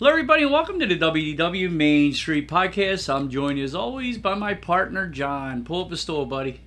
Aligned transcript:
Hello, 0.00 0.10
everybody, 0.12 0.44
and 0.44 0.50
welcome 0.50 0.80
to 0.80 0.86
the 0.86 0.96
WDW 0.96 1.70
Main 1.70 2.14
Street 2.14 2.48
Podcast. 2.48 3.14
I'm 3.14 3.28
joined 3.28 3.58
as 3.58 3.74
always 3.74 4.16
by 4.16 4.34
my 4.34 4.54
partner, 4.54 5.06
John. 5.06 5.62
Pull 5.62 5.84
up 5.84 5.92
a 5.92 5.96
stool, 5.98 6.24
buddy. 6.24 6.62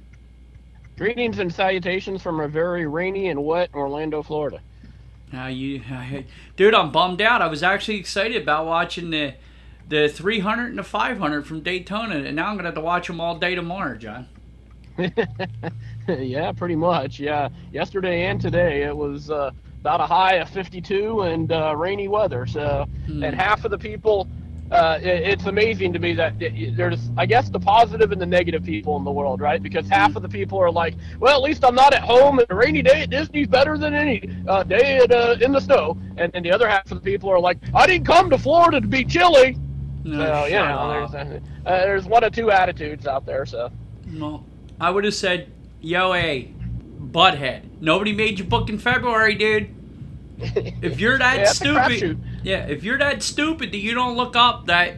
Greetings 1.00 1.40
and 1.40 1.52
salutations 1.52 2.22
from 2.22 2.40
a 2.40 2.48
very 2.48 2.86
rainy 2.86 3.30
and 3.30 3.44
wet 3.44 3.72
Orlando, 3.74 4.22
Florida. 4.22 4.62
Now 5.32 5.48
you, 5.48 5.82
dude, 6.58 6.76
I'm 6.76 6.92
bummed 6.92 7.24
out. 7.24 7.42
I 7.42 7.48
was 7.48 7.64
actually 7.64 7.98
excited 7.98 8.40
about 8.40 8.68
watching 8.68 9.10
the 9.10 9.34
the 9.90 10.10
300 10.10 10.68
and 10.68 10.78
the 10.78 10.84
500 10.84 11.48
from 11.48 11.62
Daytona, 11.62 12.18
and 12.18 12.36
now 12.36 12.50
I'm 12.50 12.56
gonna 12.56 12.68
have 12.68 12.76
to 12.76 12.82
watch 12.82 13.08
them 13.08 13.20
all 13.20 13.40
day 13.40 13.56
tomorrow, 13.56 13.98
John. 13.98 14.28
yeah, 16.08 16.52
pretty 16.52 16.76
much. 16.76 17.20
Yeah, 17.20 17.50
yesterday 17.72 18.26
and 18.28 18.40
today 18.40 18.84
it 18.84 18.96
was 18.96 19.32
uh, 19.32 19.50
about 19.84 20.00
a 20.00 20.06
high 20.06 20.36
of 20.36 20.50
52 20.50 21.24
and 21.24 21.52
uh, 21.52 21.76
rainy 21.76 22.08
weather. 22.08 22.46
So, 22.46 22.86
Hmm. 23.06 23.22
and 23.22 23.36
half 23.36 23.66
of 23.66 23.72
the 23.72 23.78
people. 23.78 24.30
Uh, 24.72 24.98
it, 25.04 25.08
it's 25.32 25.46
amazing 25.46 25.92
to 25.94 26.00
me 26.00 26.14
that 26.14 26.34
it- 26.42 26.76
there's, 26.78 27.10
I 27.18 27.26
guess, 27.26 27.50
the 27.50 27.60
positive 27.60 28.14
and 28.14 28.20
the 28.20 28.26
negative 28.26 28.64
people 28.64 28.96
in 28.96 29.04
the 29.04 29.12
world, 29.12 29.42
right? 29.42 29.62
Because 29.62 29.88
half 29.90 30.16
of 30.16 30.22
the 30.24 30.30
people 30.30 30.58
are 30.58 30.72
like, 30.72 30.96
well, 31.20 31.36
at 31.36 31.44
least 31.44 31.66
I'm 31.66 31.76
not 31.76 31.94
at 31.94 32.02
home, 32.02 32.40
and 32.40 32.48
a 32.50 32.56
rainy 32.56 32.82
day 32.82 33.02
at 33.02 33.10
Disney's 33.10 33.46
better 33.48 33.78
than 33.78 33.94
any 33.94 34.18
uh, 34.48 34.64
day 34.64 34.98
at, 35.00 35.12
uh, 35.12 35.36
in 35.42 35.52
the 35.52 35.60
snow. 35.60 35.98
And 36.18 36.32
then 36.32 36.44
the 36.44 36.52
other 36.54 36.68
half 36.68 36.90
of 36.92 37.04
the 37.04 37.12
people 37.12 37.30
are 37.30 37.40
like, 37.42 37.58
I 37.74 37.86
didn't 37.86 38.08
come 38.08 38.30
to 38.30 38.38
Florida 38.38 38.80
to 38.80 38.88
be 38.88 39.04
chilly. 39.04 39.58
No, 40.06 40.18
So, 40.18 40.46
you 40.46 40.56
know, 40.56 41.08
there's, 41.12 41.14
uh, 41.34 41.40
there's 41.66 42.06
one 42.06 42.24
or 42.24 42.30
two 42.30 42.50
attitudes 42.50 43.06
out 43.06 43.26
there. 43.26 43.46
So, 43.46 43.70
Well, 44.18 44.46
I 44.80 44.90
would 44.90 45.04
have 45.04 45.14
said, 45.14 45.52
yo, 45.82 46.14
a 46.14 46.50
butthead. 47.04 47.82
Nobody 47.82 48.14
made 48.14 48.40
you 48.40 48.46
book 48.46 48.70
in 48.70 48.78
February, 48.80 49.36
dude. 49.36 49.70
If 50.82 51.00
you're 51.00 51.18
that 51.20 51.38
Yeah, 51.38 51.46
stupid, 51.46 52.20
yeah, 52.44 52.66
if 52.66 52.84
you're 52.84 52.98
that 52.98 53.22
stupid 53.24 53.72
that 53.72 53.78
you 53.78 53.94
don't 53.94 54.16
look 54.18 54.36
up 54.36 54.66
that 54.66 54.96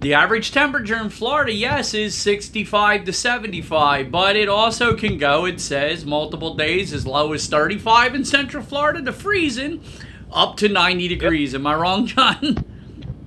the 0.00 0.12
average 0.12 0.50
temperature 0.52 0.96
in 0.96 1.08
Florida, 1.08 1.52
yes, 1.52 1.94
is 1.94 2.14
65 2.14 3.04
to 3.04 3.12
75, 3.12 4.10
but 4.10 4.36
it 4.36 4.48
also 4.48 4.94
can 4.94 5.16
go, 5.16 5.46
it 5.46 5.58
says, 5.60 6.04
multiple 6.04 6.54
days 6.54 6.92
as 6.92 7.06
low 7.06 7.32
as 7.32 7.46
35 7.46 8.14
in 8.16 8.24
Central 8.26 8.62
Florida 8.62 9.00
to 9.02 9.12
freezing 9.12 9.82
up 10.30 10.56
to 10.58 10.68
90 10.68 11.08
degrees. 11.08 11.54
Am 11.54 11.66
I 11.66 11.74
wrong, 11.76 12.06
John? 12.06 12.62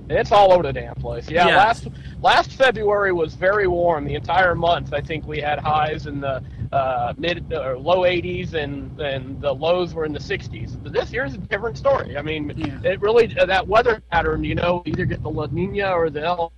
It's 0.08 0.30
all 0.30 0.52
over 0.52 0.62
the 0.62 0.72
damn 0.72 0.94
place. 0.96 1.28
Yeah, 1.28 1.46
Yes. 1.48 1.56
last 1.56 1.88
last 2.22 2.52
February 2.52 3.12
was 3.12 3.34
very 3.34 3.66
warm. 3.66 4.04
The 4.04 4.14
entire 4.14 4.54
month, 4.54 4.92
I 4.92 5.00
think 5.00 5.26
we 5.26 5.40
had 5.40 5.58
highs 5.58 6.06
in 6.06 6.20
the 6.20 6.42
uh, 6.72 7.12
mid 7.18 7.52
or 7.52 7.76
low 7.78 8.00
80s, 8.02 8.54
and 8.54 9.00
and 9.00 9.40
the 9.40 9.52
lows 9.52 9.92
were 9.94 10.04
in 10.04 10.12
the 10.12 10.20
60s. 10.20 10.76
But 10.82 10.92
this 10.92 11.12
year's 11.12 11.34
a 11.34 11.38
different 11.38 11.76
story. 11.76 12.16
I 12.16 12.22
mean, 12.22 12.52
Yeah. 12.56 12.92
it 12.92 13.00
really 13.00 13.36
uh, 13.38 13.46
that 13.46 13.66
weather 13.66 14.02
pattern. 14.10 14.44
You 14.44 14.54
know, 14.54 14.82
either 14.86 15.04
get 15.04 15.22
the 15.22 15.30
La 15.30 15.46
Nina 15.50 15.90
or 15.90 16.10
the 16.10 16.22
El 16.24 16.52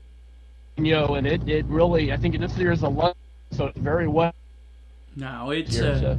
Nino, 0.76 1.14
and 1.14 1.26
it 1.26 1.48
it 1.48 1.64
really. 1.66 2.12
I 2.12 2.16
think 2.16 2.38
this 2.38 2.56
year 2.58 2.72
is 2.72 2.82
a 2.82 2.88
lot, 2.88 3.16
so 3.52 3.66
it's 3.66 3.78
very 3.78 4.06
wet. 4.08 4.34
No, 5.16 5.50
it's. 5.50 5.76
Here, 5.76 5.92
Uh, 5.92 6.00
so. 6.00 6.18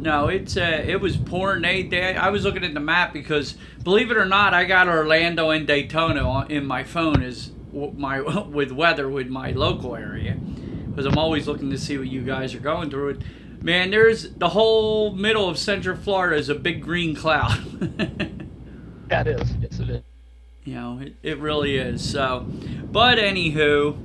No, 0.00 0.28
it's 0.28 0.56
uh, 0.56 0.84
it 0.86 1.00
was 1.00 1.16
pouring 1.16 1.64
eight 1.64 1.90
day. 1.90 2.14
I 2.14 2.30
was 2.30 2.44
looking 2.44 2.62
at 2.64 2.72
the 2.72 2.78
map 2.80 3.12
because, 3.12 3.56
believe 3.82 4.12
it 4.12 4.16
or 4.16 4.26
not, 4.26 4.54
I 4.54 4.64
got 4.64 4.86
Orlando 4.86 5.50
and 5.50 5.66
Daytona 5.66 6.22
on, 6.22 6.50
in 6.52 6.64
my 6.66 6.84
phone 6.84 7.20
as 7.24 7.50
my 7.72 8.20
with 8.48 8.70
weather 8.70 9.08
with 9.08 9.26
my 9.28 9.50
local 9.50 9.96
area, 9.96 10.36
because 10.98 11.12
I'm 11.12 11.18
always 11.18 11.46
looking 11.46 11.70
to 11.70 11.78
see 11.78 11.96
what 11.96 12.08
you 12.08 12.22
guys 12.22 12.56
are 12.56 12.58
going 12.58 12.90
through. 12.90 13.10
It, 13.10 13.22
man, 13.62 13.92
there's 13.92 14.32
the 14.32 14.48
whole 14.48 15.12
middle 15.12 15.48
of 15.48 15.56
Central 15.56 15.96
Florida 15.96 16.34
is 16.34 16.48
a 16.48 16.56
big 16.56 16.82
green 16.82 17.14
cloud. 17.14 17.56
that 19.06 19.28
is. 19.28 19.48
Yes, 19.60 19.78
it 19.78 19.90
is. 19.90 20.02
you 20.64 20.74
know, 20.74 20.98
it, 20.98 21.14
it 21.22 21.38
really 21.38 21.76
is. 21.76 22.02
So, 22.02 22.46
but 22.90 23.18
anywho, 23.18 23.96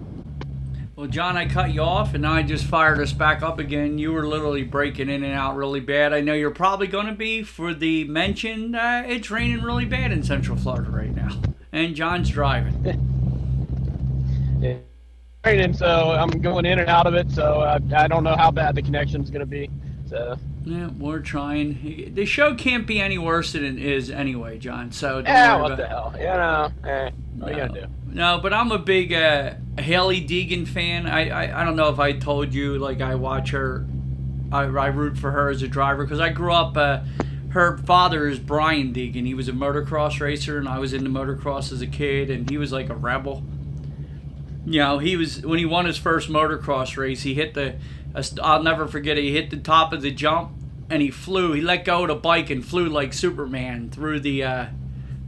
well, 0.96 1.08
John, 1.08 1.36
I 1.36 1.48
cut 1.48 1.74
you 1.74 1.82
off, 1.82 2.14
and 2.14 2.22
now 2.22 2.34
I 2.34 2.44
just 2.44 2.66
fired 2.66 3.00
us 3.00 3.12
back 3.12 3.42
up 3.42 3.58
again. 3.58 3.98
You 3.98 4.14
were 4.14 4.28
literally 4.28 4.62
breaking 4.62 5.10
in 5.10 5.24
and 5.24 5.34
out 5.34 5.56
really 5.56 5.80
bad. 5.80 6.14
I 6.14 6.22
know 6.22 6.34
you're 6.36 6.52
probably 6.52 6.86
going 6.86 7.08
to 7.08 7.14
be 7.14 7.42
for 7.42 7.74
the 7.74 8.04
mention. 8.04 8.76
Uh, 8.76 9.04
it's 9.08 9.32
raining 9.32 9.64
really 9.64 9.86
bad 9.86 10.12
in 10.12 10.22
Central 10.22 10.60
Florida 10.60 10.92
right 10.92 11.16
now, 11.16 11.42
and 11.72 11.96
John's 11.96 12.30
driving. 12.30 13.10
Yeah. 14.64 14.78
Raining, 15.46 15.74
so 15.74 16.12
I'm 16.12 16.30
going 16.30 16.66
in 16.66 16.80
and 16.80 16.90
out 16.90 17.06
of 17.06 17.16
it. 17.16 17.30
So 17.32 17.62
I, 17.62 17.80
I 17.96 18.08
don't 18.08 18.24
know 18.24 18.36
how 18.36 18.50
bad 18.50 18.76
the 18.76 18.82
connection's 18.82 19.30
going 19.30 19.42
to 19.42 19.46
be. 19.46 19.70
So. 20.08 20.38
Yeah, 20.66 20.90
we're 20.98 21.20
trying. 21.20 22.14
The 22.14 22.26
show 22.26 22.56
can't 22.56 22.88
be 22.88 23.02
any 23.02 23.18
worse 23.18 23.52
than 23.52 23.66
it 23.66 23.84
is 23.84 24.10
anyway, 24.10 24.58
John. 24.58 24.92
So 24.92 25.20
Yeah, 25.20 25.62
what 25.62 25.76
the 25.76 25.88
hell? 25.88 26.14
You 26.18 26.26
know, 26.26 26.72
eh, 26.86 27.10
what 27.36 27.52
are 27.52 27.54
you 27.54 27.68
gonna 27.68 27.82
do? 27.82 27.88
No, 28.08 28.40
but 28.42 28.54
I'm 28.54 28.72
a 28.72 28.80
big 28.80 29.12
uh, 29.12 29.56
Hailie 29.78 30.26
Deegan 30.26 30.66
fan. 30.66 31.06
I, 31.06 31.30
I 31.30 31.62
I 31.62 31.66
don't 31.66 31.76
know 31.76 31.90
if 31.90 32.00
I 32.00 32.14
told 32.14 32.54
you 32.54 32.78
like 32.78 33.02
I 33.02 33.16
watch 33.16 33.50
her. 33.50 33.86
I, 34.54 34.62
I 34.62 34.88
root 34.88 35.18
for 35.18 35.32
her 35.32 35.50
as 35.50 35.62
a 35.64 35.68
driver 35.68 36.06
because 36.06 36.22
I 36.22 36.30
grew 36.30 36.54
up. 36.54 36.78
Uh, 36.78 37.02
her 37.50 37.78
father 37.80 38.28
is 38.28 38.40
Brian 38.40 38.94
Deegan. 38.94 39.26
He 39.26 39.34
was 39.34 39.50
a 39.50 39.52
motocross 39.52 40.22
racer, 40.22 40.58
and 40.58 40.70
I 40.70 40.80
was 40.80 40.94
into 40.94 41.10
motocross 41.10 41.74
as 41.74 41.82
a 41.82 41.88
kid, 41.88 42.30
and 42.30 42.50
he 42.50 42.58
was 42.58 42.72
like 42.72 42.90
a 42.90 42.96
rebel. 42.96 43.44
You 44.66 44.80
know, 44.80 44.98
he 45.00 45.18
was 45.18 45.46
when 45.46 45.60
he 45.60 45.66
won 45.66 45.86
his 45.86 45.98
first 45.98 46.30
motocross 46.30 46.96
race. 46.98 47.24
He 47.24 47.34
hit 47.34 47.54
the. 47.54 47.76
I'll 48.42 48.64
never 48.64 48.88
forget 48.88 49.18
it. 49.18 49.24
He 49.24 49.34
hit 49.34 49.50
the 49.50 49.58
top 49.58 49.92
of 49.92 50.02
the 50.02 50.12
jump, 50.12 50.52
and 50.90 51.02
he 51.02 51.12
flew. 51.12 51.54
He 51.54 51.62
let 51.62 51.84
go 51.84 52.04
of 52.04 52.08
the 52.08 52.16
bike 52.16 52.50
and 52.50 52.64
flew 52.64 52.88
like 52.88 53.14
Superman 53.14 53.90
through 53.90 54.22
the 54.22 54.44
uh, 54.44 54.66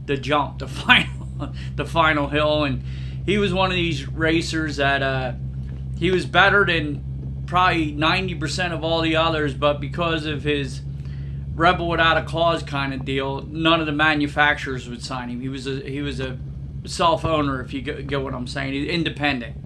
the 0.06 0.16
jump, 0.16 0.60
the 0.60 0.68
final, 0.68 1.52
the 1.74 1.84
final 1.84 2.28
hill, 2.28 2.64
and 2.64 2.82
he 3.26 3.38
was 3.38 3.52
one 3.52 3.70
of 3.70 3.76
these 3.76 4.08
racers 4.08 4.76
that 4.76 5.02
uh, 5.02 5.32
he 5.98 6.10
was 6.10 6.24
better 6.24 6.64
than 6.64 7.42
probably 7.46 7.92
ninety 7.92 8.34
percent 8.34 8.72
of 8.72 8.82
all 8.82 9.02
the 9.02 9.16
others, 9.16 9.52
but 9.52 9.80
because 9.80 10.24
of 10.24 10.44
his 10.44 10.80
rebel 11.54 11.88
without 11.88 12.16
a 12.16 12.22
cause 12.22 12.62
kind 12.62 12.94
of 12.94 13.04
deal, 13.04 13.42
none 13.42 13.80
of 13.80 13.86
the 13.86 13.92
manufacturers 13.92 14.88
would 14.88 15.02
sign 15.02 15.28
him. 15.28 15.40
He 15.40 15.48
was 15.48 15.66
a 15.66 15.80
he 15.80 16.00
was 16.00 16.20
a 16.20 16.38
self 16.86 17.24
owner, 17.24 17.60
if 17.60 17.72
you 17.72 17.82
get, 17.82 18.06
get 18.06 18.22
what 18.22 18.34
I'm 18.34 18.46
saying. 18.46 18.72
He's 18.72 18.88
independent, 18.88 19.56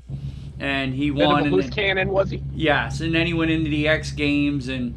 and 0.59 0.95
he 0.95 1.11
won. 1.11 1.45
and 1.45 1.53
loose 1.53 1.65
then- 1.67 1.73
cannon, 1.73 2.09
was 2.11 2.31
he? 2.31 2.43
Yes, 2.53 3.01
and 3.01 3.15
then 3.15 3.27
he 3.27 3.35
went 3.35 3.51
into 3.51 3.71
the 3.71 3.89
X 3.89 4.13
Games 4.13 4.69
and 4.69 4.95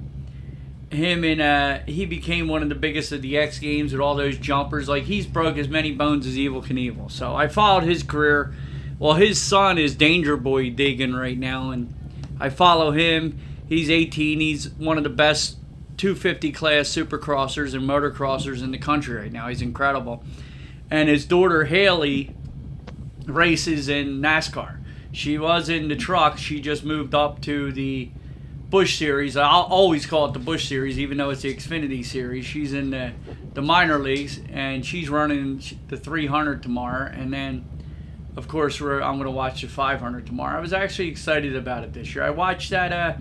him 0.93 1.23
and 1.23 1.41
uh, 1.41 1.79
he 1.87 2.05
became 2.05 2.47
one 2.47 2.61
of 2.61 2.69
the 2.69 2.75
biggest 2.75 3.11
of 3.11 3.21
the 3.21 3.37
X 3.37 3.59
Games 3.59 3.91
with 3.91 4.01
all 4.01 4.15
those 4.15 4.37
jumpers. 4.37 4.87
Like 4.87 5.03
he's 5.03 5.25
broke 5.25 5.57
as 5.57 5.67
many 5.67 5.91
bones 5.91 6.27
as 6.27 6.35
Evel 6.35 6.63
Knievel. 6.63 7.11
So 7.11 7.35
I 7.35 7.47
followed 7.47 7.83
his 7.83 8.03
career. 8.03 8.53
Well, 8.99 9.15
his 9.15 9.41
son 9.41 9.77
is 9.77 9.95
Danger 9.95 10.37
Boy 10.37 10.69
Deegan 10.69 11.19
right 11.19 11.37
now, 11.37 11.71
and 11.71 11.93
I 12.39 12.49
follow 12.49 12.91
him. 12.91 13.39
He's 13.67 13.89
18. 13.89 14.39
He's 14.39 14.69
one 14.73 14.97
of 14.97 15.03
the 15.03 15.09
best 15.09 15.57
250 15.97 16.51
class 16.51 16.89
supercrossers 16.89 17.73
and 17.73 17.89
motocrossers 17.89 18.63
in 18.63 18.71
the 18.71 18.77
country 18.77 19.15
right 19.15 19.31
now. 19.31 19.47
He's 19.47 19.61
incredible. 19.61 20.23
And 20.89 21.09
his 21.09 21.25
daughter 21.25 21.65
Hailie 21.65 22.35
races 23.25 23.88
in 23.88 24.21
NASCAR. 24.21 24.77
She 25.12 25.38
was 25.38 25.69
in 25.69 25.88
the 25.88 25.95
truck. 25.95 26.38
She 26.38 26.59
just 26.59 26.83
moved 26.83 27.13
up 27.13 27.41
to 27.41 27.71
the 27.71 28.09
Busch 28.69 28.97
Series. 28.97 29.38
I'll 29.38 29.62
always 29.62 30.07
call 30.07 30.25
it 30.25 30.33
the 30.33 30.39
Busch 30.39 30.68
Series, 30.68 30.97
even 30.97 31.18
though 31.18 31.30
it's 31.30 31.44
the 31.44 31.53
Xfinity 31.53 32.03
Series. 32.03 32.45
She's 32.45 32.74
in 32.74 32.89
the, 32.89 33.13
the 33.53 33.62
minor 33.62 34.00
leagues, 34.00 34.39
and 34.51 34.83
she's 34.83 35.09
running 35.09 35.62
the 35.89 35.97
300 35.97 36.63
tomorrow. 36.63 37.12
And 37.13 37.31
then, 37.31 37.65
of 38.36 38.47
course, 38.47 38.81
we're, 38.81 39.01
I'm 39.01 39.18
going 39.18 39.25
to 39.25 39.31
watch 39.31 39.62
the 39.62 39.68
500 39.68 40.25
tomorrow. 40.25 40.57
I 40.57 40.59
was 40.59 40.74
actually 40.74 41.09
excited 41.09 41.56
about 41.56 41.83
it 41.83 41.94
this 41.94 42.15
year. 42.15 42.24
I 42.24 42.31
watched 42.31 42.71
that. 42.71 42.91
Uh, 42.91 43.13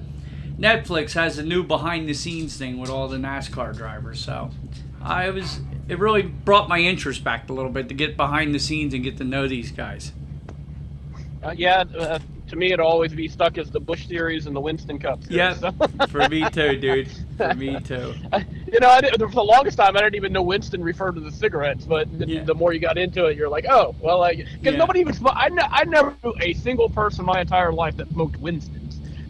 Netflix 0.59 1.13
has 1.13 1.37
a 1.37 1.43
new 1.43 1.63
behind 1.63 2.09
the 2.09 2.15
scenes 2.15 2.57
thing 2.57 2.79
with 2.79 2.89
all 2.89 3.09
the 3.09 3.19
NASCAR 3.19 3.77
drivers, 3.77 4.25
so 4.25 4.51
I 5.03 5.29
was. 5.29 5.61
It 5.89 5.99
really 5.99 6.23
brought 6.23 6.69
my 6.69 6.79
interest 6.79 7.25
back 7.25 7.49
a 7.51 7.53
little 7.53 7.71
bit 7.71 7.89
to 7.89 7.95
get 7.95 8.17
behind 8.17 8.55
the 8.55 8.59
scenes 8.59 8.95
and 8.95 9.03
get 9.03 9.17
to 9.19 9.25
know 9.25 9.49
these 9.49 9.71
guys. 9.73 10.13
Uh, 11.43 11.53
yeah, 11.57 11.85
uh, 11.99 12.19
to 12.49 12.57
me, 12.57 12.73
it'll 12.73 12.87
always 12.87 13.13
be 13.13 13.27
stuck 13.27 13.59
as 13.59 13.69
the 13.71 13.81
Busch 13.81 14.07
Series 14.07 14.47
and 14.47 14.55
the 14.55 14.61
Winston 14.61 14.99
Cup. 14.99 15.23
Series, 15.25 15.37
Yeah, 15.37 15.55
so. 15.55 15.73
for 16.09 16.29
me 16.29 16.49
too, 16.51 16.77
dude. 16.77 17.09
For 17.37 17.53
me 17.55 17.81
too. 17.85 18.15
you 18.73 18.79
know, 18.79 18.89
I 18.91 19.01
did, 19.01 19.19
for 19.19 19.27
the 19.29 19.43
longest 19.43 19.77
time, 19.77 19.97
I 19.97 20.01
didn't 20.03 20.15
even 20.15 20.33
know 20.33 20.43
Winston 20.43 20.85
referred 20.85 21.17
to 21.17 21.21
the 21.21 21.33
cigarettes. 21.33 21.85
But 21.85 22.17
the, 22.17 22.29
Yeah. 22.29 22.45
the 22.45 22.55
more 22.55 22.73
you 22.73 22.79
got 22.79 22.97
into 22.97 23.27
it, 23.27 23.37
you're 23.37 23.49
like, 23.49 23.67
oh, 23.69 23.95
well, 24.01 24.25
because 24.29 24.47
Yeah. 24.63 24.71
nobody 24.77 25.01
even. 25.01 25.15
sm- 25.15 25.29
I, 25.29 25.49
ne- 25.49 25.63
I 25.69 25.83
never 25.85 26.15
knew 26.23 26.33
a 26.41 26.53
single 26.55 26.89
person 26.89 27.25
my 27.25 27.41
entire 27.41 27.73
life 27.73 27.97
that 27.97 28.09
smoked 28.11 28.37
Winstons. 28.39 28.82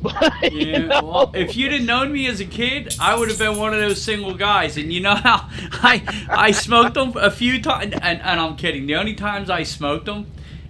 But, 0.02 0.52
you 0.52 0.72
Yeah, 0.72 0.78
know, 0.88 1.00
well, 1.02 1.30
if 1.34 1.56
you'd 1.56 1.72
have 1.72 1.82
known 1.82 2.12
me 2.12 2.26
as 2.26 2.40
a 2.40 2.44
kid, 2.44 2.94
I 2.98 3.14
would 3.14 3.28
have 3.28 3.38
been 3.38 3.56
one 3.56 3.72
of 3.74 3.80
those 3.80 4.02
single 4.02 4.34
guys. 4.34 4.76
And 4.76 4.92
you 4.92 5.00
know 5.00 5.14
how 5.14 5.48
I 5.82 6.02
I 6.30 6.50
smoked 6.52 6.94
them 6.94 7.12
a 7.16 7.30
few 7.30 7.62
times, 7.62 7.94
and, 7.94 8.20
and 8.20 8.40
I'm 8.40 8.56
kidding. 8.56 8.86
The 8.86 8.96
only 8.96 9.14
times 9.14 9.50
I 9.50 9.62
smoked 9.62 10.06
them 10.06 10.26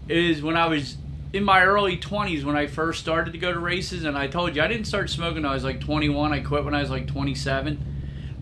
is 0.08 0.42
when 0.42 0.56
I 0.56 0.66
was 0.66 0.96
in 1.32 1.44
my 1.44 1.62
early 1.64 1.96
20s 1.96 2.44
when 2.44 2.56
I 2.56 2.66
first 2.66 3.00
started 3.00 3.32
to 3.32 3.38
go 3.38 3.52
to 3.52 3.58
races. 3.58 4.04
And 4.04 4.16
I 4.18 4.26
told 4.26 4.54
you 4.54 4.62
I 4.62 4.68
didn't 4.68 4.86
start 4.86 5.10
smoking 5.10 5.44
I 5.44 5.54
was 5.54 5.64
like 5.64 5.80
21. 5.80 6.32
I 6.32 6.40
quit 6.40 6.64
when 6.64 6.74
I 6.74 6.80
was 6.80 6.90
like 6.90 7.06
27. 7.06 7.84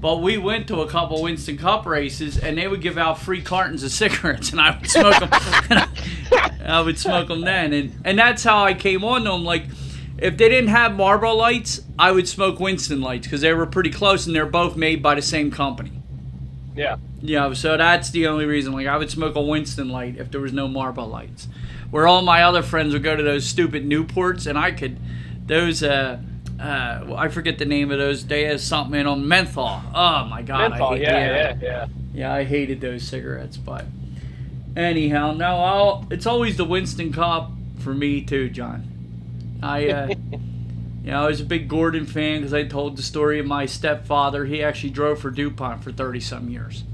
But 0.00 0.22
we 0.22 0.38
went 0.38 0.66
to 0.68 0.80
a 0.80 0.88
couple 0.88 1.22
Winston 1.22 1.58
Cup 1.58 1.84
races, 1.84 2.38
and 2.38 2.56
they 2.56 2.66
would 2.66 2.80
give 2.80 2.96
out 2.96 3.18
free 3.18 3.42
cartons 3.42 3.82
of 3.82 3.92
cigarettes, 3.92 4.50
and 4.50 4.60
I 4.60 4.76
would 4.78 4.90
smoke 4.90 5.20
them. 5.20 5.28
I 6.64 6.80
would 6.84 6.98
smoke 6.98 7.28
them 7.28 7.42
then, 7.42 7.72
and 7.72 8.00
and 8.04 8.18
that's 8.18 8.44
how 8.44 8.64
I 8.64 8.74
came 8.74 9.04
on 9.04 9.24
to 9.24 9.30
them. 9.30 9.44
Like, 9.44 9.64
if 10.20 10.36
they 10.36 10.48
didn't 10.48 10.68
have 10.68 10.94
Marlboro 10.94 11.34
lights, 11.34 11.80
I 11.98 12.12
would 12.12 12.28
smoke 12.28 12.60
Winston 12.60 13.00
lights 13.00 13.26
because 13.26 13.40
they 13.40 13.52
were 13.52 13.66
pretty 13.66 13.90
close, 13.90 14.26
and 14.26 14.34
they're 14.36 14.46
both 14.46 14.76
made 14.76 15.02
by 15.02 15.14
the 15.14 15.22
same 15.22 15.50
company. 15.50 15.92
yeah. 16.76 16.96
Yeah, 17.22 17.52
so 17.52 17.76
that's 17.76 18.10
the 18.10 18.28
only 18.28 18.46
reason. 18.46 18.72
Like, 18.72 18.86
I 18.86 18.96
would 18.96 19.10
smoke 19.10 19.34
a 19.34 19.42
Winston 19.42 19.90
light 19.90 20.16
if 20.16 20.30
there 20.30 20.40
was 20.40 20.54
no 20.54 20.66
Marlboro 20.66 21.04
lights. 21.04 21.48
Where 21.90 22.06
all 22.06 22.22
my 22.22 22.42
other 22.44 22.62
friends 22.62 22.94
would 22.94 23.02
go 23.02 23.14
to 23.14 23.22
those 23.22 23.44
stupid 23.44 23.84
Newports, 23.84 24.46
and 24.46 24.56
I 24.58 24.70
could, 24.70 24.98
those, 25.46 25.82
uh, 25.82 26.18
uh, 26.58 27.04
well, 27.06 27.16
I 27.16 27.28
forget 27.28 27.58
the 27.58 27.66
name 27.66 27.90
of 27.90 27.98
those. 27.98 28.26
They 28.26 28.44
have 28.44 28.60
something 28.60 29.06
on. 29.06 29.28
Menthol. 29.28 29.82
Oh 29.94 30.24
my 30.24 30.40
god, 30.40 30.70
Menthol, 30.70 30.92
I 30.92 30.96
hate 30.96 31.02
yeah, 31.02 31.26
yeah, 31.26 31.56
yeah. 31.60 31.86
yeah, 32.14 32.32
I 32.32 32.44
hated 32.44 32.80
those 32.80 33.02
cigarettes, 33.06 33.58
but 33.58 33.84
anyhow, 34.76 35.32
no, 35.32 35.56
I'll, 35.56 36.06
it's 36.10 36.24
always 36.26 36.56
the 36.56 36.64
Winston 36.64 37.12
Cop 37.12 37.50
for 37.80 37.92
me 37.92 38.22
too, 38.22 38.48
John. 38.48 38.89
I, 39.62 39.88
uh, 39.88 40.08
you 40.32 41.10
know, 41.10 41.24
I 41.24 41.26
was 41.28 41.40
a 41.40 41.44
big 41.44 41.68
Gordon 41.68 42.06
fan 42.06 42.40
because 42.40 42.54
I 42.54 42.64
told 42.64 42.96
the 42.96 43.02
story 43.02 43.38
of 43.38 43.46
my 43.46 43.66
stepfather. 43.66 44.44
He 44.44 44.62
actually 44.62 44.90
drove 44.90 45.20
for 45.20 45.30
DuPont 45.30 45.82
for 45.84 45.92
thirty 45.92 46.20
some 46.20 46.48
years. 46.50 46.84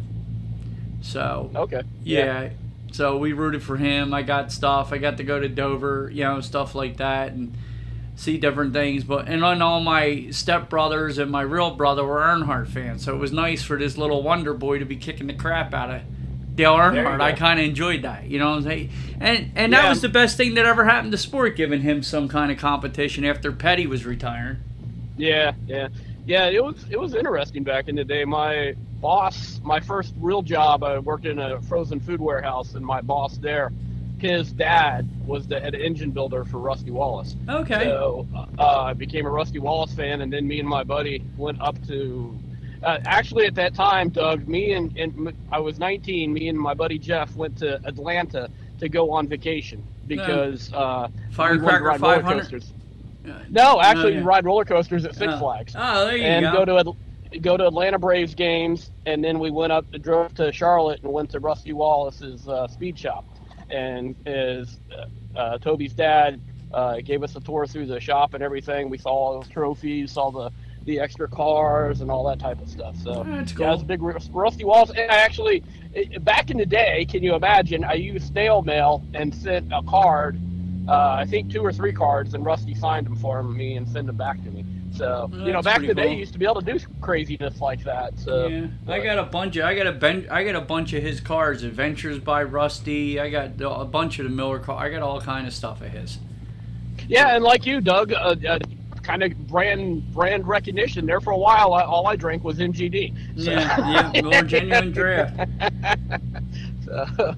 So 1.02 1.50
Okay. 1.54 1.82
yeah. 2.02 2.50
So 2.92 3.18
we 3.18 3.32
rooted 3.32 3.62
for 3.62 3.76
him. 3.76 4.14
I 4.14 4.22
got 4.22 4.50
stuff. 4.52 4.92
I 4.92 4.98
got 4.98 5.18
to 5.18 5.24
go 5.24 5.38
to 5.38 5.48
Dover, 5.48 6.10
you 6.12 6.24
know, 6.24 6.40
stuff 6.40 6.74
like 6.74 6.96
that, 6.96 7.32
and 7.32 7.54
see 8.14 8.38
different 8.38 8.72
things. 8.72 9.04
But 9.04 9.28
and 9.28 9.42
then 9.42 9.60
all 9.62 9.80
my 9.80 10.26
stepbrothers 10.30 11.18
and 11.20 11.30
my 11.30 11.42
real 11.42 11.72
brother 11.72 12.04
were 12.04 12.20
Earnhardt 12.20 12.68
fans, 12.68 13.04
so 13.04 13.14
it 13.14 13.18
was 13.18 13.32
nice 13.32 13.62
for 13.62 13.76
this 13.76 13.98
little 13.98 14.22
wonder 14.22 14.54
boy 14.54 14.78
to 14.78 14.84
be 14.84 14.96
kicking 14.96 15.26
the 15.26 15.34
crap 15.34 15.74
out 15.74 15.90
of 15.90 16.02
Dale 16.56 16.74
Earnhardt. 16.74 17.20
I 17.20 17.32
kind 17.32 17.60
of 17.60 17.66
enjoyed 17.66 18.02
that. 18.02 18.24
You 18.24 18.38
know 18.38 18.50
what 18.50 18.56
I'm 18.56 18.62
saying? 18.64 18.90
And 19.20 19.50
and 19.54 19.72
Yeah. 19.72 19.82
that 19.82 19.88
was 19.90 20.00
the 20.00 20.08
best 20.08 20.36
thing 20.36 20.54
that 20.54 20.66
ever 20.66 20.84
happened 20.84 21.12
to 21.12 21.18
sport, 21.18 21.56
giving 21.56 21.82
him 21.82 22.02
some 22.02 22.28
kind 22.28 22.50
of 22.50 22.58
competition 22.58 23.24
after 23.24 23.52
Petty 23.52 23.86
was 23.86 24.04
retiring. 24.04 24.56
Yeah, 25.18 25.52
yeah, 25.66 25.88
yeah. 26.26 26.46
It 26.48 26.62
was 26.64 26.84
it 26.90 26.98
was 26.98 27.14
interesting 27.14 27.62
back 27.62 27.88
in 27.88 27.94
the 27.96 28.04
day. 28.04 28.24
My 28.24 28.74
boss, 29.00 29.60
my 29.62 29.80
first 29.80 30.14
real 30.18 30.42
job, 30.42 30.82
I 30.82 30.98
worked 30.98 31.26
in 31.26 31.38
a 31.38 31.60
frozen 31.62 32.00
food 32.00 32.20
warehouse, 32.20 32.74
and 32.74 32.84
my 32.84 33.00
boss 33.00 33.36
there, 33.38 33.70
his 34.18 34.50
dad 34.52 35.08
was 35.26 35.46
the 35.46 35.60
head 35.60 35.74
engine 35.74 36.10
builder 36.10 36.44
for 36.44 36.58
Rusty 36.58 36.90
Wallace. 36.90 37.36
Okay. 37.48 37.84
So 37.84 38.26
uh, 38.58 38.80
I 38.82 38.92
became 38.94 39.26
a 39.26 39.30
Rusty 39.30 39.58
Wallace 39.58 39.92
fan, 39.94 40.20
and 40.22 40.32
then 40.32 40.46
me 40.48 40.60
and 40.60 40.68
my 40.68 40.84
buddy 40.84 41.22
went 41.36 41.60
up 41.60 41.76
to. 41.88 42.38
Uh, 42.86 43.00
actually, 43.04 43.46
at 43.46 43.54
that 43.56 43.74
time, 43.74 44.08
Doug, 44.10 44.46
me 44.46 44.72
and, 44.74 44.96
and 44.96 45.32
I 45.50 45.58
was 45.58 45.78
19. 45.80 46.32
Me 46.32 46.48
and 46.48 46.56
my 46.56 46.72
buddy 46.72 46.98
Jeff 47.00 47.34
went 47.34 47.58
to 47.58 47.80
Atlanta 47.84 48.48
to 48.78 48.88
go 48.88 49.10
on 49.10 49.26
vacation 49.26 49.82
because 50.06 50.72
uh, 50.72 50.76
we 50.76 50.78
wanted 50.78 51.28
to 51.30 51.34
Firecracker 51.34 51.84
ride 51.84 52.00
roller 52.00 52.16
500? 52.22 52.40
coasters. 52.42 52.72
No, 53.50 53.80
actually, 53.80 54.12
yeah. 54.12 54.18
you 54.20 54.24
ride 54.24 54.44
roller 54.44 54.64
coasters 54.64 55.04
at 55.04 55.16
Six 55.16 55.32
Oh. 55.34 55.38
Flags 55.40 55.74
Oh, 55.76 56.06
there 56.06 56.16
you 56.16 56.22
and 56.22 56.44
go. 56.44 56.64
go. 56.64 56.82
to 57.32 57.38
go 57.40 57.56
to 57.56 57.66
Atlanta 57.66 57.98
Braves 57.98 58.36
games, 58.36 58.92
and 59.04 59.22
then 59.22 59.40
we 59.40 59.50
went 59.50 59.72
up, 59.72 59.84
drove 60.00 60.32
to 60.36 60.52
Charlotte, 60.52 61.02
and 61.02 61.12
went 61.12 61.28
to 61.30 61.40
Rusty 61.40 61.72
Wallace's 61.72 62.46
uh, 62.48 62.68
speed 62.68 62.96
shop, 62.96 63.24
and 63.68 64.14
his 64.24 64.78
uh, 64.96 65.36
uh, 65.36 65.58
Toby's 65.58 65.92
dad 65.92 66.40
uh, 66.72 67.00
gave 67.00 67.24
us 67.24 67.34
a 67.34 67.40
tour 67.40 67.66
through 67.66 67.86
the 67.86 67.98
shop 67.98 68.34
and 68.34 68.44
everything. 68.44 68.88
We 68.88 68.98
saw 68.98 69.10
all 69.10 69.40
those 69.40 69.48
trophies, 69.50 70.12
saw 70.12 70.30
the 70.30 70.52
the 70.86 71.00
extra 71.00 71.28
cars 71.28 72.00
and 72.00 72.10
all 72.10 72.26
that 72.28 72.38
type 72.38 72.60
of 72.60 72.68
stuff. 72.68 72.96
So 73.02 73.24
That's 73.24 73.52
yeah, 73.52 73.68
it 73.68 73.72
was 73.72 73.82
a 73.82 73.84
big 73.84 74.02
Rusty 74.02 74.64
Wallace. 74.64 74.90
And 74.90 75.10
I 75.10 75.16
actually, 75.16 75.62
back 76.20 76.50
in 76.50 76.56
the 76.56 76.66
day, 76.66 77.06
can 77.10 77.22
you 77.22 77.34
imagine? 77.34 77.84
I 77.84 77.94
used 77.94 78.28
snail 78.28 78.62
mail 78.62 79.04
and 79.12 79.34
sent 79.34 79.72
a 79.72 79.82
card. 79.82 80.40
Uh, 80.88 81.16
I 81.18 81.26
think 81.26 81.50
two 81.50 81.62
or 81.62 81.72
three 81.72 81.92
cards, 81.92 82.34
and 82.34 82.44
Rusty 82.44 82.74
signed 82.74 83.06
them 83.06 83.16
for 83.16 83.42
me 83.42 83.76
and 83.76 83.88
sent 83.88 84.06
them 84.06 84.16
back 84.16 84.42
to 84.44 84.50
me. 84.50 84.64
So 84.96 85.28
you 85.32 85.52
know, 85.52 85.60
back 85.60 85.78
in 85.78 85.88
the 85.88 85.94
pretty 85.94 86.00
day, 86.00 86.02
cool. 86.04 86.12
you 86.12 86.18
used 86.20 86.32
to 86.32 86.38
be 86.38 86.44
able 86.44 86.62
to 86.62 86.72
do 86.72 86.84
craziness 87.00 87.60
like 87.60 87.82
that. 87.84 88.18
So 88.18 88.46
Yeah, 88.46 88.68
I 88.88 89.00
got 89.00 89.18
a 89.18 89.24
bunch 89.24 89.56
of 89.56 89.64
I 89.64 89.74
got 89.74 89.86
a 89.86 89.92
ben, 89.92 90.26
I 90.30 90.44
got 90.44 90.54
a 90.54 90.60
bunch 90.60 90.92
of 90.92 91.02
his 91.02 91.20
cars, 91.20 91.64
Adventures 91.64 92.18
by 92.18 92.44
Rusty. 92.44 93.20
I 93.20 93.28
got 93.28 93.60
a 93.60 93.84
bunch 93.84 94.18
of 94.20 94.24
the 94.24 94.30
Miller 94.30 94.58
car. 94.58 94.78
I 94.78 94.88
got 94.90 95.02
all 95.02 95.20
kind 95.20 95.46
of 95.46 95.52
stuff 95.52 95.82
of 95.82 95.88
his. 95.88 96.18
yeah, 97.08 97.34
and 97.34 97.44
like 97.44 97.66
you, 97.66 97.80
Doug, 97.80 98.12
uh, 98.12 98.36
uh, 98.48 98.58
kind 99.06 99.22
of 99.22 99.46
brand 99.46 100.12
brand 100.12 100.46
recognition. 100.46 101.06
There 101.06 101.20
for 101.20 101.32
a 101.32 101.38
while, 101.38 101.74
I, 101.74 101.82
all 101.82 102.06
I 102.06 102.16
drank 102.16 102.42
was 102.44 102.58
MGD. 102.58 103.42
So, 103.42 103.50
Yeah, 103.50 104.12
yeah, 104.12 104.22
more 104.22 104.42
genuine 104.42 104.92
draft. 104.92 105.48
so. 106.84 107.36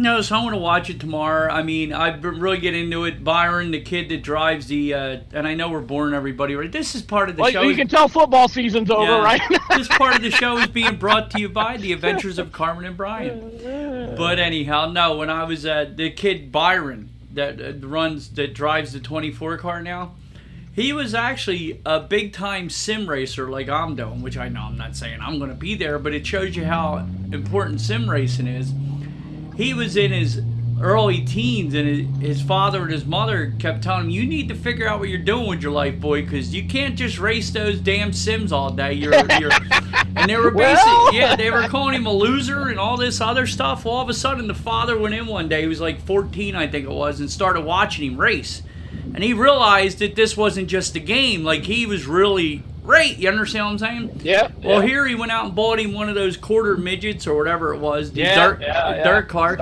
No, 0.00 0.20
so 0.20 0.36
I'm 0.36 0.44
gonna 0.44 0.58
watch 0.58 0.90
it 0.90 1.00
tomorrow. 1.00 1.52
I 1.52 1.64
mean, 1.64 1.92
I've 1.92 2.22
been 2.22 2.38
really 2.38 2.58
getting 2.58 2.84
into 2.84 3.04
it. 3.04 3.24
Byron, 3.24 3.72
the 3.72 3.80
kid 3.80 4.08
that 4.10 4.22
drives 4.22 4.68
the, 4.68 4.94
uh, 4.94 5.16
and 5.32 5.46
I 5.46 5.54
know 5.54 5.70
we're 5.70 5.80
boring 5.80 6.14
everybody, 6.14 6.54
right? 6.54 6.70
This 6.70 6.94
is 6.94 7.02
part 7.02 7.28
of 7.28 7.34
the 7.34 7.42
well, 7.42 7.50
show. 7.50 7.62
you 7.62 7.74
can 7.74 7.88
tell 7.88 8.06
football 8.06 8.46
season's 8.46 8.92
over, 8.92 9.02
Yeah. 9.02 9.24
right? 9.24 9.42
this 9.70 9.88
part 9.88 10.14
of 10.14 10.22
the 10.22 10.30
show 10.30 10.56
is 10.58 10.68
being 10.68 10.96
brought 10.96 11.32
to 11.32 11.40
you 11.40 11.48
by 11.48 11.78
the 11.78 11.92
Adventures 11.92 12.38
of 12.38 12.52
Carmen 12.52 12.84
and 12.84 12.96
Brian. 12.96 14.14
But 14.16 14.38
anyhow, 14.38 14.90
no. 14.90 15.16
When 15.16 15.30
I 15.30 15.44
was 15.44 15.66
uh, 15.66 15.92
the 15.94 16.10
kid 16.10 16.50
Byron 16.50 17.10
that 17.38 17.60
uh, 17.60 17.86
runs 17.86 18.28
that 18.30 18.54
drives 18.54 18.92
the 18.92 19.00
24 19.00 19.56
car 19.58 19.82
now, 19.82 20.14
he 20.72 20.92
was 20.92 21.14
actually 21.14 21.80
a 21.86 22.00
big 22.00 22.32
time 22.32 22.68
sim 22.68 23.08
racer 23.08 23.48
like 23.48 23.68
I'm 23.68 23.96
doing. 23.96 24.22
Which 24.22 24.36
I 24.36 24.48
know 24.48 24.62
I'm 24.62 24.76
not 24.76 24.94
saying 24.94 25.20
I'm 25.20 25.38
going 25.38 25.50
to 25.50 25.56
be 25.56 25.74
there, 25.74 25.98
but 25.98 26.14
it 26.14 26.26
shows 26.26 26.54
you 26.54 26.64
how 26.64 27.06
important 27.32 27.80
sim 27.80 28.08
racing 28.08 28.46
is. 28.46 28.72
He 29.56 29.74
was 29.74 29.96
in 29.96 30.12
his 30.12 30.42
early 30.80 31.20
teens, 31.22 31.74
and 31.74 32.22
his, 32.22 32.40
father 32.42 32.82
and 32.82 32.92
his 32.92 33.04
mother 33.04 33.52
kept 33.58 33.82
telling 33.82 34.04
him, 34.04 34.10
"You 34.10 34.26
need 34.26 34.48
to 34.48 34.54
figure 34.54 34.86
out 34.88 35.00
what 35.00 35.08
you're 35.08 35.18
doing 35.18 35.48
with 35.48 35.62
your 35.62 35.72
life, 35.72 35.98
boy, 36.00 36.22
because 36.22 36.54
you 36.54 36.66
can't 36.68 36.96
just 36.96 37.18
race 37.18 37.50
those 37.50 37.78
damn 37.80 38.12
sims 38.12 38.52
all 38.52 38.70
day." 38.70 38.92
You're, 38.92 39.14
you're, 39.38 39.50
and 40.16 40.30
they 40.30 40.36
were 40.36 40.50
basically, 40.50 40.92
Well. 40.92 41.14
yeah, 41.14 41.36
they 41.36 41.50
were 41.50 41.68
calling 41.68 41.94
him 41.94 42.06
a 42.06 42.12
loser 42.12 42.68
and 42.68 42.78
all 42.78 42.96
this 42.96 43.20
other 43.20 43.46
stuff. 43.46 43.84
All 43.86 44.00
of 44.02 44.08
a 44.08 44.14
sudden, 44.14 44.46
the 44.46 44.54
father 44.54 44.98
went 44.98 45.14
in 45.14 45.26
one 45.26 45.48
day. 45.48 45.62
He 45.62 45.68
was 45.68 45.80
like 45.80 46.00
14, 46.02 46.54
I 46.54 46.66
think 46.66 46.84
it 46.84 46.90
was, 46.90 47.20
and 47.20 47.30
started 47.30 47.62
watching 47.62 48.12
him 48.12 48.20
race. 48.20 48.62
and 49.14 49.22
he 49.22 49.32
realized 49.32 49.98
that 49.98 50.14
this 50.14 50.36
wasn't 50.36 50.68
just 50.68 50.94
a 50.96 51.00
game. 51.00 51.44
Like 51.44 51.64
he 51.64 51.86
was 51.86 52.06
really 52.06 52.62
great. 52.84 53.18
You 53.18 53.28
understand 53.28 53.66
what 53.66 53.72
I'm 53.72 53.78
saying? 53.78 54.20
Yeah. 54.22 54.48
Well, 54.62 54.80
yeah. 54.80 54.88
here 54.88 55.06
he 55.06 55.14
went 55.14 55.30
out 55.32 55.46
and 55.46 55.54
bought 55.54 55.78
him 55.78 55.92
one 55.92 56.08
of 56.08 56.14
those 56.14 56.36
quarter 56.36 56.76
midgets 56.76 57.26
or 57.26 57.36
whatever 57.36 57.74
it 57.74 57.78
was, 57.78 58.12
the 58.12 58.22
yeah, 58.22 58.34
dirt 58.34 58.60
yeah, 58.62 58.94
yeah. 58.96 59.04
dirt 59.04 59.28
cart. 59.28 59.60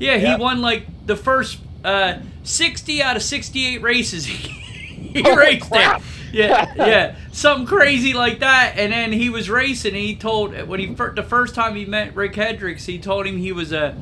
Yeah, 0.00 0.16
he 0.16 0.24
Yeah. 0.24 0.36
won 0.38 0.60
like 0.60 0.86
the 1.06 1.14
first 1.16 1.58
uh, 1.84 2.18
60 2.42 3.02
out 3.02 3.16
of 3.16 3.22
68 3.22 3.80
races 3.82 4.24
he 4.26 5.22
raced 5.36 5.70
crap. 5.70 6.00
it. 6.00 6.06
Yeah, 6.32 6.72
yeah, 6.76 7.16
something 7.32 7.66
crazy 7.66 8.12
like 8.12 8.38
that. 8.40 8.74
And 8.76 8.92
then 8.92 9.12
he 9.12 9.30
was 9.30 9.48
racing. 9.50 9.94
And 9.94 10.02
he 10.02 10.14
told 10.16 10.54
when 10.68 10.78
he 10.80 10.86
the 10.86 11.24
first 11.28 11.54
time 11.54 11.74
he 11.74 11.84
met 11.84 12.14
Rick 12.14 12.36
Hendricks, 12.36 12.86
he 12.86 12.98
told 12.98 13.26
him 13.26 13.36
he 13.38 13.52
was 13.52 13.72
a 13.72 13.96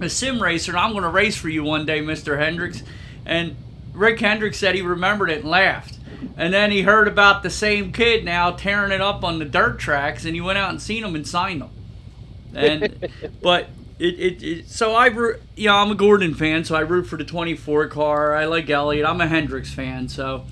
a 0.00 0.08
sim 0.08 0.40
racer. 0.42 0.70
And 0.72 0.78
I'm 0.80 0.92
going 0.92 1.02
to 1.02 1.08
race 1.10 1.36
for 1.36 1.48
you 1.48 1.64
one 1.64 1.84
day, 1.84 2.00
Mister 2.00 2.38
Hendricks. 2.38 2.82
And 3.26 3.56
Rick 3.92 4.20
Hendricks 4.20 4.58
said 4.58 4.76
he 4.76 4.82
remembered 4.82 5.30
it 5.30 5.40
and 5.40 5.50
laughed. 5.50 5.98
And 6.36 6.54
then 6.54 6.70
he 6.70 6.82
heard 6.82 7.08
about 7.08 7.42
the 7.42 7.50
same 7.50 7.90
kid 7.92 8.24
now 8.24 8.52
tearing 8.52 8.92
it 8.92 9.00
up 9.00 9.24
on 9.24 9.40
the 9.40 9.44
dirt 9.44 9.80
tracks, 9.80 10.24
and 10.24 10.34
he 10.36 10.40
went 10.40 10.58
out 10.58 10.70
and 10.70 10.80
seen 10.80 11.02
him 11.04 11.16
and 11.16 11.26
signed 11.26 11.62
him. 11.62 11.70
And 12.54 13.08
but 13.42 13.68
it, 13.98 14.14
it, 14.18 14.42
it 14.42 14.68
so 14.68 14.94
I 14.94 15.06
root, 15.06 15.40
you 15.56 15.66
know 15.66 15.76
I'm 15.76 15.90
a 15.90 15.94
Gordon 15.94 16.34
fan, 16.34 16.64
so 16.64 16.76
I 16.76 16.80
root 16.80 17.06
for 17.06 17.16
the 17.16 17.24
24 17.24 17.88
car. 17.88 18.34
I 18.34 18.44
like 18.46 18.68
Elliott. 18.70 19.06
I'm 19.06 19.20
a 19.20 19.26
Hendricks 19.26 19.72
fan, 19.72 20.08
so. 20.08 20.44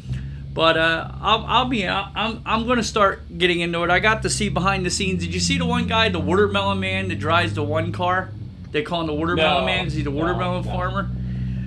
But 0.52 0.78
uh, 0.78 1.10
I'll, 1.20 1.44
I'll 1.46 1.68
be 1.68 1.86
I'm 1.86 2.40
I'm 2.46 2.64
going 2.64 2.78
to 2.78 2.82
start 2.82 3.36
getting 3.36 3.60
into 3.60 3.82
it. 3.84 3.90
I 3.90 3.98
got 3.98 4.22
to 4.22 4.30
see 4.30 4.48
behind 4.48 4.86
the 4.86 4.90
scenes. 4.90 5.22
Did 5.22 5.34
you 5.34 5.40
see 5.40 5.58
the 5.58 5.66
one 5.66 5.86
guy, 5.86 6.08
the 6.08 6.18
watermelon 6.18 6.80
man 6.80 7.08
that 7.08 7.18
drives 7.18 7.52
the 7.52 7.62
one 7.62 7.92
car? 7.92 8.30
They 8.70 8.82
call 8.82 9.02
him 9.02 9.08
the 9.08 9.12
watermelon 9.12 9.60
No, 9.60 9.66
man 9.66 9.80
because 9.80 9.94
he's 9.94 10.06
no, 10.06 10.12
watermelon 10.12 10.64
no. 10.64 10.72
farmer. 10.72 11.10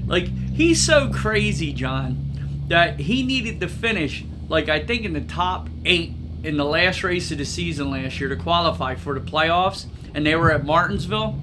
Like 0.07 0.25
he's 0.25 0.83
so 0.83 1.11
crazy, 1.13 1.71
John, 1.71 2.65
that 2.67 2.99
he 2.99 3.21
needed 3.21 3.59
to 3.61 3.67
finish 3.67 4.25
like 4.47 4.69
I 4.69 4.79
think 4.83 5.05
in 5.05 5.13
the 5.13 5.21
top 5.21 5.69
eight 5.85 6.13
in 6.43 6.57
the 6.57 6.65
last 6.65 7.03
race 7.03 7.31
of 7.31 7.37
the 7.37 7.45
season 7.45 7.91
last 7.91 8.19
year 8.19 8.29
to 8.29 8.35
qualify 8.35 8.95
for 8.95 9.13
the 9.13 9.21
playoffs, 9.21 9.85
and 10.15 10.25
they 10.25 10.35
were 10.35 10.51
at 10.51 10.65
Martinsville. 10.65 11.39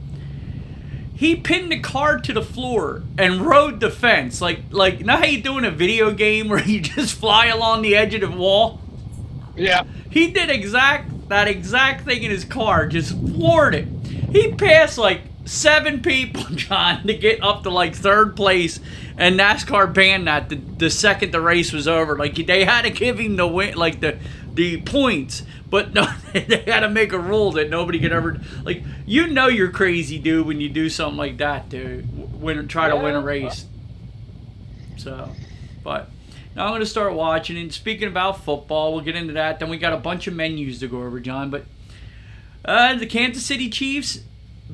He 1.17 1.35
pinned 1.35 1.73
the 1.73 1.81
car 1.81 2.19
to 2.19 2.33
the 2.35 2.43
floor 2.43 3.03
and 3.17 3.41
rode 3.41 3.81
the 3.81 3.91
fence 3.91 4.43
like 4.43 4.61
like 4.71 5.01
now 5.01 5.17
how 5.17 5.25
you 5.25 5.41
doing 5.43 5.65
a 5.65 5.71
video 5.71 6.11
game 6.13 6.49
where 6.51 6.63
you 6.63 6.81
just 6.81 7.15
fly 7.19 7.47
along 7.47 7.83
the 7.83 7.97
edge 7.97 8.15
of 8.15 8.21
the 8.21 8.31
wall. 8.31 8.81
Yeah. 9.57 9.85
He 10.11 10.31
did 10.31 10.51
exact 10.51 11.29
that 11.29 11.49
exact 11.49 12.05
thing 12.05 12.23
in 12.23 12.31
his 12.31 12.45
car, 12.45 12.87
just 12.87 13.13
floored 13.13 13.75
it. 13.75 13.89
He 14.31 14.53
passed 14.53 14.99
like 14.99 15.23
seven 15.47 16.01
people, 16.03 16.45
John, 16.55 17.07
to 17.07 17.15
get 17.15 17.43
up 17.43 17.63
to 17.63 17.71
like 17.71 17.95
third 17.95 18.37
place, 18.37 18.79
and 19.17 19.39
NASCAR 19.41 19.93
banned 19.93 20.27
that 20.27 20.51
the, 20.51 20.57
the 20.57 20.91
second 20.91 21.33
the 21.33 21.41
race 21.41 21.73
was 21.73 21.89
over. 21.89 22.17
Like 22.17 22.35
they 22.47 22.65
had 22.65 22.83
to 22.83 22.91
give 22.91 23.19
him 23.19 23.37
the 23.37 23.47
win, 23.47 23.77
like 23.77 24.01
the 24.01 24.19
the 24.57 24.81
points, 24.81 25.43
but 25.71 25.95
no, 25.95 26.07
they 26.33 26.65
had 26.67 26.81
to 26.81 26.89
make 26.89 27.13
a 27.13 27.19
rule 27.19 27.53
that 27.53 27.71
nobody 27.71 28.01
could 28.01 28.13
ever 28.13 28.41
like. 28.65 28.83
You 29.07 29.29
know 29.29 29.47
you're 29.47 29.71
crazy, 29.71 30.19
dude, 30.19 30.47
when 30.47 30.61
you 30.61 30.69
do 30.69 30.89
something 30.89 31.17
like 31.17 31.37
that, 31.39 31.69
dude. 31.69 32.41
Win, 32.41 32.67
try 32.67 32.89
to 32.89 32.97
win 32.97 33.15
a 33.15 33.21
race. 33.21 33.67
So, 34.97 35.31
but 35.85 36.11
now 36.57 36.65
I'm 36.65 36.71
going 36.71 36.81
to 36.81 36.87
start 36.87 37.13
watching. 37.13 37.57
And 37.57 37.73
speaking 37.73 38.09
about 38.09 38.45
football, 38.45 38.95
we'll 38.95 39.05
get 39.05 39.15
into 39.15 39.35
that. 39.35 39.61
Then 39.61 39.69
we 39.69 39.77
got 39.77 39.93
a 39.93 39.99
bunch 39.99 40.27
of 40.27 40.35
menus 40.35 40.81
to 40.81 40.89
go 40.89 41.03
over, 41.03 41.21
John. 41.21 41.51
But 41.51 41.67
uh, 42.65 42.95
the 42.95 43.07
Kansas 43.07 43.45
City 43.45 43.69
Chiefs 43.71 44.21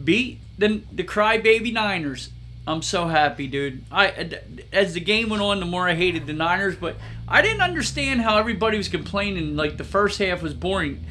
beat 0.02 0.38
the 0.56 0.82
the 0.92 1.04
crybaby 1.04 1.72
Niners. 1.72 2.30
I'm 2.66 2.82
so 2.82 3.08
happy, 3.08 3.48
dude. 3.48 3.84
I 3.90 4.38
as 4.72 4.94
the 4.94 5.00
game 5.00 5.28
went 5.28 5.42
on, 5.42 5.58
the 5.58 5.66
more 5.66 5.88
I 5.88 5.94
hated 5.94 6.26
the 6.26 6.32
Niners, 6.32 6.76
but 6.76 6.96
I 7.32 7.40
didn't 7.40 7.62
understand 7.62 8.20
how 8.20 8.36
everybody 8.36 8.76
was 8.76 8.88
complaining. 8.88 9.56
Like 9.56 9.78
the 9.78 9.84
first 9.84 10.18
half 10.18 10.42
was 10.42 10.52
boring. 10.52 11.02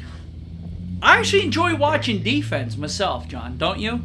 I 1.01 1.18
actually 1.18 1.44
enjoy 1.44 1.75
watching 1.75 2.22
defense 2.22 2.78
myself, 2.78 3.28
John. 3.28 3.58
Don't 3.58 3.80
you? 3.80 4.01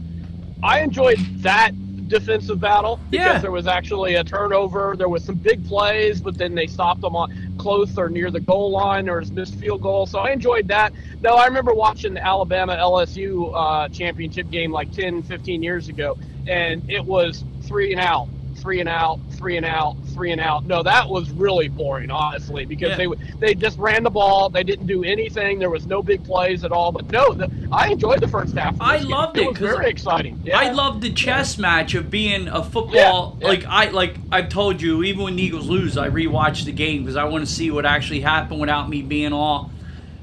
I 0.63 0.81
enjoyed 0.81 1.19
that 1.43 1.73
defensive 2.09 2.59
battle 2.59 2.99
because 3.11 3.27
Yeah. 3.27 3.39
there 3.41 3.51
was 3.51 3.67
actually 3.67 4.15
a 4.15 4.25
turnover. 4.25 4.95
There 4.97 5.11
was 5.11 5.25
some 5.25 5.35
big 5.35 5.67
plays, 5.67 6.23
but 6.23 6.39
then 6.39 6.55
they 6.55 6.67
stopped 6.67 7.03
them 7.03 7.15
on 7.15 7.55
close 7.59 7.99
or 7.99 8.09
near 8.09 8.31
the 8.31 8.41
goal 8.41 8.71
line. 8.71 9.07
Was 9.07 9.31
missed 9.31 9.57
field 9.57 9.83
goal, 9.83 10.07
so 10.07 10.21
I 10.21 10.31
enjoyed 10.31 10.69
that. 10.69 10.95
No, 11.21 11.35
I 11.35 11.45
remember 11.45 11.75
watching 11.75 12.15
the 12.15 12.25
Alabama 12.25 12.77
LSU 12.77 13.53
uh, 13.55 13.89
championship 13.91 14.49
game 14.51 14.73
like 14.73 14.91
10, 14.93 15.23
15 15.25 15.63
years 15.63 15.89
ago, 15.91 16.17
and 16.47 16.89
it 16.91 17.05
was 17.05 17.45
three 17.65 17.93
and 17.93 18.01
out, 18.01 18.29
three 18.67 18.81
and 18.81 18.89
out, 18.89 19.21
three 19.39 19.57
and 19.57 19.65
out, 19.65 19.95
three 20.13 20.33
and 20.33 20.41
out. 20.41 20.67
No, 20.67 20.83
that 20.83 21.09
was 21.09 21.31
really 21.31 21.69
boring, 21.69 22.11
honestly, 22.11 22.65
because 22.65 22.89
Yeah. 22.91 22.97
they 22.97 23.07
they 23.39 23.55
just 23.55 23.79
ran 23.79 24.03
the 24.03 24.11
ball. 24.11 24.49
They 24.49 24.65
didn't 24.65 24.89
do 24.89 25.05
anything. 25.05 25.61
There 25.61 25.71
was 25.71 25.87
no 25.87 26.03
big 26.03 26.25
plays 26.25 26.65
at 26.65 26.73
all. 26.73 26.91
But 26.91 27.09
no, 27.13 27.33
the, 27.33 27.49
I 27.71 27.91
enjoyed 27.93 28.21
the 28.21 28.27
first 28.27 28.57
half. 28.59 28.75
I 28.81 28.97
this 28.97 29.03
game. 29.07 29.13
loved 29.13 29.39
it, 29.39 29.43
It 29.43 29.49
was 29.51 29.59
very 29.61 29.89
exciting. 29.89 30.41
Yeah. 30.45 30.59
I 30.59 30.73
love 30.73 31.01
the 31.01 31.13
chess 31.13 31.59
match 31.59 31.95
of 31.95 32.11
being 32.11 32.49
a 32.49 32.61
football. 32.65 33.39
Yeah. 33.41 33.47
Like 33.47 33.65
I 33.69 33.91
like 33.91 34.17
I've 34.33 34.49
told 34.49 34.83
you, 34.83 35.05
even 35.05 35.23
when 35.23 35.37
the 35.37 35.45
Eagles 35.45 35.69
lose, 35.69 35.97
I 35.97 36.09
rewatch 36.11 36.65
the 36.65 36.73
game 36.73 37.03
because 37.05 37.15
I 37.15 37.23
want 37.23 37.47
to 37.47 37.53
see 37.53 37.71
what 37.71 37.87
actually 37.87 38.23
happened 38.23 38.59
without 38.61 38.89
me 38.89 39.01
being 39.01 39.33
all 39.33 39.71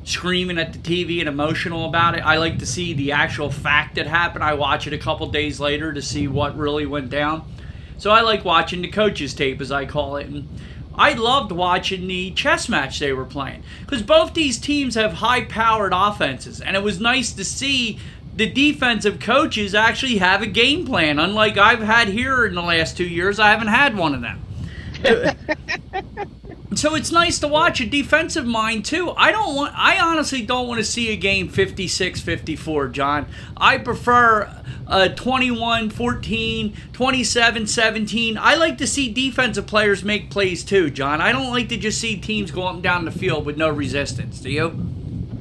screaming 0.04 0.58
at 0.58 0.74
the 0.74 0.80
TV 0.80 1.22
and 1.22 1.30
emotional 1.30 1.86
about 1.86 2.18
it. 2.18 2.26
I 2.26 2.40
like 2.40 2.60
to 2.60 2.66
see 2.66 2.92
the 2.94 3.14
actual 3.14 3.50
fact 3.50 3.96
that 3.96 4.06
happened. 4.06 4.44
I 4.44 4.54
watch 4.56 4.86
it 4.86 4.92
a 4.92 4.98
couple 4.98 5.28
days 5.28 5.62
later 5.62 5.94
to 5.94 6.02
see 6.02 6.28
what 6.28 6.58
really 6.58 6.86
went 6.86 7.10
down. 7.10 7.44
So 8.04 8.12
I 8.12 8.20
like 8.20 8.44
watching 8.44 8.82
the 8.82 8.90
coaches 8.90 9.34
tape, 9.34 9.62
as 9.62 9.72
I 9.72 9.86
call 9.86 10.18
it. 10.18 10.28
And 10.28 10.50
I 10.94 11.14
loved 11.14 11.54
watching 11.54 12.06
the 12.06 12.32
chess 12.32 12.68
match 12.68 13.00
they 13.00 13.14
were 13.14 13.24
playing 13.24 13.64
because 13.80 14.02
both 14.02 14.34
these 14.34 14.58
teams 14.58 14.96
have 14.96 15.14
high-powered 15.14 15.94
offenses, 15.96 16.60
and 16.60 16.76
it 16.76 16.84
was 16.84 17.00
nice 17.00 17.32
to 17.32 17.46
see 17.46 17.98
the 18.36 18.46
defensive 18.46 19.22
coaches 19.22 19.74
actually 19.74 20.18
have 20.18 20.42
a 20.42 20.48
game 20.48 20.86
plan. 20.86 21.18
Unlike 21.18 21.58
I've 21.58 21.80
had 21.80 22.10
here 22.10 22.46
in 22.46 22.56
the 22.56 22.62
last 22.62 22.98
two 22.98 23.08
years, 23.08 23.40
I 23.40 23.52
haven't 23.52 23.68
had 23.68 23.96
one 23.96 24.14
of 24.14 24.20
them. 24.20 24.42
So 26.76 26.96
it's 26.96 27.12
nice 27.12 27.40
to 27.40 27.48
watch 27.48 27.82
a 27.82 27.86
defensive 27.86 28.46
mind 28.46 28.86
too. 28.86 29.12
I 29.12 29.32
don't 29.32 29.56
want 29.56 29.74
I 29.76 30.00
honestly 30.00 30.42
don't 30.42 30.68
want 30.68 30.80
to 30.80 30.86
see 30.86 31.12
a 31.12 31.16
game 31.16 31.50
56-54, 31.50 32.92
John. 32.92 33.28
I 33.56 33.78
prefer 33.78 34.44
uh 34.88 35.10
21-14, 35.16 36.76
27-17. 36.92 38.38
I 38.38 38.56
like 38.56 38.78
to 38.80 38.88
see 38.88 39.12
defensive 39.12 39.68
players 39.68 40.04
make 40.04 40.30
plays 40.30 40.64
too, 40.64 40.90
John. 40.90 41.22
I 41.22 41.32
don't 41.32 41.52
like 41.52 41.70
to 41.70 41.78
just 41.78 42.00
see 42.00 42.18
teams 42.18 42.52
go 42.52 42.64
up 42.64 42.76
and 42.76 42.84
down 42.84 43.06
the 43.06 43.12
field 43.12 43.46
with 43.46 43.58
no 43.58 43.70
resistance. 43.70 44.40
Do 44.40 44.50
you? 44.50 44.94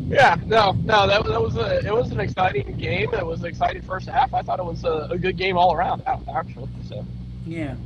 Yeah, 0.08 0.36
no, 0.44 0.72
no, 0.84 1.06
that, 1.06 1.24
that 1.24 1.40
was 1.40 1.56
a, 1.56 1.78
it 1.86 1.94
was 1.94 2.10
an 2.10 2.20
exciting 2.20 2.76
game. 2.76 3.14
It 3.14 3.24
was 3.24 3.40
an 3.40 3.46
exciting 3.46 3.80
first 3.80 4.08
half. 4.08 4.34
I 4.34 4.42
thought 4.42 4.58
it 4.58 4.64
was 4.64 4.84
a, 4.84 5.08
a 5.10 5.16
good 5.16 5.38
game 5.38 5.56
all 5.56 5.72
around, 5.72 6.02
actually. 6.06 6.68
So. 6.86 7.06
Yeah. 7.46 7.76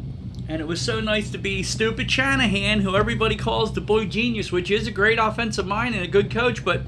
And 0.49 0.61
it 0.61 0.67
was 0.67 0.81
so 0.81 1.01
nice 1.01 1.31
to 1.31 1.39
be 1.39 1.63
stupid 1.63 2.11
Shanahan, 2.11 2.81
who 2.81 2.95
everybody 2.95 3.37
calls 3.37 3.73
the 3.73 3.81
boy 3.81 4.07
genius, 4.07 4.53
which 4.53 4.71
is 4.71 4.87
a 4.87 4.93
great 4.93 5.19
offensive 5.19 5.67
mind 5.67 5.95
and 5.95 6.05
a 6.05 6.09
good 6.09 6.31
coach, 6.31 6.65
but 6.65 6.83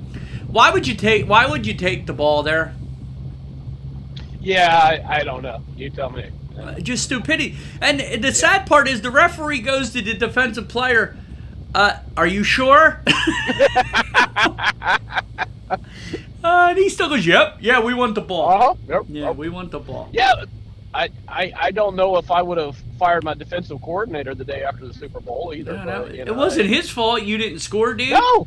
why 0.47 0.71
would 0.71 0.87
you 0.87 0.95
take 0.95 1.29
why 1.29 1.47
would 1.47 1.67
you 1.67 1.75
take 1.75 2.07
the 2.07 2.13
ball 2.13 2.43
there? 2.43 2.75
Yeah, 4.41 4.77
I, 4.77 5.19
I 5.19 5.25
don't 5.25 5.43
know. 5.43 5.63
You 5.77 5.91
tell 5.91 6.11
me. 6.11 6.31
Uh, 6.59 6.81
just 6.81 7.05
stupidity. 7.05 7.57
And 7.81 8.23
the 8.23 8.33
sad 8.33 8.67
part 8.67 8.89
is 8.89 9.03
the 9.03 9.11
referee 9.11 9.61
goes 9.61 9.91
to 9.91 10.03
the 10.03 10.15
defensive 10.15 10.69
player. 10.69 11.17
Uh, 11.75 11.99
are 12.17 12.27
you 12.27 12.43
sure? 12.43 13.03
uh, 13.07 15.79
and 16.43 16.79
he 16.79 16.89
still 16.89 17.09
goes, 17.09 17.27
"Yep, 17.27 17.59
yeah, 17.61 17.81
we 17.81 17.95
want 17.95 18.15
the 18.15 18.23
ball. 18.23 18.49
Uh-huh. 18.49 18.75
Yep. 18.89 19.03
Yeah, 19.09 19.31
we 19.31 19.51
want 19.51 19.71
the 19.71 19.79
ball." 19.79 20.09
Yeah, 20.13 20.45
I, 20.95 21.11
I, 21.27 21.53
I 21.61 21.71
don't 21.71 21.97
know 21.97 22.17
if 22.17 22.31
I 22.31 22.43
would 22.43 22.59
have 22.59 22.77
fired 22.99 23.25
my 23.25 23.35
defensive 23.35 23.81
coordinator 23.81 24.35
the 24.35 24.45
day 24.45 24.63
after 24.63 24.87
the 24.87 24.95
Super 24.95 25.21
Bowl 25.21 25.53
either. 25.55 25.75
Yeah, 25.75 25.85
but, 25.85 26.15
you 26.15 26.23
it 26.23 26.35
wasn't 26.35 26.69
his 26.69 26.89
fault 26.91 27.23
you 27.23 27.39
didn't 27.39 27.61
score, 27.61 27.95
dude. 27.95 28.11
No, 28.11 28.47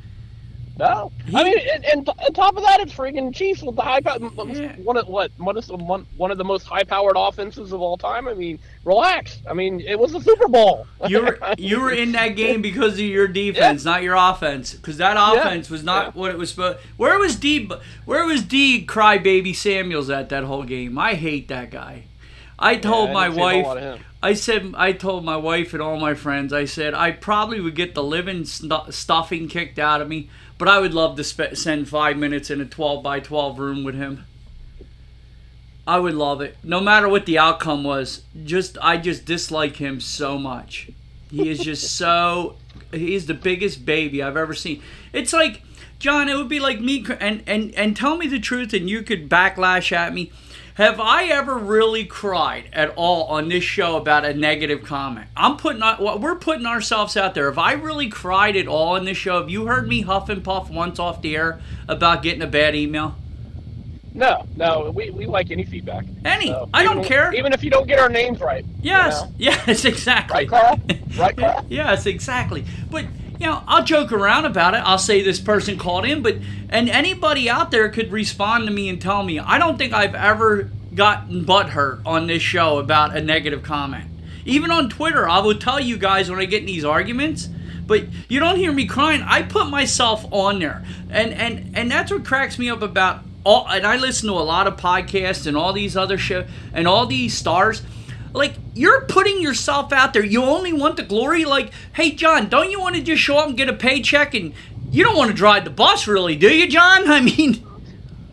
no. 0.77 1.11
I 1.35 1.43
mean, 1.43 1.57
and, 1.59 1.85
and 1.85 2.09
on 2.09 2.33
top 2.33 2.57
of 2.57 2.63
that, 2.63 2.79
it's 2.79 2.93
freaking 2.93 3.33
Chiefs 3.35 3.61
with 3.61 3.75
the 3.75 3.83
high 3.83 4.01
power. 4.01 4.17
Yeah. 4.47 4.75
One 4.77 4.97
of 4.97 5.07
what? 5.07 5.31
One 5.37 5.55
of 5.55 5.67
the 5.67 5.75
one, 5.75 6.07
one 6.17 6.31
of 6.31 6.39
the 6.39 6.43
most 6.43 6.65
high 6.65 6.83
powered 6.83 7.15
offenses 7.15 7.71
of 7.71 7.81
all 7.81 7.97
time. 7.97 8.27
I 8.27 8.33
mean, 8.33 8.57
relax. 8.83 9.39
I 9.47 9.53
mean, 9.53 9.79
it 9.81 9.99
was 9.99 10.11
the 10.11 10.21
Super 10.21 10.47
Bowl. 10.47 10.87
You 11.07 11.21
were 11.21 11.39
you 11.57 11.79
were 11.79 11.91
in 11.91 12.13
that 12.13 12.29
game 12.29 12.63
because 12.63 12.93
of 12.93 12.99
your 12.99 13.27
defense, 13.27 13.85
not 13.85 14.01
your 14.01 14.15
offense. 14.15 14.73
Because 14.73 14.97
that 14.97 15.17
offense 15.17 15.69
was 15.69 15.83
not 15.83 16.15
what 16.15 16.31
it 16.31 16.37
was 16.37 16.49
supposed. 16.49 16.79
Where 16.97 17.19
was 17.19 17.35
D? 17.35 17.69
Where 18.05 18.25
was 18.25 18.41
D? 18.41 18.83
Crybaby 18.85 19.55
Samuels 19.55 20.09
at 20.09 20.29
that 20.29 20.45
whole 20.45 20.63
game? 20.63 20.97
I 20.97 21.13
hate 21.13 21.47
that 21.49 21.69
guy. 21.69 22.05
I 22.61 22.75
told 22.77 23.09
I 23.09 23.13
my 23.13 23.27
didn't 23.27 23.35
see 23.35 23.41
a 23.41 23.43
whole 23.43 23.57
wife. 23.57 23.65
lot 23.65 23.77
of 23.77 23.83
him. 23.83 24.05
I 24.23 24.33
said 24.33 24.73
I 24.77 24.91
told 24.91 25.25
my 25.25 25.37
wife 25.37 25.73
and 25.73 25.81
all 25.81 25.97
my 25.99 26.13
friends. 26.13 26.53
I 26.53 26.65
said 26.65 26.93
I 26.93 27.11
probably 27.11 27.59
would 27.59 27.75
get 27.75 27.95
the 27.95 28.03
living 28.03 28.45
stu- 28.45 28.91
stuffing 28.91 29.47
kicked 29.47 29.79
out 29.79 29.99
of 30.01 30.07
me, 30.07 30.29
but 30.57 30.67
I 30.67 30.79
would 30.79 30.93
love 30.93 31.15
to 31.17 31.23
spe- 31.23 31.55
spend 31.55 31.89
five 31.89 32.17
minutes 32.17 32.49
in 32.51 32.61
a 32.61 32.65
twelve 32.65 33.01
by 33.03 33.19
twelve 33.19 33.57
room 33.59 33.83
with 33.83 33.95
him. 33.95 34.25
I 35.87 35.97
would 35.97 36.13
love 36.13 36.41
it, 36.41 36.57
no 36.63 36.79
matter 36.79 37.09
what 37.09 37.25
the 37.25 37.39
outcome 37.39 37.83
was. 37.83 38.21
Just 38.43 38.77
I 38.81 38.97
just 38.97 39.25
dislike 39.25 39.77
him 39.77 39.99
so 39.99 40.37
much. 40.37 40.91
He 41.31 41.49
is 41.49 41.59
just 41.59 41.91
so. 41.97 42.57
He's 42.93 43.25
the 43.25 43.33
biggest 43.33 43.85
baby 43.85 44.21
I've 44.21 44.37
ever 44.37 44.53
seen. 44.53 44.81
It's 45.13 45.31
like, 45.33 45.61
John, 45.97 46.27
it 46.29 46.35
would 46.35 46.49
be 46.49 46.59
like 46.59 46.81
me, 46.81 47.05
and, 47.21 47.41
and, 47.47 47.73
and 47.75 47.95
tell 47.95 48.17
me 48.17 48.27
the 48.27 48.39
truth, 48.39 48.73
and 48.73 48.89
you 48.89 49.01
could 49.01 49.29
backlash 49.29 49.91
at 49.93 50.13
me. 50.13 50.29
Have 50.81 50.99
I 50.99 51.25
ever 51.25 51.59
really 51.59 52.05
cried 52.05 52.67
at 52.73 52.89
all 52.95 53.25
on 53.25 53.49
this 53.49 53.63
show 53.63 53.97
about 53.97 54.25
a 54.25 54.33
negative 54.33 54.83
comment? 54.83 55.27
I'm 55.37 55.55
putting 55.55 55.83
we're 56.19 56.37
putting 56.37 56.65
ourselves 56.65 57.15
out 57.15 57.35
there. 57.35 57.45
Have 57.45 57.59
I 57.59 57.73
really 57.73 58.09
cried 58.09 58.55
at 58.55 58.67
all 58.67 58.95
on 58.95 59.05
this 59.05 59.15
show? 59.15 59.39
Have 59.39 59.47
you 59.51 59.67
heard 59.67 59.87
me 59.87 60.01
huff 60.01 60.27
and 60.27 60.43
puff 60.43 60.71
once 60.71 60.97
off 60.97 61.21
the 61.21 61.37
air 61.37 61.61
about 61.87 62.23
getting 62.23 62.41
a 62.41 62.47
bad 62.47 62.73
email? 62.73 63.15
No, 64.15 64.47
no, 64.55 64.89
we, 64.89 65.11
we 65.11 65.27
like 65.27 65.51
any 65.51 65.65
feedback. 65.65 66.03
Any, 66.25 66.47
so, 66.47 66.67
I 66.73 66.83
don't 66.83 67.03
care. 67.03 67.31
Even 67.35 67.53
if 67.53 67.63
you 67.63 67.69
don't 67.69 67.87
get 67.87 67.99
our 67.99 68.09
names 68.09 68.39
right. 68.39 68.65
Yes, 68.81 69.21
you 69.37 69.51
know? 69.51 69.57
yes, 69.67 69.85
exactly. 69.85 70.47
Right, 70.47 70.49
Carl? 70.49 70.79
Right, 71.15 71.37
Carl? 71.37 71.63
yes, 71.69 72.07
exactly. 72.07 72.65
But 72.89 73.05
you 73.41 73.47
know, 73.47 73.63
I'll 73.67 73.83
joke 73.83 74.11
around 74.11 74.45
about 74.45 74.75
it. 74.75 74.77
I'll 74.77 74.97
say 74.97 75.23
this 75.23 75.39
person 75.39 75.77
called 75.77 76.05
in, 76.05 76.21
but 76.21 76.37
and 76.69 76.89
anybody 76.89 77.49
out 77.49 77.71
there 77.71 77.89
could 77.89 78.11
respond 78.11 78.67
to 78.67 78.71
me 78.71 78.87
and 78.87 79.01
tell 79.01 79.23
me. 79.23 79.39
I 79.39 79.57
don't 79.57 79.77
think 79.77 79.93
I've 79.93 80.13
ever 80.13 80.69
gotten 80.93 81.43
butthurt 81.43 82.01
on 82.05 82.27
this 82.27 82.43
show 82.43 82.77
about 82.77 83.17
a 83.17 83.21
negative 83.21 83.63
comment. 83.63 84.05
Even 84.45 84.69
on 84.69 84.89
Twitter, 84.89 85.27
I 85.27 85.39
will 85.39 85.57
tell 85.57 85.79
you 85.79 85.97
guys 85.97 86.29
when 86.29 86.39
I 86.39 86.45
get 86.45 86.61
in 86.61 86.67
these 86.67 86.85
arguments 86.85 87.49
but 87.87 88.05
you 88.29 88.39
don't 88.39 88.55
hear 88.55 88.71
me 88.71 88.85
crying. 88.85 89.21
I 89.21 89.41
put 89.41 89.69
myself 89.69 90.25
on 90.31 90.59
there, 90.59 90.81
and 91.09 91.33
and 91.33 91.75
and 91.75 91.91
that's 91.91 92.09
what 92.09 92.23
cracks 92.23 92.57
me 92.57 92.69
up 92.69 92.81
about 92.81 93.19
all, 93.43 93.67
and 93.67 93.85
I 93.85 93.97
listen 93.97 94.29
to 94.29 94.35
a 94.35 94.39
lot 94.39 94.65
of 94.65 94.77
podcasts 94.77 95.45
and 95.45 95.57
all 95.57 95.73
these 95.73 95.97
other 95.97 96.17
shows 96.17 96.47
and 96.73 96.87
all 96.87 97.05
these 97.05 97.37
stars. 97.37 97.81
Like 98.33 98.55
you're 98.73 99.01
putting 99.05 99.41
yourself 99.41 99.91
out 99.91 100.13
there. 100.13 100.23
You 100.23 100.43
only 100.43 100.73
want 100.73 100.97
the 100.97 101.03
glory. 101.03 101.45
Like, 101.45 101.71
hey 101.93 102.11
John, 102.11 102.49
don't 102.49 102.71
you 102.71 102.79
want 102.79 102.95
to 102.95 103.01
just 103.01 103.21
show 103.21 103.37
up 103.37 103.47
and 103.47 103.57
get 103.57 103.69
a 103.69 103.73
paycheck 103.73 104.33
and 104.33 104.53
you 104.91 105.05
don't 105.05 105.15
want 105.15 105.31
to 105.31 105.35
drive 105.35 105.63
the 105.63 105.69
bus, 105.69 106.05
really, 106.07 106.35
do 106.35 106.53
you, 106.53 106.67
John? 106.67 107.09
I 107.11 107.21
mean, 107.21 107.65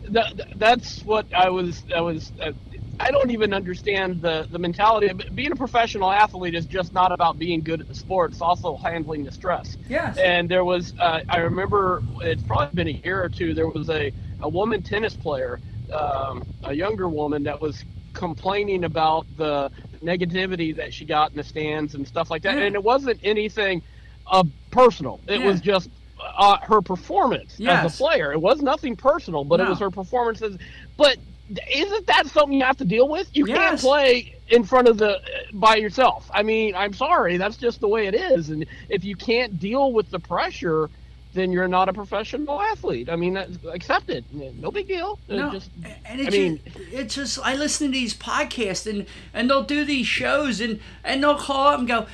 that, 0.09 0.59
that's 0.59 1.03
what 1.05 1.33
I 1.33 1.49
was. 1.51 1.83
I 1.95 2.01
was. 2.01 2.33
Uh, 2.41 2.53
I 3.01 3.13
don't 3.13 3.31
even 3.31 3.55
understand 3.55 4.21
the 4.21 4.49
the 4.51 4.59
mentality 4.59 5.07
of 5.07 5.23
being 5.35 5.53
a 5.53 5.57
professional 5.57 6.11
athlete 6.11 6.55
is 6.57 6.67
just 6.67 6.93
not 6.93 7.13
about 7.13 7.39
being 7.39 7.61
good 7.61 7.81
at 7.81 7.89
the 7.89 7.95
sport. 7.95 8.33
It's 8.33 8.41
also 8.41 8.77
handling 8.77 9.23
the 9.25 9.31
stress. 9.31 9.77
Yes. 9.89 10.17
And 10.19 10.49
there 10.49 10.65
was. 10.65 10.95
Uh, 10.99 11.21
I 11.29 11.39
remember 11.39 12.03
it's 12.23 12.43
probably 12.43 12.75
been 12.75 12.89
a 12.89 13.07
year 13.07 13.23
or 13.23 13.29
two. 13.29 13.55
There 13.55 13.69
was 13.69 13.89
a 13.89 14.13
a 14.41 14.49
woman 14.49 14.83
tennis 14.83 15.15
player, 15.15 15.61
um, 15.93 16.45
a 16.65 16.75
younger 16.75 17.09
woman 17.09 17.45
that 17.45 17.61
was 17.61 17.85
complaining 18.15 18.85
about 18.85 19.27
the 19.37 19.71
negativity 20.01 20.75
that 20.77 20.93
she 20.93 21.05
got 21.05 21.31
in 21.31 21.37
the 21.37 21.45
stands 21.45 21.95
and 21.95 22.07
stuff 22.07 22.31
like 22.31 22.43
that. 22.43 22.57
Yeah. 22.57 22.65
And 22.65 22.75
it 22.75 22.83
wasn't 22.83 23.21
anything 23.23 23.83
uh, 24.27 24.45
personal. 24.71 25.21
It 25.27 25.41
yeah. 25.41 25.47
was 25.47 25.61
just 25.61 25.91
uh, 26.21 26.59
her 26.59 26.81
performance 26.81 27.55
yes. 27.59 27.85
as 27.85 27.95
a 27.95 27.97
player. 27.97 28.33
It 28.33 28.41
was 28.41 28.61
nothing 28.63 28.97
personal, 28.97 29.45
but 29.45 29.59
no. 29.59 29.67
it 29.67 29.69
was 29.71 29.79
her 29.81 29.91
performances. 29.91 30.59
But 30.97 31.19
isn't 31.75 32.07
that 32.07 32.27
something 32.27 32.59
you 32.59 32.65
have 32.65 32.77
to 32.79 32.85
deal 32.85 33.09
with? 33.09 33.29
You 33.33 33.47
yes. 33.47 33.57
can't 33.57 33.81
play 33.81 34.35
in 34.49 34.65
front 34.65 34.89
of 34.89 34.99
the 34.99 35.21
by 35.55 35.77
yourself. 35.77 36.31
I 36.33 36.43
mean, 36.43 36.75
I'm 36.75 36.93
sorry, 36.93 37.37
that's 37.37 37.57
just 37.57 37.81
the 37.81 37.89
way 37.89 38.07
it 38.07 38.15
is. 38.15 38.51
And 38.51 38.67
if 38.89 39.05
you 39.05 39.17
can't 39.17 39.59
deal 39.59 39.93
with 39.93 40.11
the 40.11 40.19
pressure 40.19 40.91
then 41.35 41.53
you're 41.53 41.69
not 41.69 41.89
a 41.89 41.93
professional 41.93 42.61
athlete. 42.61 43.09
I 43.09 43.17
mean, 43.17 43.37
accept 43.71 44.11
it. 44.11 44.25
No 44.33 44.71
big 44.71 44.89
deal. 44.89 45.19
Uh, 45.29 45.37
no, 45.37 45.51
just, 45.53 45.71
and 46.05 46.21
it's 46.21 46.35
I 46.35 46.39
mean, 46.39 46.61
just, 46.65 46.93
it's 46.93 47.15
just 47.15 47.39
I 47.43 47.55
listen 47.55 47.89
to 47.89 47.93
these 47.93 48.15
podcasts 48.15 48.89
and 48.91 49.07
and 49.33 49.49
they'll 49.49 49.63
do 49.63 49.85
these 49.85 50.07
shows 50.07 50.61
and 50.61 50.81
and 51.05 51.23
they'll 51.23 51.39
call 51.39 51.69
up 51.69 51.79
and 51.79 51.89
go, 51.89 52.07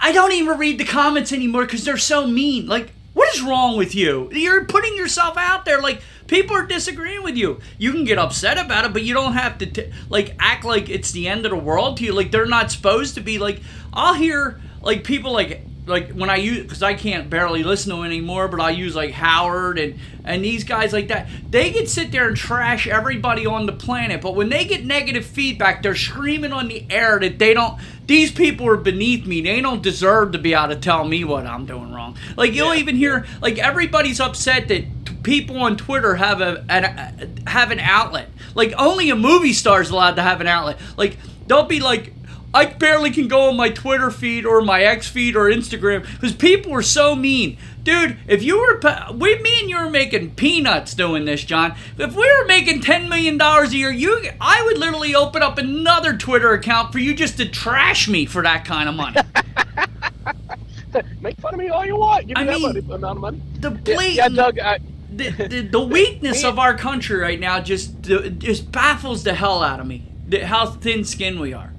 I 0.00 0.12
don't 0.12 0.32
even 0.32 0.58
read 0.58 0.78
the 0.78 0.84
comments 0.84 1.32
anymore 1.32 1.64
because 1.64 1.84
they're 1.84 1.96
so 1.96 2.26
mean. 2.26 2.66
Like, 2.66 2.92
what 3.14 3.34
is 3.34 3.42
wrong 3.42 3.76
with 3.76 3.94
you? 3.94 4.30
You're 4.32 4.64
putting 4.64 4.96
yourself 4.96 5.36
out 5.36 5.64
there. 5.64 5.80
Like, 5.80 6.02
people 6.26 6.56
are 6.56 6.66
disagreeing 6.66 7.22
with 7.22 7.36
you. 7.36 7.60
You 7.78 7.92
can 7.92 8.04
get 8.04 8.18
upset 8.18 8.58
about 8.58 8.84
it, 8.84 8.92
but 8.92 9.02
you 9.02 9.14
don't 9.14 9.34
have 9.34 9.58
to 9.58 9.66
t- 9.66 9.92
like 10.08 10.34
act 10.38 10.64
like 10.64 10.88
it's 10.88 11.10
the 11.12 11.28
end 11.28 11.44
of 11.44 11.50
the 11.50 11.58
world 11.58 11.98
to 11.98 12.04
you. 12.04 12.12
Like 12.12 12.30
they're 12.30 12.46
not 12.46 12.70
supposed 12.70 13.14
to 13.16 13.20
be. 13.20 13.38
Like 13.38 13.60
I'll 13.92 14.14
hear 14.14 14.60
like 14.80 15.04
people 15.04 15.32
like 15.32 15.62
like 15.86 16.12
when 16.12 16.30
I 16.30 16.36
use 16.36 16.62
because 16.62 16.82
I 16.82 16.94
can't 16.94 17.28
barely 17.28 17.64
listen 17.64 17.94
to 17.94 18.02
anymore, 18.02 18.46
but 18.46 18.60
I 18.60 18.70
use 18.70 18.94
like 18.94 19.10
Howard 19.12 19.78
and 19.78 19.98
and 20.24 20.44
these 20.44 20.62
guys 20.62 20.92
like 20.92 21.08
that. 21.08 21.28
They 21.50 21.72
can 21.72 21.86
sit 21.86 22.12
there 22.12 22.28
and 22.28 22.36
trash 22.36 22.86
everybody 22.86 23.46
on 23.46 23.66
the 23.66 23.72
planet, 23.72 24.20
but 24.20 24.36
when 24.36 24.48
they 24.48 24.64
get 24.64 24.84
negative 24.84 25.26
feedback, 25.26 25.82
they're 25.82 25.96
screaming 25.96 26.52
on 26.52 26.68
the 26.68 26.86
air 26.88 27.18
that 27.18 27.38
they 27.38 27.54
don't. 27.54 27.80
These 28.06 28.30
people 28.30 28.68
are 28.68 28.76
beneath 28.76 29.26
me. 29.26 29.40
They 29.40 29.60
don't 29.60 29.82
deserve 29.82 30.32
to 30.32 30.38
be 30.38 30.54
able 30.54 30.68
to 30.68 30.76
tell 30.76 31.04
me 31.04 31.24
what 31.24 31.46
I'm 31.46 31.66
doing 31.66 31.92
wrong. 31.92 32.16
Like 32.36 32.52
you'll 32.52 32.74
yeah. 32.74 32.80
even 32.80 32.94
hear 32.94 33.26
like 33.40 33.58
everybody's 33.58 34.20
upset 34.20 34.68
that 34.68 34.84
t- 35.04 35.14
people 35.24 35.56
on 35.58 35.76
Twitter 35.76 36.14
have 36.14 36.40
a, 36.40 36.64
a 36.68 37.50
have 37.50 37.72
an 37.72 37.80
outlet. 37.80 38.28
Like 38.54 38.72
only 38.78 39.10
a 39.10 39.16
movie 39.16 39.52
star 39.52 39.80
is 39.80 39.90
allowed 39.90 40.14
to 40.16 40.22
have 40.22 40.40
an 40.40 40.46
outlet. 40.46 40.78
Like 40.96 41.16
they'll 41.48 41.64
be 41.64 41.80
like 41.80 42.12
I 42.54 42.66
barely 42.66 43.10
can 43.10 43.28
go 43.28 43.48
on 43.48 43.56
my 43.56 43.70
Twitter 43.70 44.10
feed 44.10 44.44
or 44.44 44.60
my 44.60 44.82
X 44.82 45.08
feed 45.08 45.36
or 45.36 45.50
Instagram 45.50 46.02
because 46.12 46.34
people 46.34 46.72
are 46.74 46.82
so 46.82 47.16
mean. 47.16 47.56
Dude, 47.82 48.18
if 48.28 48.42
you 48.42 48.60
were, 48.60 48.80
we, 49.12 49.38
me 49.40 49.60
and 49.60 49.70
you 49.70 49.78
were 49.78 49.90
making 49.90 50.34
peanuts 50.36 50.94
doing 50.94 51.24
this, 51.24 51.42
John. 51.42 51.74
If 51.98 52.14
we 52.14 52.22
were 52.22 52.46
making 52.46 52.80
$10 52.80 53.08
million 53.08 53.40
a 53.40 53.66
year, 53.68 53.90
you, 53.90 54.30
I 54.40 54.62
would 54.62 54.78
literally 54.78 55.14
open 55.14 55.42
up 55.42 55.58
another 55.58 56.16
Twitter 56.16 56.52
account 56.52 56.92
for 56.92 57.00
you 57.00 57.14
just 57.14 57.38
to 57.38 57.48
trash 57.48 58.08
me 58.08 58.26
for 58.26 58.42
that 58.42 58.64
kind 58.64 58.88
of 58.88 58.94
money. 58.94 59.16
Make 61.20 61.40
fun 61.40 61.54
of 61.54 61.60
me 61.60 61.70
all 61.70 61.84
you 61.84 61.96
want. 61.96 62.28
Give 62.28 62.36
me 62.36 62.42
I 62.42 62.46
that 62.46 62.58
mean, 62.60 62.92
amount 62.92 63.04
of 63.04 63.16
money. 63.18 63.42
The 63.60 63.70
blatant, 63.70 64.16
yeah, 64.16 64.28
Doug, 64.28 64.58
I, 64.58 64.78
the, 65.10 65.30
the, 65.48 65.60
the 65.62 65.80
weakness 65.80 66.44
of 66.44 66.58
our 66.58 66.76
country 66.76 67.18
right 67.18 67.40
now 67.40 67.60
just 67.60 68.02
just 68.02 68.70
baffles 68.70 69.24
the 69.24 69.34
hell 69.34 69.62
out 69.62 69.80
of 69.80 69.86
me. 69.86 70.04
How 70.42 70.66
thin 70.66 71.04
skinned 71.04 71.40
we 71.40 71.52
are. 71.52 71.71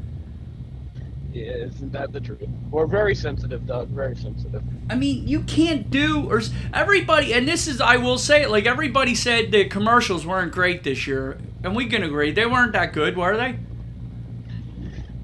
Isn't 1.36 1.92
that 1.92 2.12
the 2.12 2.20
truth? 2.20 2.42
We're 2.70 2.86
very 2.86 3.16
sensitive, 3.16 3.66
Doug. 3.66 3.90
Very 3.90 4.16
sensitive. 4.16 4.64
I 4.90 4.96
mean, 4.96 5.28
you 5.28 5.42
can't 5.42 5.90
do 5.90 6.30
or 6.30 6.42
everybody, 6.74 7.34
and 7.34 7.48
this 7.48 7.68
is 7.68 7.82
I 7.82 7.98
will 7.98 8.18
say 8.18 8.44
it. 8.44 8.50
Like 8.50 8.66
everybody 8.66 9.16
said, 9.16 9.52
the 9.52 9.66
commercials 9.66 10.26
weren't 10.26 10.52
great 10.52 10.84
this 10.84 11.08
year, 11.08 11.40
and 11.64 11.76
we 11.76 11.88
can 11.88 12.04
agree 12.04 12.32
they 12.32 12.46
weren't 12.46 12.74
that 12.74 12.94
good, 12.94 13.18
were 13.18 13.36
they? 13.36 13.58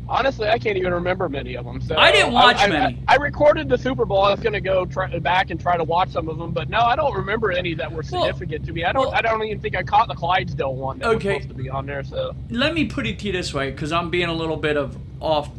Honestly, 0.08 0.48
I 0.48 0.58
can't 0.58 0.76
even 0.76 0.91
remember 0.91 1.30
many 1.30 1.56
of 1.56 1.65
them. 1.65 1.80
So 1.80 1.95
I 1.95 2.12
didn't 2.12 2.34
watch 2.34 2.58
I, 2.58 2.67
many. 2.67 3.00
I, 3.08 3.13
I, 3.13 3.17
recorded 3.17 3.69
the 3.69 3.78
Super 3.78 4.06
Bowl. 4.06 4.24
I 4.24 4.32
was 4.32 4.39
going 4.39 4.54
to 4.54 4.62
go 4.62 4.84
try, 4.84 5.19
back 5.19 5.52
and 5.52 5.62
try 5.62 5.78
to 5.78 5.84
watch 5.84 6.10
some 6.10 6.28
of 6.30 6.39
them, 6.39 6.52
but 6.52 6.67
no, 6.67 6.80
I 6.80 6.95
don't 6.95 7.13
remember 7.13 7.52
any 7.52 7.76
that 7.76 7.91
were 7.91 8.02
significant 8.02 8.62
well, 8.62 8.65
to 8.65 8.74
me. 8.74 8.84
I 8.86 8.91
don't. 8.91 9.06
Well, 9.06 9.15
I 9.15 9.22
don't 9.22 9.43
even 9.43 9.60
think 9.60 9.76
I 9.76 9.84
caught 9.84 10.08
the 10.08 10.15
Clydesdale 10.15 10.74
one 10.74 10.98
that 11.00 11.10
okay. 11.10 11.36
was 11.36 11.43
supposed 11.43 11.50
to 11.50 11.63
be 11.63 11.69
on 11.69 11.86
there. 11.86 12.04
So 12.04 12.36
let 12.50 12.74
me 12.74 12.86
put 12.86 13.06
it 13.06 13.19
to 13.19 13.28
you 13.28 13.32
this 13.32 13.54
way, 13.54 13.69
because 13.69 13.91
I'm 13.91 14.10
being 14.10 14.30
a 14.30 14.34
little 14.34 14.58
bit 14.58 14.78
of 14.78 14.98
off 15.19 15.52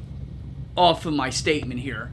off 0.81 1.05
of 1.05 1.13
my 1.13 1.29
statement 1.29 1.81
here. 1.81 2.11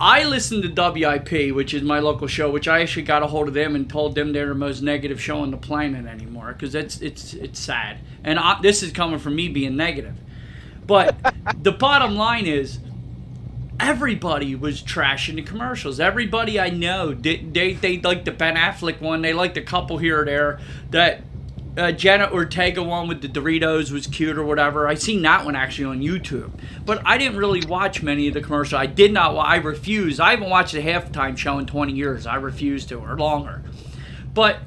I 0.00 0.22
listened 0.22 0.62
to 0.62 0.92
WIP, 0.92 1.52
which 1.52 1.74
is 1.74 1.82
my 1.82 1.98
local 1.98 2.28
show, 2.28 2.48
which 2.48 2.68
I 2.68 2.80
actually 2.80 3.02
got 3.02 3.24
a 3.24 3.26
hold 3.26 3.48
of 3.48 3.54
them 3.54 3.74
and 3.74 3.90
told 3.90 4.14
them 4.14 4.32
they're 4.32 4.46
the 4.46 4.54
most 4.54 4.82
negative 4.82 5.20
show 5.20 5.40
on 5.40 5.50
the 5.50 5.56
planet 5.56 6.06
anymore 6.06 6.52
because 6.52 6.76
it's 6.76 7.00
it's 7.00 7.34
it's 7.34 7.58
sad. 7.58 7.98
And 8.22 8.38
I, 8.38 8.60
this 8.62 8.84
is 8.84 8.92
coming 8.92 9.18
from 9.18 9.34
me 9.34 9.48
being 9.48 9.76
negative. 9.76 10.14
But 10.86 11.16
the 11.62 11.72
bottom 11.72 12.14
line 12.14 12.46
is, 12.46 12.78
everybody 13.80 14.54
was 14.54 14.80
trashing 14.80 15.34
the 15.34 15.42
commercials. 15.42 15.98
Everybody 15.98 16.60
I 16.60 16.70
know, 16.70 17.12
they, 17.12 17.38
they, 17.38 17.72
they 17.72 17.98
like 18.00 18.24
the 18.24 18.30
Ben 18.30 18.54
Affleck 18.54 19.00
one. 19.00 19.22
They 19.22 19.32
liked 19.32 19.56
a 19.56 19.62
couple 19.62 19.98
here 19.98 20.22
or 20.22 20.24
there 20.24 20.60
that 20.90 21.22
uh, 21.78 21.92
Jenna 21.92 22.30
Ortega 22.30 22.82
one 22.82 23.08
with 23.08 23.22
the 23.22 23.28
Doritos 23.28 23.92
was 23.92 24.06
cute 24.06 24.36
or 24.36 24.44
whatever. 24.44 24.88
I 24.88 24.94
seen 24.94 25.22
that 25.22 25.44
one 25.44 25.54
actually 25.54 25.84
on 25.84 26.00
YouTube, 26.00 26.50
but 26.84 27.00
I 27.06 27.16
didn't 27.16 27.38
really 27.38 27.64
watch 27.66 28.02
many 28.02 28.28
of 28.28 28.34
the 28.34 28.40
commercials. 28.40 28.78
I 28.78 28.86
did 28.86 29.12
not. 29.12 29.36
I 29.36 29.56
refuse. 29.56 30.18
I 30.18 30.30
haven't 30.32 30.50
watched 30.50 30.74
a 30.74 30.82
halftime 30.82 31.38
show 31.38 31.58
in 31.58 31.66
20 31.66 31.92
years. 31.92 32.26
I 32.26 32.34
refuse 32.36 32.84
to 32.86 32.96
or 32.96 33.16
longer. 33.16 33.62
But 34.34 34.58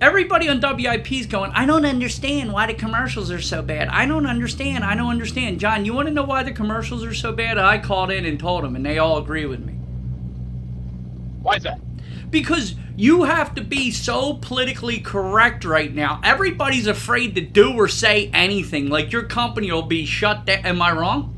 everybody 0.00 0.48
on 0.48 0.60
WIP 0.60 1.10
is 1.12 1.26
going. 1.26 1.50
I 1.52 1.64
don't 1.64 1.86
understand 1.86 2.52
why 2.52 2.66
the 2.66 2.74
commercials 2.74 3.30
are 3.30 3.40
so 3.40 3.62
bad. 3.62 3.88
I 3.88 4.04
don't 4.04 4.26
understand. 4.26 4.84
I 4.84 4.94
don't 4.94 5.10
understand. 5.10 5.60
John, 5.60 5.84
you 5.84 5.94
want 5.94 6.08
to 6.08 6.14
know 6.14 6.24
why 6.24 6.42
the 6.42 6.52
commercials 6.52 7.04
are 7.04 7.14
so 7.14 7.32
bad? 7.32 7.56
I 7.56 7.78
called 7.78 8.10
in 8.10 8.26
and 8.26 8.38
told 8.38 8.64
them, 8.64 8.76
and 8.76 8.84
they 8.84 8.98
all 8.98 9.18
agree 9.18 9.46
with 9.46 9.64
me. 9.64 9.72
Why 11.42 11.56
is 11.56 11.62
that? 11.62 11.80
Because 12.30 12.74
you 12.96 13.24
have 13.24 13.54
to 13.54 13.62
be 13.62 13.90
so 13.90 14.34
politically 14.34 14.98
correct 14.98 15.64
right 15.64 15.94
now. 15.94 16.20
Everybody's 16.24 16.86
afraid 16.86 17.34
to 17.36 17.40
do 17.40 17.74
or 17.74 17.88
say 17.88 18.30
anything. 18.34 18.88
Like 18.88 19.12
your 19.12 19.22
company 19.22 19.70
will 19.70 19.82
be 19.82 20.04
shut 20.04 20.44
down. 20.46 20.66
Am 20.66 20.82
I 20.82 20.92
wrong? 20.92 21.34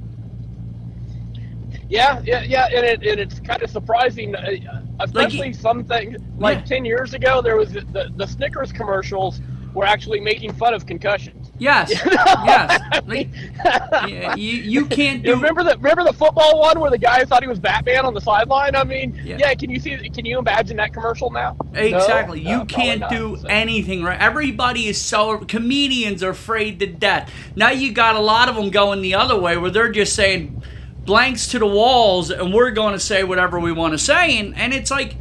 Yeah, 1.88 2.22
yeah, 2.24 2.42
yeah, 2.42 2.68
and, 2.68 2.86
it, 2.86 3.02
and 3.06 3.18
it's 3.18 3.40
kind 3.40 3.62
of 3.62 3.70
surprising, 3.70 4.36
uh, 4.36 4.82
especially 5.00 5.48
like, 5.48 5.54
something 5.56 6.16
like 6.38 6.58
yeah. 6.58 6.64
ten 6.64 6.84
years 6.84 7.14
ago. 7.14 7.42
There 7.42 7.56
was 7.56 7.72
the, 7.72 8.12
the 8.14 8.26
Snickers 8.26 8.70
commercials 8.70 9.40
were 9.74 9.84
actually 9.84 10.20
making 10.20 10.52
fun 10.52 10.72
of 10.72 10.86
concussions. 10.86 11.39
Yes, 11.60 11.90
yes. 12.06 12.80
Like, 13.06 13.28
yeah, 14.08 14.34
you 14.34 14.54
you 14.56 14.86
can't 14.86 15.18
You 15.24 15.34
do. 15.34 15.36
remember 15.36 15.62
the 15.62 15.76
remember 15.76 16.04
the 16.04 16.12
football 16.14 16.58
one 16.58 16.80
where 16.80 16.90
the 16.90 16.98
guy 16.98 17.24
thought 17.26 17.42
he 17.42 17.48
was 17.48 17.58
Batman 17.58 18.06
on 18.06 18.14
the 18.14 18.20
sideline? 18.20 18.74
I 18.74 18.82
mean, 18.82 19.20
Yeah. 19.22 19.36
yeah. 19.38 19.54
Can 19.54 19.68
you 19.70 19.78
see? 19.78 19.96
Can 20.08 20.24
you 20.24 20.38
imagine 20.38 20.78
that 20.78 20.92
commercial 20.94 21.30
now? 21.30 21.56
Exactly. 21.74 22.42
No, 22.42 22.50
you 22.50 22.56
probably 22.56 22.74
can't 22.74 23.00
not. 23.00 23.10
do 23.10 23.36
So- 23.40 23.46
anything 23.48 24.02
right. 24.02 24.18
Everybody 24.18 24.86
is 24.88 25.00
so 25.00 25.38
comedians 25.38 26.22
are 26.22 26.30
afraid 26.30 26.80
to 26.80 26.86
death. 26.86 27.30
Now 27.54 27.70
you 27.70 27.92
got 27.92 28.16
a 28.16 28.20
lot 28.20 28.48
of 28.48 28.56
them 28.56 28.70
going 28.70 29.02
the 29.02 29.14
other 29.14 29.38
way 29.38 29.56
where 29.58 29.70
they're 29.70 29.92
just 29.92 30.16
saying 30.16 30.62
blanks 31.04 31.48
to 31.48 31.58
the 31.58 31.66
walls 31.66 32.30
and 32.30 32.54
we're 32.54 32.70
going 32.70 32.92
to 32.94 33.00
say 33.00 33.22
whatever 33.24 33.58
we 33.60 33.72
want 33.72 33.92
to 33.92 33.98
say 33.98 34.38
and, 34.38 34.54
and 34.56 34.72
it's 34.72 34.90
like 34.90 35.16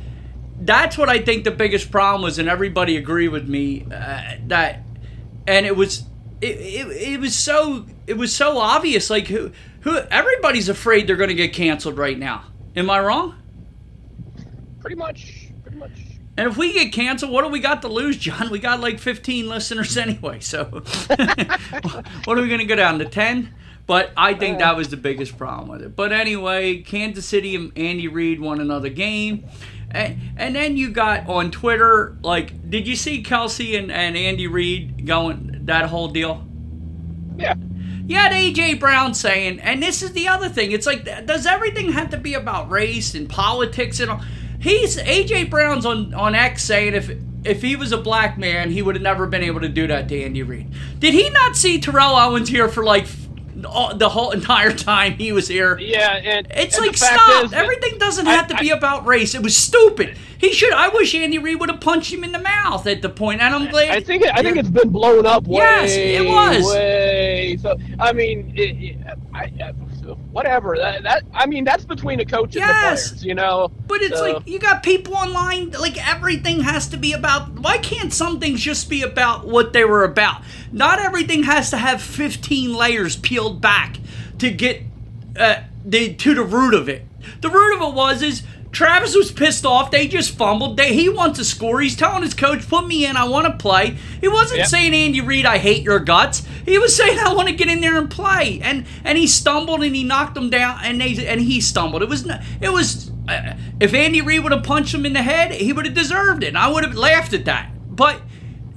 that's 0.62 0.97
what 0.97 1.10
I 1.10 1.19
think 1.19 1.45
the 1.45 1.52
biggest 1.52 1.89
problem 1.89 2.21
was 2.21 2.38
and 2.38 2.47
everybody 2.49 2.97
agreed 2.97 3.30
with 3.30 3.47
me 3.47 3.86
uh, 3.91 4.36
that 4.47 4.84
and 5.47 5.65
it 5.65 5.75
was 5.75 6.04
it, 6.41 6.58
it, 6.58 6.88
it 7.13 7.19
was 7.19 7.36
so 7.36 7.86
it 8.08 8.17
was 8.17 8.36
so 8.36 8.58
obvious 8.58 9.10
like 9.10 9.28
who 9.28 9.52
who 9.82 9.97
everybody's 9.97 10.69
afraid 10.69 11.08
they're 11.08 11.15
going 11.15 11.30
to 11.30 11.36
get 11.36 11.54
canceled 11.54 11.97
right 11.97 12.17
now. 12.17 12.45
Am 12.75 12.89
I 12.89 12.99
wrong? 12.99 13.36
Pretty 14.80 14.95
much. 14.95 15.49
Pretty 15.63 15.78
much. 15.78 15.91
And 16.38 16.47
if 16.47 16.58
we 16.58 16.71
get 16.71 16.93
canceled, 16.93 17.32
what 17.32 17.43
do 17.43 17.49
we 17.49 17.60
got 17.60 17.82
to 17.82 17.89
lose, 17.89 18.17
John? 18.17 18.49
We 18.49 18.60
got 18.60 18.80
like 18.80 18.99
15 18.99 19.49
listeners 19.49 19.97
anyway. 19.97 20.39
So 20.39 20.63
what 20.65 22.38
are 22.38 22.41
we 22.41 22.47
going 22.47 22.60
to 22.60 22.65
go 22.65 22.75
down 22.75 22.99
to 22.99 23.06
10? 23.06 23.54
But 23.86 24.12
I 24.15 24.36
think 24.36 24.60
that 24.60 24.78
was 24.78 24.89
the 24.89 24.97
biggest 24.97 25.38
problem 25.38 25.67
with 25.67 25.82
it. 25.82 25.95
But 25.95 26.13
anyway, 26.13 26.78
Kansas 26.78 27.25
City 27.25 27.56
and 27.56 27.75
Andy 27.75 28.08
Reid 28.08 28.39
won 28.39 28.62
another 28.62 28.89
game. 28.89 29.45
And, 29.91 30.19
and 30.38 30.56
then 30.56 30.78
you 30.78 30.91
got 30.91 31.28
on 31.28 31.49
Twitter, 31.49 32.15
like, 32.21 32.69
did 32.69 32.88
you 32.88 32.95
see 32.95 33.23
Kelce 33.23 33.78
and, 33.78 33.91
and 33.91 34.15
Andy 34.15 34.45
Reid 34.45 35.08
going 35.08 35.48
that 35.69 35.86
whole 35.86 36.10
deal? 36.10 36.45
Yeah. 37.38 37.55
You 38.05 38.15
had 38.15 38.32
AJ 38.32 38.79
Brown 38.79 39.13
saying, 39.13 39.60
and 39.60 39.82
this 39.82 40.01
is 40.01 40.13
the 40.13 40.27
other 40.27 40.49
thing. 40.49 40.71
It's 40.71 40.86
like, 40.86 41.05
does 41.25 41.45
everything 41.45 41.91
have 41.91 42.10
to 42.10 42.17
be 42.17 42.34
about 42.34 42.69
race 42.69 43.13
and 43.13 43.29
politics 43.29 43.99
and 43.99 44.12
all? 44.12 44.21
He's 44.60 44.97
AJ 44.97 45.49
Brown's 45.49 45.86
on 45.86 46.13
on 46.13 46.36
X 46.36 46.63
saying 46.63 46.95
if 46.95 47.12
if 47.45 47.62
he 47.62 47.75
was 47.75 47.91
a 47.91 47.97
black 47.97 48.38
man, 48.38 48.71
he 48.71 48.82
would 48.82 48.95
have 48.95 49.01
never 49.01 49.25
been 49.27 49.43
able 49.43 49.62
to 49.62 49.69
do 49.69 49.88
that 49.88 50.10
to 50.10 50.21
Andy 50.21 50.43
Reid. 50.43 50.67
Did 50.99 51.13
he 51.13 51.29
not 51.29 51.55
see 51.55 51.79
Terrell 51.79 52.15
Owens 52.15 52.49
here 52.49 52.67
for 52.67 52.84
like 52.84 53.08
all- 53.65 53.95
the 53.95 54.10
whole 54.10 54.32
entire 54.32 54.74
time 54.74 55.13
he 55.13 55.32
was 55.32 55.48
here? 55.48 55.78
Yeah, 55.80 56.15
and 56.15 56.48
It's 56.52 56.78
and 56.78 56.88
like 56.88 56.98
stop. 56.98 57.45
is 57.45 57.54
Everything 57.54 57.98
doesn't 58.00 58.28
I- 58.28 58.36
have 58.36 58.48
to 58.48 58.56
be 58.58 58.72
I- 58.72 58.78
about 58.78 59.06
race. 59.06 59.36
It 59.36 59.41
was 59.43 59.56
stupid. 59.56 60.15
He 60.38 60.54
should. 60.54 60.72
I 60.74 60.88
wish 60.89 61.13
Andy 61.15 61.38
Reid 61.38 61.60
would 61.60 61.69
have 61.69 61.82
punched 61.82 62.13
him 62.13 62.24
in 62.24 62.32
the 62.32 62.39
mouth 62.39 62.88
at 62.88 63.02
the 63.02 63.10
point, 63.10 63.41
and 63.41 63.54
I'm 63.54 63.69
glad. 63.69 63.89
I 63.91 64.00
think 64.00 64.24
it, 64.24 64.32
I 64.34 64.41
think 64.41 64.56
it's 64.58 64.69
been 64.69 64.89
blown 64.89 65.26
up 65.26 65.45
way. 65.45 65.58
Yes, 65.58 65.91
it 65.91 66.26
was. 66.26 66.65
Way. 66.74 67.58
So 67.62 67.78
I 68.00 68.13
mean, 68.13 68.54
it, 68.56 68.62
it, 68.82 68.98
I, 69.34 69.52
whatever. 70.32 70.76
That, 70.78 71.04
that 71.04 71.24
I 71.34 71.45
mean, 71.45 71.63
that's 71.63 71.86
between 71.86 72.19
a 72.19 72.26
coach 72.26 72.56
and 72.56 72.65
Yes. 72.65 73.04
the 73.04 73.10
players. 73.15 73.26
You 73.26 73.36
know. 73.36 73.72
But 73.88 74.02
it's 74.02 74.17
So- 74.17 74.34
like 74.34 74.48
you 74.48 74.60
got 74.60 74.84
people 74.84 75.15
online, 75.15 75.72
like 75.72 75.98
everything 76.10 76.62
has 76.62 76.88
to 76.89 76.98
be 76.98 77.13
about. 77.13 77.60
Why 77.60 77.78
can't 77.78 78.13
some 78.13 78.39
things 78.39 78.62
just 78.62 78.89
be 78.89 79.02
about 79.02 79.48
what 79.48 79.74
they 79.74 79.86
were 79.86 80.04
about? 80.04 80.41
Not 80.72 81.00
everything 81.00 81.43
has 81.43 81.69
to 81.72 81.78
have 81.78 82.02
15 82.02 82.74
layers 82.76 83.15
peeled 83.15 83.62
back 83.62 84.00
to 84.39 84.52
get 84.52 84.84
uh, 85.38 85.62
the 85.86 86.13
to 86.13 86.34
the 86.34 86.43
root 86.43 86.74
of 86.74 86.88
it. 86.89 87.06
The 87.41 87.50
root 87.50 87.76
of 87.76 87.82
it 87.89 87.93
was 87.93 88.22
is 88.22 88.43
Travis 88.71 89.15
was 89.15 89.32
pissed 89.32 89.65
off. 89.65 89.89
They 89.89 90.08
just 90.08 90.38
fumbled. 90.38 90.77
They, 90.77 90.93
he 90.93 91.10
wants 91.10 91.39
to 91.39 91.45
score. 91.45 91.82
He's 91.82 91.95
telling 91.95 92.21
his 92.21 92.34
coach, 92.36 92.67
"Put 92.67 92.86
me 92.88 93.05
in. 93.05 93.17
I 93.17 93.23
want 93.25 93.47
to 93.47 93.53
play." 93.53 93.97
He 94.21 94.27
wasn't 94.27 94.60
Yep. 94.60 94.67
saying, 94.67 94.93
"Andy 94.93 95.21
Reid, 95.21 95.45
I 95.45 95.58
hate 95.58 95.84
your 95.84 95.99
guts." 95.99 96.43
He 96.65 96.77
was 96.77 96.95
saying, 96.95 97.17
"I 97.19 97.34
want 97.34 97.47
to 97.49 97.55
get 97.55 97.67
in 97.67 97.82
there 97.82 97.97
and 97.97 98.10
play." 98.10 98.60
And 98.63 98.86
and 99.03 99.17
he 99.17 99.25
stumbled 99.27 99.84
and 99.84 99.95
he 99.95 100.03
knocked 100.03 100.38
him 100.38 100.49
down 100.49 100.79
and 100.84 101.01
they 101.01 101.25
and 101.27 101.41
he 101.41 101.62
stumbled. 101.62 102.03
It 102.03 102.10
was 102.10 102.27
it 102.62 102.71
was 102.71 103.10
uh, 103.27 103.53
if 103.79 103.93
Andy 103.93 104.21
Reid 104.21 104.43
would 104.43 104.51
have 104.51 104.63
punched 104.63 104.93
him 104.93 105.05
in 105.05 105.13
the 105.13 105.23
head, 105.23 105.51
he 105.51 105.73
would 105.73 105.86
have 105.86 105.95
deserved 105.95 106.43
it. 106.43 106.49
And 106.49 106.58
I 106.58 106.69
would 106.71 106.84
have 106.84 106.95
laughed 106.95 107.34
at 107.34 107.45
that. 107.45 107.71
But 107.89 108.21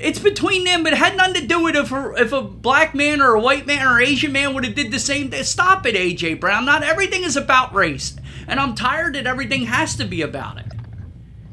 it's 0.00 0.18
between 0.18 0.64
them. 0.64 0.82
But 0.82 0.94
it 0.94 0.98
had 0.98 1.16
nothing 1.16 1.42
to 1.42 1.46
do 1.46 1.62
with 1.62 1.76
if 1.76 1.92
a, 1.92 2.14
if 2.16 2.32
a 2.32 2.42
black 2.42 2.94
man 2.94 3.20
or 3.20 3.34
a 3.34 3.40
white 3.40 3.66
man 3.66 3.86
or 3.86 4.00
Asian 4.00 4.32
man 4.32 4.54
would 4.54 4.64
have 4.64 4.74
did 4.74 4.90
the 4.90 4.98
same 4.98 5.30
thing. 5.30 5.44
Stop 5.44 5.86
it, 5.86 5.94
AJ 5.94 6.40
Brown. 6.40 6.64
Not 6.64 6.82
everything 6.82 7.22
is 7.24 7.36
about 7.36 7.72
race, 7.74 8.16
and 8.46 8.60
I'm 8.60 8.74
tired 8.74 9.14
that 9.14 9.26
everything 9.26 9.66
has 9.66 9.96
to 9.96 10.04
be 10.04 10.22
about 10.22 10.58
it. 10.58 10.66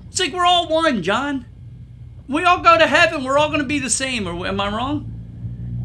It's 0.10 0.20
like 0.20 0.34
we're 0.34 0.46
all 0.46 0.68
one, 0.68 1.04
John. 1.04 1.46
We 2.28 2.44
all 2.44 2.60
go 2.60 2.78
to 2.78 2.88
heaven. 2.88 3.24
We're 3.24 3.38
all 3.38 3.50
going 3.50 3.62
to 3.62 3.66
be 3.66 3.80
the 3.80 3.90
same. 3.90 4.28
Or 4.28 4.46
am 4.46 4.62
I 4.62 4.70
wrong? 4.70 5.20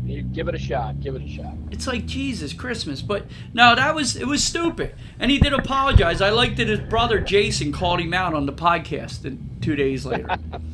You 0.04 0.22
give 0.22 0.48
it 0.48 0.54
a 0.54 0.58
shot. 0.58 1.00
Give 1.00 1.14
it 1.14 1.22
a 1.22 1.28
shot. 1.28 1.54
It's 1.70 1.86
like 1.86 2.04
Jesus 2.04 2.52
Christmas, 2.52 3.00
but 3.00 3.26
no, 3.54 3.74
that 3.74 3.94
was 3.94 4.16
it 4.16 4.26
was 4.26 4.44
stupid, 4.44 4.94
and 5.18 5.30
he 5.30 5.38
did 5.38 5.52
apologize. 5.54 6.20
I 6.20 6.28
liked 6.28 6.58
that 6.58 6.68
his 6.68 6.80
brother 6.80 7.20
Jason 7.20 7.72
called 7.72 8.00
him 8.00 8.12
out 8.12 8.34
on 8.34 8.44
the 8.44 8.52
podcast, 8.52 9.24
and 9.24 9.58
two 9.62 9.74
days 9.74 10.04
later, 10.04 10.28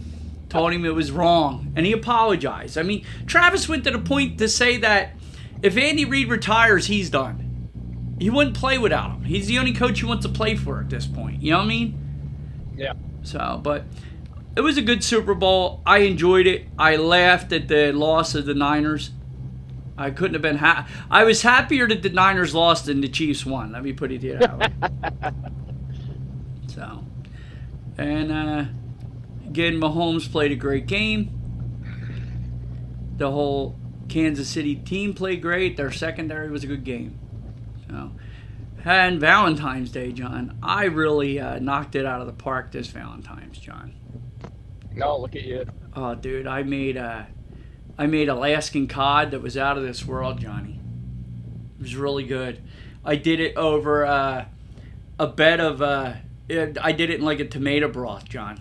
told 0.49 0.73
him 0.73 0.85
it 0.85 0.95
was 0.95 1.13
wrong, 1.13 1.73
and 1.77 1.87
he 1.87 1.93
apologized. 1.93 2.77
I 2.77 2.83
mean, 2.83 3.05
Travis 3.27 3.69
went 3.69 3.85
to 3.85 3.93
the 3.93 4.01
point 4.01 4.39
to 4.39 4.49
say 4.49 4.79
that 4.79 5.13
if 5.63 5.77
Andy 5.77 6.05
Reid 6.05 6.29
retires, 6.29 6.87
he's 6.87 7.09
done. 7.09 7.50
He 8.21 8.29
wouldn't 8.29 8.55
play 8.55 8.77
without 8.77 9.13
him. 9.13 9.25
He's 9.25 9.47
the 9.47 9.59
only 9.59 9.73
coach 9.73 10.01
he 10.01 10.07
wants 10.07 10.27
to 10.27 10.31
play 10.31 10.55
for 10.55 10.79
at 10.79 10.91
this 10.91 11.07
point. 11.07 11.43
You 11.43 11.53
know 11.53 11.59
what 11.59 11.65
I 11.65 11.69
mean? 11.69 12.73
Yeah. 12.77 12.93
So, 13.23 13.59
but 13.63 13.85
it 14.55 14.61
was 14.61 14.77
a 14.77 14.83
good 14.83 15.03
Super 15.03 15.33
Bowl. 15.33 15.81
I 15.87 16.01
enjoyed 16.01 16.47
it. 16.47 16.67
I 16.79 16.97
laughed 16.97 17.51
at 17.53 17.69
the 17.69 17.93
loss 17.93 18.35
of 18.35 18.45
the 18.45 18.53
Niners. 18.53 19.13
I 19.97 20.11
couldn't 20.11 20.35
have 20.35 20.43
been 20.43 20.59
ha- 20.59 20.87
I 21.11 21.25
was 21.25 21.41
happier 21.41 21.89
that 21.89 22.03
the 22.03 22.11
Niners 22.11 22.55
lost 22.55 22.87
than 22.87 23.01
the 23.01 23.09
Chiefs 23.09 23.47
won. 23.47 23.73
Let 23.73 23.83
me 23.83 23.95
put 23.95 24.13
it 24.13 24.21
that 24.39 24.59
way. 24.59 25.33
so, 26.75 27.05
and 27.97 28.31
uh, 28.31 28.65
again, 29.47 29.81
Mahomes 29.81 30.31
played 30.31 30.53
a 30.53 30.57
great 30.57 30.87
game. 30.87 31.39
The 33.17 33.31
whole 33.31 33.79
Kansas 34.11 34.49
City 34.49 34.77
team 34.77 35.15
played 35.15 35.41
great. 35.41 35.79
Their 35.79 35.91
secondary 35.91 36.51
was 36.51 36.65
a 36.65 36.67
good 36.67 36.85
game. 36.85 37.20
So, 37.91 38.13
and 38.85 39.21
Valentine's 39.21 39.91
Day, 39.91 40.13
John. 40.13 40.57
I 40.63 40.85
really 40.85 41.41
uh, 41.41 41.59
knocked 41.59 41.97
it 41.97 42.07
out 42.07 42.21
of 42.21 42.27
the 42.27 42.33
park 42.33 42.71
this 42.71 42.87
Valentine's, 42.87 43.59
John. 43.59 43.95
No, 44.95 45.19
look 45.19 45.35
at 45.35 45.43
you. 45.43 45.67
Oh, 45.95 46.15
dude, 46.15 46.47
I 46.47 46.63
made 46.63 46.97
a, 46.97 47.27
I 47.99 48.07
made 48.07 48.29
Alaskan 48.29 48.87
cod 48.87 49.33
that 49.33 49.43
was 49.43 49.57
out 49.57 49.77
of 49.77 49.83
this 49.83 50.07
world, 50.07 50.41
Johnny. 50.41 50.81
It 51.79 51.83
was 51.83 51.97
really 51.97 52.25
good. 52.25 52.63
I 53.05 53.17
did 53.17 53.41
it 53.41 53.57
over 53.57 54.07
uh, 54.07 54.45
a 55.19 55.27
bed 55.27 55.61
of. 55.61 55.83
Uh, 55.83 56.15
it, 56.49 56.79
I 56.81 56.93
did 56.93 57.11
it 57.11 57.21
in 57.21 57.25
like 57.25 57.41
a 57.41 57.47
tomato 57.47 57.89
broth, 57.89 58.29
John. 58.29 58.61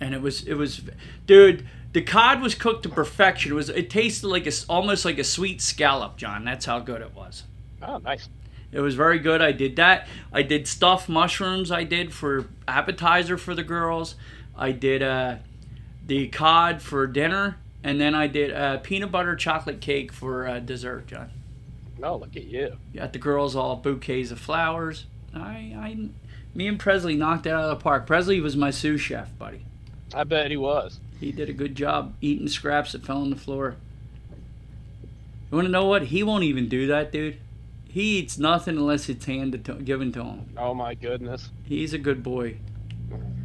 And 0.00 0.14
it 0.14 0.22
was 0.22 0.42
it 0.46 0.54
was, 0.54 0.82
dude. 1.26 1.66
The 1.92 2.00
cod 2.02 2.40
was 2.40 2.54
cooked 2.54 2.84
to 2.84 2.88
perfection. 2.88 3.52
It 3.52 3.54
was 3.54 3.68
it 3.68 3.90
tasted 3.90 4.26
like 4.26 4.46
a 4.46 4.52
almost 4.68 5.04
like 5.04 5.18
a 5.18 5.24
sweet 5.24 5.60
scallop, 5.60 6.16
John. 6.16 6.44
That's 6.44 6.64
how 6.64 6.78
good 6.80 7.02
it 7.02 7.14
was. 7.14 7.44
Oh, 7.82 7.98
nice. 7.98 8.28
It 8.70 8.80
was 8.80 8.94
very 8.94 9.18
good. 9.18 9.42
I 9.42 9.52
did 9.52 9.76
that. 9.76 10.08
I 10.32 10.42
did 10.42 10.66
stuffed 10.66 11.08
mushrooms. 11.08 11.70
I 11.70 11.84
did 11.84 12.12
for 12.12 12.46
appetizer 12.66 13.36
for 13.36 13.54
the 13.54 13.62
girls. 13.62 14.14
I 14.56 14.72
did 14.72 15.02
uh, 15.02 15.36
the 16.06 16.28
cod 16.28 16.80
for 16.80 17.06
dinner, 17.06 17.56
and 17.84 18.00
then 18.00 18.14
I 18.14 18.26
did 18.28 18.52
uh, 18.52 18.78
peanut 18.78 19.10
butter 19.12 19.36
chocolate 19.36 19.80
cake 19.80 20.12
for 20.12 20.46
uh, 20.46 20.58
dessert. 20.60 21.06
John, 21.06 21.30
No, 21.98 22.16
look 22.16 22.36
at 22.36 22.44
you. 22.44 22.76
got 22.94 23.12
the 23.12 23.18
girls 23.18 23.54
all 23.56 23.76
bouquets 23.76 24.30
of 24.30 24.38
flowers. 24.38 25.04
I, 25.34 25.74
I, 25.76 26.08
me 26.54 26.66
and 26.66 26.78
Presley 26.78 27.14
knocked 27.16 27.46
it 27.46 27.50
out 27.52 27.64
of 27.64 27.78
the 27.78 27.82
park. 27.82 28.06
Presley 28.06 28.40
was 28.40 28.56
my 28.56 28.70
sous 28.70 29.00
chef, 29.00 29.36
buddy. 29.38 29.64
I 30.14 30.24
bet 30.24 30.50
he 30.50 30.56
was. 30.56 30.98
He 31.20 31.32
did 31.32 31.48
a 31.48 31.54
good 31.54 31.74
job 31.74 32.14
eating 32.20 32.48
scraps 32.48 32.92
that 32.92 33.04
fell 33.06 33.18
on 33.22 33.30
the 33.30 33.36
floor. 33.36 33.76
You 35.50 35.56
want 35.56 35.66
to 35.66 35.72
know 35.72 35.86
what? 35.86 36.04
He 36.04 36.22
won't 36.22 36.44
even 36.44 36.68
do 36.68 36.86
that, 36.88 37.12
dude. 37.12 37.38
He 37.92 38.20
eats 38.20 38.38
nothing 38.38 38.78
unless 38.78 39.10
it's 39.10 39.26
handed 39.26 39.66
to, 39.66 39.74
given 39.74 40.12
to 40.12 40.24
him. 40.24 40.46
Oh 40.56 40.72
my 40.72 40.94
goodness. 40.94 41.50
He's 41.62 41.92
a 41.92 41.98
good 41.98 42.22
boy. 42.22 42.56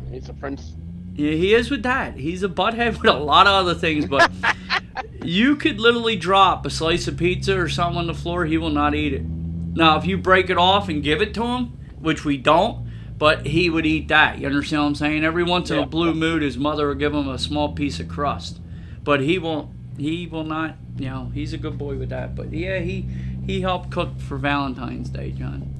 He's 0.09 0.29
a 0.29 0.33
prince. 0.33 0.71
Yeah, 1.15 1.31
he 1.33 1.53
is 1.53 1.69
with 1.69 1.83
that. 1.83 2.15
He's 2.15 2.43
a 2.43 2.47
butthead 2.47 3.01
with 3.01 3.11
a 3.11 3.17
lot 3.17 3.45
of 3.45 3.53
other 3.53 3.73
things, 3.75 4.05
but 4.05 4.31
you 5.21 5.57
could 5.57 5.81
literally 5.81 6.15
drop 6.15 6.65
a 6.65 6.69
slice 6.69 7.09
of 7.09 7.17
pizza 7.17 7.59
or 7.59 7.67
something 7.67 7.97
on 7.99 8.07
the 8.07 8.13
floor, 8.13 8.45
he 8.45 8.57
will 8.57 8.69
not 8.69 8.95
eat 8.95 9.11
it. 9.13 9.23
Now, 9.25 9.97
if 9.97 10.05
you 10.05 10.17
break 10.17 10.49
it 10.49 10.57
off 10.57 10.87
and 10.87 11.03
give 11.03 11.21
it 11.21 11.33
to 11.33 11.43
him, 11.43 11.77
which 11.99 12.23
we 12.23 12.37
don't, 12.37 12.87
but 13.17 13.47
he 13.47 13.69
would 13.69 13.85
eat 13.85 14.07
that. 14.07 14.39
You 14.39 14.47
understand 14.47 14.81
what 14.83 14.87
I'm 14.87 14.95
saying? 14.95 15.25
Every 15.25 15.43
once 15.43 15.69
in 15.71 15.75
Yeah. 15.77 15.83
a 15.83 15.87
blue 15.87 16.13
mood, 16.13 16.41
his 16.41 16.57
mother 16.57 16.87
will 16.87 16.95
give 16.95 17.13
him 17.13 17.27
a 17.27 17.37
small 17.37 17.73
piece 17.73 17.99
of 17.99 18.07
crust, 18.07 18.61
but 19.03 19.19
he 19.19 19.37
won't. 19.39 19.71
He 19.97 20.25
will 20.25 20.45
not. 20.45 20.77
You 20.97 21.09
know, 21.09 21.31
he's 21.33 21.51
a 21.51 21.57
good 21.57 21.77
boy 21.77 21.97
with 21.97 22.09
that. 22.09 22.35
But 22.35 22.53
yeah, 22.53 22.79
he 22.79 23.05
he 23.47 23.61
helped 23.61 23.89
cook 23.89 24.19
for 24.19 24.37
Valentine's 24.37 25.09
Day, 25.09 25.31
John. 25.31 25.73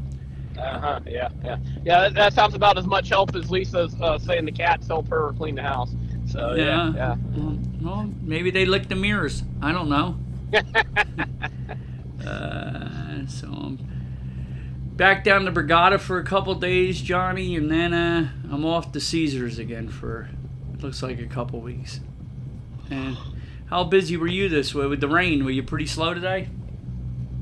Uh 0.58 0.80
huh. 0.80 1.00
Yeah, 1.06 1.30
yeah, 1.44 1.58
yeah. 1.84 2.02
That, 2.02 2.14
that 2.16 2.34
sounds 2.34 2.56
about 2.56 2.78
as 2.78 2.88
much 2.88 3.10
help 3.10 3.36
as 3.36 3.52
Lisa's 3.52 3.94
uh, 4.02 4.18
saying 4.18 4.46
the 4.46 4.52
cats 4.52 4.88
help 4.88 5.08
her 5.10 5.34
clean 5.38 5.54
the 5.56 5.62
house. 5.62 5.94
So 6.26 6.56
yeah, 6.56 6.94
yeah. 6.96 7.16
Well, 7.82 8.12
maybe 8.22 8.50
they 8.50 8.66
licked 8.66 8.90
the 8.90 8.96
mirrors. 8.96 9.44
I 9.62 9.72
don't 9.72 9.90
know. 9.90 10.18
uh, 12.28 13.28
so 13.28 13.48
I'm 13.50 13.78
back 14.96 15.24
down 15.24 15.46
to 15.46 15.52
Borgata 15.52 16.00
for 16.00 16.18
a 16.18 16.24
couple 16.24 16.56
days, 16.56 17.02
Johnny, 17.02 17.56
and 17.56 17.70
then 17.70 17.94
uh, 17.94 18.30
I'm 18.52 18.66
off 18.66 18.92
to 18.94 19.00
Caesars 19.00 19.60
again 19.60 19.90
for 19.90 20.30
it 20.74 20.82
looks 20.82 21.04
like 21.04 21.20
a 21.20 21.28
couple 21.28 21.62
weeks. 21.62 22.00
And 22.90 23.18
how 23.70 23.84
busy 23.84 24.18
were 24.18 24.28
you 24.28 24.50
this 24.50 24.74
way 24.74 24.88
with 24.88 25.02
the 25.02 25.08
rain? 25.08 25.46
Were 25.46 25.52
you 25.52 25.64
pretty 25.64 25.86
slow 25.86 26.14
today? 26.14 26.50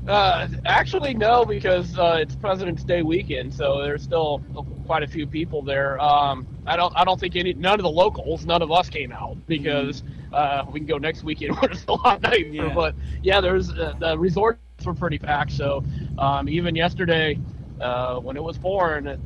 Uh, 0.08 0.46
actually, 0.66 1.14
no, 1.14 1.44
because 1.44 1.98
uh, 1.98 2.18
it's 2.20 2.36
President's 2.36 2.84
Day 2.84 3.02
weekend, 3.02 3.52
so 3.52 3.82
there's 3.82 4.02
still 4.02 4.44
quite 4.86 5.02
a 5.02 5.06
few 5.06 5.26
people 5.26 5.62
there. 5.62 6.00
Um, 6.00 6.46
I 6.64 6.76
don't, 6.76 6.92
I 6.96 7.04
don't 7.04 7.18
think 7.18 7.34
any, 7.34 7.54
none 7.54 7.80
of 7.80 7.82
the 7.82 7.90
locals, 7.90 8.46
none 8.46 8.62
of 8.62 8.70
us 8.70 8.88
came 8.88 9.10
out 9.10 9.36
because 9.48 10.04
uh, 10.32 10.64
we 10.70 10.78
can 10.78 10.86
go 10.86 10.98
next 10.98 11.24
weekend 11.24 11.56
when 11.60 11.72
it's 11.72 11.84
a 11.88 11.92
lot 11.92 12.22
nicer. 12.22 12.38
Yeah. 12.38 12.72
But 12.72 12.94
yeah, 13.22 13.40
there's 13.40 13.70
uh, 13.70 13.94
the 13.98 14.16
resorts 14.16 14.60
were 14.84 14.94
pretty 14.94 15.18
packed. 15.18 15.52
So 15.52 15.82
um, 16.18 16.48
even 16.48 16.76
yesterday, 16.76 17.38
uh, 17.80 18.20
when 18.20 18.36
it 18.36 18.42
was 18.42 18.58
pouring 18.58 19.08
at 19.08 19.18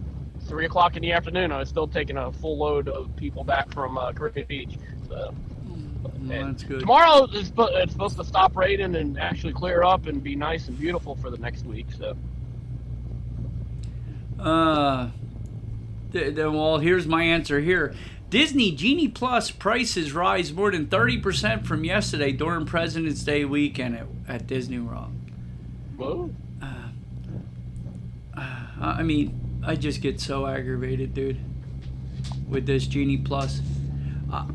three 0.47 0.64
o'clock 0.64 0.97
in 0.97 1.03
the 1.03 1.12
afternoon, 1.12 1.53
I 1.53 1.59
was 1.59 1.69
still 1.69 1.88
taking 1.88 2.16
a 2.16 2.33
full 2.33 2.57
load 2.57 2.88
of 2.88 3.14
people 3.16 3.45
back 3.45 3.71
from 3.75 3.99
uh, 3.99 4.12
Caribbean 4.12 4.47
Beach. 4.49 4.79
So. 5.09 5.35
That's 6.22 6.62
good. 6.62 6.80
Tomorrow 6.80 7.24
is 7.32 7.52
it's 7.56 7.92
supposed 7.92 8.16
to 8.16 8.24
stop 8.24 8.56
raining 8.56 8.94
and 8.96 9.18
actually 9.18 9.52
clear 9.52 9.82
up 9.82 10.06
and 10.06 10.22
be 10.22 10.34
nice 10.36 10.68
and 10.68 10.78
beautiful 10.78 11.16
for 11.16 11.30
the 11.30 11.38
next 11.38 11.64
week. 11.64 11.86
So 11.98 12.16
Uh, 14.38 15.08
th- 16.12 16.34
th- 16.34 16.46
well, 16.46 16.78
here's 16.78 17.06
my 17.06 17.22
answer 17.24 17.60
here. 17.60 17.94
Disney 18.30 18.70
Genie 18.72 19.08
Plus 19.08 19.50
prices 19.50 20.12
rise 20.12 20.52
more 20.52 20.70
than 20.70 20.86
30% 20.86 21.66
from 21.66 21.84
yesterday 21.84 22.30
during 22.32 22.64
President's 22.64 23.24
Day 23.24 23.44
weekend 23.44 23.96
at, 23.96 24.06
at 24.28 24.46
Disney 24.46 24.78
World. 24.78 25.12
whoa. 25.96 26.30
I 28.82 29.02
mean, 29.02 29.38
I 29.62 29.74
just 29.76 30.00
get 30.00 30.20
so 30.20 30.46
aggravated, 30.46 31.12
dude, 31.12 31.36
with 32.48 32.64
this 32.64 32.86
Genie 32.86 33.18
Plus. 33.18 33.60
Uh, 34.32 34.46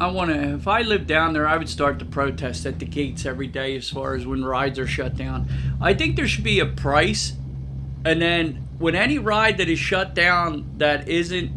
I 0.00 0.08
want 0.08 0.30
to, 0.30 0.54
if 0.54 0.68
I 0.68 0.82
lived 0.82 1.08
down 1.08 1.32
there, 1.32 1.48
I 1.48 1.56
would 1.56 1.68
start 1.68 1.98
to 1.98 2.04
protest 2.04 2.64
at 2.66 2.78
the 2.78 2.84
gates 2.84 3.26
every 3.26 3.48
day 3.48 3.76
as 3.76 3.90
far 3.90 4.14
as 4.14 4.24
when 4.24 4.44
rides 4.44 4.78
are 4.78 4.86
shut 4.86 5.16
down. 5.16 5.48
I 5.80 5.92
think 5.94 6.14
there 6.14 6.28
should 6.28 6.44
be 6.44 6.60
a 6.60 6.66
price, 6.66 7.32
and 8.04 8.22
then 8.22 8.68
when 8.78 8.94
any 8.94 9.18
ride 9.18 9.58
that 9.58 9.68
is 9.68 9.78
shut 9.80 10.14
down 10.14 10.70
that 10.78 11.08
isn't 11.08 11.50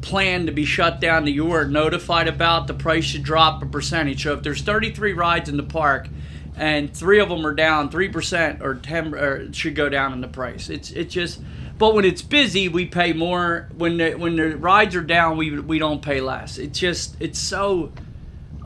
planned 0.00 0.46
to 0.46 0.52
be 0.52 0.64
shut 0.64 1.00
down 1.00 1.24
that 1.24 1.32
you 1.32 1.52
are 1.52 1.66
notified 1.66 2.26
about, 2.26 2.66
the 2.68 2.74
price 2.74 3.04
should 3.04 3.22
drop 3.22 3.62
a 3.62 3.66
percentage. 3.66 4.22
So 4.22 4.32
if 4.32 4.42
there's 4.42 4.62
33 4.62 5.12
rides 5.12 5.50
in 5.50 5.58
the 5.58 5.62
park, 5.62 6.08
and 6.56 6.94
three 6.94 7.20
of 7.20 7.28
them 7.28 7.44
are 7.46 7.54
down 7.54 7.90
three 7.90 8.08
percent 8.08 8.62
or 8.62 8.76
ten 8.76 9.12
or 9.14 9.52
should 9.52 9.74
go 9.74 9.88
down 9.88 10.12
in 10.12 10.20
the 10.20 10.28
price. 10.28 10.70
It's 10.70 10.90
it's 10.92 11.12
just, 11.12 11.40
but 11.78 11.94
when 11.94 12.04
it's 12.04 12.22
busy, 12.22 12.68
we 12.68 12.86
pay 12.86 13.12
more. 13.12 13.68
When 13.76 13.96
the 13.96 14.14
when 14.14 14.36
the 14.36 14.56
rides 14.56 14.94
are 14.94 15.02
down, 15.02 15.36
we 15.36 15.58
we 15.58 15.78
don't 15.78 16.02
pay 16.02 16.20
less. 16.20 16.58
It's 16.58 16.78
just 16.78 17.16
it's 17.20 17.38
so, 17.38 17.92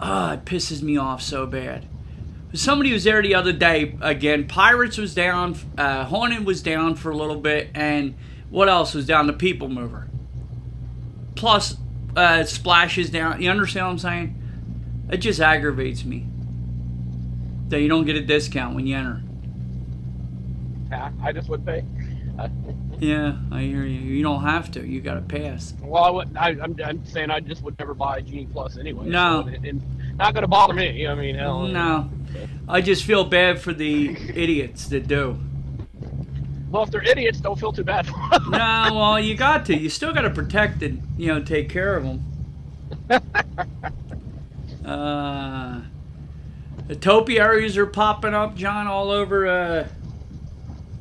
ah, 0.00 0.34
it 0.34 0.44
pisses 0.44 0.82
me 0.82 0.96
off 0.96 1.22
so 1.22 1.46
bad. 1.46 1.86
Somebody 2.54 2.92
was 2.92 3.04
there 3.04 3.22
the 3.22 3.34
other 3.34 3.52
day 3.52 3.96
again. 4.00 4.46
Pirates 4.46 4.96
was 4.96 5.14
down, 5.14 5.56
uh, 5.76 6.04
Haunted 6.04 6.46
was 6.46 6.62
down 6.62 6.94
for 6.94 7.10
a 7.10 7.16
little 7.16 7.40
bit, 7.40 7.70
and 7.74 8.14
what 8.50 8.68
else 8.68 8.94
was 8.94 9.06
down? 9.06 9.26
The 9.26 9.34
People 9.34 9.68
Mover. 9.68 10.08
Plus, 11.34 11.76
uh, 12.16 12.44
splashes 12.44 13.10
down. 13.10 13.40
You 13.40 13.50
understand 13.50 13.86
what 13.86 13.92
I'm 13.92 13.98
saying? 13.98 14.42
It 15.10 15.18
just 15.18 15.40
aggravates 15.40 16.04
me 16.04 16.26
that 17.68 17.80
you 17.80 17.88
don't 17.88 18.06
get 18.06 18.16
a 18.16 18.22
discount 18.22 18.74
when 18.74 18.86
you 18.86 18.96
enter. 18.96 19.22
I 21.22 21.32
just 21.32 21.48
would 21.48 21.64
pay. 21.66 21.84
Yeah, 23.00 23.36
I 23.52 23.62
hear 23.62 23.84
you. 23.84 24.00
You 24.00 24.22
don't 24.22 24.42
have 24.42 24.70
to. 24.72 24.86
You 24.86 25.00
got 25.00 25.14
to 25.14 25.20
pass. 25.20 25.72
well, 25.80 26.02
I 26.02 26.10
would. 26.10 26.36
I, 26.36 26.48
I'm, 26.60 26.76
I'm 26.84 27.04
saying 27.06 27.30
I 27.30 27.40
just 27.40 27.62
would 27.62 27.78
never 27.78 27.94
buy 27.94 28.18
a 28.18 28.22
Genie 28.22 28.48
Plus 28.52 28.76
anyway. 28.76 29.06
No. 29.06 29.44
so 29.44 29.48
it, 29.50 29.60
it's 29.62 29.84
not 30.16 30.34
going 30.34 30.42
to 30.42 30.48
bother 30.48 30.74
me. 30.74 31.06
I 31.06 31.14
mean, 31.14 31.36
hell. 31.36 31.66
No, 31.68 32.10
I 32.68 32.80
just 32.80 33.04
feel 33.04 33.24
bad 33.24 33.60
for 33.60 33.72
the 33.72 34.10
idiots 34.34 34.88
that 34.88 35.06
do. 35.06 35.38
Well, 36.70 36.82
if 36.82 36.90
they're 36.90 37.02
idiots, 37.02 37.40
don't 37.40 37.58
feel 37.58 37.72
too 37.72 37.84
bad 37.84 38.06
for 38.06 38.14
them. 38.32 38.50
No, 38.50 38.88
well, 38.92 39.20
you 39.20 39.36
got 39.36 39.64
to. 39.66 39.76
You 39.76 39.88
still 39.88 40.12
got 40.12 40.22
to 40.22 40.30
protect 40.30 40.82
and 40.82 41.02
you 41.16 41.28
know 41.28 41.42
take 41.42 41.68
care 41.68 41.96
of 41.96 42.04
them. 42.04 42.24
Uh, 44.84 45.82
the 46.86 46.96
topiaries 46.96 47.76
are 47.76 47.84
popping 47.84 48.32
up, 48.32 48.54
John, 48.56 48.86
all 48.86 49.10
over 49.10 49.46
uh, 49.46 49.88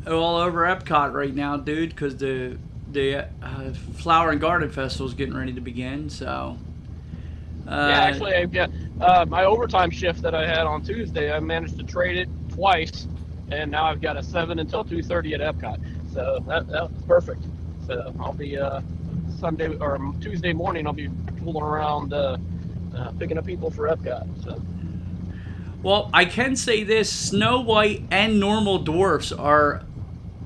all 0.10 0.38
over 0.38 0.62
Epcot 0.62 1.13
right 1.13 1.34
now, 1.34 1.58
dude, 1.58 1.89
because 1.89 2.17
the 2.17 2.58
the 2.91 3.28
uh, 3.41 3.74
Flower 3.96 4.32
and 4.32 4.41
Garden 4.41 4.70
Festival 4.72 5.08
is 5.08 5.13
getting 5.13 5.36
ready 5.36 5.54
to 5.54 5.62
begin. 5.62 6.10
So, 6.10 6.58
uh, 7.67 7.88
yeah, 7.89 8.00
actually, 8.00 8.34
I, 8.34 8.48
yeah, 8.52 8.67
uh, 9.02 9.26
my 9.28 9.43
overtime 9.46 9.91
shift 9.91 10.22
that 10.22 10.34
I 10.34 10.48
had 10.48 10.65
on 10.65 10.84
Tuesday, 10.84 11.32
I 11.32 11.39
managed 11.39 11.78
to 11.80 11.84
trade 11.84 12.17
it 12.17 12.30
twice, 12.50 13.08
and 13.52 13.70
now 13.70 13.86
I've 13.86 14.02
got 14.02 14.17
a 14.17 14.24
seven 14.24 14.60
until 14.60 14.84
two 14.84 15.04
thirty 15.04 15.34
at 15.34 15.41
Epcot. 15.41 15.80
So 16.13 16.43
that 16.48 16.67
that's 16.67 17.02
perfect. 17.04 17.43
So 17.86 18.13
I'll 18.20 18.34
be 18.34 18.58
uh, 18.58 18.82
Sunday 19.39 19.76
or 19.78 20.13
Tuesday 20.22 20.54
morning. 20.54 20.88
I'll 20.88 20.93
be 20.93 21.10
fooling 21.43 21.63
around 21.63 22.13
uh, 22.13 22.38
uh, 22.96 23.12
picking 23.20 23.38
up 23.38 23.46
people 23.46 23.70
for 23.70 23.88
Epcot. 23.88 24.43
So 24.43 24.62
Well, 25.84 26.10
I 26.13 26.26
can 26.26 26.56
say 26.56 26.84
this: 26.84 27.12
Snow 27.12 27.62
White 27.62 28.04
and 28.10 28.39
normal 28.39 28.80
dwarfs 28.80 29.32
are 29.32 29.84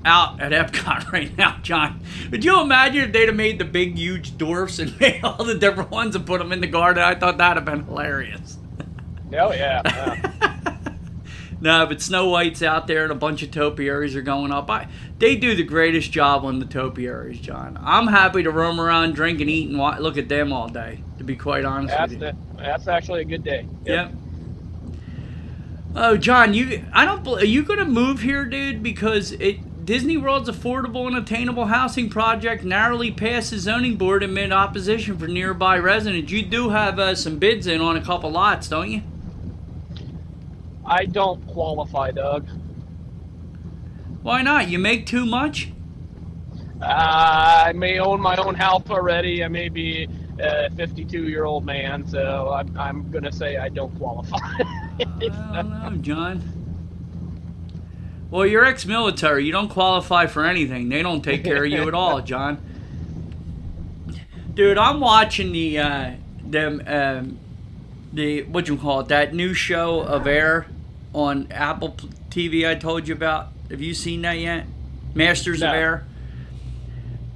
out 0.06 0.42
at 0.42 0.52
Epcot 0.52 1.12
right 1.14 1.36
now, 1.38 1.58
John. 1.62 2.02
Would 2.32 2.44
you 2.44 2.62
imagine 2.62 3.04
if 3.04 3.12
they'd 3.12 3.28
have 3.28 3.36
made 3.36 3.60
the 3.60 3.66
big, 3.66 3.98
huge 3.98 4.38
dwarfs 4.38 4.80
and 4.80 4.98
made 5.00 5.24
all 5.24 5.44
the 5.44 5.56
different 5.56 5.92
ones 5.92 6.16
and 6.16 6.26
put 6.26 6.40
them 6.40 6.52
in 6.52 6.62
the 6.62 6.68
garden? 6.68 7.04
I 7.04 7.16
thought 7.16 7.38
that'd 7.38 7.58
have 7.58 7.66
been 7.66 7.86
hilarious. 7.86 8.58
oh 9.34 9.52
yeah, 9.54 9.82
yeah. 9.86 10.78
No, 11.62 11.86
but 11.86 12.02
Snow 12.02 12.28
White's 12.28 12.64
out 12.64 12.88
there 12.88 13.04
and 13.04 13.12
a 13.12 13.16
bunch 13.16 13.44
of 13.44 13.52
topiaries 13.52 14.16
are 14.16 14.24
going 14.24 14.52
up. 14.52 14.68
I, 14.72 14.88
they 15.20 15.36
do 15.36 15.54
the 15.54 15.64
greatest 15.64 16.12
job 16.12 16.44
on 16.44 16.58
the 16.58 16.66
topiaries, 16.66 17.40
John. 17.40 17.78
I'm 17.80 18.08
happy 18.08 18.42
to 18.42 18.50
roam 18.50 18.82
around, 18.82 19.14
drink, 19.14 19.40
and 19.42 19.50
eat 19.50 19.70
and 19.70 19.78
look 20.02 20.18
at 20.18 20.28
them 20.28 20.52
all 20.52 20.68
day. 20.68 21.04
To 21.20 21.24
be 21.24 21.36
quite 21.36 21.64
honest 21.64 21.96
that's 21.96 22.14
with 22.14 22.22
you. 22.24 22.32
the, 22.32 22.36
that's 22.58 22.88
actually 22.88 23.22
a 23.22 23.26
good 23.26 23.44
day. 23.44 23.68
Yep. 23.86 24.12
Oh, 25.96 26.18
John, 26.18 26.56
you 26.56 26.84
I 26.94 27.06
don't 27.06 27.28
are 27.28 27.46
you 27.46 27.62
going 27.62 27.78
to 27.78 27.86
move 27.86 28.22
here, 28.22 28.44
dude, 28.46 28.82
because 28.82 29.34
it 29.34 29.60
Disney 29.92 30.16
World's 30.16 30.50
affordable 30.50 31.06
and 31.06 31.18
attainable 31.18 31.66
housing 31.66 32.10
project 32.10 32.64
narrowly 32.64 33.12
passed 33.12 33.52
the 33.52 33.60
zoning 33.60 33.98
board 33.98 34.24
amid 34.24 34.54
opposition 34.54 35.18
from 35.18 35.34
nearby 35.34 35.78
residents. 35.78 36.32
You 36.32 36.44
do 36.44 36.70
have 36.70 36.98
uh, 36.98 37.14
some 37.14 37.40
bids 37.40 37.68
in 37.68 37.82
on 37.82 37.98
a 37.98 38.02
couple 38.02 38.32
lots, 38.32 38.70
don't 38.70 38.90
you? 38.90 39.02
I 40.86 41.04
don't 41.04 41.46
qualify, 41.46 42.12
Doug. 42.12 42.48
Why 44.22 44.42
not? 44.42 44.70
You 44.70 44.80
make 44.80 45.08
too 45.08 45.26
much? 45.26 45.74
Uh, 46.82 47.64
I 47.66 47.74
may 47.74 48.00
own 48.00 48.22
my 48.22 48.38
own 48.38 48.56
house 48.56 48.90
already. 48.90 49.44
I 49.44 49.50
may 49.50 49.68
be 49.68 50.08
a 50.40 50.70
52 50.70 51.28
year 51.28 51.44
old 51.44 51.66
man, 51.66 52.08
so 52.08 52.54
I'm, 52.54 52.80
I'm 52.80 53.12
going 53.12 53.26
to 53.26 53.32
say 53.34 53.58
I 53.58 53.68
don't 53.68 53.94
qualify. 53.98 54.38
I 55.02 55.62
don't 55.64 55.84
know, 55.84 55.98
John. 56.00 56.61
Well, 58.32 58.46
you're 58.46 58.64
ex-military. 58.64 59.46
You 59.46 59.52
don't 59.52 59.68
qualify 59.68 60.26
for 60.26 60.46
anything. 60.46 60.88
They 60.88 61.04
don't 61.04 61.22
take 61.22 61.44
care 61.44 61.66
of 61.66 61.70
you 61.70 61.88
at 61.90 61.94
all, 61.94 62.22
John. 62.24 62.60
Dude, 64.54 64.78
I'm 64.78 65.02
watching 65.02 65.52
the 65.52 65.80
uh, 65.80 66.12
them 66.44 66.82
um, 66.88 67.40
the 68.14 68.44
what 68.44 68.70
you 68.70 68.78
call 68.78 69.02
it 69.02 69.10
that 69.10 69.34
new 69.34 69.54
show 69.54 70.00
of 70.00 70.28
Air 70.28 70.66
on 71.14 71.52
Apple 71.52 71.98
TV. 72.30 72.68
I 72.68 72.76
told 72.76 73.08
you 73.08 73.14
about. 73.14 73.50
Have 73.70 73.82
you 73.82 73.94
seen 73.94 74.22
that 74.24 74.38
yet? 74.38 74.66
Masters 75.14 75.62
of 75.62 75.70
Air. 75.70 76.06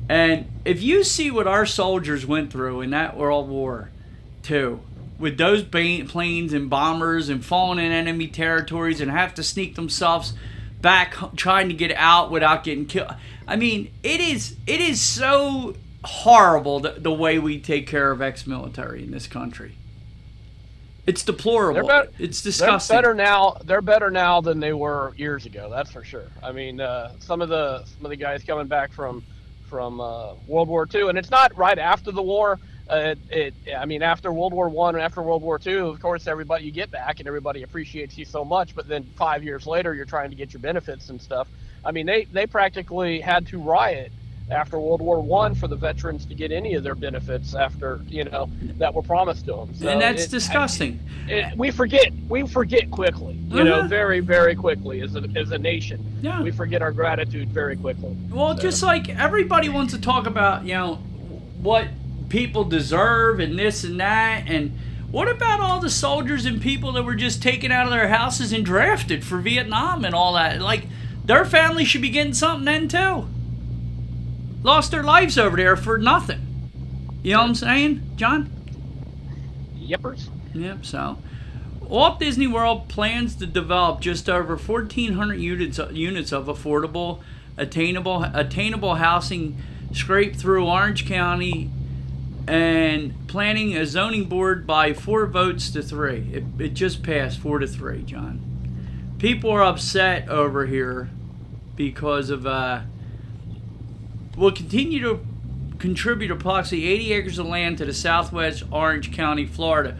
And 0.09 0.47
if 0.65 0.81
you 0.81 1.03
see 1.03 1.31
what 1.31 1.47
our 1.47 1.65
soldiers 1.65 2.25
went 2.25 2.51
through 2.51 2.81
in 2.81 2.89
that 2.91 3.17
World 3.17 3.47
War 3.49 3.89
II, 4.49 4.79
with 5.17 5.37
those 5.37 5.63
planes 5.63 6.53
and 6.53 6.69
bombers 6.69 7.29
and 7.29 7.43
falling 7.43 7.79
in 7.79 7.91
enemy 7.91 8.27
territories 8.27 8.99
and 8.99 9.09
have 9.09 9.33
to 9.35 9.43
sneak 9.43 9.75
themselves 9.75 10.33
back 10.85 11.15
trying 11.35 11.67
to 11.67 11.73
get 11.73 11.91
out 11.97 12.29
without 12.29 12.63
getting 12.63 12.85
killed. 12.85 13.11
I 13.47 13.55
mean, 13.55 13.91
it 14.03 14.21
is 14.21 14.55
it 14.67 14.79
is 14.79 15.01
so 15.01 15.75
horrible 16.03 16.79
the, 16.79 16.91
the 16.91 17.11
way 17.11 17.39
we 17.39 17.59
take 17.59 17.87
care 17.87 18.11
of 18.11 18.21
ex-military 18.21 19.03
in 19.03 19.09
this 19.09 19.25
country. 19.25 19.75
It's 21.07 21.23
deplorable. 21.23 21.87
They're 21.87 22.03
bet- 22.03 22.13
it's 22.19 22.41
they're 22.41 22.51
disgusting. 22.51 22.95
better 22.95 23.15
now. 23.15 23.57
They're 23.63 23.81
better 23.81 24.11
now 24.11 24.41
than 24.41 24.59
they 24.59 24.73
were 24.73 25.15
years 25.17 25.47
ago. 25.47 25.71
That's 25.71 25.91
for 25.91 26.03
sure. 26.03 26.27
I 26.43 26.51
mean, 26.51 26.79
uh, 26.79 27.13
some 27.19 27.41
of 27.41 27.49
the 27.49 27.83
some 27.85 28.05
of 28.05 28.11
the 28.11 28.15
guys 28.15 28.43
coming 28.43 28.67
back 28.67 28.93
from 28.93 29.23
from 29.67 29.99
uh, 29.99 30.35
World 30.45 30.67
War 30.67 30.87
II, 30.93 31.09
and 31.09 31.17
it's 31.17 31.31
not 31.31 31.57
right 31.57 31.79
after 31.79 32.11
the 32.11 32.21
war. 32.21 32.59
Uh, 32.89 33.15
it, 33.31 33.53
it, 33.65 33.75
I 33.75 33.85
mean, 33.85 34.03
after 34.03 34.31
World 34.31 34.53
War 34.53 34.69
One 34.69 34.95
and 34.95 35.03
after 35.03 35.21
World 35.21 35.41
War 35.41 35.57
Two, 35.57 35.87
of 35.87 35.99
course, 35.99 36.27
everybody 36.27 36.65
you 36.65 36.71
get 36.71 36.91
back 36.91 37.19
and 37.19 37.27
everybody 37.27 37.63
appreciates 37.63 38.17
you 38.17 38.25
so 38.25 38.45
much. 38.45 38.75
But 38.75 38.87
then 38.87 39.03
five 39.15 39.43
years 39.43 39.65
later, 39.65 39.93
you're 39.95 40.05
trying 40.05 40.29
to 40.29 40.35
get 40.35 40.53
your 40.53 40.61
benefits 40.61 41.09
and 41.09 41.19
stuff. 41.21 41.47
I 41.83 41.91
mean, 41.91 42.05
they 42.05 42.25
they 42.25 42.45
practically 42.45 43.21
had 43.21 43.47
to 43.47 43.59
riot 43.59 44.11
after 44.51 44.77
World 44.79 45.01
War 45.01 45.19
One 45.19 45.55
for 45.55 45.67
the 45.67 45.75
veterans 45.75 46.27
to 46.27 46.35
get 46.35 46.51
any 46.51 46.75
of 46.75 46.83
their 46.83 46.93
benefits 46.93 47.55
after 47.55 48.01
you 48.07 48.23
know 48.25 48.51
that 48.77 48.93
were 48.93 49.01
promised 49.01 49.45
to 49.45 49.53
them. 49.53 49.73
So 49.73 49.87
and 49.87 49.99
that's 49.99 50.25
it- 50.25 50.29
disgusting. 50.31 50.99
it, 51.27 51.57
we 51.57 51.71
forget 51.71 52.13
we 52.29 52.45
forget 52.47 52.91
quickly 52.91 53.33
you 53.49 53.63
know 53.63 53.79
Uh-huh. 53.79 53.87
very 53.87 54.19
very 54.19 54.53
quickly 54.55 55.01
as 55.01 55.15
a, 55.15 55.23
as 55.35 55.49
a 55.49 55.57
nation 55.57 56.05
Yeah. 56.21 56.39
we 56.43 56.51
forget 56.51 56.83
our 56.83 56.91
gratitude 56.91 57.49
very 57.49 57.75
quickly 57.75 58.15
Well, 58.29 58.55
So- 58.55 58.61
just 58.61 58.83
like 58.83 59.09
everybody 59.09 59.69
wants 59.69 59.93
to 59.95 59.99
talk 60.01 60.27
about, 60.27 60.65
you 60.65 60.75
know, 60.75 60.95
what 61.63 61.87
people 62.29 62.63
deserve 62.63 63.39
and 63.39 63.57
this 63.57 63.83
and 63.83 63.99
that, 63.99 64.45
and 64.47 64.77
what 65.11 65.29
about 65.29 65.59
all 65.59 65.79
the 65.79 65.89
soldiers 65.89 66.45
and 66.45 66.61
people 66.61 66.91
that 66.93 67.03
were 67.03 67.15
just 67.15 67.41
taken 67.41 67.71
out 67.71 67.85
of 67.85 67.91
their 67.91 68.09
houses 68.09 68.51
and 68.51 68.65
drafted 68.65 69.23
for 69.23 69.37
Vietnam 69.37 70.03
and 70.03 70.13
all 70.13 70.33
that? 70.33 70.61
Like, 70.61 70.87
their 71.23 71.45
family 71.45 71.85
should 71.85 72.01
be 72.01 72.09
getting 72.09 72.33
something 72.33 72.65
then 72.65 72.87
too. 72.87 73.27
Lost 74.63 74.91
their 74.91 75.03
lives 75.03 75.37
over 75.37 75.55
there 75.55 75.75
for 75.75 75.97
nothing. 75.97 76.41
You 77.23 77.33
know 77.33 77.39
what 77.39 77.49
I'm 77.49 77.55
saying, 77.55 78.01
John? 78.15 78.51
yippers 79.79 80.29
Yep. 80.53 80.85
So, 80.85 81.17
Walt 81.81 82.19
Disney 82.19 82.47
World 82.47 82.87
plans 82.87 83.35
to 83.35 83.45
develop 83.45 83.99
just 83.99 84.29
over 84.29 84.55
1,400 84.55 85.35
units 85.35 85.79
units 85.91 86.31
of 86.31 86.47
affordable, 86.47 87.21
attainable 87.57 88.23
attainable 88.23 88.95
housing, 88.95 89.61
scraped 89.93 90.37
through 90.37 90.65
Orange 90.65 91.05
County, 91.05 91.69
and 92.47 93.27
planning 93.27 93.75
a 93.75 93.85
zoning 93.85 94.25
board 94.25 94.67
by 94.67 94.93
four 94.93 95.25
votes 95.25 95.69
to 95.71 95.81
three. 95.81 96.29
It, 96.31 96.43
it 96.59 96.73
just 96.73 97.01
passed 97.03 97.39
four 97.39 97.59
to 97.59 97.67
three, 97.67 98.03
John. 98.03 99.15
People 99.17 99.49
are 99.49 99.63
upset 99.63 100.29
over 100.29 100.65
here 100.65 101.09
because 101.75 102.29
of 102.29 102.45
uh. 102.45 102.81
Will 104.37 104.51
continue 104.51 104.99
to 104.99 105.25
contribute 105.79 106.29
approximately 106.29 106.87
80 106.87 107.13
acres 107.13 107.39
of 107.39 107.45
land 107.45 107.77
to 107.77 107.85
the 107.85 107.93
southwest 107.93 108.63
Orange 108.69 109.13
County, 109.13 109.45
Florida, 109.45 109.97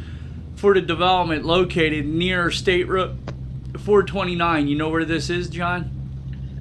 for 0.56 0.74
the 0.74 0.82
development 0.82 1.46
located 1.46 2.06
near 2.06 2.52
State 2.52 2.88
Road 2.90 3.18
429. 3.80 4.68
You 4.68 4.76
know 4.76 4.90
where 4.90 5.06
this 5.06 5.30
is, 5.30 5.48
John? 5.50 5.95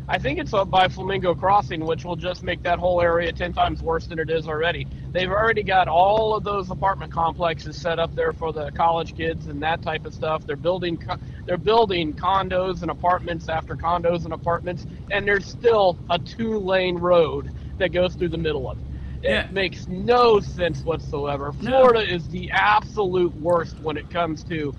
I 0.08 0.18
think 0.18 0.38
it's 0.38 0.52
up 0.52 0.70
by 0.70 0.88
flamingo 0.88 1.34
crossing 1.34 1.84
which 1.84 2.04
will 2.04 2.16
just 2.16 2.42
make 2.42 2.62
that 2.62 2.78
whole 2.78 3.00
area 3.00 3.32
10 3.32 3.52
times 3.52 3.82
worse 3.82 4.06
than 4.06 4.18
it 4.18 4.30
is 4.30 4.46
already 4.46 4.86
they've 5.12 5.30
already 5.30 5.62
got 5.62 5.88
all 5.88 6.36
of 6.36 6.44
those 6.44 6.70
apartment 6.70 7.10
complexes 7.12 7.76
set 7.76 7.98
up 7.98 8.14
there 8.14 8.32
for 8.32 8.52
the 8.52 8.70
college 8.72 9.14
kids 9.14 9.46
and 9.46 9.62
that 9.62 9.82
type 9.82 10.04
of 10.04 10.14
stuff 10.14 10.44
they're 10.46 10.56
building 10.56 10.98
they're 11.46 11.56
building 11.58 12.14
condos 12.14 12.82
and 12.82 12.90
apartments 12.90 13.48
after 13.48 13.76
condos 13.76 14.24
and 14.24 14.32
apartments 14.32 14.86
and 15.10 15.26
there's 15.26 15.46
still 15.46 15.98
a 16.10 16.18
two 16.18 16.58
lane 16.58 16.96
road 16.96 17.50
that 17.78 17.92
goes 17.92 18.14
through 18.14 18.28
the 18.28 18.38
middle 18.38 18.70
of 18.70 18.78
it 18.78 18.84
It 19.22 19.30
Yeah. 19.30 19.46
makes 19.50 19.88
no 19.88 20.38
sense 20.40 20.84
whatsoever. 20.84 21.52
No. 21.60 21.70
Florida 21.70 22.00
is 22.14 22.28
the 22.28 22.50
absolute 22.52 23.34
worst 23.34 23.80
when 23.80 23.96
it 23.96 24.10
comes 24.10 24.44
to 24.44 24.74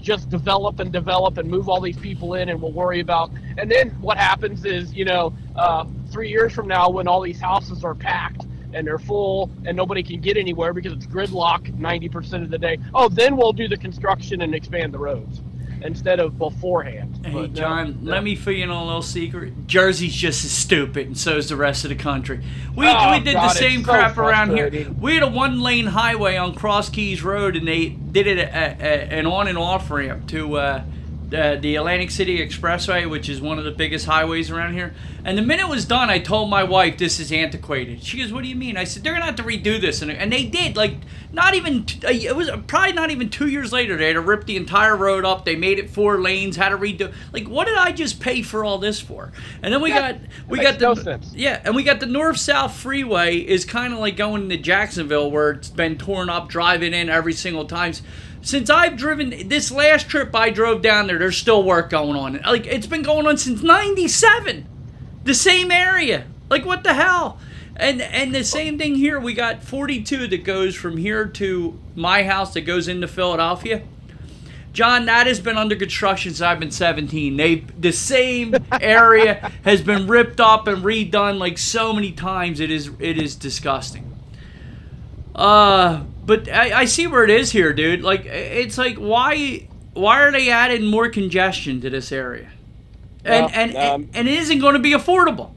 just 0.00 0.28
develop 0.28 0.80
and 0.80 0.92
develop 0.92 1.38
and 1.38 1.50
move 1.50 1.68
all 1.68 1.80
these 1.80 1.96
people 1.96 2.34
in 2.34 2.48
and 2.48 2.60
we'll 2.60 2.72
worry 2.72 3.00
about 3.00 3.30
and 3.58 3.70
then 3.70 3.90
what 4.00 4.16
happens 4.16 4.64
is 4.64 4.94
you 4.94 5.04
know 5.04 5.34
uh, 5.56 5.84
three 6.10 6.28
years 6.28 6.52
from 6.52 6.68
now 6.68 6.88
when 6.88 7.08
all 7.08 7.20
these 7.20 7.40
houses 7.40 7.84
are 7.84 7.94
packed 7.94 8.46
and 8.74 8.86
they're 8.86 8.98
full 8.98 9.50
and 9.64 9.76
nobody 9.76 10.02
can 10.02 10.20
get 10.20 10.36
anywhere 10.36 10.72
because 10.72 10.92
it's 10.92 11.06
gridlock 11.06 11.72
90% 11.78 12.42
of 12.42 12.50
the 12.50 12.58
day 12.58 12.78
oh 12.94 13.08
then 13.08 13.36
we'll 13.36 13.52
do 13.52 13.66
the 13.68 13.76
construction 13.76 14.42
and 14.42 14.54
expand 14.54 14.92
the 14.92 14.98
roads 14.98 15.40
instead 15.82 16.20
of 16.20 16.38
beforehand 16.38 17.20
Hey, 17.24 17.32
But 17.32 17.52
John, 17.54 17.98
no. 18.02 18.12
let 18.12 18.22
me 18.22 18.34
fill 18.34 18.52
you 18.54 18.64
in 18.64 18.70
on 18.70 18.82
a 18.82 18.86
little 18.86 19.02
secret. 19.02 19.66
Jersey's 19.66 20.14
just 20.14 20.44
as 20.44 20.50
stupid, 20.50 21.06
and 21.08 21.18
so 21.18 21.36
is 21.36 21.48
the 21.48 21.56
rest 21.56 21.84
of 21.84 21.88
the 21.90 21.96
country. 21.96 22.40
We, 22.74 22.86
Oh, 22.88 23.10
we 23.12 23.20
did 23.20 23.34
God, 23.34 23.50
the 23.50 23.54
same 23.54 23.80
so 23.84 23.90
crap 23.92 24.16
around 24.18 24.50
here. 24.56 24.70
We 24.98 25.14
had 25.14 25.22
a 25.22 25.28
one 25.28 25.60
lane 25.60 25.86
highway 25.86 26.36
on 26.36 26.54
Cross 26.54 26.90
Keys 26.90 27.22
Road, 27.22 27.56
and 27.56 27.66
they 27.66 27.88
did 27.88 28.26
it 28.26 28.38
a, 28.38 28.46
a, 28.48 29.18
an 29.18 29.26
on 29.26 29.48
and 29.48 29.58
off 29.58 29.90
ramp 29.90 30.28
to 30.28 30.56
uh, 30.56 30.84
the, 31.28 31.58
the 31.60 31.76
Atlantic 31.76 32.10
City 32.10 32.38
Expressway, 32.38 33.08
which 33.08 33.28
is 33.28 33.40
one 33.40 33.58
of 33.58 33.64
the 33.64 33.70
biggest 33.70 34.06
highways 34.06 34.50
around 34.50 34.72
here. 34.72 34.94
And 35.24 35.36
the 35.36 35.42
minute 35.42 35.64
it 35.64 35.68
was 35.68 35.84
done, 35.84 36.08
I 36.08 36.18
told 36.20 36.48
my 36.48 36.64
wife, 36.64 36.96
This 36.96 37.20
is 37.20 37.30
antiquated. 37.30 38.02
She 38.02 38.18
goes, 38.18 38.32
What 38.32 38.42
do 38.42 38.48
you 38.48 38.56
mean? 38.56 38.78
I 38.78 38.84
said, 38.84 39.04
They're 39.04 39.12
going 39.12 39.20
to 39.20 39.26
have 39.26 39.36
to 39.36 39.42
redo 39.42 39.78
this. 39.78 40.00
And, 40.00 40.10
and 40.10 40.32
they 40.32 40.44
did. 40.46 40.74
Like, 40.76 40.94
not 41.30 41.54
even, 41.54 41.84
uh, 42.02 42.08
it 42.08 42.34
was 42.34 42.50
probably 42.66 42.92
not 42.92 43.10
even 43.10 43.28
two 43.28 43.48
years 43.48 43.72
later, 43.72 43.96
they 43.98 44.06
had 44.06 44.14
to 44.14 44.22
rip 44.22 44.46
the 44.46 44.56
entire 44.56 44.96
road 44.96 45.26
up. 45.26 45.44
They 45.44 45.54
made 45.56 45.78
it 45.78 45.90
four 45.90 46.18
lanes, 46.18 46.56
had 46.56 46.70
to 46.70 46.78
redo. 46.78 47.12
Like, 47.32 47.46
what 47.46 47.66
did 47.66 47.76
I 47.76 47.92
just 47.92 48.20
pay 48.20 48.40
for 48.40 48.64
all 48.64 48.78
this 48.78 48.98
for? 49.00 49.30
And 49.62 49.72
then 49.72 49.82
we 49.82 49.90
Yeah, 49.90 50.12
got, 50.12 50.20
we 50.48 50.60
got 50.60 50.78
the, 50.78 50.86
no 50.86 51.18
yeah, 51.32 51.60
and 51.64 51.74
we 51.76 51.82
got 51.82 52.00
the 52.00 52.06
north 52.06 52.38
south 52.38 52.74
freeway 52.76 53.36
is 53.36 53.64
kind 53.66 53.92
of 53.92 53.98
like 53.98 54.16
going 54.16 54.48
to 54.48 54.56
Jacksonville 54.56 55.30
where 55.30 55.50
it's 55.50 55.68
been 55.68 55.98
torn 55.98 56.30
up, 56.30 56.48
driving 56.48 56.94
in 56.94 57.10
every 57.10 57.34
single 57.34 57.66
time. 57.66 57.92
Since 58.40 58.70
I've 58.70 58.96
driven 58.96 59.48
this 59.48 59.70
last 59.70 60.08
trip 60.08 60.34
I 60.34 60.50
drove 60.50 60.80
down 60.82 61.06
there, 61.06 61.18
there's 61.18 61.36
still 61.36 61.62
work 61.62 61.90
going 61.90 62.16
on. 62.16 62.40
Like 62.42 62.66
it's 62.66 62.86
been 62.86 63.02
going 63.02 63.26
on 63.26 63.36
since 63.36 63.62
'97, 63.62 64.66
the 65.24 65.34
same 65.34 65.70
area. 65.70 66.24
Like 66.48 66.64
what 66.64 66.84
the 66.84 66.94
hell? 66.94 67.38
And 67.76 68.00
and 68.00 68.34
the 68.34 68.44
same 68.44 68.78
thing 68.78 68.94
here. 68.94 69.18
We 69.18 69.34
got 69.34 69.62
42 69.62 70.28
that 70.28 70.44
goes 70.44 70.74
from 70.74 70.96
here 70.96 71.26
to 71.26 71.78
my 71.94 72.22
house 72.22 72.54
that 72.54 72.62
goes 72.62 72.88
into 72.88 73.08
Philadelphia. 73.08 73.82
John, 74.72 75.06
that 75.06 75.26
has 75.26 75.40
been 75.40 75.56
under 75.56 75.74
construction 75.74 76.30
since 76.30 76.40
I've 76.40 76.60
been 76.60 76.70
17. 76.70 77.36
They 77.36 77.56
the 77.56 77.92
same 77.92 78.54
area 78.80 79.50
has 79.64 79.82
been 79.82 80.06
ripped 80.06 80.40
up 80.40 80.68
and 80.68 80.84
redone 80.84 81.38
like 81.38 81.58
so 81.58 81.92
many 81.92 82.12
times. 82.12 82.60
It 82.60 82.70
is 82.70 82.90
it 83.00 83.18
is 83.18 83.34
disgusting. 83.34 84.14
Uh, 85.34 86.04
but 86.28 86.46
I, 86.46 86.80
I 86.80 86.84
see 86.84 87.06
where 87.06 87.24
it 87.24 87.30
is 87.30 87.50
here, 87.50 87.72
dude. 87.72 88.02
Like 88.02 88.26
it's 88.26 88.76
like 88.76 88.98
why 88.98 89.66
why 89.94 90.20
are 90.20 90.30
they 90.30 90.50
adding 90.50 90.84
more 90.84 91.08
congestion 91.08 91.80
to 91.80 91.88
this 91.88 92.12
area? 92.12 92.50
And 93.24 93.46
Well, 93.46 93.54
and, 93.54 93.76
um, 93.76 94.10
and 94.12 94.28
it 94.28 94.38
isn't 94.38 94.58
going 94.58 94.74
to 94.74 94.78
be 94.78 94.92
affordable. 94.92 95.52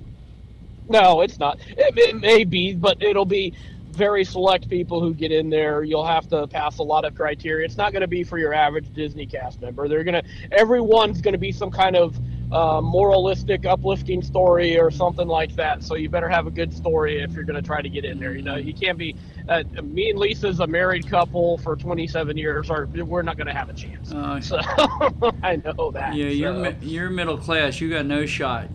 No, 0.88 1.22
it's 1.22 1.38
not. 1.38 1.60
It, 1.68 1.98
it 1.98 2.16
may 2.16 2.46
be, 2.46 2.74
but 2.74 3.04
it'll 3.04 3.26
be 3.26 3.54
very 3.92 4.24
select 4.24 4.70
people 4.70 5.02
who 5.02 5.14
get 5.14 5.34
in 5.34 5.50
there. 5.50 5.84
You'll 5.84 6.06
have 6.06 6.30
to 6.30 6.48
pass 6.48 6.78
a 6.78 6.84
lot 6.84 7.04
of 7.04 7.16
criteria. 7.16 7.66
It's 7.66 7.78
not 7.78 7.92
going 7.92 8.02
to 8.02 8.08
be 8.08 8.24
for 8.24 8.38
your 8.38 8.54
average 8.54 8.94
Disney 8.94 9.26
cast 9.26 9.60
member. 9.62 9.90
They're 9.90 10.06
gonna. 10.06 10.24
Everyone's 10.54 11.20
going 11.20 11.34
to 11.34 11.38
be 11.38 11.52
some 11.52 11.70
kind 11.70 11.98
of 11.98 12.18
uh, 12.52 12.82
moralistic, 12.82 13.66
uplifting 13.66 14.22
story 14.22 14.78
or 14.80 14.92
something 14.92 15.28
like 15.28 15.56
that. 15.56 15.84
So 15.84 15.96
you 15.96 16.10
better 16.10 16.28
have 16.30 16.48
a 16.48 16.52
good 16.52 16.74
story 16.74 17.22
if 17.22 17.32
you're 17.32 17.44
going 17.46 17.56
to 17.56 17.66
try 17.66 17.82
to 17.82 17.90
get 17.90 18.04
in 18.06 18.20
there. 18.20 18.34
You 18.36 18.42
know, 18.42 18.56
you 18.58 18.74
can't 18.74 18.98
be. 18.98 19.16
Uh, 19.48 19.64
me 19.84 20.10
and 20.12 20.20
Lisa's 20.20 20.60
a 20.60 20.68
married 20.68 21.08
couple 21.10 21.58
for 21.60 21.76
27 21.76 22.38
years, 22.38 22.70
or 22.70 22.88
we're 22.88 23.22
not 23.22 23.38
going 23.38 23.48
to 23.48 23.54
have 23.54 23.70
a 23.70 23.74
chance. 23.74 24.12
Uh, 24.12 24.40
So 24.42 24.58
I 25.44 25.58
know 25.64 25.92
that. 25.92 26.14
yeah, 26.16 26.26
you're 26.28 26.54
mi- 26.54 26.76
you're 26.82 27.10
middle 27.10 27.38
class. 27.38 27.80
You 27.82 27.90
got 27.90 28.06
no 28.06 28.26
shot. 28.26 28.68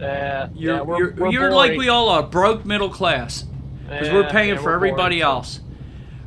uh, 0.00 0.48
You're 0.54 0.74
yeah, 0.76 0.80
we're, 0.82 0.98
you're, 0.98 1.14
we're 1.14 1.30
you're 1.32 1.52
like 1.52 1.78
we 1.78 1.88
all 1.88 2.08
are, 2.08 2.22
broke 2.22 2.64
middle 2.66 2.90
class. 2.90 3.44
because 3.88 4.10
we're 4.10 4.28
paying 4.28 4.50
yeah, 4.50 4.56
for 4.60 4.64
we're 4.70 4.74
everybody 4.74 5.16
boring, 5.20 5.22
else. 5.36 5.60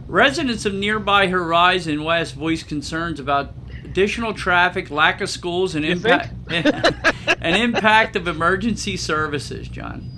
Residents 0.07 0.65
of 0.65 0.73
nearby 0.73 1.27
Horizon 1.27 2.03
West 2.03 2.35
voiced 2.35 2.67
concerns 2.67 3.19
about 3.19 3.53
additional 3.93 4.33
traffic, 4.33 4.89
lack 4.89 5.21
of 5.21 5.29
schools, 5.29 5.75
and 5.75 5.85
You 5.85 5.91
impact 5.91 6.33
and 6.49 7.55
impact 7.55 8.15
of 8.15 8.27
emergency 8.27 8.97
services. 8.97 9.67
John. 9.67 10.09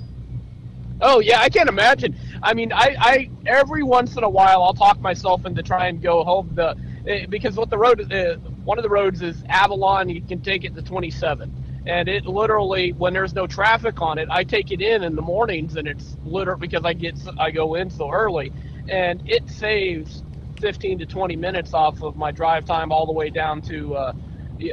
Oh 1.01 1.19
yeah, 1.19 1.41
I 1.41 1.49
can't 1.49 1.67
imagine. 1.67 2.15
I 2.41 2.53
mean, 2.53 2.71
I, 2.71 2.95
I 2.97 3.29
every 3.45 3.83
once 3.83 4.15
in 4.15 4.23
a 4.23 4.29
while 4.29 4.63
I'll 4.63 4.73
talk 4.73 5.01
myself 5.01 5.45
into 5.45 5.61
try 5.61 5.87
and 5.87 6.01
go 6.01 6.23
home 6.23 6.51
the 6.53 6.77
eh, 7.05 7.25
because 7.27 7.57
what 7.57 7.69
the 7.69 7.77
road 7.77 8.13
uh, 8.13 8.35
one 8.63 8.77
of 8.79 8.83
the 8.83 8.89
roads 8.89 9.21
is 9.21 9.43
Avalon. 9.49 10.07
You 10.07 10.21
can 10.21 10.41
take 10.41 10.63
it 10.63 10.73
to 10.75 10.81
27, 10.81 11.83
and 11.85 12.07
it 12.07 12.25
literally 12.25 12.93
when 12.93 13.11
there's 13.11 13.33
no 13.33 13.45
traffic 13.45 14.01
on 14.01 14.17
it, 14.17 14.29
I 14.31 14.45
take 14.45 14.71
it 14.71 14.79
in 14.79 15.03
in 15.03 15.17
the 15.17 15.21
mornings, 15.21 15.75
and 15.75 15.85
it's 15.85 16.15
literally 16.23 16.61
because 16.61 16.85
I 16.85 16.93
get 16.93 17.19
I 17.37 17.51
go 17.51 17.75
in 17.75 17.89
so 17.89 18.09
early, 18.09 18.53
and 18.87 19.21
it 19.29 19.49
saves 19.49 20.23
15 20.65 20.97
to 20.97 21.05
20 21.05 21.35
minutes 21.35 21.75
off 21.75 22.01
of 22.01 22.15
my 22.17 22.31
drive 22.31 22.65
time 22.65 22.91
all 22.91 23.05
the 23.05 23.11
way 23.11 23.29
down 23.29 23.61
to. 23.61 23.95
Uh, 23.95 24.13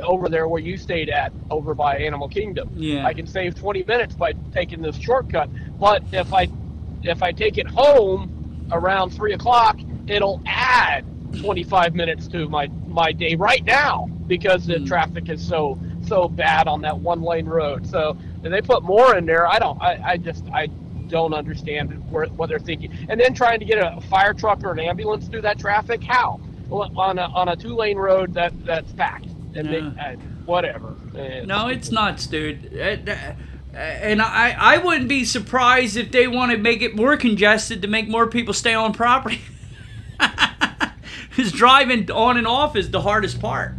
over 0.01 0.29
there 0.29 0.47
where 0.47 0.61
you 0.63 0.77
stayed 0.79 1.11
at 1.11 1.33
over 1.51 1.75
by 1.75 1.97
Animal 1.99 2.29
Kingdom. 2.29 2.71
Yeah. 2.77 3.05
I 3.05 3.13
can 3.13 3.27
save 3.27 3.57
20 3.57 3.83
minutes 3.83 4.15
by 4.15 4.33
taking 4.55 4.81
this 4.81 4.97
shortcut. 4.97 5.51
But 5.79 6.05
if 6.13 6.33
I 6.33 6.49
if 7.03 7.21
I 7.21 7.33
take 7.33 7.59
it 7.59 7.67
home 7.67 8.69
around 8.71 9.11
three 9.11 9.33
o'clock, 9.35 9.79
it'll 10.07 10.41
add 10.47 11.05
25 11.41 11.95
minutes 11.97 12.29
to 12.29 12.49
my 12.49 12.69
my 12.87 13.11
day 13.11 13.35
right 13.35 13.65
now 13.65 14.09
because 14.29 14.67
the 14.67 14.79
Hmm. 14.79 14.85
traffic 14.87 15.29
is 15.29 15.47
so 15.47 15.77
so 16.07 16.29
bad 16.29 16.69
on 16.69 16.81
that 16.83 16.97
one 16.97 17.21
lane 17.21 17.47
road. 17.47 17.85
So 17.87 18.17
they 18.41 18.63
put 18.63 18.85
more 18.85 19.17
in 19.17 19.27
there, 19.27 19.49
I 19.49 19.59
don't. 19.59 19.83
I, 19.83 20.01
I 20.13 20.17
just 20.17 20.45
I 20.55 20.69
don't 21.13 21.33
understand 21.35 21.93
what 22.11 22.49
they're 22.49 22.59
thinking. 22.59 22.91
And 23.09 23.21
then 23.21 23.35
trying 23.35 23.61
to 23.61 23.65
get 23.65 23.79
a 23.79 24.01
fire 24.11 24.35
truck 24.35 24.65
or 24.65 24.73
an 24.73 24.81
ambulance 24.81 25.29
through 25.29 25.43
that 25.43 25.59
traffic, 25.61 26.03
how? 26.03 26.41
On 26.71 27.19
a, 27.19 27.23
on 27.23 27.49
a 27.51 27.55
two 27.57 27.75
lane 27.77 27.99
road 27.99 28.35
that 28.35 28.53
that's 28.65 28.91
packed 28.95 29.27
and 29.55 29.69
they, 29.69 29.81
uh, 29.81 30.17
whatever. 30.47 30.97
No, 31.45 31.69
it's 31.69 31.91
nuts, 31.93 32.27
dude. 32.27 32.75
Uh, 32.77 33.13
uh, 33.13 33.33
And 33.77 34.21
I, 34.23 34.57
I 34.59 34.79
wouldn't 34.79 35.09
be 35.09 35.25
surprised 35.25 35.97
if 35.99 36.11
they 36.11 36.27
want 36.27 36.51
to 36.53 36.59
make 36.59 36.81
it 36.83 36.97
more 36.97 37.17
congested 37.19 37.83
to 37.83 37.89
make 37.89 38.09
more 38.09 38.27
people 38.27 38.55
stay 38.55 38.75
on 38.75 38.93
property. 38.93 39.41
Because 41.31 41.51
driving 41.53 42.11
on 42.11 42.37
and 42.37 42.47
off 42.47 42.77
is 42.77 42.91
the 42.91 43.01
hardest 43.01 43.41
part. 43.41 43.73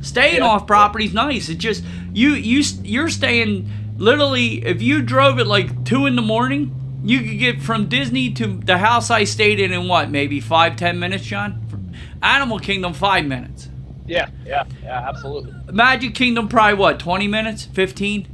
Staying 0.00 0.38
Yeah. 0.38 0.46
off 0.46 0.66
property's 0.66 1.12
nice. 1.12 1.50
It 1.50 1.58
just 1.58 1.84
you 2.14 2.30
you 2.30 2.62
you're 2.82 3.10
staying 3.10 3.70
literally. 3.96 4.64
If 4.64 4.82
you 4.82 5.02
drove 5.02 5.38
at 5.38 5.46
like 5.46 5.84
two 5.84 6.06
in 6.06 6.16
the 6.16 6.22
morning, 6.22 6.74
you 7.04 7.20
could 7.20 7.38
get 7.38 7.62
from 7.62 7.88
Disney 7.88 8.32
to 8.32 8.46
the 8.46 8.78
house 8.78 9.10
I 9.10 9.24
stayed 9.24 9.60
in 9.60 9.72
in 9.72 9.88
what 9.88 10.10
maybe 10.10 10.40
five 10.40 10.76
ten 10.76 10.98
minutes, 10.98 11.24
John. 11.24 11.60
Animal 12.22 12.58
Kingdom 12.58 12.94
five 12.94 13.26
minutes. 13.26 13.68
Yeah, 14.06 14.28
yeah, 14.46 14.64
yeah, 14.82 15.08
absolutely. 15.08 15.52
Magic 15.72 16.14
Kingdom 16.14 16.48
probably 16.48 16.74
what 16.74 16.98
twenty 16.98 17.28
minutes, 17.28 17.64
fifteen. 17.64 18.26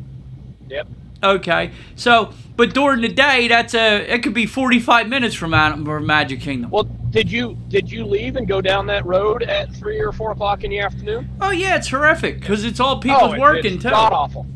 Yep. 0.68 0.88
Okay, 1.22 1.72
so 1.96 2.32
but 2.56 2.72
during 2.72 3.02
the 3.02 3.08
day, 3.08 3.48
that's 3.48 3.74
a 3.74 3.98
it 4.12 4.22
could 4.22 4.34
be 4.34 4.46
forty 4.46 4.78
five 4.78 5.08
minutes 5.08 5.34
from 5.34 5.52
Adam 5.52 5.88
or 5.88 6.00
Magic 6.00 6.40
Kingdom. 6.40 6.70
Well, 6.70 6.84
did 7.10 7.30
you 7.30 7.58
did 7.68 7.90
you 7.90 8.04
leave 8.04 8.36
and 8.36 8.46
go 8.46 8.60
down 8.60 8.86
that 8.86 9.04
road 9.04 9.42
at 9.42 9.72
three 9.74 9.98
or 10.00 10.12
four 10.12 10.30
o'clock 10.30 10.64
in 10.64 10.70
the 10.70 10.80
afternoon? 10.80 11.28
Oh 11.40 11.50
yeah, 11.50 11.76
it's 11.76 11.88
horrific 11.88 12.40
because 12.40 12.64
it's 12.64 12.80
all 12.80 12.96
oh, 12.96 13.00
people 13.00 13.34
oh, 13.34 13.38
working 13.38 13.74
it's 13.74 13.82
too. 13.82 13.90
God 13.90 14.12
awful. 14.12 14.46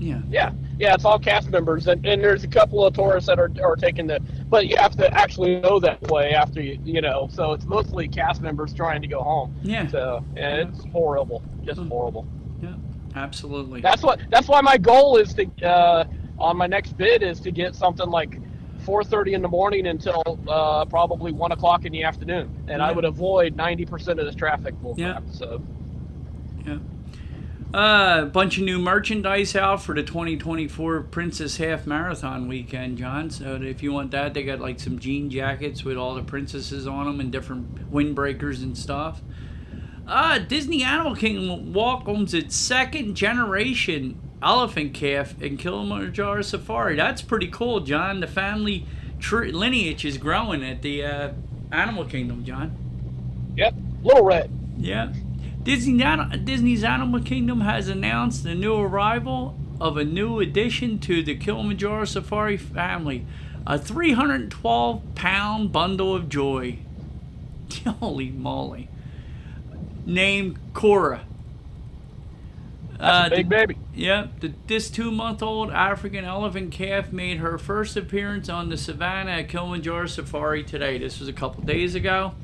Yeah, 0.00 0.22
Yeah, 0.30 0.50
yeah, 0.78 0.94
it's 0.94 1.04
all 1.04 1.18
cast 1.18 1.50
members, 1.50 1.86
and, 1.86 2.04
and 2.06 2.22
there's 2.22 2.42
a 2.44 2.48
couple 2.48 2.84
of 2.84 2.94
tourists 2.94 3.28
that 3.28 3.38
are, 3.38 3.52
are 3.62 3.76
taking 3.76 4.06
the, 4.06 4.20
but 4.48 4.66
you 4.66 4.76
have 4.78 4.96
to 4.96 5.12
actually 5.14 5.60
go 5.60 5.78
that 5.80 6.00
way 6.10 6.34
after 6.34 6.60
you, 6.62 6.78
you 6.84 7.00
know. 7.00 7.28
So 7.30 7.52
it's 7.52 7.66
mostly 7.66 8.08
cast 8.08 8.40
members 8.40 8.72
trying 8.72 9.02
to 9.02 9.08
go 9.08 9.22
home. 9.22 9.52
yeah, 9.62 9.88
So 9.88 10.24
and 10.36 10.68
it's 10.70 10.84
horrible, 10.92 11.42
just 11.64 11.80
horrible. 11.80 12.26
yeah, 12.62 12.74
absolutely. 13.14 13.80
That's 13.80 14.02
what. 14.02 14.20
That's 14.30 14.48
why 14.48 14.60
my 14.62 14.78
goal 14.78 15.16
is 15.18 15.34
to, 15.34 15.46
uh, 15.66 16.04
on 16.38 16.56
my 16.56 16.66
next 16.66 16.96
bid, 16.96 17.22
is 17.22 17.40
to 17.40 17.50
get 17.50 17.74
something 17.74 18.08
like 18.08 18.40
4:30 18.86 19.34
in 19.34 19.42
the 19.42 19.48
morning 19.48 19.86
until 19.86 20.22
uh, 20.48 20.84
probably 20.86 21.32
one 21.32 21.52
o'clock 21.52 21.84
in 21.84 21.92
the 21.92 22.04
afternoon, 22.04 22.50
and 22.68 22.80
I 22.82 22.92
would 22.92 23.04
avoid 23.04 23.56
90% 23.56 24.08
of 24.08 24.16
this 24.18 24.34
traffic. 24.34 24.80
bull 24.80 24.94
Yeah. 24.96 25.12
crap, 25.12 25.24
So 25.30 25.60
Yeah. 26.66 26.78
Uh, 27.72 28.22
a 28.22 28.26
bunch 28.26 28.58
of 28.58 28.64
new 28.64 28.80
merchandise 28.80 29.54
out 29.54 29.80
for 29.80 29.94
the 29.94 30.02
2024 30.02 31.02
Princess 31.02 31.56
Half 31.58 31.86
Marathon 31.86 32.48
weekend, 32.48 32.98
John. 32.98 33.30
So 33.30 33.54
if 33.62 33.80
you 33.80 33.92
want 33.92 34.10
that, 34.10 34.34
they 34.34 34.42
got 34.42 34.58
like 34.58 34.80
some 34.80 34.98
jean 34.98 35.30
jackets 35.30 35.84
with 35.84 35.96
all 35.96 36.16
the 36.16 36.22
princesses 36.22 36.88
on 36.88 37.06
them 37.06 37.20
and 37.20 37.30
different 37.30 37.92
windbreakers 37.92 38.64
and 38.64 38.76
stuff. 38.76 39.20
Uh, 40.04 40.38
Disney 40.40 40.82
Animal 40.82 41.14
Kingdom 41.14 41.72
welcomes 41.72 42.34
its 42.34 42.56
second 42.56 43.14
generation 43.14 44.20
elephant 44.42 44.92
calf 44.92 45.40
in 45.40 45.56
Kilimanjaro 45.56 46.42
Safari. 46.42 46.96
That's 46.96 47.22
pretty 47.22 47.46
cool, 47.46 47.78
John. 47.78 48.18
The 48.18 48.26
family 48.26 48.84
tree 49.20 49.52
lineage 49.52 50.04
is 50.04 50.18
growing 50.18 50.64
at 50.64 50.82
the 50.82 51.04
uh, 51.04 51.32
Animal 51.70 52.04
Kingdom, 52.06 52.44
John. 52.44 52.76
yep, 53.54 53.74
little 54.02 54.24
red. 54.24 54.50
Yeah. 54.76 55.12
Disney 55.62 56.02
Disney's 56.44 56.84
Animal 56.84 57.20
Kingdom 57.20 57.60
has 57.60 57.88
announced 57.88 58.44
the 58.44 58.54
new 58.54 58.74
arrival 58.76 59.56
of 59.80 59.96
a 59.96 60.04
new 60.04 60.40
addition 60.40 60.98
to 61.00 61.22
the 61.22 61.36
Kilimanjaro 61.36 62.04
Safari 62.04 62.56
family, 62.56 63.26
a 63.66 63.78
312 63.78 65.14
pound 65.14 65.72
bundle 65.72 66.14
of 66.14 66.28
joy. 66.28 66.78
Holy 68.00 68.30
moly. 68.30 68.88
Named 70.06 70.58
Cora. 70.72 71.24
That's 72.98 73.30
Uh, 73.30 73.34
a 73.34 73.36
big 73.36 73.48
baby. 73.48 73.76
Yep, 73.94 74.40
the, 74.40 74.52
this 74.66 74.90
two 74.90 75.10
month 75.10 75.42
old 75.42 75.70
African 75.70 76.24
elephant 76.24 76.72
calf 76.72 77.12
made 77.12 77.38
her 77.38 77.58
first 77.58 77.96
appearance 77.96 78.48
on 78.48 78.68
the 78.68 78.76
savannah 78.76 79.32
at 79.32 79.48
Kilimanjaro 79.48 80.06
Safari 80.06 80.64
today. 80.64 80.98
This 80.98 81.18
was 81.20 81.28
a 81.28 81.32
couple 81.32 81.62
days 81.64 81.94
ago. 81.94 82.34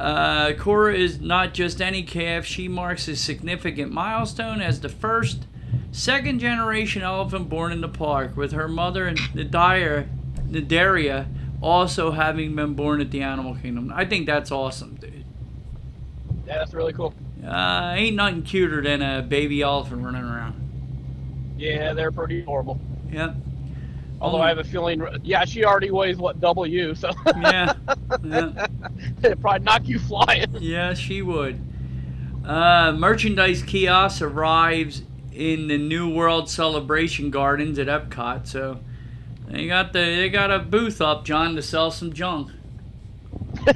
Uh, 0.00 0.54
Cora 0.54 0.94
is 0.94 1.20
not 1.20 1.52
just 1.52 1.82
any 1.82 2.02
calf, 2.02 2.46
she 2.46 2.68
marks 2.68 3.06
a 3.06 3.14
significant 3.14 3.92
milestone 3.92 4.62
as 4.62 4.80
the 4.80 4.88
first 4.88 5.46
second 5.92 6.38
generation 6.38 7.02
elephant 7.02 7.50
born 7.50 7.70
in 7.70 7.82
the 7.82 7.88
park, 7.88 8.34
with 8.34 8.52
her 8.52 8.66
mother, 8.66 9.12
Nadia, 9.34 10.08
Nadaria, 10.48 11.26
also 11.60 12.12
having 12.12 12.56
been 12.56 12.72
born 12.72 13.02
at 13.02 13.10
the 13.10 13.20
Animal 13.20 13.54
Kingdom. 13.56 13.92
I 13.94 14.06
think 14.06 14.24
that's 14.24 14.50
awesome, 14.50 14.94
dude. 14.94 15.24
Yeah, 16.46 16.58
that's 16.58 16.72
really 16.72 16.94
cool. 16.94 17.12
Uh, 17.46 17.92
ain't 17.94 18.16
nothing 18.16 18.42
cuter 18.42 18.80
than 18.80 19.02
a 19.02 19.20
baby 19.20 19.60
elephant 19.60 20.02
running 20.02 20.24
around. 20.24 21.54
Yeah, 21.58 21.92
they're 21.92 22.10
pretty 22.10 22.42
horrible. 22.42 22.80
Yep. 23.12 23.34
Although 24.20 24.42
I 24.42 24.48
have 24.48 24.58
a 24.58 24.64
feeling, 24.64 25.02
yeah, 25.22 25.44
she 25.46 25.64
already 25.64 25.90
weighs 25.90 26.18
what 26.18 26.40
double 26.40 26.66
you, 26.66 26.94
so 26.94 27.10
yeah, 27.26 27.72
yeah, 28.22 28.66
it'd 29.22 29.40
probably 29.40 29.64
knock 29.64 29.88
you 29.88 29.98
flying. 29.98 30.54
yeah, 30.60 30.92
she 30.92 31.22
would. 31.22 31.58
Uh, 32.44 32.92
merchandise 32.92 33.62
kiosk 33.62 34.20
arrives 34.20 35.02
in 35.32 35.68
the 35.68 35.78
New 35.78 36.12
World 36.12 36.50
Celebration 36.50 37.30
Gardens 37.30 37.78
at 37.78 37.86
Epcot, 37.86 38.46
so 38.46 38.80
they 39.48 39.66
got 39.66 39.92
the 39.94 40.00
they 40.00 40.28
got 40.28 40.50
a 40.50 40.58
booth 40.58 41.00
up, 41.00 41.24
John, 41.24 41.56
to 41.56 41.62
sell 41.62 41.90
some 41.90 42.12
junk. 42.12 42.50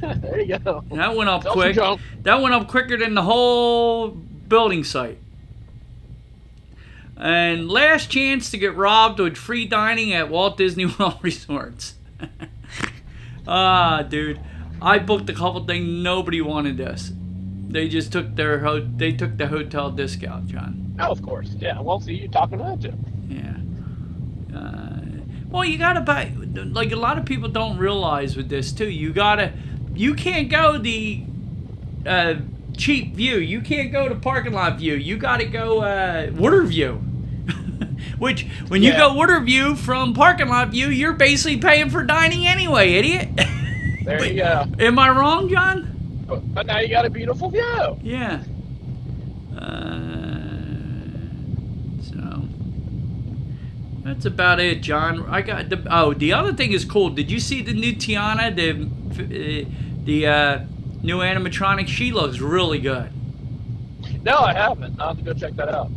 there 0.00 0.40
you 0.40 0.58
go. 0.58 0.82
That 0.92 1.14
went 1.14 1.28
up 1.28 1.42
Sell 1.42 1.52
quick. 1.52 1.76
That 2.22 2.40
went 2.40 2.54
up 2.54 2.68
quicker 2.68 2.96
than 2.96 3.14
the 3.14 3.22
whole 3.22 4.08
building 4.08 4.82
site. 4.84 5.18
And 7.18 7.68
last 7.68 8.10
chance 8.10 8.50
to 8.52 8.58
get 8.58 8.76
robbed 8.76 9.18
with 9.18 9.36
free 9.36 9.66
dining 9.66 10.12
at 10.12 10.30
Walt 10.30 10.56
Disney 10.56 10.86
World 10.98 11.18
Resorts. 11.22 11.94
ah, 13.48 14.02
dude, 14.02 14.40
I 14.80 14.98
booked 14.98 15.28
a 15.28 15.34
couple 15.34 15.64
things. 15.64 15.86
Nobody 15.86 16.40
wanted 16.40 16.76
this. 16.76 17.12
They 17.68 17.88
just 17.88 18.12
took 18.12 18.34
their 18.36 18.60
ho- 18.60 18.86
they 18.96 19.12
took 19.12 19.36
the 19.36 19.48
hotel 19.48 19.90
discount, 19.90 20.46
John. 20.46 20.96
Oh, 21.00 21.10
of 21.10 21.22
course. 21.22 21.50
Yeah. 21.58 21.80
Well, 21.80 22.00
see, 22.00 22.14
you 22.14 22.28
talking 22.28 22.60
about 22.60 22.84
it. 22.84 22.94
Yeah. 23.28 23.56
Uh, 24.56 25.00
well, 25.48 25.64
you 25.64 25.76
gotta 25.76 26.00
buy. 26.00 26.32
Like 26.54 26.92
a 26.92 26.96
lot 26.96 27.18
of 27.18 27.24
people 27.24 27.48
don't 27.48 27.78
realize 27.78 28.36
with 28.36 28.48
this 28.48 28.72
too. 28.72 28.88
You 28.88 29.12
gotta. 29.12 29.52
You 29.94 30.14
can't 30.14 30.48
go 30.48 30.78
the 30.78 31.24
uh, 32.06 32.36
cheap 32.76 33.14
view. 33.14 33.36
You 33.36 33.60
can't 33.60 33.92
go 33.92 34.08
to 34.08 34.14
parking 34.14 34.52
lot 34.52 34.78
view. 34.78 34.94
You 34.94 35.16
gotta 35.18 35.44
go 35.44 35.82
uh, 35.82 36.30
water 36.32 36.62
view. 36.62 37.02
Which, 38.18 38.46
when 38.68 38.82
you 38.82 38.92
Yeah. 38.92 38.98
go 38.98 39.12
water 39.14 39.40
view 39.40 39.74
from 39.76 40.12
parking 40.14 40.48
lot 40.48 40.68
view, 40.70 40.88
you're 40.88 41.12
basically 41.12 41.58
paying 41.58 41.90
for 41.90 42.04
dining 42.04 42.46
anyway, 42.46 42.94
idiot. 42.94 43.28
There 44.04 44.24
you 44.26 44.34
go. 44.42 44.64
Am 44.78 44.98
I 44.98 45.10
wrong, 45.10 45.48
John? 45.48 46.24
But 46.26 46.54
but 46.54 46.66
now 46.66 46.78
you 46.80 46.88
got 46.88 47.04
a 47.06 47.10
beautiful 47.10 47.50
view. 47.50 47.98
Yeah. 48.02 48.42
Uh, 49.56 50.48
so 52.02 52.42
that's 54.04 54.24
about 54.26 54.60
it, 54.60 54.80
John. 54.82 55.24
I 55.28 55.42
got 55.42 55.68
the 55.68 55.82
oh 55.90 56.14
the 56.14 56.32
other 56.32 56.52
thing 56.52 56.72
is 56.72 56.84
cool. 56.84 57.10
Did 57.10 57.30
you 57.30 57.40
see 57.40 57.62
the 57.62 57.72
new 57.72 57.92
Tiana? 57.94 58.54
The 58.54 58.70
uh, 59.64 59.64
the 60.04 60.26
uh, 60.26 60.58
new 61.02 61.18
animatronic. 61.18 61.88
She 61.88 62.12
looks 62.12 62.38
really 62.40 62.78
good, 62.78 63.10
No, 64.22 64.36
I 64.38 64.52
haven't. 64.54 65.00
I'll 65.00 65.08
have 65.08 65.18
to 65.18 65.22
go 65.24 65.32
check 65.34 65.54
that 65.56 65.68
out. 65.68 65.90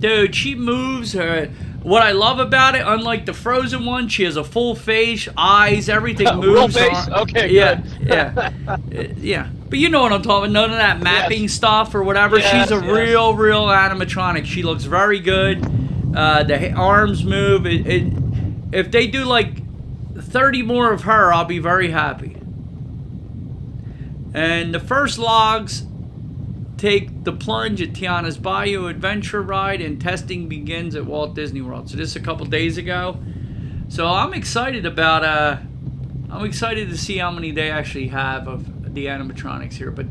Dude. 0.00 0.34
She 0.34 0.54
moves 0.54 1.12
her. 1.12 1.50
What 1.82 2.02
I 2.02 2.12
love 2.12 2.40
about 2.40 2.74
it, 2.74 2.82
unlike 2.86 3.24
the 3.24 3.32
Frozen 3.32 3.86
one, 3.86 4.08
she 4.08 4.24
has 4.24 4.36
a 4.36 4.44
full 4.44 4.74
face, 4.74 5.28
eyes, 5.36 5.88
everything 5.88 6.26
moves. 6.40 6.76
face? 6.76 7.08
on- 7.08 7.20
Okay, 7.22 7.48
yeah, 7.48 7.76
good. 7.76 8.06
yeah, 8.06 8.50
Uh, 8.68 8.76
yeah. 9.16 9.48
But 9.70 9.78
you 9.78 9.88
know 9.88 10.02
what 10.02 10.12
I'm 10.12 10.20
talking. 10.22 10.50
about. 10.50 10.68
None 10.68 10.70
of 10.72 10.76
that 10.76 11.00
mapping 11.00 11.42
Yes. 11.42 11.52
stuff 11.54 11.94
or 11.94 12.02
whatever. 12.02 12.38
Yes, 12.38 12.68
She's 12.68 12.70
a 12.76 12.82
yes. 12.84 12.92
real, 12.94 13.34
real 13.34 13.66
animatronic. 13.66 14.44
She 14.44 14.62
looks 14.62 14.84
very 14.84 15.20
good. 15.20 15.64
Uh, 16.14 16.42
the 16.42 16.72
arms 16.72 17.24
move. 17.24 17.64
It, 17.66 17.86
it, 17.86 18.12
if 18.72 18.90
they 18.90 19.06
do 19.06 19.24
like 19.24 19.62
30 20.20 20.62
more 20.62 20.92
of 20.92 21.02
her, 21.04 21.32
I'll 21.32 21.44
be 21.46 21.60
very 21.60 21.90
happy. 21.92 22.36
And 24.34 24.74
the 24.74 24.80
first 24.80 25.18
logs 25.18 25.84
take 26.80 27.24
the 27.24 27.32
plunge 27.32 27.82
at 27.82 27.92
Tiana's 27.92 28.38
Bayou 28.38 28.86
Adventure 28.86 29.42
Ride, 29.42 29.82
and 29.82 30.00
testing 30.00 30.48
begins 30.48 30.94
at 30.94 31.04
Walt 31.04 31.34
Disney 31.34 31.60
World. 31.60 31.90
So 31.90 31.98
this 31.98 32.10
is 32.10 32.16
a 32.16 32.20
couple 32.20 32.46
days 32.46 32.78
ago. 32.78 33.18
So 33.88 34.06
I'm 34.06 34.32
excited 34.32 34.86
about. 34.86 35.22
Uh, 35.22 35.58
I'm 36.30 36.46
excited 36.46 36.88
to 36.88 36.96
see 36.96 37.18
how 37.18 37.30
many 37.30 37.50
they 37.50 37.70
actually 37.70 38.08
have 38.08 38.48
of 38.48 38.94
the 38.94 39.06
animatronics 39.06 39.74
here. 39.74 39.90
But 39.90 40.06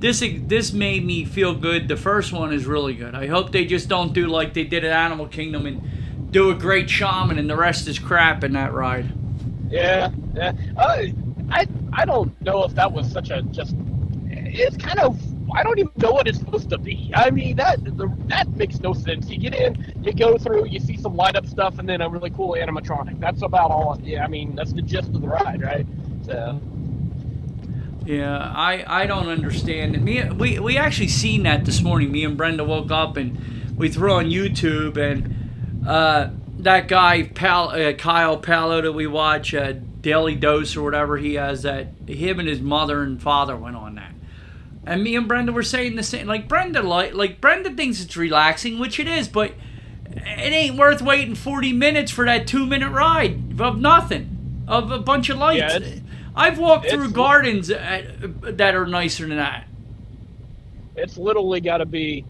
this 0.00 0.24
this 0.46 0.72
made 0.72 1.06
me 1.06 1.24
feel 1.24 1.54
good. 1.54 1.86
The 1.86 1.96
first 1.96 2.32
one 2.32 2.52
is 2.52 2.66
really 2.66 2.94
good. 2.94 3.14
I 3.14 3.28
hope 3.28 3.52
they 3.52 3.64
just 3.64 3.88
don't 3.88 4.12
do 4.12 4.26
like 4.26 4.54
they 4.54 4.64
did 4.64 4.84
at 4.84 4.90
Animal 4.90 5.28
Kingdom 5.28 5.66
and 5.66 6.32
do 6.32 6.50
a 6.50 6.54
great 6.54 6.90
shaman, 6.90 7.38
and 7.38 7.48
the 7.48 7.56
rest 7.56 7.86
is 7.86 7.96
crap 7.96 8.42
in 8.42 8.54
that 8.54 8.72
ride. 8.72 9.12
Yeah, 9.70 10.10
yeah. 10.34 10.52
Uh, 10.76 11.04
I 11.48 11.68
I 11.92 12.04
don't 12.04 12.38
know 12.40 12.64
if 12.64 12.74
that 12.74 12.90
was 12.90 13.08
such 13.12 13.30
a 13.30 13.42
just. 13.42 13.76
It's 14.50 14.76
kind 14.76 14.98
of 14.98 15.20
I 15.54 15.62
don't 15.62 15.78
even 15.78 15.92
know 15.96 16.12
what 16.12 16.28
it's 16.28 16.38
supposed 16.38 16.70
to 16.70 16.78
be. 16.78 17.12
I 17.14 17.30
mean 17.30 17.56
that 17.56 17.82
the, 17.84 18.12
that 18.26 18.48
makes 18.56 18.80
no 18.80 18.92
sense. 18.92 19.28
You 19.28 19.38
get 19.38 19.54
in, 19.54 19.94
you 20.02 20.12
go 20.12 20.38
through, 20.38 20.66
you 20.66 20.80
see 20.80 20.96
some 20.96 21.16
light 21.16 21.36
up 21.36 21.46
stuff, 21.46 21.78
and 21.78 21.88
then 21.88 22.00
a 22.00 22.08
really 22.08 22.30
cool 22.30 22.54
animatronic. 22.58 23.18
That's 23.20 23.42
about 23.42 23.70
all. 23.70 23.98
Yeah, 24.02 24.24
I 24.24 24.28
mean 24.28 24.54
that's 24.54 24.72
the 24.72 24.82
gist 24.82 25.08
of 25.08 25.20
the 25.20 25.28
ride, 25.28 25.62
right? 25.62 25.86
So. 26.24 26.60
Yeah, 28.04 28.38
I, 28.38 29.02
I 29.02 29.06
don't 29.06 29.28
understand. 29.28 30.02
Me 30.02 30.24
we 30.30 30.58
we 30.58 30.76
actually 30.76 31.08
seen 31.08 31.42
that 31.42 31.64
this 31.64 31.82
morning. 31.82 32.10
Me 32.10 32.24
and 32.24 32.36
Brenda 32.36 32.64
woke 32.64 32.90
up 32.90 33.16
and 33.16 33.76
we 33.76 33.88
threw 33.88 34.12
on 34.12 34.26
YouTube 34.26 34.96
and 34.96 35.86
uh, 35.86 36.30
that 36.58 36.88
guy 36.88 37.24
Pal 37.24 37.70
uh, 37.70 37.92
Kyle 37.92 38.36
Palo 38.38 38.80
that 38.80 38.92
we 38.92 39.06
watch 39.06 39.54
uh, 39.54 39.74
Daily 40.00 40.34
Dose 40.34 40.76
or 40.76 40.82
whatever 40.82 41.16
he 41.16 41.34
has 41.34 41.62
that 41.62 41.88
him 42.06 42.38
and 42.40 42.48
his 42.48 42.60
mother 42.60 43.02
and 43.02 43.20
father 43.20 43.56
went 43.56 43.76
on 43.76 43.94
that. 43.96 44.12
And 44.88 45.04
me 45.04 45.14
and 45.16 45.28
Brenda 45.28 45.52
were 45.52 45.62
saying 45.62 45.96
the 45.96 46.02
same. 46.02 46.26
Like 46.26 46.48
Brenda 46.48 46.82
like 46.82 47.12
like 47.12 47.42
Brenda 47.42 47.70
thinks 47.70 48.00
it's 48.00 48.16
relaxing, 48.16 48.78
which 48.78 48.98
it 48.98 49.06
is, 49.06 49.28
but 49.28 49.52
it 50.10 50.52
ain't 50.52 50.78
worth 50.78 51.02
waiting 51.02 51.34
40 51.34 51.74
minutes 51.74 52.10
for 52.10 52.24
that 52.24 52.46
two 52.46 52.64
minute 52.64 52.90
ride 52.90 53.60
of 53.60 53.78
nothing 53.78 54.64
of 54.66 54.90
a 54.90 54.98
bunch 54.98 55.28
of 55.28 55.36
lights. 55.36 55.78
Yeah, 55.78 56.00
I've 56.34 56.58
walked 56.58 56.88
through 56.88 57.10
gardens 57.10 57.68
at, 57.70 58.56
that 58.56 58.74
are 58.74 58.86
nicer 58.86 59.26
than 59.26 59.36
that. 59.36 59.66
it's 60.96 61.18
literally 61.18 61.60
got 61.60 61.78
to 61.78 61.86
be 61.86 62.24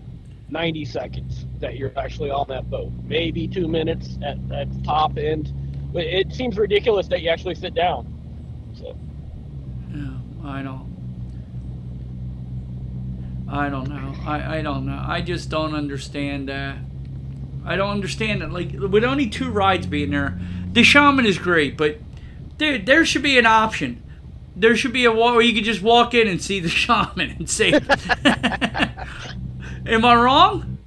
90 0.49 0.85
seconds 0.85 1.47
that 1.61 1.77
you're 1.77 1.93
actually 1.97 2.31
on 2.31 2.47
that 2.49 2.69
boat. 2.69 2.91
Maybe 3.05 3.47
two 3.47 3.69
minutes 3.69 4.19
at, 4.23 4.37
at 4.53 4.73
the 4.73 4.83
top 4.83 5.17
end. 5.17 5.53
But 5.93 6.05
it 6.05 6.33
seems 6.33 6.59
ridiculous 6.59 7.07
that 7.09 7.23
you 7.23 7.31
actually 7.31 7.55
sit 7.55 7.75
down. 7.75 8.07
So, 8.75 8.97
Yeah, 9.95 10.11
I 10.45 10.63
don't. 10.63 10.88
I 13.51 13.69
don't 13.71 13.89
know. 13.89 14.15
I, 14.27 14.59
I 14.59 14.63
don't 14.63 14.85
know. 14.87 15.03
I 15.07 15.21
just 15.23 15.49
don't 15.51 15.75
understand. 15.75 16.51
Uh, 16.51 16.75
I 17.65 17.77
don't 17.77 17.91
understand 17.91 18.43
it. 18.43 18.51
Like 18.51 18.73
with 18.73 19.05
only 19.05 19.29
two 19.29 19.51
rides 19.51 19.87
being 19.87 20.11
there, 20.11 20.39
the 20.73 20.83
shaman 20.83 21.25
is 21.27 21.39
great, 21.39 21.77
but 21.77 21.99
there 22.59 22.79
there 22.79 23.05
should 23.05 23.23
be 23.23 23.39
an 23.39 23.47
option. 23.47 24.03
There 24.57 24.77
should 24.77 24.93
be 24.93 25.05
a 25.05 25.13
wa- 25.13 25.33
where 25.33 25.43
you 25.43 25.55
could 25.55 25.65
just 25.65 25.83
walk 25.83 26.15
in 26.15 26.27
and 26.29 26.43
see 26.43 26.61
the 26.61 26.69
shaman 26.83 27.31
and 27.39 27.49
say, 27.49 27.73
"Am 29.87 30.05
I 30.05 30.15
wrong?" 30.15 30.79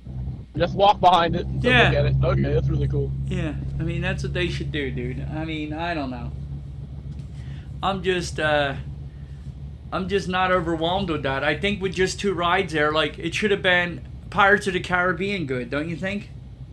just 0.57 0.75
walk 0.75 0.99
behind 0.99 1.35
it. 1.35 1.45
And 1.45 1.63
Yeah. 1.63 1.91
It. 1.91 2.15
Okay, 2.23 2.41
that's 2.53 2.67
really 2.67 2.87
cool. 2.87 3.11
Yeah, 3.27 3.53
I 3.79 3.83
mean 3.83 4.01
that's 4.01 4.21
what 4.23 4.33
they 4.33 4.49
should 4.49 4.71
do, 4.71 4.91
dude. 4.91 5.25
I 5.33 5.45
mean, 5.45 5.73
I 5.73 5.93
don't 5.93 6.11
know. 6.11 6.31
I'm 7.81 8.03
just 8.03 8.39
uh 8.39 8.75
I'm 9.91 10.07
just 10.07 10.27
not 10.27 10.51
overwhelmed 10.51 11.09
with 11.09 11.23
that. 11.23 11.43
I 11.43 11.57
think 11.57 11.81
with 11.81 11.93
just 11.93 12.19
two 12.19 12.33
rides 12.33 12.73
there, 12.73 12.91
like 12.91 13.19
it 13.19 13.35
should 13.35 13.51
have 13.51 13.61
been 13.61 14.01
Pirates 14.29 14.67
of 14.67 14.73
the 14.73 14.79
Caribbean 14.79 15.45
good, 15.45 15.69
don't 15.69 15.89
you 15.89 15.95
think? 15.95 16.29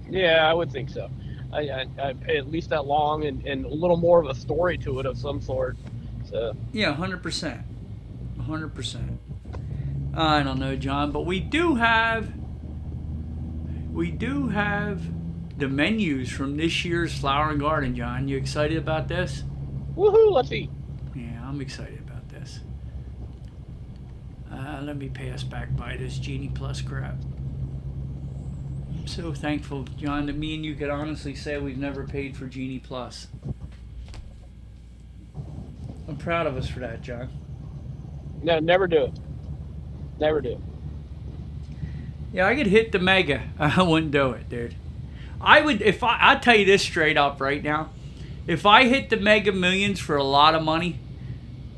Yeah, 0.09 0.49
I 0.49 0.55
would 0.55 0.71
think 0.71 0.89
so. 0.89 1.11
I, 1.53 1.61
I, 1.61 1.87
I 2.01 2.13
pay 2.13 2.37
at 2.37 2.51
least 2.51 2.71
that 2.71 2.87
long 2.87 3.25
and, 3.25 3.45
and 3.47 3.65
a 3.65 3.69
little 3.69 3.97
more 3.97 4.21
of 4.21 4.29
a 4.29 4.35
story 4.35 4.79
to 4.79 5.01
it 5.01 5.07
of 5.07 5.19
some 5.19 5.41
sort. 5.41 5.77
So, 6.31 6.55
Yeah, 6.73 6.95
100%. 6.95 7.63
100%. 8.39 9.19
I 10.15 10.43
don't 10.43 10.59
know, 10.59 10.77
John, 10.77 11.13
but 11.13 11.27
we 11.27 11.41
do 11.41 11.75
have 11.77 12.33
we 13.93 14.11
do 14.11 14.49
have 14.49 15.03
the 15.59 15.69
menus 15.69 16.31
from 16.31 16.57
this 16.57 16.85
year's 16.85 17.19
Flower 17.19 17.51
and 17.51 17.59
Garden, 17.61 17.95
John. 17.97 18.29
You 18.29 18.37
excited 18.37 18.77
about 18.79 19.09
this? 19.09 19.43
woohoo, 19.97 20.31
let's 20.31 20.53
eat. 20.53 20.71
Yeah, 21.17 21.45
I'm 21.45 21.61
excited. 21.61 21.98
Uh, 24.79 24.83
let 24.83 24.97
me 24.97 25.09
pass 25.09 25.43
back 25.43 25.75
by 25.77 25.97
this 25.97 26.19
Genie 26.19 26.53
Plus 26.55 26.81
crap. 26.81 27.17
I'm 28.97 29.07
so 29.09 29.33
thankful, 29.33 29.85
John, 29.97 30.27
that 30.27 30.37
me 30.37 30.55
and 30.55 30.65
you 30.65 30.75
could 30.75 30.91
honestly 30.91 31.35
say 31.35 31.59
we've 31.59 31.79
never 31.79 32.05
paid 32.05 32.37
for 32.37 32.47
Genie 32.47 32.79
Plus. 32.79 33.27
I'm 36.07 36.17
proud 36.17 36.47
of 36.47 36.57
us 36.57 36.69
for 36.69 36.79
that, 36.81 37.03
John. 37.03 37.29
No, 38.43 38.61
never 38.61 38.87
do 38.87 39.05
it. 39.05 39.13
Never 40.21 40.41
do. 40.41 40.51
it. 40.51 40.61
Yeah, 42.33 42.47
I 42.47 42.55
could 42.55 42.69
hit 42.69 42.93
the 42.93 43.01
mega. 43.01 43.43
I 43.59 43.83
wouldn't 43.83 44.13
do 44.13 44.31
it, 44.31 44.49
dude. 44.49 44.77
I 45.41 45.61
would 45.61 45.83
if 45.83 46.05
I 46.05 46.19
I'll 46.21 46.41
tell 46.41 46.57
you 46.57 46.65
this 46.65 46.83
straight 46.83 47.17
up 47.17 47.41
right 47.41 47.63
now. 47.63 47.91
If 48.47 48.65
I 48.65 48.85
hit 48.85 49.11
the 49.11 49.17
mega 49.17 49.51
millions 49.51 49.99
for 49.99 50.17
a 50.17 50.25
lot 50.25 50.55
of 50.55 50.63
money, 50.63 51.01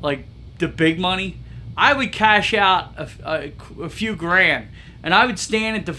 like 0.01 0.25
the 0.59 0.67
big 0.67 0.99
money, 0.99 1.37
I 1.81 1.93
would 1.93 2.11
cash 2.11 2.53
out 2.53 2.93
a, 2.95 3.09
a, 3.25 3.51
a 3.85 3.89
few 3.89 4.15
grand 4.15 4.67
and 5.01 5.15
I 5.15 5.25
would 5.25 5.39
stand 5.39 5.77
at 5.77 5.87
the 5.87 5.93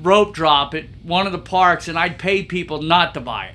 rope 0.00 0.32
drop 0.34 0.72
at 0.72 0.86
one 1.02 1.26
of 1.26 1.32
the 1.32 1.38
parks 1.38 1.88
and 1.88 1.98
I'd 1.98 2.18
pay 2.18 2.42
people 2.42 2.80
not 2.80 3.12
to 3.12 3.20
buy 3.20 3.52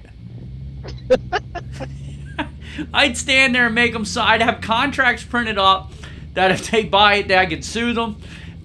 it. 0.84 1.20
I'd 2.94 3.18
stand 3.18 3.56
there 3.56 3.66
and 3.66 3.74
make 3.74 3.94
them 3.94 4.06
so 4.06 4.22
I'd 4.22 4.44
have 4.44 4.62
contracts 4.62 5.24
printed 5.24 5.58
up 5.58 5.92
that 6.36 6.52
if 6.52 6.70
they 6.70 6.84
buy 6.84 7.16
it, 7.16 7.30
that 7.30 7.40
I 7.40 7.48
could 7.48 7.66
sue 7.66 7.94
them. 7.94 8.18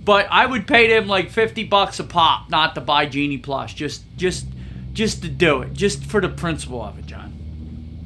But 0.04 0.26
I 0.30 0.44
would 0.44 0.66
pay 0.66 0.86
them 0.88 1.08
like 1.08 1.30
fifty 1.30 1.64
bucks 1.64 1.98
a 1.98 2.04
pop 2.04 2.50
not 2.50 2.74
to 2.74 2.82
buy 2.82 3.06
Genie 3.06 3.38
Plus, 3.38 3.72
just 3.72 4.04
just 4.16 4.46
just 4.92 5.22
to 5.22 5.28
do 5.28 5.62
it, 5.62 5.72
just 5.72 6.04
for 6.04 6.20
the 6.20 6.28
principle 6.28 6.82
of 6.82 6.98
it, 6.98 7.06
John. 7.06 7.32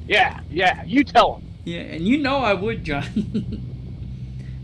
Yeah, 0.07 0.41
yeah, 0.49 0.83
you 0.85 1.05
tell 1.05 1.35
them. 1.35 1.49
Yeah, 1.65 1.81
and 1.81 2.07
you 2.07 2.17
know 2.19 2.39
I 2.39 2.55
would, 2.55 2.85
John. 2.85 3.67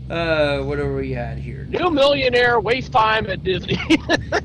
uh, 0.09 0.59
what 0.59 0.79
are 0.79 0.95
we 0.95 1.15
at 1.15 1.37
here? 1.37 1.65
New 1.65 1.89
millionaire, 1.91 2.59
waste 2.59 2.91
time 2.91 3.27
at 3.27 3.43
Disney. 3.43 3.77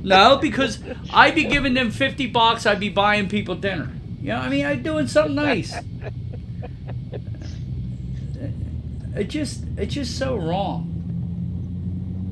No, 0.02 0.36
because 0.36 0.80
I'd 1.12 1.34
be 1.34 1.44
giving 1.44 1.74
them 1.74 1.90
fifty 1.92 2.26
bucks. 2.26 2.66
I'd 2.66 2.80
be 2.80 2.88
buying 2.88 3.28
people 3.28 3.54
dinner. 3.54 3.88
You 4.20 4.28
know, 4.28 4.36
I 4.36 4.48
mean, 4.48 4.66
I'd 4.66 4.82
doing 4.82 5.06
something 5.06 5.36
nice. 5.36 5.74
It 9.14 9.28
just, 9.28 9.64
it's 9.76 9.94
just 9.94 10.18
so 10.18 10.36
wrong. 10.36 10.88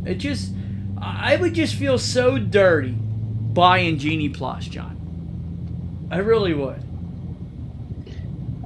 It 0.07 0.15
just, 0.15 0.53
I 1.01 1.37
would 1.37 1.55
just 1.55 1.75
feel 1.75 1.99
so 1.99 2.39
dirty 2.39 2.93
buying 2.93 3.99
Genie 3.99 4.31
Plus, 4.31 4.67
John. 4.67 4.97
I 6.11 6.19
really 6.19 6.55
would. 6.55 6.83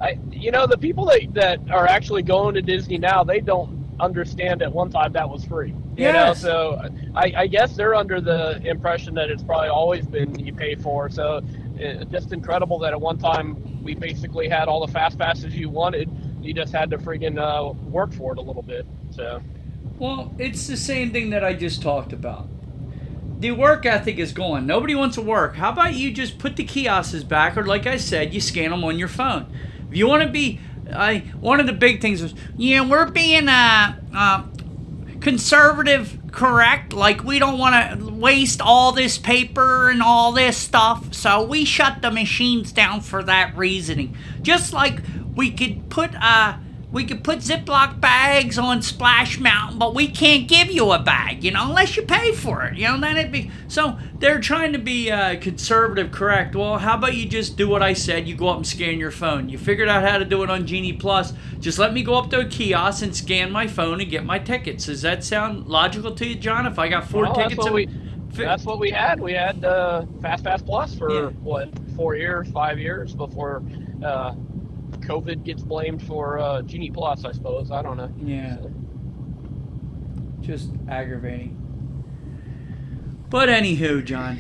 I, 0.01 0.19
you 0.31 0.51
know, 0.53 0.67
the 0.67 0.79
people 0.79 1.07
that, 1.07 1.35
that 1.35 1.71
are 1.71 1.87
actually 1.87 2.23
going 2.23 2.55
to 2.55 2.63
Disney 2.63 2.99
now, 2.99 3.25
they 3.25 3.41
don't 3.41 3.84
understand 4.01 4.63
at 4.63 4.73
one 4.73 4.91
time 4.91 5.13
that 5.13 5.29
was 5.29 5.45
free. 5.45 5.75
You 5.97 6.13
know, 6.13 6.35
so 6.35 6.81
I, 7.15 7.33
I 7.37 7.47
guess 7.47 7.77
they're 7.77 7.95
under 7.95 8.21
the 8.21 8.61
impression 8.67 9.15
that 9.15 9.31
it's 9.31 9.43
probably 9.43 9.69
always 9.69 10.07
been 10.07 10.39
you 10.39 10.53
pay 10.53 10.75
for. 10.75 11.09
So 11.09 11.43
it's 11.77 12.11
just 12.11 12.33
incredible 12.33 12.79
that 12.81 12.93
at 12.93 13.01
one 13.01 13.19
time 13.19 13.83
we 13.83 13.95
basically 13.95 14.49
had 14.49 14.69
all 14.69 14.85
the 14.85 14.93
fast 14.93 15.19
passes 15.19 15.55
you 15.55 15.69
wanted. 15.69 16.11
You 16.43 16.53
just 16.53 16.73
had 16.73 16.91
to 16.91 16.99
friggin' 16.99 17.39
uh, 17.39 17.73
work 17.73 18.13
for 18.13 18.33
it 18.33 18.39
a 18.39 18.43
little 18.43 18.63
bit. 18.63 18.87
So 19.11 19.41
Well, 19.99 20.35
it's 20.39 20.67
the 20.67 20.77
same 20.77 21.11
thing 21.13 21.31
that 21.31 21.45
I 21.45 21.55
just 21.55 21.81
talked 21.83 22.13
about. 22.13 22.49
The 23.41 23.51
work 23.53 23.85
ethic 23.85 24.19
is 24.19 24.33
gone. 24.33 24.67
Nobody 24.67 24.95
wants 24.95 25.17
to 25.17 25.23
work. 25.23 25.57
How 25.57 25.71
about 25.71 25.95
you 25.95 26.13
just 26.13 26.39
put 26.39 26.57
the 26.57 26.65
kiosks 26.65 27.25
back, 27.25 27.57
or 27.57 27.65
like 27.65 27.87
I 27.87 27.97
said, 27.97 28.33
you 28.33 28.41
scan 28.41 28.71
them 28.71 28.85
on 28.85 28.99
your 28.99 29.09
phone. 29.09 29.47
If 29.91 29.97
you 29.97 30.07
want 30.07 30.23
to 30.23 30.29
be, 30.29 30.61
I 30.93 31.19
one 31.41 31.61
of 31.61 31.67
the 31.67 31.73
big 31.73 32.01
things 32.01 32.23
was, 32.23 32.35
yeah, 32.57 32.89
we're 32.89 33.11
being 33.11 33.49
uh, 33.49 33.97
uh, 34.15 34.45
conservative 35.21 36.19
correct. 36.33 36.93
Like 36.93 37.25
we 37.25 37.39
don't 37.39 37.59
want 37.59 37.99
to 37.99 38.13
waste 38.13 38.61
all 38.61 38.93
this 38.93 39.19
paper 39.19 39.89
and 39.91 40.03
all 40.03 40.33
this 40.33 40.57
stuff, 40.57 41.15
so 41.15 41.43
we 41.43 41.65
shut 41.65 42.03
the 42.03 42.11
machines 42.11 42.73
down 42.73 43.01
for 43.01 43.23
that 43.23 43.57
reasoning. 43.57 44.17
Just 44.43 44.73
like 44.73 45.01
we 45.35 45.51
could 45.51 45.89
put 45.91 46.15
uh 46.15 46.59
we 46.95 47.05
could 47.05 47.23
put 47.25 47.41
Ziploc 47.41 48.01
bags 48.01 48.57
on 48.57 48.81
Splash 48.81 49.39
Mountain, 49.41 49.79
but 49.79 49.95
we 49.95 50.07
can't 50.09 50.47
give 50.49 50.71
you 50.71 50.93
a 50.93 50.99
bag, 50.99 51.43
you 51.45 51.51
know, 51.51 51.67
unless 51.69 51.97
you 51.97 52.05
pay 52.05 52.33
for 52.33 52.63
it. 52.65 52.79
You 52.79 52.89
know, 52.89 53.01
then 53.01 53.17
it'd 53.17 53.33
be 53.33 53.51
so 53.69 53.99
they're 54.21 54.41
trying 54.41 54.73
to 54.73 54.79
be 54.79 55.11
uh, 55.11 55.39
conservative 55.41 56.13
correct. 56.13 56.55
Well, 56.55 56.79
how 56.79 56.95
about 56.97 57.15
you 57.15 57.27
just 57.27 57.57
do 57.57 57.69
what 57.69 57.83
I 57.83 57.93
said? 57.93 58.27
You 58.29 58.37
go 58.37 58.49
up 58.49 58.57
and 58.57 58.67
scan 58.67 58.99
your 58.99 59.11
phone. 59.11 59.49
You 59.49 59.59
figured 59.59 59.89
out 59.89 60.03
how 60.09 60.19
to 60.19 60.25
do 60.25 60.43
it 60.45 60.51
on 60.51 60.67
Genie 60.67 60.93
Plus. 60.95 61.35
Just 61.59 61.79
let 61.79 61.93
me 61.93 62.03
go 62.05 62.15
up 62.15 62.31
to 62.31 62.41
a 62.41 62.45
kiosk 62.47 63.03
and 63.03 63.15
scan 63.15 63.51
my 63.51 63.67
phone 63.67 64.01
and 64.01 64.09
get 64.09 64.25
my 64.25 64.39
tickets. 64.39 64.87
Does 64.87 65.03
that 65.03 65.25
sound 65.25 65.67
logical 65.67 66.15
to 66.15 66.27
you, 66.27 66.37
John? 66.37 66.65
If 66.65 66.79
I 66.79 66.89
got 66.89 67.11
four 67.11 67.25
Well, 67.25 67.35
tickets, 67.35 67.69
we- 67.71 67.89
that's 68.33 68.65
what 68.65 68.79
we 68.81 68.91
had. 68.91 69.21
We 69.21 69.33
had 69.33 69.65
uh, 69.65 70.07
Fast 70.23 70.43
Pass 70.45 70.61
Plus 70.63 70.95
for 70.97 71.13
Yeah. 71.13 71.27
what 71.43 71.69
four 71.97 72.17
years, 72.17 72.49
five 72.51 72.79
years 72.79 73.15
before 73.15 73.63
uh, 74.05 74.35
COVID 75.07 75.45
gets 75.45 75.63
blamed 75.63 76.03
for 76.03 76.39
uh, 76.39 76.63
Genie 76.63 76.91
Plus. 76.91 77.25
I 77.25 77.33
suppose 77.33 77.71
I 77.71 77.83
don't 77.83 77.97
know. 77.97 78.13
Yeah. 78.23 78.59
Just 80.41 80.71
aggravating. 80.89 81.61
But 83.31 83.49
anywho, 83.49 84.05
John, 84.05 84.39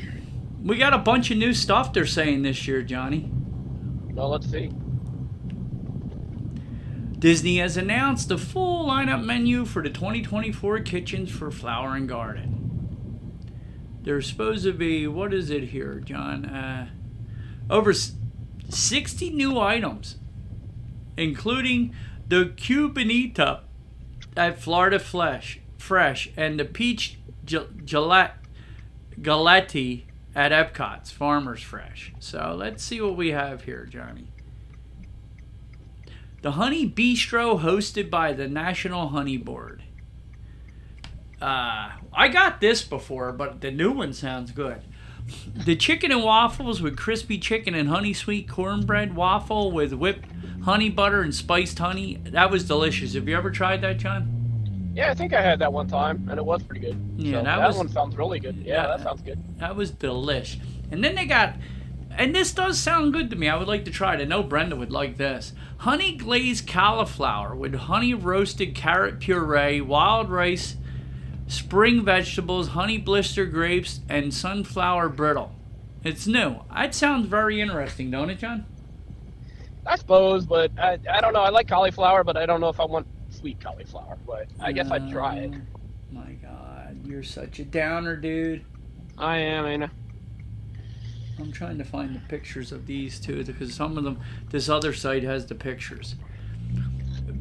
we 0.62 0.76
got 0.76 0.92
a 0.92 0.98
bunch 0.98 1.30
of 1.30 1.36
new 1.36 1.52
stuff 1.52 1.92
they're 1.92 2.06
saying 2.06 2.42
this 2.42 2.68
year, 2.68 2.82
Johnny. 2.82 3.30
Well, 4.12 4.28
let's 4.28 4.50
see. 4.50 4.70
Disney 7.18 7.56
has 7.58 7.76
announced 7.76 8.28
the 8.28 8.36
full 8.36 8.86
lineup 8.86 9.24
menu 9.24 9.64
for 9.64 9.82
the 9.82 9.88
2024 9.88 10.80
Kitchens 10.80 11.30
for 11.30 11.50
Flower 11.50 11.96
and 11.96 12.08
Garden. 12.08 12.54
There's 14.02 14.28
supposed 14.28 14.64
to 14.64 14.72
be, 14.74 15.06
what 15.06 15.32
is 15.32 15.48
it 15.48 15.64
here, 15.64 16.00
John? 16.04 16.44
Uh, 16.44 16.90
over 17.70 17.94
60 17.94 19.30
new 19.30 19.58
items, 19.58 20.16
including 21.16 21.94
the 22.26 22.46
Cubanita 22.56 23.60
at 24.36 24.60
Florida 24.60 24.98
Flesh, 24.98 25.60
Fresh 25.78 26.30
and 26.36 26.58
the 26.58 26.64
Peach 26.64 27.18
Gillette, 27.44 28.36
Galati 29.20 30.04
at 30.34 30.50
Epcot's 30.50 31.10
Farmers 31.10 31.62
Fresh. 31.62 32.12
So 32.18 32.54
let's 32.58 32.82
see 32.82 33.00
what 33.00 33.16
we 33.16 33.30
have 33.30 33.64
here, 33.64 33.86
Johnny. 33.86 34.28
The 36.42 36.52
Honey 36.52 36.88
Bistro, 36.88 37.60
hosted 37.60 38.10
by 38.10 38.32
the 38.32 38.48
National 38.48 39.08
Honey 39.08 39.36
Board. 39.36 39.82
Uh, 41.40 41.90
I 42.12 42.28
got 42.28 42.60
this 42.60 42.82
before, 42.82 43.32
but 43.32 43.60
the 43.60 43.70
new 43.70 43.92
one 43.92 44.12
sounds 44.12 44.50
good. 44.50 44.82
The 45.54 45.76
chicken 45.76 46.12
and 46.12 46.22
waffles 46.22 46.82
with 46.82 46.96
crispy 46.96 47.38
chicken 47.38 47.74
and 47.74 47.88
honey 47.88 48.12
sweet 48.12 48.48
cornbread 48.48 49.16
waffle 49.16 49.72
with 49.72 49.94
whipped 49.94 50.28
honey 50.64 50.88
butter 50.90 51.20
and 51.22 51.34
spiced 51.34 51.78
honey. 51.78 52.18
That 52.24 52.50
was 52.50 52.64
delicious. 52.66 53.14
Have 53.14 53.28
you 53.28 53.36
ever 53.36 53.50
tried 53.50 53.82
that, 53.82 53.98
John? 53.98 54.92
Yeah, 54.94 55.10
I 55.10 55.14
think 55.14 55.32
I 55.32 55.42
had 55.42 55.58
that 55.58 55.72
one 55.72 55.88
time, 55.88 56.26
and 56.30 56.38
it 56.38 56.44
was 56.44 56.62
pretty 56.62 56.80
good. 56.80 56.98
Yeah, 57.16 57.32
So 57.40 57.44
that 57.44 57.44
that, 57.58 57.66
was- 57.68 57.76
one 57.76 57.88
sounds 57.88 58.16
really 58.16 58.38
good. 58.40 58.56
Yeah, 58.56 58.74
Yeah. 58.82 58.86
that 58.88 59.00
sounds 59.02 59.22
good. 59.22 59.38
That 59.58 59.74
was 59.76 59.90
delish. 59.92 60.58
And 60.92 61.02
then 61.02 61.14
they 61.16 61.26
got, 61.26 61.54
and 62.16 62.34
this 62.34 62.52
does 62.52 62.78
sound 62.78 63.12
good 63.12 63.28
to 63.30 63.36
me. 63.36 63.48
I 63.48 63.56
would 63.56 63.66
like 63.68 63.84
to 63.86 63.90
try 63.90 64.14
it. 64.14 64.20
I 64.20 64.24
know 64.24 64.42
Brenda 64.42 64.76
would 64.76 64.92
like 64.92 65.16
this. 65.16 65.52
Honey 65.78 66.16
glazed 66.16 66.68
cauliflower 66.68 67.54
with 67.56 67.74
honey 67.74 68.14
roasted 68.14 68.74
carrot 68.76 69.18
puree, 69.18 69.80
wild 69.80 70.30
rice, 70.30 70.76
spring 71.48 72.04
vegetables, 72.04 72.68
honey 72.68 72.96
blister 72.98 73.44
grapes, 73.46 74.00
and 74.08 74.32
sunflower 74.32 75.08
brittle. 75.10 75.52
It's 76.04 76.26
new. 76.26 76.60
That 76.72 76.94
sounds 76.94 77.26
very 77.26 77.60
interesting, 77.60 78.10
don't 78.12 78.30
it, 78.30 78.38
John? 78.38 78.64
I 79.86 79.96
suppose, 79.96 80.46
but 80.46 80.70
I, 80.78 80.98
I 81.10 81.20
don't 81.20 81.32
know. 81.32 81.42
I 81.42 81.50
like 81.50 81.68
cauliflower, 81.68 82.24
but 82.24 82.36
I 82.36 82.46
don't 82.46 82.60
know 82.60 82.68
if 82.68 82.80
I 82.80 82.84
want 82.84 83.06
sweet 83.30 83.60
cauliflower. 83.60 84.18
But 84.26 84.48
I 84.60 84.72
guess 84.72 84.90
I'd 84.90 85.10
try 85.10 85.36
it. 85.36 85.54
Uh, 85.54 85.58
My 86.10 86.32
God, 86.42 86.98
you're 87.04 87.22
such 87.22 87.58
a 87.58 87.64
downer, 87.64 88.16
dude. 88.16 88.64
I 89.18 89.38
am, 89.38 89.66
ain't 89.66 89.82
I? 89.84 89.90
I'm 91.38 91.52
trying 91.52 91.78
to 91.78 91.84
find 91.84 92.14
the 92.14 92.20
pictures 92.20 92.72
of 92.72 92.86
these 92.86 93.18
two 93.18 93.44
because 93.44 93.74
some 93.74 93.98
of 93.98 94.04
them, 94.04 94.20
this 94.50 94.68
other 94.68 94.92
site 94.92 95.24
has 95.24 95.46
the 95.46 95.54
pictures. 95.54 96.14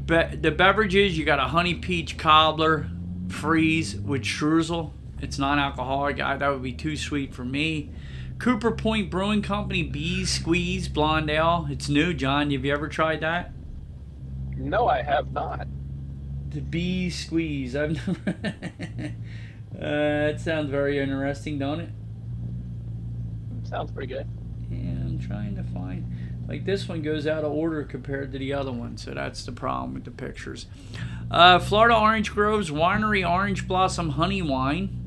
Be- 0.05 0.35
the 0.35 0.51
beverages, 0.51 1.17
you 1.17 1.25
got 1.25 1.39
a 1.39 1.43
honey 1.43 1.75
peach 1.75 2.17
cobbler, 2.17 2.89
freeze 3.29 3.95
with 3.95 4.23
streusel. 4.23 4.91
It's 5.21 5.37
non-alcoholic. 5.39 6.19
I, 6.19 6.35
that 6.37 6.49
would 6.49 6.63
be 6.63 6.73
too 6.73 6.97
sweet 6.97 7.33
for 7.33 7.45
me. 7.45 7.91
Cooper 8.39 8.71
Point 8.71 9.09
Brewing 9.09 9.41
Company 9.41 9.83
Bees 9.83 10.29
Squeeze 10.29 10.87
Blonde 10.87 11.29
Ale. 11.29 11.67
It's 11.69 11.87
new, 11.87 12.13
John. 12.13 12.51
Have 12.51 12.65
you 12.65 12.73
ever 12.73 12.87
tried 12.87 13.21
that? 13.21 13.51
No, 14.57 14.87
I 14.87 15.01
have 15.01 15.31
not. 15.31 15.67
The 16.49 16.61
Bee 16.61 17.09
Squeeze. 17.09 17.75
I've 17.75 17.91
never. 18.07 18.35
uh, 19.81 20.29
it 20.29 20.39
sounds 20.39 20.69
very 20.69 20.99
interesting, 20.99 21.57
don't 21.57 21.79
it? 21.79 21.89
Sounds 23.63 23.91
pretty 23.91 24.13
good. 24.13 24.27
Yeah, 24.69 24.89
I'm 24.91 25.19
trying 25.19 25.55
to 25.55 25.63
find. 25.63 26.05
Like 26.47 26.65
this 26.65 26.89
one 26.89 27.01
goes 27.01 27.25
out 27.25 27.43
of 27.45 27.51
order 27.53 27.83
compared 27.83 28.33
to 28.33 28.37
the 28.37 28.53
other 28.53 28.71
one, 28.71 28.97
so 28.97 29.11
that's 29.11 29.45
the 29.45 29.51
problem 29.53 29.93
with 29.93 30.03
the 30.03 30.11
pictures. 30.11 30.65
Uh, 31.31 31.57
Florida 31.59 31.97
Orange 31.97 32.31
Groves 32.33 32.69
Winery 32.69 33.27
Orange 33.27 33.67
Blossom 33.67 34.09
Honey 34.09 34.41
Wine. 34.41 34.99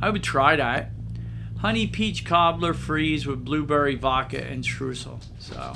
I 0.00 0.10
would 0.10 0.22
try 0.22 0.56
that. 0.56 0.90
Honey 1.62 1.86
Peach 1.86 2.24
Cobbler 2.24 2.74
Freeze 2.74 3.24
with 3.24 3.44
blueberry 3.44 3.94
vodka 3.94 4.44
and 4.44 4.64
streusel. 4.64 5.22
So, 5.38 5.74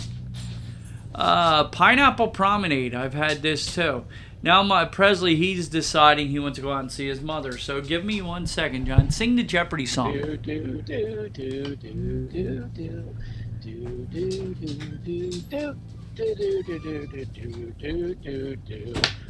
uh, 1.15 1.69
Pineapple 1.69 2.29
Promenade. 2.29 2.93
I've 2.93 3.15
had 3.15 3.41
this 3.41 3.73
too. 3.73 4.05
Now 4.43 4.65
my 4.65 4.85
Presley, 4.85 5.37
he's 5.37 5.69
deciding 5.69 6.29
he 6.29 6.41
wants 6.41 6.57
to 6.57 6.63
go 6.63 6.73
out 6.73 6.81
and 6.81 6.91
see 6.91 7.07
his 7.07 7.21
mother. 7.21 7.57
So 7.57 7.81
give 7.81 8.05
me 8.05 8.21
one 8.21 8.49
second, 8.49 8.87
John. 8.87 9.13
Sing 9.13 9.37
the 9.37 9.45
Jeopardy 9.45 9.87
song. 9.87 10.15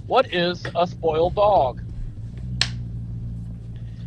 What 0.07 0.33
is 0.33 0.67
a 0.75 0.87
spoiled 0.87 1.35
dog? 1.35 1.83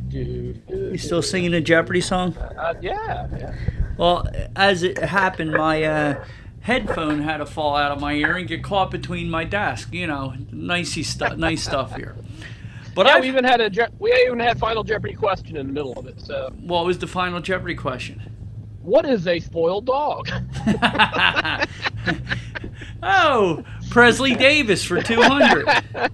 You 0.09 0.97
still 0.97 1.21
singing 1.21 1.51
the 1.51 1.61
Jeopardy 1.61 2.01
song? 2.01 2.35
Uh, 2.37 2.73
yeah, 2.81 3.27
yeah. 3.37 3.55
Well, 3.97 4.27
as 4.55 4.83
it 4.83 4.97
happened, 4.97 5.51
my 5.51 5.83
uh, 5.83 6.25
headphone 6.61 7.21
had 7.21 7.37
to 7.37 7.45
fall 7.45 7.75
out 7.75 7.91
of 7.91 7.99
my 7.99 8.13
ear 8.13 8.37
and 8.37 8.47
get 8.47 8.63
caught 8.63 8.91
between 8.91 9.29
my 9.29 9.43
desk. 9.43 9.93
You 9.93 10.07
know, 10.07 10.33
nicey 10.51 11.03
stuff, 11.03 11.37
nice 11.37 11.63
stuff 11.63 11.95
here. 11.95 12.15
But 12.95 13.05
yeah, 13.05 13.15
I, 13.15 13.19
we 13.19 13.27
even 13.27 13.43
had 13.43 13.61
a 13.61 13.69
Je- 13.69 13.87
we 13.99 14.13
even 14.25 14.39
had 14.39 14.59
Final 14.59 14.83
Jeopardy 14.83 15.13
question 15.13 15.57
in 15.57 15.67
the 15.67 15.73
middle 15.73 15.93
of 15.93 16.07
it. 16.07 16.19
So, 16.21 16.51
what 16.59 16.85
was 16.85 16.99
the 16.99 17.07
final 17.07 17.39
Jeopardy 17.39 17.75
question? 17.75 18.21
what 18.89 19.05
is 19.05 19.27
a 19.27 19.39
spoiled 19.39 19.85
dog? 19.85 20.27
oh, 23.03 23.63
Presley 23.89 24.35
Davis 24.35 24.83
for 24.83 25.01
two 25.01 25.21
hundred. 25.21 25.67
Uh, 25.67 26.09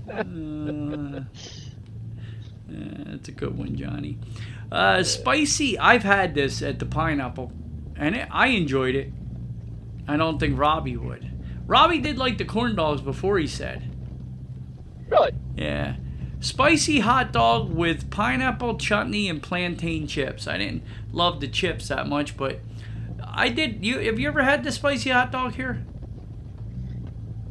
that's 3.16 3.30
a 3.30 3.32
good 3.32 3.57
one, 3.57 3.76
Johnny. 3.76 4.18
Uh, 4.72 5.01
spicy. 5.03 5.80
I've 5.80 6.03
had 6.03 6.36
this 6.36 6.61
at 6.61 6.80
the 6.80 6.86
pineapple, 6.86 7.51
and 7.95 8.16
it, 8.16 8.28
I 8.30 8.47
enjoyed 8.47 8.95
it. 8.95 9.11
I 10.07 10.18
don't 10.18 10.38
think 10.38 10.59
Robbie 10.59 10.97
would. 10.97 11.32
Robbie 11.66 11.99
did 11.99 12.18
like 12.18 12.38
the 12.38 12.45
corn 12.45 12.76
dogs 12.76 13.01
before. 13.01 13.38
He 13.39 13.47
said. 13.47 13.89
really? 15.09 15.32
Yeah. 15.55 15.95
Spicy 16.41 16.99
hot 16.99 17.32
dog 17.32 17.72
with 17.72 18.11
pineapple 18.11 18.78
chutney 18.78 19.30
and 19.30 19.41
plantain 19.41 20.05
chips. 20.07 20.45
I 20.45 20.57
didn't 20.57 20.84
love 21.11 21.39
the 21.39 21.47
chips 21.47 21.88
that 21.88 22.07
much, 22.07 22.36
but 22.36 22.59
I 23.24 23.47
did. 23.49 23.84
You 23.84 23.99
have 23.99 24.20
you 24.20 24.28
ever 24.28 24.43
had 24.43 24.63
the 24.63 24.72
spicy 24.72 25.09
hot 25.09 25.32
dog 25.32 25.55
here? 25.55 25.86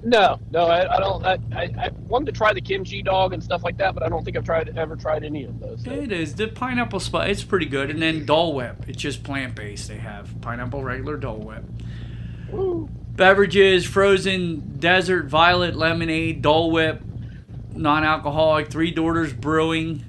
No, 0.05 0.38
no, 0.50 0.66
I, 0.66 0.96
I 0.96 1.00
don't. 1.00 1.24
I, 1.24 1.38
I, 1.52 1.62
I 1.86 1.90
wanted 2.09 2.26
to 2.26 2.32
try 2.32 2.52
the 2.52 2.61
kimchi 2.61 3.02
dog 3.02 3.32
and 3.32 3.42
stuff 3.42 3.64
like 3.64 3.78
that, 3.78 3.94
but 3.94 4.02
I 4.02 4.11
don't 4.11 4.22
think 4.22 4.36
I've 4.36 4.44
tried 4.44 4.76
ever 4.76 4.96
tried 4.96 5.24
any 5.24 5.44
of 5.44 5.59
those. 5.61 5.82
So. 5.82 5.92
It 5.92 6.12
is 6.12 6.34
the 6.34 6.48
pineapple 6.48 7.00
spice. 7.00 7.30
It's 7.30 7.44
pretty 7.44 7.66
good, 7.66 7.88
and 7.88 8.02
then 8.02 8.26
Dole 8.26 8.55
Whip. 8.55 8.84
It's 8.86 9.00
just 9.00 9.22
plant 9.22 9.55
based. 9.55 9.88
They 9.88 9.96
have 9.96 10.40
pineapple 10.42 10.84
regular 10.84 11.16
Dole 11.16 11.38
Whip. 11.38 11.64
Woo. 12.50 12.90
Beverages: 13.16 13.86
frozen 13.86 14.76
desert 14.78 15.24
violet 15.26 15.74
lemonade, 15.74 16.42
Dole 16.42 16.70
Whip, 16.70 17.00
non-alcoholic, 17.72 18.68
Three 18.70 18.90
Daughters 18.90 19.32
Brewing, 19.32 20.05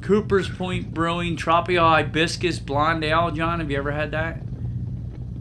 Cooper's 0.00 0.48
Point 0.48 0.94
Brewing, 0.94 1.36
Tropio 1.36 1.80
Hibiscus 1.80 2.58
Blonde 2.58 3.04
Ale. 3.04 3.30
John, 3.32 3.60
have 3.60 3.70
you 3.70 3.76
ever 3.76 3.92
had 3.92 4.12
that? 4.12 4.40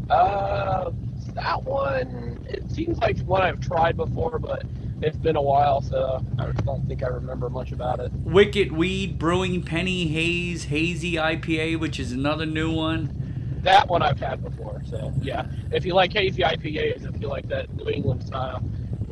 Uh, 0.09 0.91
that 1.33 1.63
one. 1.63 2.32
It 2.53 2.71
seems 2.71 2.97
like 2.99 3.17
one 3.19 3.41
I've 3.41 3.59
tried 3.59 3.97
before, 3.97 4.39
but 4.39 4.63
it's 5.01 5.17
been 5.17 5.35
a 5.35 5.41
while, 5.41 5.81
so 5.81 6.23
I 6.39 6.51
don't 6.51 6.87
think 6.87 7.03
I 7.03 7.07
remember 7.07 7.49
much 7.49 7.71
about 7.71 7.99
it. 7.99 8.11
Wicked 8.13 8.71
Weed 8.71 9.17
Brewing 9.19 9.63
Penny 9.63 10.07
Haze 10.07 10.65
Hazy 10.65 11.13
IPA, 11.13 11.79
which 11.79 11.99
is 11.99 12.11
another 12.11 12.45
new 12.45 12.71
one. 12.71 13.19
That 13.63 13.87
one 13.87 14.01
I've 14.01 14.19
had 14.19 14.43
before, 14.43 14.81
so 14.89 15.13
yeah. 15.21 15.47
If 15.71 15.85
you 15.85 15.93
like 15.93 16.13
hazy 16.13 16.43
IPAs, 16.43 17.07
if 17.13 17.21
you 17.21 17.27
like 17.27 17.47
that 17.47 17.73
New 17.75 17.89
England 17.89 18.23
style, 18.23 18.63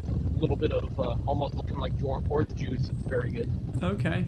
a 0.08 0.40
little 0.40 0.56
bit 0.58 0.72
of 0.72 1.00
uh, 1.00 1.16
almost 1.26 1.56
looking 1.56 1.78
like 1.78 1.94
orange 2.04 2.28
orange 2.30 2.54
juice, 2.56 2.90
it's 2.90 3.08
very 3.08 3.32
good. 3.32 3.52
Okay. 3.82 4.26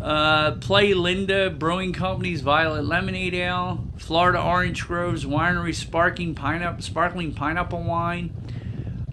Uh, 0.00 0.52
Playalinda 0.56 1.58
Brewing 1.58 1.92
Company's 1.92 2.40
Violet 2.40 2.84
Lemonade 2.84 3.34
Ale, 3.34 3.84
Florida 3.96 4.40
Orange 4.40 4.86
Groves 4.86 5.24
Winery 5.24 5.74
Sparkling 5.74 6.34
Pineapple 6.34 6.82
Sparkling 6.82 7.34
Pineapple 7.34 7.82
Wine, 7.82 8.32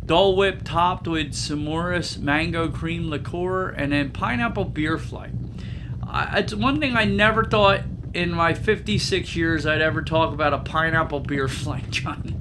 Dole 0.06 0.36
Whip 0.36 0.64
topped 0.64 1.08
with 1.08 1.32
Sōmrus 1.32 2.20
Mango 2.20 2.70
Cream 2.70 3.10
Liqueur, 3.10 3.70
and 3.70 3.92
then 3.92 4.12
Pineapple 4.12 4.66
Beer 4.66 5.00
Flight. 5.00 5.32
I, 6.08 6.40
it's 6.40 6.54
one 6.54 6.80
thing 6.80 6.96
I 6.96 7.06
never 7.06 7.44
thought 7.44 7.82
in 8.14 8.32
my 8.32 8.54
56 8.54 9.36
years 9.36 9.66
I'd 9.66 9.82
ever 9.82 10.04
talk 10.04 10.34
about 10.34 10.54
a 10.54 10.60
pineapple 10.60 11.22
beer 11.22 11.48
flight, 11.50 11.90
Johnny. 11.90 12.36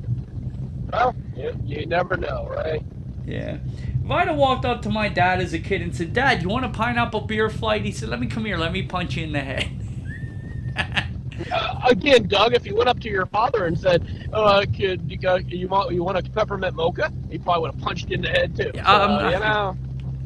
Well, 0.92 1.14
you, 1.34 1.58
you 1.64 1.86
never 1.86 2.16
know, 2.16 2.46
right? 2.48 2.82
Yeah. 3.26 3.58
If 4.04 4.10
I'd 4.10 4.28
have 4.28 4.36
walked 4.36 4.66
up 4.66 4.82
to 4.82 4.90
my 4.90 5.08
dad 5.08 5.40
as 5.40 5.54
a 5.54 5.58
kid 5.58 5.80
and 5.80 5.96
said, 5.96 6.12
Dad, 6.12 6.42
you 6.42 6.48
want 6.50 6.66
a 6.66 6.68
pineapple 6.68 7.22
beer 7.22 7.48
flight? 7.48 7.82
He 7.84 7.92
said, 7.92 8.10
Let 8.10 8.20
me 8.20 8.26
come 8.26 8.44
here, 8.44 8.58
let 8.58 8.70
me 8.72 8.82
punch 8.82 9.16
you 9.16 9.24
in 9.24 9.32
the 9.32 9.40
head. 9.40 9.70
Uh, 11.50 11.80
again, 11.90 12.28
Doug, 12.28 12.54
if 12.54 12.66
you 12.66 12.76
went 12.76 12.88
up 12.88 13.00
to 13.00 13.08
your 13.08 13.26
father 13.26 13.66
and 13.66 13.78
said, 13.78 14.28
uh, 14.32 14.64
"Could 14.76 15.10
you, 15.10 15.18
uh, 15.28 15.36
you 15.46 15.66
want 15.68 15.92
you 15.92 16.04
want 16.04 16.16
a 16.18 16.22
peppermint 16.30 16.74
mocha?" 16.76 17.12
He 17.30 17.38
probably 17.38 17.62
would 17.62 17.72
have 17.74 17.80
punched 17.80 18.08
you 18.10 18.14
in 18.16 18.22
the 18.22 18.28
head 18.28 18.54
too. 18.56 18.70
So, 18.74 18.80
Um, 18.84 19.32
you 19.32 19.38
know, 19.40 19.76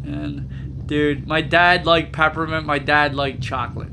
And 0.05 0.87
dude, 0.87 1.27
my 1.27 1.41
dad 1.41 1.87
liked 1.87 2.13
peppermint. 2.13 2.67
My 2.67 2.79
dad 2.79 3.15
liked 3.15 3.43
chocolate. 3.43 3.89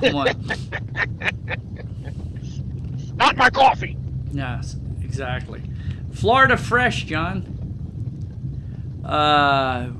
Come 0.00 0.16
on. 0.16 0.26
not 3.16 3.36
my 3.36 3.50
coffee. 3.50 3.96
yes, 4.32 4.76
exactly. 5.02 5.62
Florida 6.12 6.56
Fresh, 6.56 7.04
John. 7.04 7.57
Uh, 9.08 9.90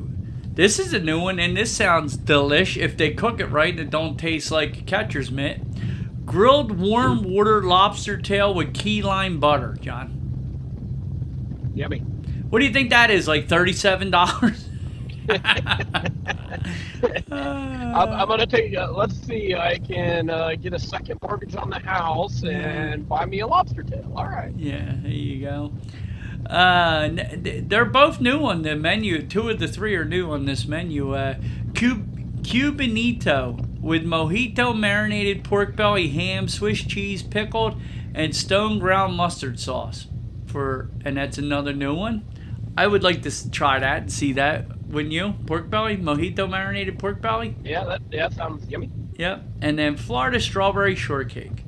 this 0.54 0.78
is 0.78 0.92
a 0.92 0.98
new 0.98 1.20
one, 1.20 1.38
and 1.38 1.56
this 1.56 1.74
sounds 1.74 2.16
delish 2.16 2.76
if 2.76 2.96
they 2.96 3.12
cook 3.12 3.40
it 3.40 3.46
right 3.46 3.70
and 3.70 3.80
it 3.80 3.90
don't 3.90 4.18
taste 4.18 4.50
like 4.50 4.86
catcher's 4.86 5.30
mitt. 5.30 5.62
Grilled 6.26 6.78
warm 6.78 7.22
water 7.22 7.62
lobster 7.62 8.18
tail 8.18 8.52
with 8.52 8.74
key 8.74 9.00
lime 9.00 9.40
butter, 9.40 9.76
John. 9.80 11.72
Yummy. 11.74 12.00
What 12.50 12.58
do 12.58 12.66
you 12.66 12.72
think 12.72 12.90
that 12.90 13.10
is? 13.10 13.26
Like 13.28 13.48
thirty-seven 13.48 14.10
dollars? 14.10 14.68
I'm, 17.30 17.94
I'm 17.94 18.28
gonna 18.28 18.46
take. 18.46 18.76
Uh, 18.76 18.90
let's 18.92 19.16
see. 19.20 19.54
I 19.54 19.78
can 19.78 20.28
uh, 20.28 20.54
get 20.54 20.72
a 20.72 20.78
second 20.78 21.20
mortgage 21.22 21.54
on 21.56 21.70
the 21.70 21.78
house 21.78 22.42
and 22.44 23.08
buy 23.08 23.26
me 23.26 23.40
a 23.40 23.46
lobster 23.46 23.82
tail. 23.82 24.12
All 24.16 24.26
right. 24.26 24.52
Yeah, 24.56 24.92
there 25.02 25.10
you 25.10 25.40
go. 25.44 25.72
Uh, 26.48 27.08
n- 27.10 27.64
they're 27.68 27.84
both 27.84 28.20
new 28.20 28.38
on 28.46 28.62
the 28.62 28.74
menu. 28.74 29.26
Two 29.26 29.48
of 29.50 29.58
the 29.58 29.68
three 29.68 29.94
are 29.94 30.04
new 30.04 30.30
on 30.30 30.46
this 30.46 30.66
menu. 30.66 31.14
Uh, 31.14 31.34
Cub- 31.74 32.42
Cubanito 32.42 33.80
with 33.80 34.04
mojito 34.04 34.76
marinated 34.76 35.44
pork 35.44 35.76
belly, 35.76 36.08
ham, 36.08 36.48
Swiss 36.48 36.82
cheese, 36.82 37.22
pickled, 37.22 37.80
and 38.14 38.34
stone 38.34 38.78
ground 38.78 39.14
mustard 39.16 39.60
sauce. 39.60 40.06
For 40.46 40.90
and 41.04 41.16
that's 41.16 41.36
another 41.36 41.74
new 41.74 41.94
one. 41.94 42.24
I 42.76 42.86
would 42.86 43.02
like 43.02 43.22
to 43.22 43.50
try 43.50 43.78
that 43.78 44.02
and 44.02 44.12
see 44.12 44.32
that. 44.34 44.66
Wouldn't 44.88 45.12
you? 45.12 45.34
Pork 45.46 45.68
belly, 45.68 45.96
mojito 45.98 46.48
marinated 46.48 46.98
pork 46.98 47.20
belly. 47.20 47.54
Yeah, 47.62 47.84
that 47.84 48.00
yeah 48.10 48.30
sounds 48.30 48.66
yummy. 48.68 48.90
Yep. 49.18 49.44
And 49.60 49.78
then 49.78 49.96
Florida 49.96 50.40
strawberry 50.40 50.94
shortcake. 50.94 51.64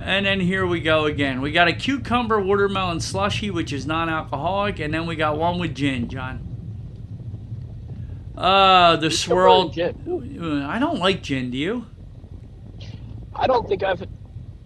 And 0.00 0.26
then 0.26 0.40
here 0.40 0.66
we 0.66 0.80
go 0.80 1.06
again. 1.06 1.40
We 1.40 1.52
got 1.52 1.68
a 1.68 1.72
cucumber 1.72 2.40
watermelon 2.40 3.00
slushy, 3.00 3.50
which 3.50 3.72
is 3.72 3.86
non-alcoholic, 3.86 4.78
and 4.78 4.92
then 4.92 5.06
we 5.06 5.16
got 5.16 5.38
one 5.38 5.58
with 5.58 5.74
gin, 5.74 6.08
John. 6.08 6.50
Uh, 8.36 8.96
the. 8.96 9.08
Gin. 9.72 10.38
Uh, 10.42 10.66
I 10.68 10.78
don't 10.78 10.98
like 10.98 11.22
gin. 11.22 11.50
Do 11.50 11.56
you? 11.58 11.86
I 13.34 13.46
don't 13.46 13.68
think 13.68 13.82
I've 13.82 14.06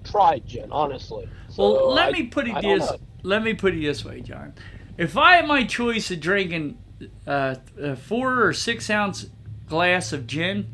tried 0.05 0.47
gin, 0.47 0.73
honestly. 0.73 1.29
Well, 1.57 1.93
let 1.93 2.09
I- 2.09 2.13
me 2.13 2.23
put 2.25 2.49
it 2.49 2.55
I 2.55 2.61
this. 2.63 2.91
Let 3.23 3.43
me 3.43 3.53
put 3.55 3.75
it 3.75 3.83
this 3.83 4.05
way, 4.05 4.21
John. 4.21 4.55
If 4.97 5.17
I 5.17 5.37
had 5.37 5.47
my 5.47 5.65
choice 5.65 6.11
of 6.11 6.21
drinking 6.21 6.79
uh, 7.27 7.57
a 7.81 7.95
four 7.97 8.43
or 8.45 8.53
six 8.53 8.89
ounce 8.91 9.27
glass 9.67 10.13
of 10.13 10.27
gin, 10.27 10.73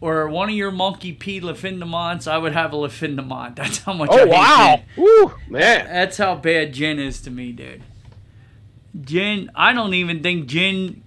or 0.00 0.28
one 0.28 0.48
of 0.48 0.54
your 0.54 0.70
monkey 0.70 1.12
P 1.12 1.40
Lafindamonts, 1.40 2.30
I 2.30 2.38
would 2.38 2.52
have 2.52 2.72
a 2.72 2.76
Lafindamont. 2.76 3.56
That's 3.56 3.78
how 3.78 3.92
much. 3.92 4.10
I 4.10 4.14
Oh 4.14 4.18
hate 4.18 4.28
wow! 4.28 4.82
Woo, 4.96 5.34
man. 5.48 5.86
That's 5.86 6.16
how 6.16 6.34
bad 6.36 6.72
gin 6.72 6.98
is 6.98 7.20
to 7.22 7.30
me, 7.30 7.52
dude. 7.52 7.82
Gin, 9.00 9.50
I 9.54 9.72
don't 9.72 9.94
even 9.94 10.22
think 10.22 10.46
gin. 10.46 11.02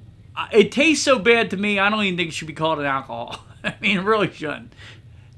It 0.51 0.71
tastes 0.71 1.03
so 1.03 1.19
bad 1.19 1.49
to 1.51 1.57
me. 1.57 1.79
I 1.79 1.89
don't 1.89 2.03
even 2.03 2.17
think 2.17 2.29
it 2.29 2.33
should 2.33 2.47
be 2.47 2.53
called 2.53 2.79
an 2.79 2.85
alcohol. 2.85 3.43
I 3.63 3.75
mean, 3.81 3.97
it 3.99 4.03
really 4.03 4.31
shouldn't. 4.31 4.73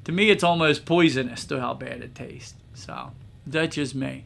To 0.06 0.12
me, 0.12 0.30
it's 0.30 0.44
almost 0.44 0.86
poisonous 0.86 1.46
to 1.46 1.60
how 1.60 1.74
bad 1.74 2.02
it 2.02 2.14
tastes. 2.16 2.54
So 2.74 3.12
that's 3.48 3.76
just 3.76 3.96
me. 3.96 4.26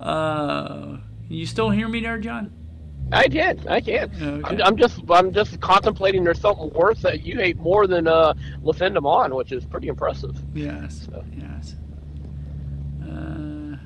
Uh, 0.00 0.98
you 1.28 1.46
still 1.46 1.70
hear 1.70 1.88
me 1.88 2.00
there, 2.00 2.18
John? 2.18 2.52
I 3.10 3.26
did. 3.28 3.66
I 3.66 3.80
can. 3.80 4.10
Okay. 4.22 4.40
I'm, 4.44 4.62
I'm 4.62 4.76
just. 4.76 5.00
I'm 5.10 5.32
just 5.32 5.60
contemplating. 5.60 6.24
There's 6.24 6.40
something 6.40 6.70
worse 6.70 7.00
that 7.02 7.24
you 7.26 7.36
hate 7.38 7.56
more 7.58 7.86
than 7.86 8.06
uh, 8.08 8.34
Lafindamon, 8.62 9.34
which 9.36 9.52
is 9.52 9.64
pretty 9.66 9.88
impressive. 9.88 10.36
Yes. 10.54 11.06
So- 11.10 11.24
Yes. 11.36 11.74
Uh, 13.06 13.76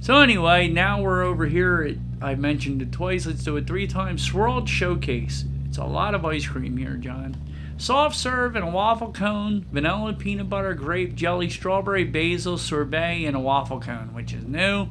so 0.00 0.18
anyway, 0.20 0.68
now 0.68 1.00
we're 1.00 1.22
over 1.22 1.46
here. 1.46 1.82
At, 1.82 1.96
I 2.26 2.34
mentioned 2.34 2.82
it 2.82 2.92
twice. 2.92 3.26
Let's 3.26 3.44
do 3.44 3.56
it 3.56 3.66
three 3.66 3.86
times. 3.86 4.22
Swirled 4.22 4.68
showcase. 4.68 5.44
It's 5.66 5.78
a 5.78 5.84
lot 5.84 6.14
of 6.14 6.24
ice 6.24 6.46
cream 6.46 6.76
here, 6.76 6.96
John. 6.96 7.36
Soft 7.78 8.16
serve 8.16 8.56
in 8.56 8.62
a 8.62 8.70
waffle 8.70 9.12
cone, 9.12 9.66
vanilla, 9.70 10.14
peanut 10.14 10.48
butter, 10.48 10.72
grape, 10.72 11.14
jelly, 11.14 11.50
strawberry, 11.50 12.04
basil, 12.04 12.56
sorbet, 12.56 13.24
and 13.26 13.36
a 13.36 13.40
waffle 13.40 13.80
cone, 13.80 14.14
which 14.14 14.32
is 14.32 14.44
new. 14.44 14.88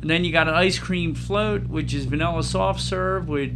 And 0.00 0.10
then 0.10 0.24
you 0.24 0.32
got 0.32 0.48
an 0.48 0.54
ice 0.54 0.78
cream 0.78 1.14
float, 1.14 1.66
which 1.66 1.94
is 1.94 2.04
vanilla 2.04 2.42
soft 2.42 2.80
serve 2.80 3.28
with 3.28 3.52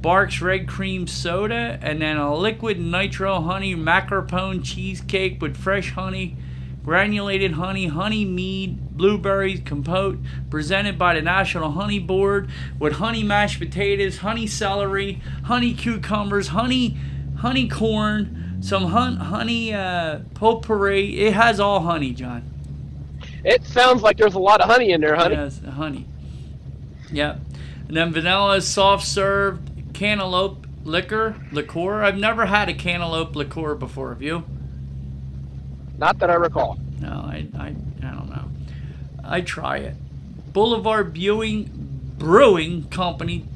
Barq's 0.00 0.40
red 0.40 0.66
cream 0.66 1.06
soda, 1.06 1.78
and 1.82 2.00
then 2.00 2.16
a 2.16 2.34
liquid 2.34 2.80
nitro 2.80 3.40
honey 3.40 3.74
mascarpone 3.74 4.64
cheesecake 4.64 5.42
with 5.42 5.56
fresh 5.56 5.92
honey, 5.92 6.36
granulated 6.82 7.52
honey, 7.52 7.88
honey 7.88 8.24
mead, 8.24 8.96
blueberries 8.96 9.60
compote, 9.64 10.18
presented 10.48 10.98
by 10.98 11.14
the 11.14 11.20
National 11.20 11.72
Honey 11.72 11.98
Board 11.98 12.48
with 12.78 12.94
honey 12.94 13.22
mashed 13.22 13.58
potatoes, 13.58 14.18
honey 14.18 14.46
celery, 14.46 15.20
honey 15.44 15.74
cucumbers, 15.74 16.48
honey 16.48 16.96
honey 17.40 17.68
corn, 17.68 18.58
some 18.60 18.84
hun- 18.84 19.16
honey 19.16 19.72
uh, 19.72 20.20
potpourri. 20.34 21.18
It 21.20 21.32
has 21.32 21.58
all 21.58 21.80
honey, 21.80 22.12
John. 22.12 22.42
It 23.44 23.64
sounds 23.64 24.02
like 24.02 24.16
there's 24.16 24.34
a 24.34 24.38
lot 24.38 24.60
of 24.60 24.68
honey 24.68 24.90
in 24.90 25.00
there, 25.00 25.16
honey. 25.16 25.36
Yes, 25.36 25.60
honey. 25.60 26.06
Yep. 27.12 27.40
And 27.88 27.96
then 27.96 28.12
vanilla 28.12 28.60
soft 28.60 29.06
served 29.06 29.94
cantaloupe 29.94 30.66
liquor, 30.84 31.36
liqueur. 31.52 32.02
I've 32.02 32.18
never 32.18 32.46
had 32.46 32.68
a 32.68 32.74
cantaloupe 32.74 33.34
liqueur 33.34 33.74
before. 33.74 34.10
Have 34.10 34.22
you? 34.22 34.44
Not 35.98 36.18
that 36.20 36.30
I 36.30 36.34
recall. 36.34 36.78
No, 37.00 37.08
I, 37.08 37.46
I, 37.58 37.66
I 37.66 38.10
don't 38.10 38.30
know. 38.30 38.48
I 39.24 39.40
try 39.40 39.78
it. 39.78 39.96
Boulevard 40.52 41.14
Brewing 41.14 41.88
Brewing 42.18 42.84
Company, 42.88 43.46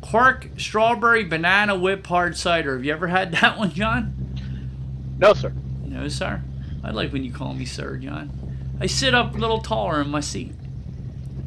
Quirk 0.00 0.48
Strawberry 0.56 1.24
Banana 1.24 1.76
Whip 1.76 2.06
Hard 2.06 2.36
Cider. 2.36 2.74
Have 2.74 2.84
you 2.84 2.92
ever 2.92 3.06
had 3.06 3.32
that 3.40 3.58
one, 3.58 3.72
John? 3.72 4.14
No, 5.18 5.34
sir. 5.34 5.52
No, 5.84 6.08
sir. 6.08 6.42
I 6.82 6.90
like 6.90 7.12
when 7.12 7.24
you 7.24 7.32
call 7.32 7.54
me 7.54 7.64
sir, 7.64 7.96
John. 7.96 8.30
I 8.80 8.86
sit 8.86 9.14
up 9.14 9.34
a 9.34 9.38
little 9.38 9.60
taller 9.60 10.00
in 10.00 10.08
my 10.10 10.20
seat. 10.20 10.52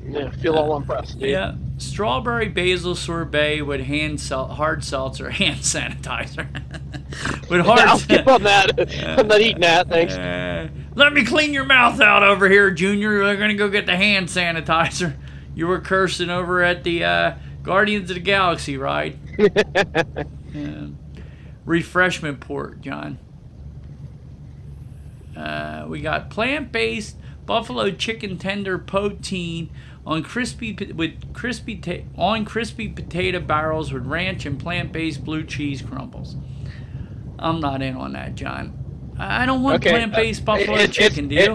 Yeah, 0.05 0.29
feel 0.31 0.55
all 0.55 0.75
impressed. 0.75 1.19
dude. 1.19 1.29
Yeah, 1.29 1.55
strawberry 1.77 2.49
basil 2.49 2.95
sorbet 2.95 3.61
with 3.61 3.81
hand 3.81 4.19
sel- 4.19 4.47
hard 4.49 4.83
seltzer, 4.83 5.29
hand 5.31 5.59
sanitizer. 5.61 6.47
with 7.49 7.65
hard. 7.65 7.79
I'll 7.79 7.97
skip 7.99 8.27
on 8.27 8.43
that. 8.43 8.79
I'm 9.19 9.27
not 9.27 9.39
eating 9.41 9.61
that. 9.61 9.87
Thanks. 9.87 10.13
Uh, 10.13 10.67
let 10.95 11.13
me 11.13 11.23
clean 11.23 11.53
your 11.53 11.63
mouth 11.65 12.01
out 12.01 12.23
over 12.23 12.49
here, 12.49 12.71
Junior. 12.71 13.19
We're 13.19 13.37
gonna 13.37 13.53
go 13.55 13.69
get 13.69 13.85
the 13.85 13.95
hand 13.95 14.27
sanitizer. 14.27 15.15
You 15.55 15.67
were 15.67 15.79
cursing 15.79 16.29
over 16.29 16.61
at 16.63 16.83
the 16.83 17.03
uh, 17.05 17.33
Guardians 17.63 18.09
of 18.09 18.15
the 18.15 18.21
Galaxy 18.21 18.77
ride. 18.77 19.17
Yeah. 20.53 20.87
refreshment 21.65 22.39
port, 22.41 22.81
John. 22.81 23.19
Uh, 25.35 25.85
we 25.87 26.01
got 26.01 26.29
plant-based 26.29 27.15
buffalo 27.45 27.91
chicken 27.91 28.37
tender 28.37 28.77
poutine 28.77 29.69
on 30.05 30.23
crispy 30.23 30.73
with 30.95 31.33
crispy 31.33 31.75
ta- 31.75 32.03
on 32.17 32.43
crispy 32.45 32.87
potato 32.87 33.39
barrels 33.39 33.91
with 33.93 34.05
ranch 34.05 34.45
and 34.45 34.59
plant-based 34.59 35.23
blue 35.23 35.43
cheese 35.43 35.81
crumbles. 35.81 36.35
I'm 37.39 37.59
not 37.59 37.81
in 37.81 37.95
on 37.95 38.13
that, 38.13 38.35
John. 38.35 38.77
I 39.17 39.45
don't 39.45 39.61
want 39.63 39.75
Okay, 39.77 39.91
plant-based 39.91 40.41
uh, 40.41 40.45
buffalo 40.45 40.75
it- 40.75 40.89
it's- 40.89 40.95
chicken. 40.95 41.27
Do 41.27 41.35
you? 41.35 41.53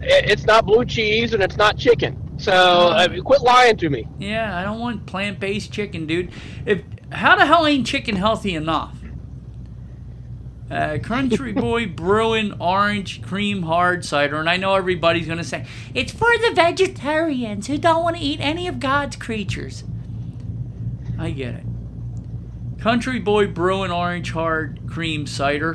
It- 0.00 0.30
It's 0.30 0.44
not 0.46 0.64
blue 0.66 0.84
cheese 0.84 1.32
and 1.34 1.42
it's 1.42 1.56
not 1.56 1.76
chicken. 1.76 2.16
So 2.38 2.52
uh, 2.52 3.08
quit 3.22 3.42
lying 3.42 3.76
to 3.78 3.90
me. 3.90 4.06
Yeah, 4.18 4.56
I 4.56 4.62
don't 4.62 4.78
want 4.78 5.06
plant-based 5.06 5.72
chicken, 5.72 6.06
dude. 6.06 6.30
If 6.66 6.82
how 7.10 7.34
the 7.36 7.46
hell 7.46 7.66
ain't 7.66 7.86
chicken 7.86 8.16
healthy 8.16 8.54
enough? 8.54 8.97
Uh, 10.70 10.98
Country 11.02 11.52
Boy 11.54 11.86
Brewing 11.86 12.54
Orange 12.60 13.22
Cream 13.22 13.62
Hard 13.62 14.04
Cider, 14.04 14.38
and 14.38 14.50
I 14.50 14.56
know 14.56 14.74
everybody's 14.74 15.26
gonna 15.26 15.44
say 15.44 15.66
it's 15.94 16.12
for 16.12 16.28
the 16.38 16.52
vegetarians 16.54 17.66
who 17.66 17.78
don't 17.78 18.02
want 18.02 18.16
to 18.16 18.22
eat 18.22 18.40
any 18.40 18.68
of 18.68 18.78
God's 18.80 19.16
creatures. 19.16 19.84
I 21.18 21.30
get 21.30 21.54
it. 21.54 21.64
Country 22.78 23.18
Boy 23.18 23.46
Brewing 23.46 23.90
Orange 23.90 24.32
Hard 24.32 24.80
Cream 24.86 25.26
Cider, 25.26 25.74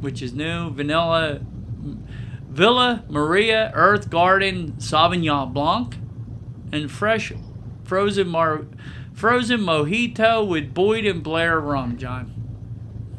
which 0.00 0.20
is 0.20 0.34
new, 0.34 0.70
vanilla, 0.70 1.40
Villa 2.48 3.04
Maria 3.08 3.70
Earth 3.74 4.10
Garden 4.10 4.72
Sauvignon 4.78 5.52
Blanc, 5.52 5.96
and 6.72 6.90
fresh 6.90 7.32
frozen 7.84 8.28
mar 8.28 8.66
frozen 9.14 9.60
mojito 9.60 10.46
with 10.46 10.74
Boyd 10.74 11.06
and 11.06 11.22
Blair 11.22 11.58
rum, 11.58 11.96
John. 11.96 12.37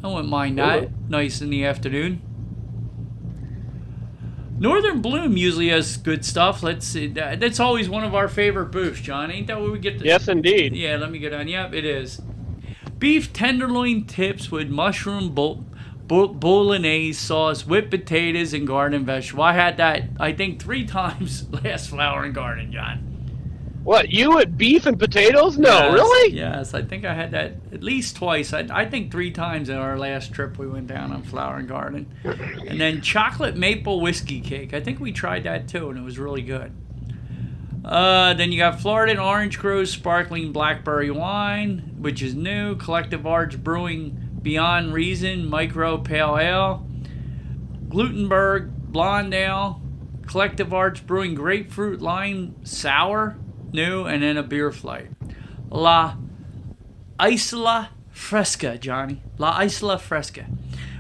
I 0.04 0.08
wouldn't 0.08 0.30
mind 0.30 0.58
that. 0.58 0.90
Nice 1.10 1.42
in 1.42 1.50
the 1.50 1.66
afternoon. 1.66 2.22
Northern 4.58 5.02
Bloom 5.02 5.38
usually 5.38 5.70
has 5.70 5.96
good 5.98 6.26
stuff. 6.26 6.62
Let's 6.62 6.86
see. 6.86 7.08
That, 7.08 7.40
that's 7.40 7.60
always 7.62 7.88
one 7.88 8.04
of 8.04 8.14
our 8.14 8.28
favorite 8.28 8.72
booths, 8.72 9.00
John. 9.00 9.32
Ain't 9.32 9.48
that 9.48 9.60
where 9.62 9.72
we 9.72 9.80
get 9.80 10.00
the 10.00 10.06
Yes, 10.06 10.28
indeed. 10.28 10.76
Yeah, 10.76 10.98
let 10.98 11.12
me 11.12 11.20
get 11.20 11.34
on. 11.34 11.48
Yep, 11.48 11.74
it 11.74 11.86
is. 11.86 12.22
Beef 12.98 13.32
tenderloin 13.32 14.06
tips 14.06 14.52
with 14.52 14.70
mushroom 14.70 15.34
bo- 15.34 15.64
bo- 16.06 16.28
bolognese 16.28 17.14
sauce, 17.14 17.66
whipped 17.66 17.90
potatoes, 17.90 18.54
and 18.54 18.68
garden 18.68 19.06
vegetable. 19.06 19.44
I 19.44 19.54
had 19.54 19.78
that, 19.78 20.04
I 20.20 20.34
think, 20.34 20.62
three 20.62 20.86
times 21.00 21.50
last 21.64 21.90
Flower 21.90 22.26
and 22.26 22.36
Garden, 22.36 22.74
John. 22.74 23.09
What 23.90 24.12
you 24.12 24.38
at 24.38 24.56
beef 24.56 24.86
and 24.86 25.00
potatoes? 25.00 25.58
No, 25.58 25.72
Yes, 25.72 25.94
really? 25.96 26.36
Yes, 26.36 26.74
I 26.76 26.84
think 26.84 27.06
I 27.06 27.16
had 27.16 27.32
that 27.32 27.54
at 27.74 27.82
least 27.82 28.18
twice. 28.18 28.54
I, 28.54 28.68
I 28.70 28.86
think 28.88 29.12
three 29.12 29.32
times 29.32 29.68
in 29.68 29.78
our 29.78 29.98
last 29.98 30.32
trip 30.32 30.60
we 30.60 30.68
went 30.68 30.86
down 30.86 31.12
on 31.12 31.24
Flower 31.24 31.58
and 31.58 31.68
Garden. 31.68 32.06
And 32.24 32.80
then 32.80 33.02
chocolate 33.02 33.58
maple 33.58 34.00
whiskey 34.00 34.42
cake. 34.42 34.76
I 34.76 34.80
think 34.80 35.00
we 35.00 35.12
tried 35.12 35.46
that 35.46 35.68
too, 35.68 35.90
and 35.90 35.98
it 35.98 36.04
was 36.04 36.20
really 36.20 36.44
good. 36.44 36.72
Uh, 37.84 38.36
then 38.36 38.52
you 38.52 38.60
got 38.60 38.80
Florida 38.80 39.14
and 39.14 39.20
Orange 39.20 39.58
Grove 39.58 39.88
Sparkling 39.88 40.52
Blackberry 40.52 41.10
Wine, 41.10 41.96
which 41.98 42.22
is 42.22 42.36
new. 42.36 42.76
Collective 42.76 43.26
Arts 43.26 43.56
Brewing 43.56 44.38
Beyond 44.44 44.94
Reason 44.94 45.50
Micro 45.50 45.98
Pale 45.98 46.38
Ale. 46.38 46.88
Glutenberg 47.88 48.70
Blonde 48.70 49.34
Ale. 49.34 49.82
Collective 50.28 50.76
Arts 50.76 51.00
Brewing 51.00 51.34
Grapefruit 51.34 52.04
Lime 52.04 52.54
Sour, 52.64 53.36
new, 53.74 54.06
and 54.06 54.24
then 54.24 54.38
a 54.38 54.44
beer 54.44 54.72
flight. 54.72 55.10
La 55.70 56.16
Isla 57.22 57.90
Fresca, 58.12 58.78
Johnny. 58.78 59.22
La 59.38 59.62
Isla 59.62 59.98
Fresca. 59.98 60.46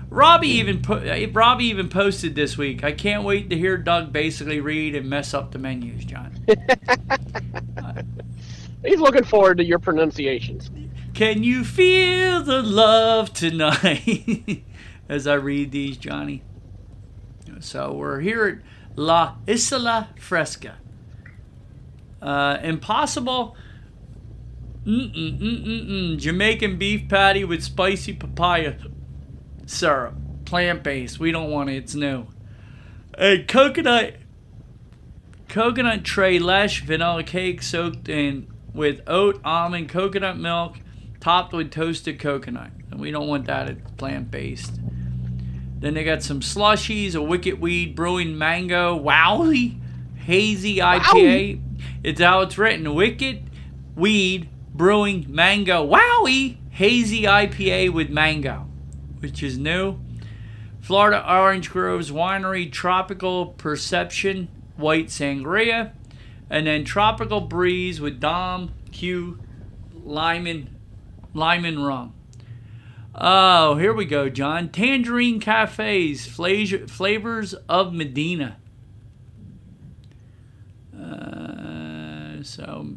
Robbie 0.10 0.54
hmm. 0.54 0.60
even 0.60 0.82
put. 0.82 1.06
Eh, 1.06 1.28
Robbie 1.32 1.66
even 1.66 1.90
posted 1.90 2.36
this 2.36 2.58
week. 2.58 2.84
I 2.84 2.92
can't 2.92 3.24
wait 3.24 3.50
to 3.50 3.58
hear 3.58 3.78
Doug 3.78 4.12
basically 4.12 4.60
read 4.60 4.96
and 4.96 5.10
mess 5.10 5.34
up 5.34 5.52
the 5.52 5.60
menus, 5.60 6.06
John. 6.06 6.36
Uh, 7.78 8.04
He's 8.84 9.00
looking 9.00 9.24
forward 9.24 9.58
to 9.58 9.64
your 9.64 9.80
pronunciations. 9.80 10.70
Can 11.14 11.44
you 11.44 11.64
feel 11.64 12.42
the 12.42 12.62
love 12.62 13.34
tonight? 13.34 14.64
As 15.10 15.28
I 15.28 15.36
read 15.36 15.72
these, 15.72 15.98
Johnny. 15.98 16.44
So 17.60 17.94
we're 17.94 18.20
here 18.20 18.46
at 18.46 18.98
La 18.98 19.36
Isla 19.48 20.10
Fresca. 20.18 20.78
Uh, 22.22 22.58
impossible. 22.62 23.56
Mm-mm-mm-mm-mm. 24.86 26.18
Jamaican 26.18 26.78
beef 26.78 27.08
patty 27.08 27.44
with 27.44 27.64
spicy 27.64 28.14
papaya 28.14 28.76
syrup. 29.66 30.16
Plant 30.46 30.84
based. 30.84 31.20
We 31.20 31.32
don't 31.32 31.52
want 31.52 31.70
it. 31.70 31.78
It's 31.78 31.96
new. 31.96 32.28
A 33.18 33.44
coconut 33.44 34.16
coconut 35.48 36.04
tres 36.04 36.42
leches 36.42 36.82
vanilla 36.82 37.24
cake 37.24 37.62
soaked 37.62 38.08
in 38.08 38.48
with 38.74 39.02
oat, 39.08 39.42
almond, 39.44 39.90
coconut 39.90 40.38
milk, 40.38 40.80
topped 41.20 41.54
with 41.54 41.72
toasted 41.72 42.20
coconut. 42.20 42.72
And 42.92 43.00
we 43.00 43.12
don't 43.12 43.28
want 43.28 43.46
that. 43.48 43.70
It's 43.70 43.92
plant 43.92 44.32
based. 44.32 44.80
Then 45.80 45.94
they 45.94 46.04
got 46.04 46.24
some 46.24 46.42
slushies, 46.42 47.16
a 47.16 47.22
Wicked 47.22 47.60
Weed 47.62 47.96
Brewing 47.96 48.38
Mango 48.38 49.00
Wowie 49.00 49.80
Hazy 50.18 50.78
IPA. 50.78 51.62
It's 52.04 52.22
how 52.22 52.42
it's 52.42 52.58
written. 52.58 52.94
Wicked 52.94 53.50
Weed 53.96 54.50
Brewing 54.74 55.26
Mango 55.28 55.86
Wowie 55.86 56.58
Hazy 56.72 57.24
IPA 57.24 57.92
with 57.92 58.10
mango, 58.10 58.68
which 59.20 59.44
is 59.44 59.58
new. 59.58 59.98
Florida 60.80 61.24
Orange 61.30 61.70
Groves 61.70 62.10
Winery 62.10 62.72
Tropical 62.72 63.48
Perception 63.48 64.48
White 64.78 65.08
Sangria. 65.08 65.92
And 66.50 66.66
then 66.66 66.84
Tropical 66.86 67.42
Breeze 67.42 68.00
with 68.00 68.20
Don 68.20 68.72
Q 68.92 69.40
Lyman, 70.04 70.76
Lyman 71.34 71.84
Rum. 71.84 72.14
Oh, 73.14 73.76
here 73.76 73.94
we 73.94 74.06
go, 74.06 74.30
John. 74.30 74.70
Tangerine 74.70 75.40
Cafes, 75.40 76.26
flavor, 76.26 76.88
flavors 76.88 77.54
of 77.68 77.94
Medina. 77.94 78.58
Uh, 80.98 81.49
so, 82.46 82.88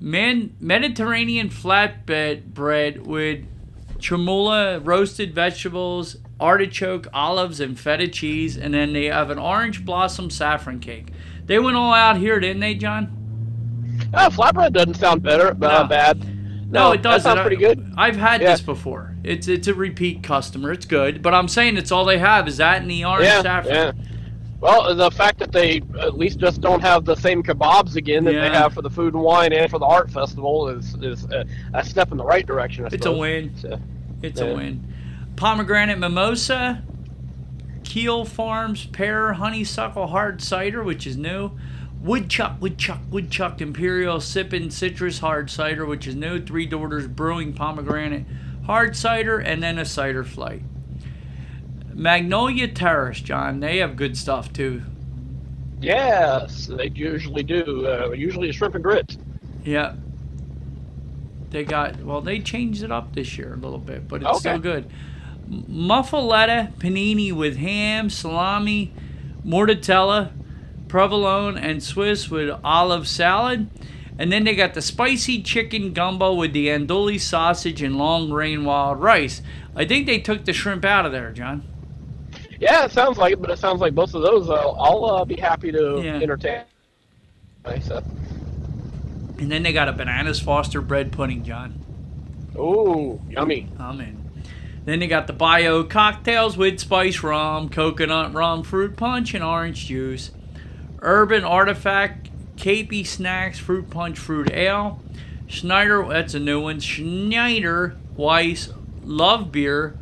man, 0.00 0.54
Mediterranean 0.60 1.48
flatbread 1.48 2.46
bread 2.54 3.06
with 3.06 3.44
tremula, 3.98 4.80
roasted 4.84 5.34
vegetables, 5.34 6.16
artichoke, 6.40 7.06
olives, 7.14 7.60
and 7.60 7.78
feta 7.78 8.08
cheese, 8.08 8.56
and 8.56 8.74
then 8.74 8.92
they 8.92 9.04
have 9.06 9.30
an 9.30 9.38
orange 9.38 9.84
blossom 9.84 10.28
saffron 10.30 10.80
cake. 10.80 11.08
They 11.46 11.58
went 11.58 11.76
all 11.76 11.92
out 11.92 12.16
here, 12.16 12.40
didn't 12.40 12.60
they, 12.60 12.74
John? 12.74 13.18
Uh, 14.12 14.28
flatbread 14.28 14.72
doesn't 14.72 14.94
sound 14.94 15.22
better, 15.22 15.50
uh, 15.50 15.82
No. 15.82 15.84
bad. 15.86 16.70
No, 16.70 16.92
it 16.92 17.02
doesn't. 17.02 17.22
That 17.24 17.36
sounds 17.36 17.40
pretty 17.46 17.56
good. 17.56 17.92
I've 17.96 18.16
had 18.16 18.40
Yeah. 18.40 18.52
this 18.52 18.60
before. 18.62 19.14
It's 19.22 19.46
it's 19.46 19.68
a 19.68 19.74
repeat 19.74 20.22
customer. 20.22 20.72
It's 20.72 20.86
good, 20.86 21.20
but 21.22 21.34
I'm 21.34 21.46
saying 21.46 21.76
it's 21.76 21.92
all 21.92 22.04
they 22.06 22.18
have 22.18 22.48
is 22.48 22.56
that 22.56 22.80
and 22.82 22.90
the 22.90 23.04
orange 23.04 23.26
Yeah, 23.26 23.42
saffron. 23.42 23.74
yeah. 23.74 23.92
Well, 24.62 24.94
the 24.94 25.10
fact 25.10 25.40
that 25.40 25.50
they 25.50 25.82
at 25.98 26.16
least 26.16 26.38
just 26.38 26.60
don't 26.60 26.80
have 26.82 27.04
the 27.04 27.16
same 27.16 27.42
kebabs 27.42 27.96
again 27.96 28.22
that 28.24 28.34
Yeah. 28.34 28.48
they 28.48 28.54
have 28.56 28.72
for 28.72 28.80
the 28.80 28.88
food 28.90 29.12
and 29.12 29.20
wine 29.22 29.52
and 29.52 29.68
for 29.68 29.80
the 29.80 29.84
art 29.86 30.08
festival 30.08 30.68
is 30.68 30.94
is 31.02 31.24
a, 31.32 31.44
a 31.74 31.84
step 31.84 32.12
in 32.12 32.16
the 32.16 32.24
right 32.24 32.46
direction. 32.46 32.84
I 32.84 32.86
It's 32.86 32.94
a 32.94 32.98
suppose. 32.98 33.18
win. 33.18 33.52
So, 33.56 33.80
It's 34.22 34.40
Yeah. 34.40 34.46
a 34.46 34.54
win. 34.54 34.84
Pomegranate 35.34 35.98
mimosa, 35.98 36.80
Keel 37.82 38.24
Farms 38.24 38.86
pear 38.86 39.32
honeysuckle 39.32 40.06
hard 40.06 40.40
cider, 40.40 40.84
which 40.84 41.08
is 41.08 41.16
new. 41.16 41.50
Woodchuck, 42.00 42.60
Woodchuck, 42.60 43.00
Woodchuck 43.10 43.60
Imperial 43.60 44.18
Sippin' 44.18 44.70
Citrus 44.70 45.18
Hard 45.18 45.50
Cider, 45.50 45.84
which 45.84 46.06
is 46.06 46.14
new. 46.14 46.40
Three 46.40 46.66
Daughters 46.66 47.08
Brewing 47.08 47.52
Pomegranate 47.52 48.26
Hard 48.66 48.94
Cider, 48.94 49.38
and 49.40 49.60
then 49.60 49.76
a 49.78 49.84
cider 49.84 50.22
flight. 50.22 50.62
Magnolia 51.94 52.68
Terrace, 52.68 53.20
John. 53.20 53.60
They 53.60 53.78
have 53.78 53.96
good 53.96 54.16
stuff 54.16 54.52
too. 54.52 54.82
yes, 55.80 56.66
they 56.66 56.88
usually 56.94 57.42
do. 57.42 57.86
Uh, 57.86 58.10
usually 58.12 58.48
a 58.48 58.52
shrimp 58.52 58.74
and 58.74 58.84
grits. 58.84 59.18
Yeah. 59.64 59.94
They 61.50 61.64
got 61.64 62.02
well. 62.02 62.20
They 62.22 62.38
changed 62.40 62.82
it 62.82 62.90
up 62.90 63.14
this 63.14 63.36
year 63.36 63.52
a 63.52 63.56
little 63.56 63.78
bit, 63.78 64.08
but 64.08 64.22
it's 64.22 64.38
still 64.38 64.58
good. 64.58 64.90
Muffaletta 65.50 66.72
panini 66.78 67.30
with 67.32 67.56
ham, 67.58 68.08
salami, 68.08 68.92
mortadella, 69.44 70.32
provolone, 70.88 71.58
and 71.58 71.82
Swiss 71.82 72.30
with 72.30 72.50
olive 72.64 73.06
salad. 73.06 73.68
And 74.18 74.30
then 74.32 74.44
they 74.44 74.54
got 74.54 74.74
the 74.74 74.82
spicy 74.82 75.42
chicken 75.42 75.92
gumbo 75.92 76.32
with 76.34 76.52
the 76.52 76.68
andouille 76.68 77.20
sausage 77.20 77.82
and 77.82 77.96
long 77.98 78.30
grain 78.30 78.64
wild 78.64 79.00
rice. 79.00 79.42
I 79.74 79.84
think 79.84 80.06
they 80.06 80.18
took 80.20 80.44
the 80.44 80.52
shrimp 80.52 80.84
out 80.84 81.04
of 81.04 81.12
there, 81.12 81.32
John. 81.32 81.64
Yeah, 82.62 82.84
it 82.84 82.92
sounds 82.92 83.18
like 83.18 83.32
it, 83.32 83.40
but 83.42 83.50
it 83.50 83.58
sounds 83.58 83.80
like 83.80 83.92
both 83.92 84.14
of 84.14 84.22
those 84.22 84.48
uh, 84.48 84.54
I'll 84.54 85.04
uh, 85.04 85.24
be 85.24 85.34
happy 85.34 85.72
to 85.72 86.00
Yeah. 86.02 86.20
entertain. 86.20 86.62
Nice. 87.64 87.90
And 87.90 89.50
then 89.50 89.64
they 89.64 89.72
got 89.72 89.88
a 89.88 89.92
bananas 89.92 90.38
Foster 90.38 90.80
bread 90.80 91.10
pudding, 91.10 91.42
John. 91.42 91.74
ooh, 92.56 93.20
yummy. 93.28 93.66
I'm 93.80 94.00
in. 94.00 94.18
Then 94.84 95.00
they 95.00 95.08
got 95.08 95.26
the 95.26 95.32
bio 95.32 95.82
cocktails 95.82 96.56
with 96.56 96.78
spice 96.78 97.20
rum, 97.22 97.68
coconut 97.68 98.32
rum, 98.32 98.62
fruit 98.62 98.96
punch, 98.96 99.34
and 99.34 99.42
orange 99.42 99.86
juice. 99.86 100.30
Urban 101.00 101.42
artifact, 101.44 102.30
capey 102.56 103.04
snacks, 103.04 103.58
fruit 103.58 103.90
punch, 103.90 104.18
fruit 104.20 104.52
ale. 104.52 105.00
Schneider, 105.48 106.06
that's 106.08 106.34
a 106.34 106.38
new 106.40 106.60
one. 106.60 106.78
Schneider 106.78 107.96
Weiss 108.16 108.72
Love 109.04 109.50
Beer, 109.50 109.96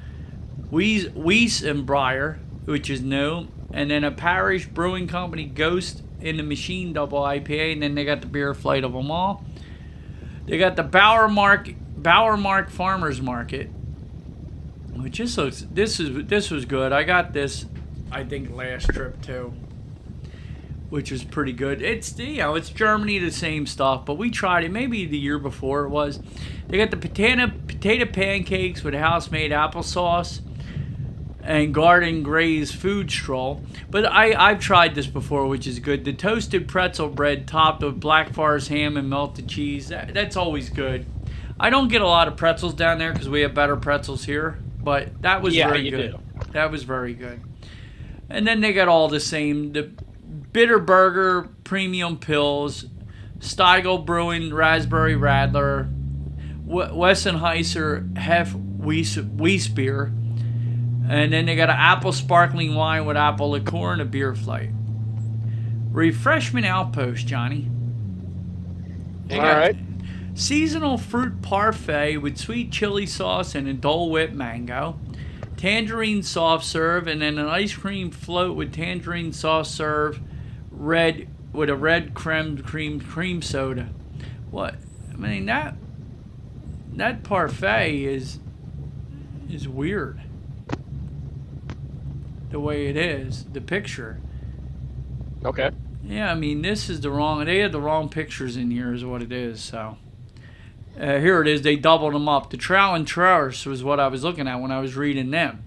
Weiss, 0.70 1.08
Weiss 1.14 1.62
and 1.62 1.86
Breyer, 1.86 2.36
which 2.70 2.88
is 2.88 3.02
new. 3.02 3.48
And 3.72 3.90
then 3.90 4.04
a 4.04 4.10
Parish 4.10 4.66
Brewing 4.66 5.08
Company 5.08 5.44
Ghost 5.44 6.02
in 6.20 6.36
the 6.36 6.42
Machine 6.42 6.92
Double 6.92 7.20
IPA. 7.20 7.74
And 7.74 7.82
then 7.82 7.94
they 7.94 8.04
got 8.04 8.20
the 8.20 8.26
beer 8.28 8.54
flight 8.54 8.84
of 8.84 8.92
them 8.92 9.10
all. 9.10 9.44
They 10.46 10.56
got 10.56 10.76
the 10.76 10.84
Bauernmarkt 10.84 11.76
Bauer 11.96 12.36
Mark 12.36 12.70
Farmers 12.70 13.20
Market, 13.20 13.70
which 14.94 15.18
this 15.18 15.36
looks 15.36 15.66
this 15.70 16.00
is 16.00 16.26
this 16.26 16.50
was 16.50 16.64
good. 16.64 16.92
I 16.92 17.02
got 17.02 17.32
this, 17.32 17.66
I 18.10 18.24
think 18.24 18.54
last 18.54 18.88
trip 18.88 19.20
too, 19.20 19.52
which 20.88 21.12
was 21.12 21.22
pretty 21.22 21.52
good. 21.52 21.82
It's 21.82 22.18
you 22.18 22.38
know 22.38 22.54
it's 22.54 22.70
Germany 22.70 23.18
the 23.18 23.30
same 23.30 23.66
stuff, 23.66 24.06
but 24.06 24.14
we 24.14 24.30
tried 24.30 24.64
it 24.64 24.72
maybe 24.72 25.04
the 25.04 25.18
year 25.18 25.38
before 25.38 25.84
it 25.84 25.90
was. 25.90 26.20
They 26.68 26.78
got 26.78 26.90
the 26.90 26.96
potato 26.96 27.52
potato 27.68 28.06
pancakes 28.06 28.82
with 28.82 28.94
house 28.94 29.30
made 29.30 29.52
applesauce 29.52 30.40
and 31.50 31.74
Garden 31.74 32.22
Gray's 32.22 32.70
food 32.70 33.10
stroll. 33.10 33.60
But 33.90 34.06
I, 34.06 34.34
I've 34.50 34.60
tried 34.60 34.94
this 34.94 35.08
before, 35.08 35.48
which 35.48 35.66
is 35.66 35.80
good. 35.80 36.04
The 36.04 36.12
toasted 36.12 36.68
pretzel 36.68 37.08
bread 37.08 37.48
topped 37.48 37.82
with 37.82 37.98
Black 37.98 38.32
Forest 38.32 38.68
ham 38.68 38.96
and 38.96 39.10
melted 39.10 39.48
cheese. 39.48 39.88
That, 39.88 40.14
that's 40.14 40.36
always 40.36 40.70
good. 40.70 41.06
I 41.58 41.68
don't 41.68 41.88
get 41.88 42.02
a 42.02 42.06
lot 42.06 42.28
of 42.28 42.36
pretzels 42.36 42.74
down 42.74 42.98
there 42.98 43.12
because 43.12 43.28
we 43.28 43.40
have 43.40 43.52
better 43.52 43.74
pretzels 43.76 44.24
here, 44.24 44.58
but 44.80 45.20
that 45.22 45.42
was 45.42 45.56
Yeah, 45.56 45.68
very 45.68 45.90
good. 45.90 46.12
do. 46.12 46.18
That 46.52 46.70
was 46.70 46.84
very 46.84 47.14
good. 47.14 47.40
And 48.28 48.46
then 48.46 48.60
they 48.60 48.72
got 48.72 48.86
all 48.86 49.08
the 49.08 49.18
same 49.20 49.72
the 49.72 49.90
Bitburger 50.52 51.48
Premium 51.64 52.16
Pils, 52.16 52.88
Stiegl 53.40 54.06
Brewing 54.06 54.54
Raspberry 54.54 55.14
Radler, 55.16 55.90
W- 56.66 56.92
Wessenheiser 56.94 58.16
Hef 58.16 58.54
Weiss, 58.54 59.16
Weiss 59.18 59.66
beer, 59.68 60.12
and 61.10 61.32
then 61.32 61.44
they 61.44 61.56
got 61.56 61.68
an 61.68 61.76
apple 61.76 62.12
sparkling 62.12 62.76
wine 62.76 63.04
with 63.04 63.16
apple 63.16 63.50
liqueur 63.50 63.92
and 63.92 64.00
a 64.00 64.04
beer 64.04 64.32
flight. 64.32 64.70
Refreshment 65.90 66.64
Outpost, 66.64 67.26
Johnny. 67.26 67.68
All 69.32 69.38
right. 69.38 69.76
Seasonal 70.34 70.98
fruit 70.98 71.42
parfait 71.42 72.18
with 72.18 72.38
sweet 72.38 72.70
chili 72.70 73.06
sauce 73.06 73.56
and 73.56 73.66
a 73.66 73.72
Dole 73.72 74.08
Whip 74.08 74.30
mango. 74.30 75.00
Tangerine 75.56 76.22
soft 76.22 76.64
serve 76.64 77.08
and 77.08 77.20
then 77.20 77.38
an 77.38 77.46
ice 77.46 77.74
cream 77.74 78.12
float 78.12 78.56
with 78.56 78.72
tangerine 78.72 79.32
soft 79.32 79.68
serve, 79.68 80.20
red 80.70 81.26
with 81.52 81.68
a 81.68 81.74
red 81.74 82.14
creme 82.14 82.56
cream 82.58 83.00
cream 83.00 83.42
soda. 83.42 83.88
What? 84.52 84.76
I 85.12 85.16
mean 85.16 85.46
that 85.46 85.74
that 86.92 87.24
parfait 87.24 88.04
is 88.04 88.38
is 89.50 89.66
weird. 89.66 90.20
The 92.50 92.60
way 92.60 92.88
it 92.88 92.96
is, 92.96 93.44
the 93.44 93.60
picture. 93.60 94.20
Okay. 95.44 95.70
Yeah, 96.04 96.30
I 96.30 96.34
mean, 96.34 96.62
this 96.62 96.90
is 96.90 97.00
the 97.00 97.10
wrong. 97.10 97.44
They 97.44 97.58
had 97.60 97.72
the 97.72 97.80
wrong 97.80 98.08
pictures 98.08 98.56
in 98.56 98.70
here, 98.70 98.92
is 98.92 99.04
what 99.04 99.22
it 99.22 99.32
is. 99.32 99.60
So 99.60 99.96
uh, 100.98 101.18
here 101.18 101.40
it 101.40 101.48
is. 101.48 101.62
They 101.62 101.76
doubled 101.76 102.14
them 102.14 102.28
up. 102.28 102.50
The 102.50 102.56
Trow 102.56 102.94
and 102.94 103.06
Trowers 103.06 103.64
was 103.64 103.84
what 103.84 104.00
I 104.00 104.08
was 104.08 104.24
looking 104.24 104.48
at 104.48 104.56
when 104.56 104.72
I 104.72 104.80
was 104.80 104.96
reading 104.96 105.30
them. 105.30 105.64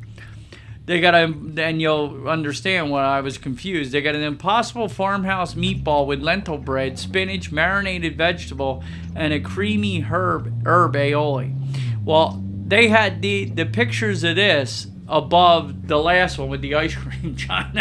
They 0.85 0.99
got 0.99 1.15
a, 1.15 1.33
and 1.63 1.81
you'll 1.81 2.27
understand 2.27 2.91
why 2.91 3.05
I 3.05 3.21
was 3.21 3.37
confused. 3.37 3.93
They 3.93 4.01
got 4.01 4.15
an 4.15 4.21
impossible 4.21 4.89
farmhouse 4.89 5.53
meatball 5.53 6.05
with 6.05 6.21
lentil 6.21 6.57
bread, 6.57 6.99
spinach, 6.99 7.53
marinated 7.53 8.17
vegetable, 8.17 8.83
and 9.15 9.31
a 9.31 9.39
creamy 9.39 10.01
herb 10.01 10.67
herb 10.67 10.93
aioli. 10.95 11.55
Well, 12.03 12.43
they 12.67 12.89
had 12.89 13.21
the 13.21 13.45
the 13.45 13.65
pictures 13.65 14.25
of 14.25 14.35
this 14.35 14.87
above 15.07 15.87
the 15.87 15.97
last 15.97 16.37
one 16.37 16.49
with 16.49 16.61
the 16.61 16.75
ice 16.75 16.95
cream, 16.95 17.35
John. 17.35 17.77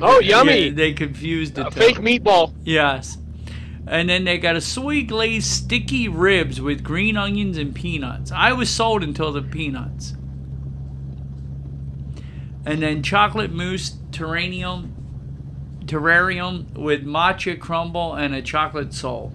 Oh, 0.00 0.20
yummy. 0.20 0.66
Yeah, 0.66 0.72
they 0.72 0.92
confused 0.92 1.58
it. 1.58 1.66
A 1.66 1.70
fake 1.70 1.98
meatball. 1.98 2.54
Yes. 2.64 3.18
And 3.86 4.08
then 4.08 4.24
they 4.24 4.38
got 4.38 4.56
a 4.56 4.60
soy 4.60 5.04
glazed 5.04 5.46
sticky 5.46 6.08
ribs 6.08 6.60
with 6.60 6.84
green 6.84 7.16
onions 7.16 7.58
and 7.58 7.74
peanuts. 7.74 8.30
I 8.30 8.52
was 8.52 8.70
sold 8.70 9.02
until 9.02 9.32
the 9.32 9.42
peanuts. 9.42 10.14
And 12.64 12.80
then 12.82 13.02
chocolate 13.02 13.52
mousse 13.52 13.90
terrarium, 14.10 14.92
terrarium 15.86 16.72
with 16.78 17.04
matcha 17.04 17.58
crumble 17.58 18.14
and 18.14 18.34
a 18.34 18.42
chocolate 18.42 18.94
soul. 18.94 19.32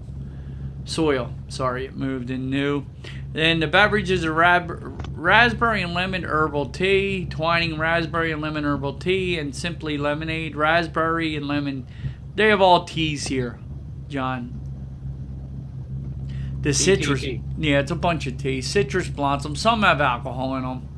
Soil. 0.86 1.34
Sorry, 1.48 1.86
it 1.86 1.96
moved 1.96 2.30
in 2.30 2.50
new. 2.50 2.86
Then 3.34 3.60
the 3.60 3.68
beverages 3.68 4.26
are 4.26 4.34
rab- 4.34 5.08
raspberry 5.14 5.82
and 5.82 5.94
lemon 5.94 6.24
herbal 6.24 6.68
tea, 6.68 7.26
twining 7.26 7.78
raspberry 7.78 8.32
and 8.32 8.42
lemon 8.42 8.66
herbal 8.66 8.94
tea, 8.94 9.38
and 9.38 9.56
simply 9.56 9.98
lemonade, 9.98 10.56
raspberry 10.56 11.36
and 11.36 11.48
lemon. 11.48 11.86
They 12.36 12.48
have 12.48 12.62
all 12.62 12.86
teas 12.86 13.28
here, 13.28 13.60
John. 14.10 14.62
The 16.62 16.74
citrus, 16.74 17.22
tea. 17.22 17.42
yeah, 17.58 17.80
it's 17.80 17.92
a 17.92 17.96
bunch 17.96 18.26
of 18.26 18.38
tea. 18.38 18.62
Citrus 18.62 19.08
blossom. 19.08 19.56
Some 19.56 19.84
have 19.84 20.02
alcohol 20.02 20.56
in 20.56 20.64
them, 20.64 20.90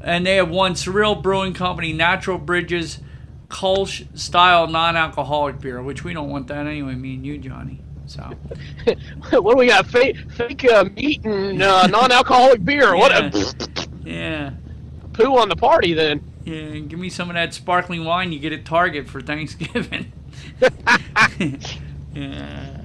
and 0.00 0.24
they 0.24 0.36
have 0.36 0.48
one 0.48 0.72
Surreal 0.72 1.22
Brewing 1.22 1.52
Company 1.52 1.92
Natural 1.92 2.38
Bridges 2.38 3.00
Kolsch 3.48 4.06
style 4.18 4.66
non-alcoholic 4.66 5.60
beer, 5.60 5.82
which 5.82 6.02
we 6.02 6.14
don't 6.14 6.30
want 6.30 6.46
that 6.46 6.66
anyway. 6.66 6.94
Me 6.94 7.14
and 7.14 7.26
you, 7.26 7.36
Johnny. 7.38 7.82
So 8.06 8.22
what 9.40 9.52
do 9.52 9.56
we 9.58 9.66
got? 9.68 9.86
Fake, 9.86 10.16
fake 10.30 10.64
uh, 10.70 10.84
meat 10.96 11.24
and 11.24 11.60
uh, 11.62 11.86
non-alcoholic 11.88 12.64
beer. 12.64 12.96
What 12.96 13.10
Yeah. 13.12 13.30
a 14.04 14.08
yeah. 14.08 14.50
poo 15.12 15.36
on 15.38 15.48
the 15.48 15.56
party 15.56 15.92
then. 15.92 16.22
Yeah, 16.44 16.78
give 16.78 16.98
me 17.00 17.10
some 17.10 17.28
of 17.28 17.34
that 17.34 17.52
sparkling 17.54 18.04
wine 18.04 18.30
you 18.30 18.38
get 18.38 18.52
at 18.52 18.64
Target 18.64 19.08
for 19.08 19.20
Thanksgiving. 19.20 20.12
yeah. 22.14 22.76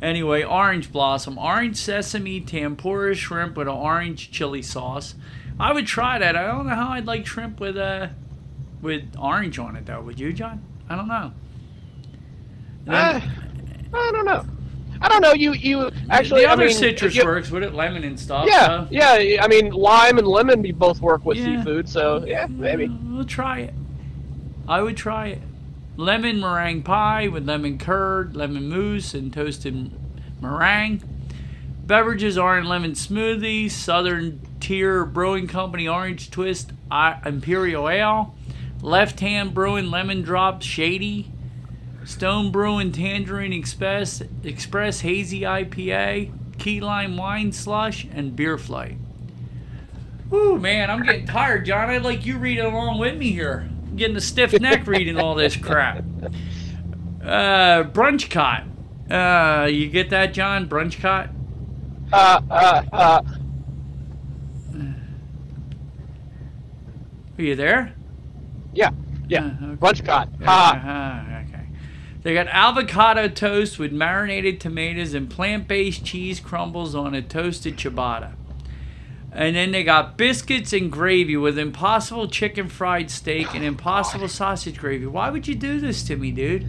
Anyway, 0.00 0.42
orange 0.42 0.92
blossom, 0.92 1.38
orange 1.38 1.76
sesame 1.76 2.40
tempura 2.40 3.14
shrimp 3.14 3.56
with 3.56 3.68
an 3.68 3.74
orange 3.74 4.30
chili 4.30 4.60
sauce. 4.62 5.14
I 5.60 5.72
would 5.72 5.86
try 5.86 6.18
that. 6.18 6.36
I 6.36 6.46
don't 6.46 6.66
know 6.66 6.74
how 6.74 6.90
I'd 6.90 7.06
like 7.06 7.24
shrimp 7.26 7.60
with 7.60 7.76
uh 7.76 8.08
with 8.80 9.14
orange 9.18 9.58
on 9.58 9.76
it 9.76 9.86
though. 9.86 10.00
Would 10.02 10.18
you, 10.18 10.32
John? 10.32 10.62
I 10.88 10.96
don't 10.96 11.08
know. 11.08 11.32
And 12.86 12.94
Uh, 12.94 13.12
then 13.20 13.30
I 13.92 14.10
don't 14.12 14.24
know. 14.24 14.44
I 15.00 15.08
don't 15.08 15.20
know. 15.20 15.32
You 15.32 15.52
you 15.52 15.90
actually 16.10 16.42
the 16.42 16.50
other 16.50 16.62
I 16.64 16.66
mean, 16.68 16.76
citrus 16.76 17.14
you- 17.16 17.24
works 17.24 17.50
with 17.50 17.62
it, 17.64 17.74
lemon 17.74 18.04
and 18.04 18.18
stuff. 18.18 18.46
Yeah, 18.48 18.86
so- 18.86 18.88
yeah. 18.90 19.42
I 19.44 19.48
mean, 19.48 19.70
lime 19.72 20.18
and 20.18 20.26
lemon 20.26 20.62
both 20.76 21.00
work 21.00 21.24
with 21.24 21.38
Yeah. 21.38 21.58
seafood, 21.58 21.88
so 21.88 22.24
yeah, 22.26 22.46
maybe. 22.48 22.84
Uh, 22.86 22.90
We'll 23.10 23.24
try 23.24 23.60
it. 23.60 23.74
I 24.68 24.80
would 24.80 24.96
try 24.96 25.28
it. 25.28 25.40
Lemon 25.96 26.40
meringue 26.40 26.82
pie 26.82 27.28
with 27.28 27.46
lemon 27.46 27.78
curd, 27.78 28.34
lemon 28.36 28.68
mousse, 28.68 29.12
and 29.12 29.32
toasted 29.32 29.90
meringue. 30.40 31.02
Beverages 31.86 32.38
are 32.38 32.56
in 32.58 32.64
lemon 32.64 32.92
smoothie, 32.92 33.70
Southern 33.70 34.40
Tier 34.60 35.04
Brewing 35.04 35.48
Company 35.48 35.88
orange 35.88 36.30
twist 36.30 36.70
I- 36.90 37.16
imperial 37.26 37.88
ale, 37.88 38.34
Left 38.80 39.18
Hand 39.20 39.52
Brewing 39.52 39.90
lemon 39.90 40.22
drop 40.22 40.62
shady, 40.62 41.28
Stone 42.04 42.50
Brewing 42.50 42.92
Tangerine 42.92 43.52
Express 43.52 44.22
Express 44.42 45.00
Hazy 45.00 45.40
IPA, 45.40 46.32
Key 46.58 46.80
Lime 46.80 47.16
Wine 47.16 47.52
Slush, 47.52 48.06
and 48.12 48.34
Beer 48.34 48.58
Flight. 48.58 48.98
Ooh, 50.32 50.58
man, 50.58 50.90
I'm 50.90 51.02
getting 51.02 51.26
tired, 51.26 51.66
John. 51.66 51.90
I'd 51.90 52.02
like 52.02 52.24
you 52.24 52.38
reading 52.38 52.64
along 52.64 52.98
with 52.98 53.16
me 53.16 53.30
here. 53.32 53.68
I'm 53.86 53.96
getting 53.96 54.16
a 54.16 54.20
stiff 54.20 54.58
neck 54.60 54.86
reading 54.86 55.18
all 55.18 55.34
this 55.34 55.56
crap. 55.56 56.04
Uh, 57.22 57.84
brunch 57.84 58.30
cot. 58.30 58.64
Uh, 59.10 59.66
you 59.66 59.88
get 59.88 60.10
that, 60.10 60.32
John? 60.32 60.68
Brunch 60.68 61.00
cot. 61.00 61.28
Uh, 62.12 62.40
uh, 62.50 62.82
uh. 62.92 63.22
Are 67.38 67.42
you 67.42 67.54
there? 67.54 67.94
Yeah, 68.74 68.90
yeah. 69.28 69.44
Uh, 69.44 69.46
okay. 69.46 69.76
Brunch 69.76 70.04
cot. 70.04 70.28
Ha. 70.44 70.72
Uh-huh. 70.76 71.31
They 72.22 72.34
got 72.34 72.46
avocado 72.48 73.28
toast 73.28 73.78
with 73.78 73.92
marinated 73.92 74.60
tomatoes 74.60 75.12
and 75.14 75.28
plant-based 75.28 76.04
cheese 76.04 76.38
crumbles 76.38 76.94
on 76.94 77.14
a 77.14 77.22
toasted 77.22 77.76
ciabatta. 77.76 78.34
And 79.32 79.56
then 79.56 79.72
they 79.72 79.82
got 79.82 80.16
biscuits 80.18 80.72
and 80.72 80.92
gravy 80.92 81.36
with 81.36 81.58
impossible 81.58 82.28
chicken 82.28 82.68
fried 82.68 83.10
steak 83.10 83.54
and 83.54 83.64
impossible 83.64 84.28
sausage 84.28 84.76
gravy. 84.78 85.06
Why 85.06 85.30
would 85.30 85.48
you 85.48 85.54
do 85.54 85.80
this 85.80 86.02
to 86.04 86.16
me, 86.16 86.30
dude? 86.30 86.66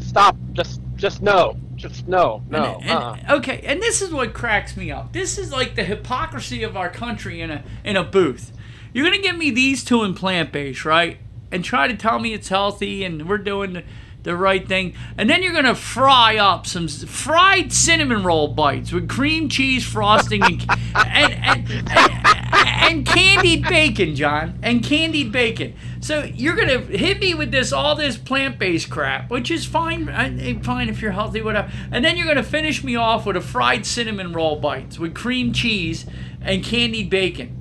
Stop. 0.00 0.36
Just, 0.52 0.80
just 0.96 1.22
no. 1.22 1.56
Just 1.76 2.06
no. 2.08 2.42
No. 2.48 2.80
And- 2.82 3.20
and- 3.20 3.30
okay, 3.30 3.60
and 3.64 3.82
this 3.82 4.00
is 4.00 4.12
what 4.12 4.32
cracks 4.32 4.76
me 4.76 4.90
up. 4.90 5.12
This 5.12 5.38
is 5.38 5.52
like 5.52 5.74
the 5.74 5.84
hypocrisy 5.84 6.62
of 6.62 6.76
our 6.76 6.88
country 6.88 7.40
in 7.40 7.50
a 7.50 7.62
in 7.84 7.96
a 7.96 8.04
booth. 8.04 8.52
You're 8.92 9.04
gonna 9.04 9.20
give 9.20 9.36
me 9.36 9.50
these 9.50 9.84
two 9.84 10.02
in 10.04 10.14
plant 10.14 10.52
based, 10.52 10.84
right? 10.84 11.18
And 11.50 11.64
try 11.64 11.88
to 11.88 11.96
tell 11.96 12.18
me 12.20 12.32
it's 12.32 12.48
healthy 12.48 13.04
and 13.04 13.28
we're 13.28 13.38
doing 13.38 13.72
the, 13.74 13.84
the 14.24 14.36
right 14.36 14.66
thing, 14.66 14.94
and 15.16 15.30
then 15.30 15.42
you're 15.42 15.52
gonna 15.52 15.74
fry 15.74 16.36
up 16.36 16.66
some 16.66 16.88
fried 16.88 17.72
cinnamon 17.72 18.24
roll 18.24 18.48
bites 18.48 18.90
with 18.90 19.08
cream 19.08 19.48
cheese 19.48 19.86
frosting 19.86 20.42
and 20.42 20.62
and, 20.94 21.32
and, 21.34 21.90
and, 21.90 22.54
and 22.54 23.06
candied 23.06 23.62
bacon, 23.64 24.14
John, 24.16 24.58
and 24.62 24.82
candied 24.82 25.30
bacon. 25.30 25.74
So 26.00 26.24
you're 26.24 26.56
gonna 26.56 26.78
hit 26.78 27.20
me 27.20 27.34
with 27.34 27.50
this 27.50 27.72
all 27.72 27.94
this 27.94 28.16
plant-based 28.16 28.90
crap, 28.90 29.30
which 29.30 29.50
is 29.50 29.64
fine, 29.64 30.08
uh, 30.08 30.60
fine 30.62 30.88
if 30.88 31.00
you're 31.00 31.12
healthy, 31.12 31.42
whatever. 31.42 31.70
And 31.92 32.04
then 32.04 32.16
you're 32.16 32.26
gonna 32.26 32.42
finish 32.42 32.82
me 32.82 32.96
off 32.96 33.26
with 33.26 33.36
a 33.36 33.40
fried 33.40 33.86
cinnamon 33.86 34.32
roll 34.32 34.56
bites 34.56 34.98
with 34.98 35.14
cream 35.14 35.52
cheese 35.52 36.06
and 36.40 36.64
candied 36.64 37.10
bacon. 37.10 37.60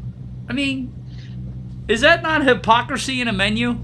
I 0.50 0.54
mean, 0.54 0.94
is 1.88 2.02
that 2.02 2.24
not 2.24 2.46
hypocrisy 2.46 3.20
in 3.20 3.28
a 3.28 3.34
menu? 3.34 3.78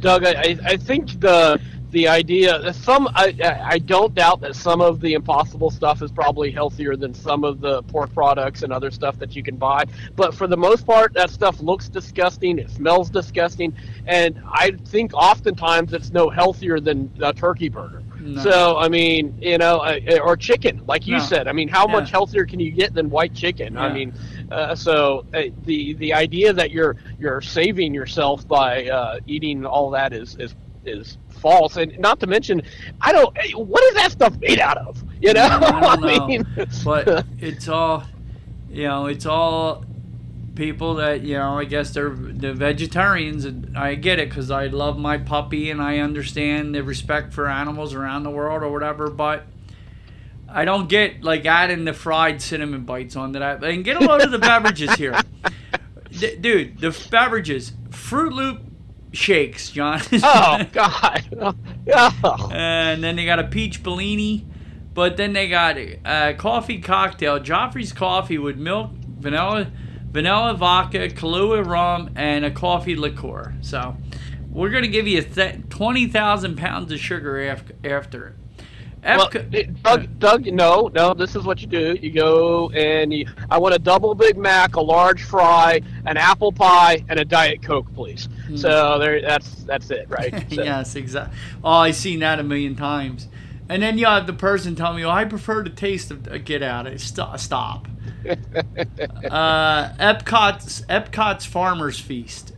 Doug, 0.00 0.24
I, 0.24 0.58
I 0.64 0.76
think 0.76 1.20
the 1.20 1.60
the 1.94 2.08
idea 2.08 2.72
some 2.74 3.08
I, 3.14 3.34
I 3.74 3.78
don't 3.78 4.14
doubt 4.14 4.40
that 4.40 4.54
some 4.56 4.80
of 4.80 5.00
the 5.00 5.14
impossible 5.14 5.70
stuff 5.70 6.02
is 6.02 6.10
probably 6.10 6.50
healthier 6.50 6.96
than 6.96 7.14
some 7.14 7.44
of 7.44 7.60
the 7.60 7.82
pork 7.84 8.12
products 8.12 8.62
and 8.64 8.72
other 8.72 8.90
stuff 8.90 9.18
that 9.20 9.36
you 9.36 9.42
can 9.42 9.56
buy 9.56 9.84
but 10.16 10.34
for 10.34 10.46
the 10.48 10.56
most 10.56 10.84
part 10.86 11.14
that 11.14 11.30
stuff 11.30 11.60
looks 11.60 11.88
disgusting 11.88 12.58
it 12.58 12.70
smells 12.70 13.08
disgusting 13.10 13.72
and 14.06 14.40
i 14.52 14.72
think 14.86 15.14
oftentimes 15.14 15.92
it's 15.94 16.10
no 16.10 16.28
healthier 16.28 16.80
than 16.80 17.10
a 17.22 17.32
turkey 17.32 17.68
burger 17.68 18.02
No. 18.20 18.42
so 18.42 18.76
i 18.78 18.88
mean 18.88 19.22
you 19.40 19.58
know 19.58 19.74
or 20.22 20.36
chicken 20.36 20.82
like 20.86 21.06
you 21.06 21.14
No. 21.18 21.20
said 21.32 21.46
i 21.46 21.52
mean 21.52 21.68
how 21.68 21.86
Yeah. 21.86 21.92
much 21.96 22.10
healthier 22.10 22.44
can 22.44 22.58
you 22.60 22.72
get 22.72 22.92
than 22.92 23.08
white 23.08 23.34
chicken 23.34 23.76
i 23.78 23.88
mean 23.98 24.12
Uh, 24.50 24.74
so 24.74 25.24
uh, 25.34 25.42
the 25.64 25.94
the 25.94 26.12
idea 26.12 26.52
that 26.52 26.70
you're 26.70 26.94
you're 27.18 27.40
saving 27.40 27.94
yourself 27.94 28.46
by 28.46 28.70
uh, 28.98 29.18
eating 29.26 29.64
all 29.64 29.90
that 29.90 30.12
is 30.12 30.36
is 30.44 30.54
is 30.84 31.18
false. 31.44 31.76
And 31.76 31.96
not 31.98 32.18
to 32.20 32.26
mention, 32.26 32.62
I 33.00 33.12
don't. 33.12 33.36
What 33.54 33.84
is 33.84 33.94
that 33.94 34.10
stuff 34.10 34.36
made 34.40 34.58
out 34.58 34.78
of? 34.78 35.04
You 35.20 35.34
know, 35.34 35.44
I 35.44 35.96
don't 35.96 36.46
know. 36.56 36.66
but 36.84 37.26
it's 37.38 37.68
all, 37.68 38.04
you 38.70 38.84
know, 38.84 39.06
it's 39.06 39.26
all 39.26 39.84
people 40.54 40.94
that 40.94 41.20
you 41.22 41.34
know. 41.34 41.58
I 41.58 41.64
guess 41.66 41.90
they're 41.90 42.10
the 42.10 42.54
vegetarians, 42.54 43.44
and 43.44 43.76
I 43.76 43.94
get 43.94 44.18
it 44.18 44.30
because 44.30 44.50
I 44.50 44.66
love 44.66 44.98
my 44.98 45.18
puppy 45.18 45.70
and 45.70 45.80
I 45.80 45.98
understand 45.98 46.74
the 46.74 46.82
respect 46.82 47.34
for 47.34 47.46
animals 47.46 47.94
around 47.94 48.22
the 48.24 48.30
world 48.30 48.62
or 48.62 48.72
whatever. 48.72 49.10
But 49.10 49.44
I 50.48 50.64
don't 50.64 50.88
get 50.88 51.22
like 51.22 51.44
adding 51.44 51.84
the 51.84 51.92
fried 51.92 52.40
cinnamon 52.40 52.84
bites 52.84 53.16
on 53.16 53.32
that. 53.32 53.62
And 53.62 53.84
get 53.84 53.96
a 53.96 54.00
load 54.04 54.22
of 54.22 54.30
the 54.30 54.38
beverages 54.38 54.94
here, 54.94 55.20
D- 56.10 56.36
dude. 56.36 56.78
The 56.78 56.98
beverages, 57.10 57.72
Fruit 57.90 58.32
Loop 58.32 58.63
shakes, 59.14 59.70
John. 59.70 60.00
oh 60.12 60.64
God. 60.72 61.56
Oh. 61.86 62.48
Uh, 62.50 62.54
and 62.54 63.04
then 63.04 63.14
they 63.14 63.26
got 63.26 63.38
a 63.38 63.44
peach 63.44 63.82
Bellini, 63.82 64.46
but 64.94 65.18
then 65.18 65.34
they 65.34 65.50
got 65.50 65.76
a 65.76 66.34
coffee 66.38 66.80
cocktail, 66.80 67.38
Joffrey's 67.38 67.92
coffee 67.92 68.38
with 68.38 68.56
milk, 68.56 68.90
vanilla, 69.18 69.70
vanilla 70.10 70.54
vodka, 70.54 71.10
Kahlua 71.10 71.66
rum, 71.66 72.10
and 72.16 72.46
a 72.46 72.50
coffee 72.50 72.96
liqueur. 72.96 73.52
So 73.60 73.96
we're 74.50 74.70
gonna 74.70 74.88
give 74.88 75.06
you 75.06 75.20
th- 75.20 75.68
twenty 75.68 76.06
thousand 76.06 76.56
pounds 76.56 76.90
of 76.90 76.98
sugar 77.00 77.38
after 77.42 77.74
after 77.84 78.28
it. 78.28 78.34
Well, 79.04 79.28
Doug, 79.28 79.76
uh, 79.84 79.96
Doug, 80.18 80.46
no, 80.46 80.90
no. 80.94 81.12
This 81.12 81.36
is 81.36 81.44
what 81.44 81.60
you 81.60 81.66
do. 81.66 81.98
You 82.00 82.10
go 82.10 82.70
and 82.70 83.12
you. 83.12 83.26
I 83.50 83.58
want 83.58 83.74
a 83.74 83.78
double 83.78 84.14
Big 84.14 84.38
Mac, 84.38 84.76
a 84.76 84.80
large 84.80 85.22
fry, 85.22 85.82
an 86.06 86.16
apple 86.16 86.52
pie, 86.52 87.04
and 87.10 87.20
a 87.20 87.24
Diet 87.24 87.62
Coke, 87.62 87.92
please. 87.94 88.28
Mm. 88.48 88.58
So 88.58 88.98
there, 88.98 89.20
that's 89.20 89.64
that's 89.64 89.90
it, 89.90 90.06
right? 90.08 90.32
So. 90.54 90.62
yes, 90.62 90.94
exactly. 90.96 91.36
Oh, 91.62 91.70
I've 91.70 91.96
seen 91.96 92.20
that 92.20 92.38
a 92.38 92.42
million 92.42 92.76
times. 92.76 93.28
And 93.68 93.82
then 93.82 93.96
you 93.96 94.06
have 94.06 94.26
the 94.26 94.32
person 94.34 94.74
tell 94.74 94.92
me, 94.92 95.04
"Oh, 95.04 95.10
I 95.10 95.24
prefer 95.24 95.62
the 95.62 95.70
taste 95.70 96.10
of 96.10 96.28
uh, 96.28 96.38
get 96.38 96.62
out 96.62 96.86
of 96.86 96.94
it. 96.94 97.00
Stop." 97.00 97.38
stop. 97.38 97.88
uh, 98.26 99.88
Epcot's 99.96 100.82
Epcot's 100.82 101.46
Farmers 101.46 101.98
Feast. 101.98 102.52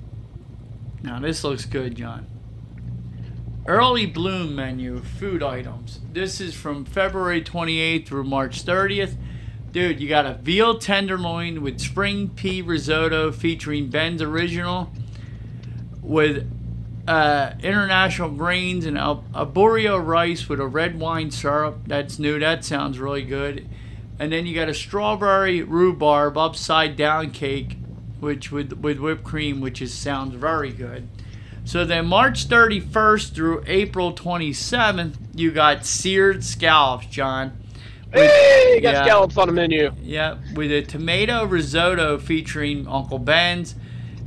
Now 1.03 1.21
this 1.21 1.45
looks 1.45 1.65
good, 1.65 1.97
John. 1.97 2.27
Early 3.67 4.07
bloom 4.07 4.55
menu 4.55 5.01
food 5.01 5.43
items. 5.43 6.01
This 6.13 6.41
is 6.41 6.55
from 6.55 6.85
February 6.85 7.43
28th 7.43 8.07
through 8.07 8.25
March 8.25 8.65
30th. 8.65 9.17
Dude, 9.73 10.01
you 10.01 10.09
got 10.09 10.25
a 10.25 10.35
veal 10.35 10.79
tenderloin 10.79 11.63
with 11.63 11.81
spring 11.81 12.31
pea 12.31 12.63
risotto 12.63 13.33
featuring 13.33 13.89
Ben's 13.89 14.23
original 14.23 14.93
with 16.07 16.51
uh, 17.09 17.53
international 17.63 18.31
greens 18.31 18.87
and 18.87 18.97
a 18.97 19.21
arborio 19.35 20.05
rice 20.05 20.49
with 20.49 20.61
a 20.61 20.67
red 20.67 20.99
wine 20.99 21.31
syrup. 21.31 21.79
That's 21.87 22.19
new. 22.19 22.39
That 22.39 22.65
sounds 22.65 22.99
really 22.99 23.23
good. 23.23 23.69
And 24.19 24.33
then 24.33 24.47
you 24.47 24.55
got 24.55 24.69
a 24.69 24.75
strawberry 24.75 25.63
rhubarb 25.63 26.39
upside 26.39 26.97
down 26.97 27.31
cake, 27.33 27.77
which 28.21 28.51
with 28.51 28.73
with 28.75 28.99
whipped 28.99 29.25
cream, 29.25 29.61
which 29.61 29.83
is 29.83 29.93
sounds 29.93 30.35
very 30.35 30.73
good. 30.73 31.09
So 31.65 31.85
then 31.85 32.07
March 32.07 32.49
31st 32.49 33.33
through 33.33 33.65
April 33.67 34.15
27th, 34.15 35.17
you 35.35 35.51
got 35.51 35.85
seared 35.85 36.45
scallops, 36.45 37.07
John. 37.07 37.59
With, 38.15 38.31
hey, 38.31 38.77
you 38.77 38.81
got 38.81 38.95
yeah, 38.95 39.03
scallops 39.03 39.37
on 39.37 39.49
the 39.49 39.53
menu. 39.53 39.93
Yeah, 40.01 40.39
with 40.55 40.71
a 40.71 40.83
tomato 40.83 41.45
risotto 41.45 42.19
featuring 42.19 42.87
Uncle 42.87 43.19
Ben's, 43.19 43.75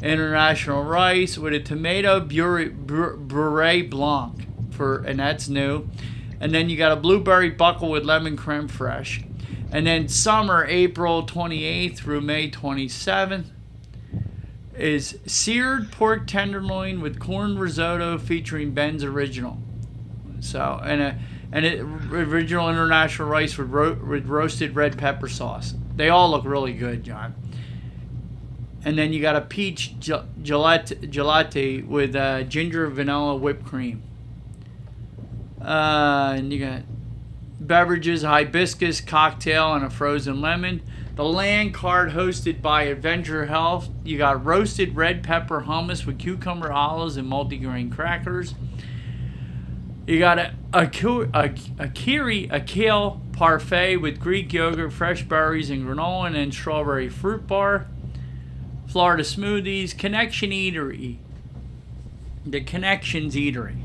international 0.02 0.84
rice 0.84 1.38
with 1.38 1.54
a 1.54 1.60
tomato 1.60 2.20
beurre 2.20 3.90
blanc 3.90 4.48
for, 4.72 5.04
and 5.04 5.20
that's 5.20 5.50
new. 5.50 5.88
And 6.40 6.54
then 6.54 6.70
you 6.70 6.78
got 6.78 6.92
a 6.92 6.96
blueberry 6.96 7.50
buckle 7.50 7.90
with 7.90 8.06
lemon 8.06 8.38
creme 8.38 8.70
fraiche. 8.70 9.26
And 9.72 9.86
then 9.86 10.08
summer, 10.08 10.66
April 10.66 11.26
28th 11.26 11.98
through 11.98 12.22
May 12.22 12.50
27th 12.50 13.48
is 14.76 15.20
seared 15.26 15.92
pork 15.92 16.26
tenderloin 16.26 17.02
with 17.02 17.20
corn 17.20 17.60
risotto 17.60 18.18
featuring 18.18 18.72
Ben's 18.72 19.04
original. 19.04 19.58
So 20.40 20.80
and 20.84 21.02
a 21.02 21.20
and 21.52 21.66
it, 21.66 21.82
original 21.82 22.70
international 22.70 23.28
rice 23.28 23.58
with, 23.58 23.70
ro- 23.70 24.00
with 24.08 24.28
roasted 24.28 24.76
red 24.76 24.98
pepper 24.98 25.28
sauce. 25.28 25.74
They 25.96 26.10
all 26.10 26.30
look 26.30 26.46
really 26.46 26.74
good, 26.74 27.04
John. 27.04 27.34
And 28.86 28.98
then 28.98 29.12
you 29.12 29.22
got 29.22 29.36
a 29.36 29.42
peach 29.42 29.96
gelati, 30.00 31.12
gelati 31.12 31.86
with 31.86 32.16
uh, 32.16 32.44
ginger 32.44 32.88
vanilla 32.88 33.36
whipped 33.36 33.66
cream. 33.66 34.04
Uh, 35.62 36.36
and 36.38 36.54
you 36.54 36.60
got 36.60 36.84
beverages, 37.60 38.24
hibiscus 38.24 39.02
cocktail, 39.02 39.74
and 39.74 39.84
a 39.84 39.90
frozen 39.90 40.40
lemon. 40.40 40.82
The 41.16 41.26
land 41.26 41.74
card 41.74 42.12
hosted 42.12 42.62
by 42.62 42.88
AdventHealth. 42.94 43.90
You 44.06 44.18
got 44.18 44.46
roasted 44.46 44.96
red 44.96 45.22
pepper 45.22 45.66
hummus 45.68 46.06
with 46.06 46.18
cucumber 46.18 46.72
olives 46.72 47.18
and 47.18 47.30
multigrain 47.30 47.92
crackers. 47.92 48.56
You 50.08 50.18
got 50.18 50.40
a, 50.40 50.56
a, 50.72 50.90
a, 51.34 51.52
a 51.78 51.88
kiri, 51.90 52.48
a 52.48 52.62
kale 52.62 53.22
parfait 53.34 53.98
with 53.98 54.20
Greek 54.20 54.54
yogurt, 54.54 54.94
fresh 54.94 55.24
berries, 55.24 55.70
and 55.70 55.86
granola, 55.86 56.28
and 56.28 56.36
then 56.36 56.52
strawberry 56.54 57.10
fruit 57.10 57.46
bar. 57.46 57.88
Florida 58.90 59.24
smoothies, 59.24 59.96
Connection 59.96 60.50
Eatery. 60.50 61.18
The 62.46 62.62
Connections 62.62 63.36
Eatery. 63.36 63.84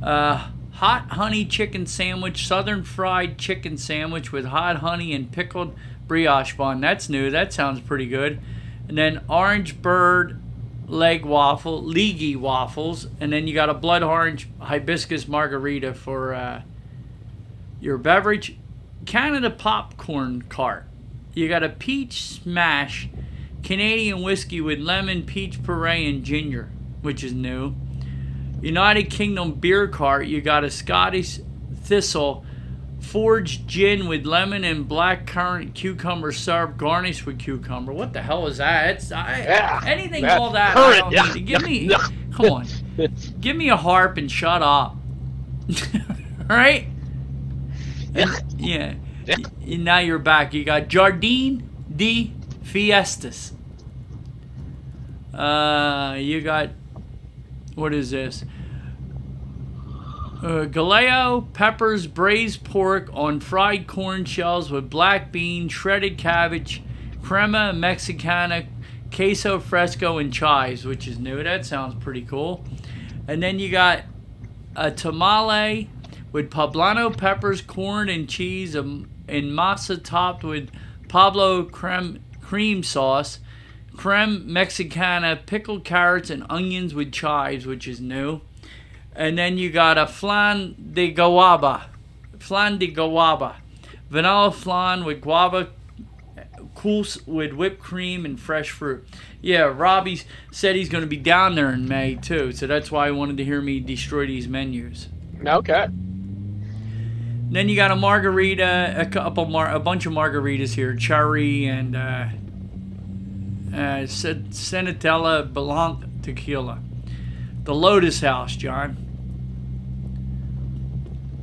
Uh, 0.00 0.50
hot 0.74 1.08
honey 1.10 1.44
chicken 1.44 1.86
sandwich, 1.86 2.46
southern 2.46 2.84
fried 2.84 3.36
chicken 3.36 3.76
sandwich 3.76 4.30
with 4.30 4.44
hot 4.44 4.76
honey 4.76 5.12
and 5.12 5.32
pickled 5.32 5.74
brioche 6.06 6.54
bun. 6.54 6.80
That's 6.80 7.08
new. 7.08 7.30
That 7.30 7.52
sounds 7.52 7.80
pretty 7.80 8.06
good. 8.06 8.38
And 8.86 8.96
then 8.96 9.24
orange 9.28 9.82
bird 9.82 10.40
leg 10.86 11.24
waffle, 11.24 11.82
leagy 11.82 12.36
waffles, 12.36 13.08
and 13.20 13.32
then 13.32 13.48
you 13.48 13.54
got 13.54 13.68
a 13.68 13.74
blood 13.74 14.04
orange 14.04 14.48
hibiscus 14.60 15.26
margarita 15.26 15.94
for 15.94 16.32
uh, 16.32 16.62
your 17.80 17.98
beverage. 17.98 18.56
Canada 19.04 19.50
popcorn 19.50 20.42
cart. 20.42 20.84
You 21.34 21.48
got 21.48 21.62
a 21.64 21.68
peach 21.68 22.22
smash, 22.22 23.08
Canadian 23.62 24.22
whiskey 24.22 24.60
with 24.60 24.78
lemon, 24.78 25.24
peach 25.24 25.62
puree, 25.62 26.08
and 26.08 26.24
ginger, 26.24 26.70
which 27.02 27.22
is 27.22 27.32
new. 27.32 27.74
United 28.60 29.10
Kingdom 29.10 29.52
beer 29.52 29.88
cart. 29.88 30.26
You 30.26 30.40
got 30.40 30.64
a 30.64 30.70
Scottish 30.70 31.40
thistle 31.74 32.44
forged 33.00 33.66
gin 33.68 34.08
with 34.08 34.26
lemon 34.26 34.64
and 34.64 34.88
black 34.88 35.26
currant 35.26 35.74
cucumber 35.74 36.32
syrup 36.32 36.76
garnished 36.76 37.26
with 37.26 37.38
cucumber. 37.38 37.92
What 37.92 38.12
the 38.12 38.20
hell 38.20 38.46
is 38.46 38.58
that? 38.58 38.96
It's 38.96 39.12
I, 39.12 39.38
yeah, 39.38 39.80
anything 39.86 40.24
all 40.24 40.50
that. 40.50 40.74
Current, 40.74 41.04
I 41.04 41.10
don't 41.10 41.36
yeah. 41.36 41.38
Give 41.38 41.62
me, 41.62 41.88
come 42.32 42.46
on, 42.46 42.66
give 43.40 43.56
me 43.56 43.70
a 43.70 43.76
harp 43.76 44.18
and 44.18 44.30
shut 44.30 44.62
up. 44.62 44.96
right? 46.48 46.88
And, 48.14 48.30
yeah. 48.56 48.94
yeah. 49.26 49.36
now 49.78 49.98
you're 49.98 50.18
back. 50.18 50.54
You 50.54 50.64
got 50.64 50.88
Jardín 50.88 51.62
de 51.94 52.32
Fiestas. 52.62 53.52
Uh, 55.34 56.16
you 56.18 56.40
got 56.40 56.70
what 57.74 57.94
is 57.94 58.10
this? 58.10 58.44
Uh, 60.42 60.66
Galeo 60.66 61.52
peppers, 61.52 62.06
braised 62.06 62.64
pork 62.64 63.08
on 63.12 63.40
fried 63.40 63.86
corn 63.86 64.24
shells 64.24 64.70
with 64.70 64.90
black 64.90 65.32
bean, 65.32 65.68
shredded 65.68 66.18
cabbage, 66.18 66.82
crema 67.22 67.72
mexicana, 67.72 68.66
queso 69.12 69.58
fresco, 69.58 70.18
and 70.18 70.32
chives, 70.32 70.84
which 70.84 71.06
is 71.08 71.18
new. 71.18 71.42
That 71.42 71.66
sounds 71.66 71.94
pretty 72.02 72.22
cool. 72.22 72.64
And 73.26 73.42
then 73.42 73.58
you 73.58 73.70
got 73.70 74.02
a 74.76 74.90
tamale 74.90 75.90
with 76.32 76.50
poblano 76.50 77.16
peppers, 77.16 77.60
corn, 77.60 78.08
and 78.08 78.28
cheese, 78.28 78.74
and 78.74 79.06
masa 79.28 80.02
topped 80.02 80.44
with 80.44 80.70
Pablo 81.08 81.64
creme 81.64 82.24
cream 82.40 82.82
sauce, 82.82 83.40
creme 83.98 84.50
mexicana, 84.50 85.36
pickled 85.44 85.84
carrots, 85.84 86.30
and 86.30 86.46
onions 86.48 86.94
with 86.94 87.12
chives, 87.12 87.66
which 87.66 87.86
is 87.86 88.00
new. 88.00 88.40
And 89.14 89.36
then 89.36 89.58
you 89.58 89.70
got 89.70 89.98
a 89.98 90.06
flan 90.06 90.92
de 90.94 91.10
guava. 91.10 91.90
Flan 92.38 92.78
de 92.78 92.86
guava. 92.86 93.56
Vanilla 94.08 94.50
flan 94.52 95.04
with 95.04 95.20
guava 95.20 95.68
cool 96.78 97.04
with 97.26 97.52
whipped 97.52 97.80
cream 97.80 98.24
and 98.24 98.38
fresh 98.38 98.70
fruit. 98.70 99.04
Yeah, 99.42 99.62
Robbie 99.62 100.22
said 100.52 100.76
he's 100.76 100.88
going 100.88 101.02
to 101.02 101.08
be 101.08 101.16
down 101.16 101.56
there 101.56 101.70
in 101.70 101.88
May 101.88 102.14
too, 102.14 102.52
so 102.52 102.66
that's 102.66 102.90
why 102.90 103.06
he 103.06 103.12
wanted 103.12 103.36
to 103.38 103.44
hear 103.44 103.60
me 103.60 103.80
destroy 103.80 104.26
these 104.26 104.46
menus. 104.46 105.08
Okay. 105.44 105.88
Then 107.50 107.68
you 107.68 107.76
got 107.76 107.90
a 107.90 107.96
margarita, 107.96 108.94
a 108.96 109.06
couple 109.06 109.46
mar- 109.46 109.74
a 109.74 109.80
bunch 109.80 110.06
of 110.06 110.12
margaritas 110.12 110.74
here, 110.74 110.94
cherry 110.94 111.66
and 111.66 111.96
uh, 111.96 112.26
uh, 113.74 114.06
Senatella 114.06 115.52
Blanc 115.52 116.22
tequila. 116.22 116.80
The 117.64 117.74
Lotus 117.74 118.20
House, 118.20 118.56
John. 118.56 119.04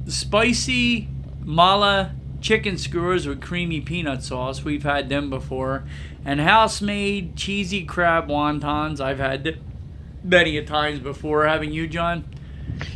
Spicy 0.08 1.08
mala 1.44 2.16
chicken 2.42 2.78
skewers 2.78 3.28
with 3.28 3.42
creamy 3.42 3.82
peanut 3.82 4.24
sauce. 4.24 4.64
We've 4.64 4.84
had 4.84 5.10
them 5.10 5.30
before. 5.30 5.84
And 6.24 6.40
house 6.40 6.82
made 6.82 7.36
cheesy 7.36 7.86
crab 7.86 8.28
wontons. 8.28 9.00
I've 9.00 9.20
had 9.20 9.60
many 10.24 10.58
a 10.58 10.66
times 10.66 11.00
before. 11.00 11.46
Haven't 11.48 11.74
you, 11.74 11.88
John? 11.88 12.26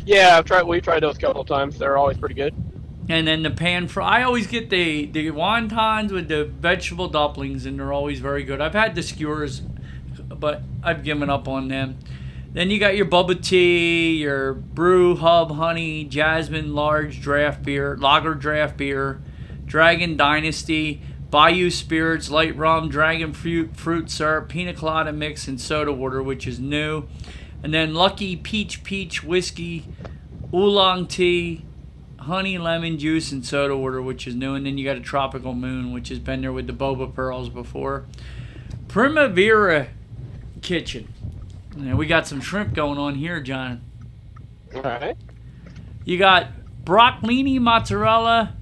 Yeah, 0.04 0.36
I've 0.38 0.44
tried. 0.44 0.64
We've 0.64 0.82
tried 0.82 1.00
those 1.00 1.16
a 1.16 1.20
couple 1.20 1.40
of 1.40 1.48
times. 1.48 1.78
They're 1.78 1.96
always 1.96 2.18
pretty 2.18 2.34
good. 2.34 2.54
And 3.10 3.26
then 3.26 3.42
the 3.42 3.50
pan 3.50 3.88
fry. 3.88 4.20
I 4.20 4.22
always 4.22 4.46
get 4.46 4.70
the 4.70 5.04
the 5.04 5.32
wontons 5.32 6.12
with 6.12 6.28
the 6.28 6.44
vegetable 6.44 7.08
dumplings, 7.08 7.66
and 7.66 7.76
they're 7.80 7.92
always 7.92 8.20
very 8.20 8.44
good. 8.44 8.60
I've 8.60 8.72
had 8.72 8.94
the 8.94 9.02
skewers, 9.02 9.62
but 10.28 10.62
I've 10.80 11.02
given 11.02 11.28
up 11.28 11.48
on 11.48 11.66
them. 11.66 11.98
Then 12.52 12.70
you 12.70 12.78
got 12.78 12.96
your 12.96 13.06
bubba 13.06 13.42
tea, 13.42 14.18
your 14.18 14.54
brew 14.54 15.16
hub 15.16 15.50
honey, 15.50 16.04
jasmine 16.04 16.72
large 16.72 17.20
draft 17.20 17.64
beer, 17.64 17.96
lager 17.96 18.34
draft 18.34 18.76
beer, 18.76 19.20
Dragon 19.66 20.16
Dynasty, 20.16 21.02
Bayou 21.30 21.70
Spirits, 21.70 22.30
light 22.30 22.56
rum, 22.56 22.88
dragon 22.88 23.32
fruit, 23.32 23.76
fruit 23.76 24.08
syrup, 24.08 24.48
pina 24.48 24.72
colada 24.72 25.12
mix, 25.12 25.48
and 25.48 25.60
soda 25.60 25.92
water, 25.92 26.22
which 26.22 26.46
is 26.46 26.60
new. 26.60 27.08
And 27.64 27.74
then 27.74 27.92
Lucky 27.92 28.36
Peach 28.36 28.84
Peach 28.84 29.24
whiskey, 29.24 29.84
oolong 30.54 31.08
tea, 31.08 31.64
honey 32.20 32.58
lemon 32.58 32.98
juice, 32.98 33.32
and 33.32 33.44
soda 33.44 33.76
water, 33.76 34.00
which 34.00 34.26
is 34.26 34.34
new. 34.34 34.54
And 34.54 34.66
then 34.66 34.78
you 34.78 34.84
got 34.84 34.96
a 34.96 35.00
Tropical 35.00 35.54
Moon, 35.54 35.92
which 35.92 36.08
has 36.08 36.18
been 36.18 36.42
there 36.42 36.52
with 36.52 36.66
the 36.66 36.72
boba 36.72 37.12
pearls 37.12 37.48
before. 37.48 38.06
Primavera 38.88 39.88
Kitchen. 40.62 41.12
Yeah, 41.76 41.94
we 41.94 42.06
got 42.06 42.26
some 42.26 42.40
shrimp 42.40 42.74
going 42.74 42.98
on 42.98 43.14
here, 43.14 43.40
John. 43.40 43.80
All 44.74 44.82
right. 44.82 45.16
You 46.04 46.18
got 46.18 46.48
broccolini, 46.84 47.60
mozzarella, 47.60 48.56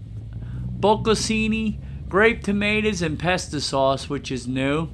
bocconcini, 0.78 1.78
grape 2.08 2.42
tomatoes, 2.42 3.02
and 3.02 3.18
pesto 3.18 3.58
sauce, 3.58 4.08
which 4.08 4.30
is 4.30 4.46
new. 4.46 4.90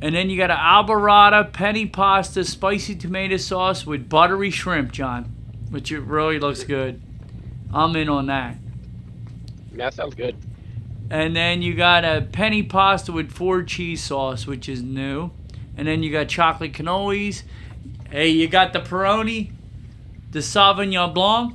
And 0.00 0.14
then 0.14 0.30
you 0.30 0.36
got 0.36 0.50
an 0.50 0.56
alborada, 0.56 1.52
penne 1.52 1.90
pasta, 1.90 2.44
spicy 2.44 2.94
tomato 2.94 3.36
sauce 3.36 3.84
with 3.84 4.08
buttery 4.08 4.50
shrimp, 4.50 4.92
John, 4.92 5.24
which 5.70 5.90
it 5.90 6.00
really 6.00 6.38
looks 6.38 6.64
good. 6.64 7.02
I'm 7.72 7.94
in 7.96 8.08
on 8.08 8.26
that. 8.26 8.56
That 9.72 9.94
sounds 9.94 10.14
good. 10.14 10.36
And 11.10 11.34
then 11.34 11.62
you 11.62 11.74
got 11.74 12.04
a 12.04 12.26
penne 12.30 12.68
pasta 12.68 13.12
with 13.12 13.30
four 13.30 13.62
cheese 13.62 14.02
sauce, 14.02 14.46
which 14.46 14.68
is 14.68 14.82
new. 14.82 15.30
And 15.76 15.86
then 15.86 16.02
you 16.02 16.10
got 16.10 16.28
chocolate 16.28 16.72
cannolis. 16.72 17.42
Hey, 18.10 18.28
you 18.28 18.48
got 18.48 18.72
the 18.72 18.80
Peroni, 18.80 19.52
the 20.30 20.40
Sauvignon 20.40 21.14
Blanc, 21.14 21.54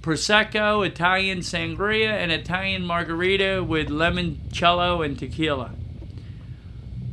Prosecco, 0.00 0.86
Italian 0.86 1.38
Sangria, 1.38 2.10
and 2.10 2.30
Italian 2.30 2.84
Margarita 2.84 3.64
with 3.64 3.88
limoncello 3.88 5.04
and 5.04 5.18
tequila. 5.18 5.72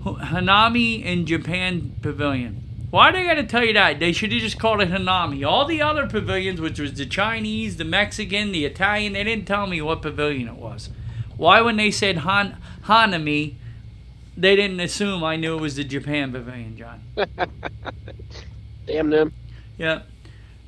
Hanami 0.03 1.03
in 1.03 1.25
Japan 1.25 1.95
Pavilion. 2.01 2.60
Why 2.91 3.11
they 3.11 3.23
gotta 3.23 3.43
tell 3.43 3.63
you 3.63 3.73
that? 3.73 3.99
They 3.99 4.11
should 4.11 4.33
have 4.33 4.41
just 4.41 4.59
called 4.59 4.81
it 4.81 4.89
Hanami. 4.89 5.47
All 5.47 5.65
the 5.65 5.81
other 5.81 6.07
pavilions, 6.07 6.59
which 6.59 6.77
was 6.77 6.93
the 6.93 7.05
Chinese, 7.05 7.77
the 7.77 7.85
Mexican, 7.85 8.51
the 8.51 8.65
Italian, 8.65 9.13
they 9.13 9.23
didn't 9.23 9.47
tell 9.47 9.65
me 9.65 9.81
what 9.81 10.01
pavilion 10.01 10.49
it 10.49 10.55
was. 10.55 10.89
Why, 11.37 11.61
when 11.61 11.77
they 11.77 11.89
said 11.89 12.17
Han 12.17 12.57
Hanami, 12.83 13.55
they 14.35 14.57
didn't 14.57 14.81
assume 14.81 15.23
I 15.23 15.37
knew 15.37 15.57
it 15.57 15.61
was 15.61 15.77
the 15.77 15.85
Japan 15.85 16.33
Pavilion, 16.33 16.77
John? 16.77 17.01
Damn 18.85 19.09
them. 19.09 19.33
Yeah. 19.77 20.01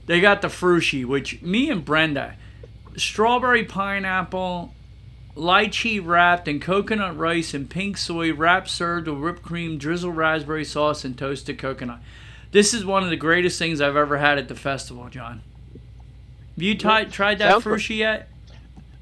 They 0.06 0.22
got 0.22 0.42
the 0.42 0.48
frushi, 0.48 1.06
which 1.06 1.42
me 1.42 1.70
and 1.70 1.84
Brenda, 1.84 2.36
strawberry 2.96 3.66
pineapple, 3.66 4.74
lychee 5.36 6.06
wrapped 6.06 6.48
in 6.48 6.60
coconut 6.60 7.18
rice 7.18 7.54
and 7.54 7.70
pink 7.70 7.98
soy 7.98 8.34
wrapped 8.34 8.70
served 8.70 9.08
with 9.08 9.20
whipped 9.20 9.42
cream, 9.42 9.78
drizzled 9.78 10.16
raspberry 10.16 10.66
sauce, 10.66 11.04
and 11.04 11.18
toasted 11.18 11.58
coconut. 11.58 12.00
This 12.52 12.74
is 12.74 12.86
one 12.86 13.04
of 13.04 13.10
the 13.10 13.16
greatest 13.16 13.58
things 13.58 13.82
I've 13.82 13.96
ever 13.96 14.18
had 14.18 14.38
at 14.38 14.48
the 14.48 14.56
festival, 14.56 15.10
John. 15.10 15.42
Have 16.56 16.64
you 16.64 16.76
t- 16.76 17.06
tried 17.06 17.40
that 17.40 17.52
Sounds 17.52 17.64
frushi 17.64 17.98
yet? 17.98 18.30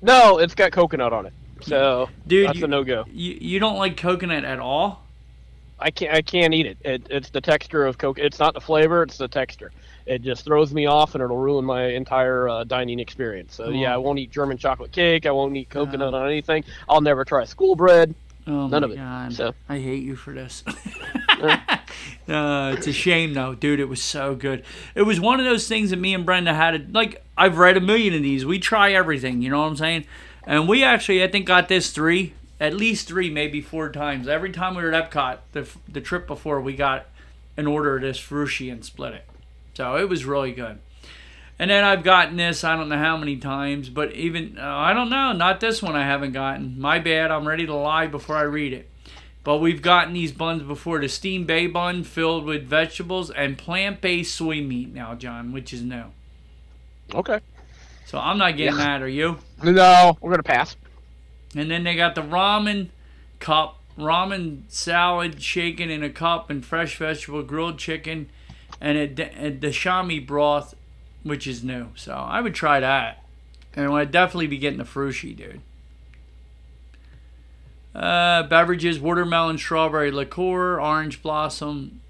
No, 0.01 0.37
it's 0.37 0.55
got 0.55 0.71
coconut 0.71 1.11
on 1.11 1.25
it. 1.25 1.33
So 1.61 2.09
Dude, 2.25 2.47
that's 2.47 2.59
you, 2.59 2.65
a 2.65 2.67
no 2.67 2.83
go. 2.83 3.05
You, 3.11 3.37
you 3.39 3.59
don't 3.59 3.77
like 3.77 3.97
coconut 3.97 4.45
at 4.45 4.59
all? 4.59 5.03
I 5.79 5.91
can't 5.91 6.13
I 6.13 6.21
can't 6.21 6.53
eat 6.53 6.65
it. 6.65 6.77
it. 6.81 7.07
It's 7.09 7.29
the 7.29 7.41
texture 7.41 7.85
of 7.85 7.97
coke. 7.97 8.19
It's 8.19 8.39
not 8.39 8.53
the 8.53 8.61
flavor. 8.61 9.03
It's 9.03 9.17
the 9.17 9.27
texture. 9.27 9.71
It 10.05 10.21
just 10.21 10.45
throws 10.45 10.73
me 10.73 10.85
off, 10.87 11.15
and 11.15 11.23
it'll 11.23 11.37
ruin 11.37 11.63
my 11.65 11.85
entire 11.87 12.49
uh, 12.49 12.63
dining 12.63 12.99
experience. 12.99 13.55
So 13.55 13.69
yeah, 13.69 13.93
I 13.93 13.97
won't 13.97 14.19
eat 14.19 14.31
German 14.31 14.57
chocolate 14.57 14.91
cake. 14.91 15.25
I 15.25 15.31
won't 15.31 15.55
eat 15.55 15.69
coconut 15.69 16.13
on 16.13 16.25
anything. 16.27 16.63
I'll 16.89 17.01
never 17.01 17.23
try 17.25 17.45
school 17.45 17.75
bread. 17.75 18.15
Oh 18.47 18.67
None 18.67 18.83
of 18.83 18.91
it. 18.91 18.95
god. 18.95 19.33
So- 19.33 19.53
I 19.69 19.79
hate 19.79 20.03
you 20.03 20.15
for 20.15 20.33
this. 20.33 20.63
uh, 22.27 22.73
it's 22.77 22.87
a 22.87 22.93
shame 22.93 23.33
though, 23.33 23.53
dude. 23.55 23.79
It 23.79 23.85
was 23.89 24.01
so 24.01 24.35
good. 24.35 24.63
It 24.95 25.03
was 25.03 25.19
one 25.19 25.39
of 25.39 25.45
those 25.45 25.67
things 25.67 25.89
that 25.91 25.97
me 25.97 26.13
and 26.13 26.25
Brenda 26.25 26.53
had. 26.53 26.93
Like 26.93 27.23
I've 27.37 27.57
read 27.57 27.77
a 27.77 27.81
million 27.81 28.13
of 28.13 28.21
these. 28.23 28.45
We 28.45 28.59
try 28.59 28.93
everything. 28.93 29.41
You 29.41 29.49
know 29.49 29.61
what 29.61 29.67
I'm 29.67 29.75
saying? 29.77 30.05
And 30.43 30.67
we 30.67 30.83
actually, 30.83 31.23
I 31.23 31.27
think, 31.27 31.45
got 31.45 31.67
this 31.67 31.91
three, 31.91 32.33
at 32.59 32.73
least 32.73 33.07
three, 33.07 33.29
maybe 33.29 33.61
four 33.61 33.91
times. 33.91 34.27
Every 34.27 34.51
time 34.51 34.75
we 34.75 34.81
were 34.83 34.91
at 34.91 35.11
Epcot, 35.11 35.37
the 35.51 35.69
the 35.87 36.01
trip 36.01 36.25
before, 36.27 36.59
we 36.61 36.75
got 36.75 37.05
an 37.57 37.67
order 37.67 37.97
of 37.97 38.01
this 38.01 38.19
frushi 38.19 38.71
and 38.71 38.83
split 38.83 39.13
it. 39.13 39.25
So 39.81 39.95
it 39.95 40.07
was 40.07 40.25
really 40.25 40.51
good. 40.51 40.77
And 41.57 41.71
then 41.71 41.83
I've 41.83 42.03
gotten 42.03 42.37
this, 42.37 42.63
I 42.63 42.75
don't 42.75 42.87
know 42.87 42.99
how 42.99 43.17
many 43.17 43.37
times, 43.37 43.89
but 43.89 44.13
even, 44.13 44.59
uh, 44.59 44.63
I 44.63 44.93
don't 44.93 45.09
know, 45.09 45.31
not 45.31 45.59
this 45.59 45.81
one 45.81 45.95
I 45.95 46.03
haven't 46.03 46.33
gotten. 46.33 46.79
My 46.79 46.99
bad, 46.99 47.31
I'm 47.31 47.47
ready 47.47 47.65
to 47.65 47.73
lie 47.73 48.05
before 48.05 48.35
I 48.37 48.43
read 48.43 48.73
it. 48.73 48.91
But 49.43 49.57
we've 49.57 49.81
gotten 49.81 50.13
these 50.13 50.31
buns 50.33 50.61
before 50.61 50.99
the 51.01 51.09
steamed 51.09 51.47
bay 51.47 51.65
bun 51.65 52.03
filled 52.03 52.45
with 52.45 52.67
vegetables 52.67 53.31
and 53.31 53.57
plant 53.57 54.01
based 54.01 54.35
soy 54.35 54.61
meat 54.61 54.93
now, 54.93 55.15
John, 55.15 55.51
which 55.51 55.73
is 55.73 55.81
new. 55.81 56.05
Okay. 57.15 57.39
So 58.05 58.19
I'm 58.19 58.37
not 58.37 58.57
getting 58.57 58.77
Yeah. 58.77 58.85
that, 58.85 59.01
are 59.01 59.09
you? 59.09 59.39
No, 59.63 60.15
we're 60.21 60.29
gonna 60.29 60.43
pass. 60.43 60.75
And 61.55 61.71
then 61.71 61.85
they 61.85 61.95
got 61.95 62.13
the 62.13 62.21
ramen 62.21 62.89
cup, 63.39 63.79
ramen 63.97 64.61
salad 64.67 65.41
shaken 65.41 65.89
in 65.89 66.03
a 66.03 66.11
cup, 66.11 66.51
and 66.51 66.63
fresh 66.63 66.97
vegetable, 66.97 67.41
grilled 67.41 67.79
chicken, 67.79 68.29
and 68.81 68.97
a, 68.97 69.07
da- 69.07 69.33
a 69.37 69.51
dashami 69.51 70.25
broth, 70.25 70.75
which 71.23 71.47
is 71.47 71.63
new. 71.63 71.87
So 71.95 72.13
I 72.13 72.41
would 72.41 72.55
try 72.55 72.79
that. 72.79 73.23
And 73.73 73.93
I'd 73.93 74.11
definitely 74.11 74.47
be 74.47 74.57
getting 74.57 74.79
the 74.79 74.83
frushi, 74.83 75.35
dude. 75.35 75.61
Uh, 77.95 78.43
beverages: 78.43 78.99
watermelon, 78.99 79.57
strawberry 79.57 80.11
liqueur, 80.11 80.79
orange 80.79 81.21
blossom, 81.21 82.01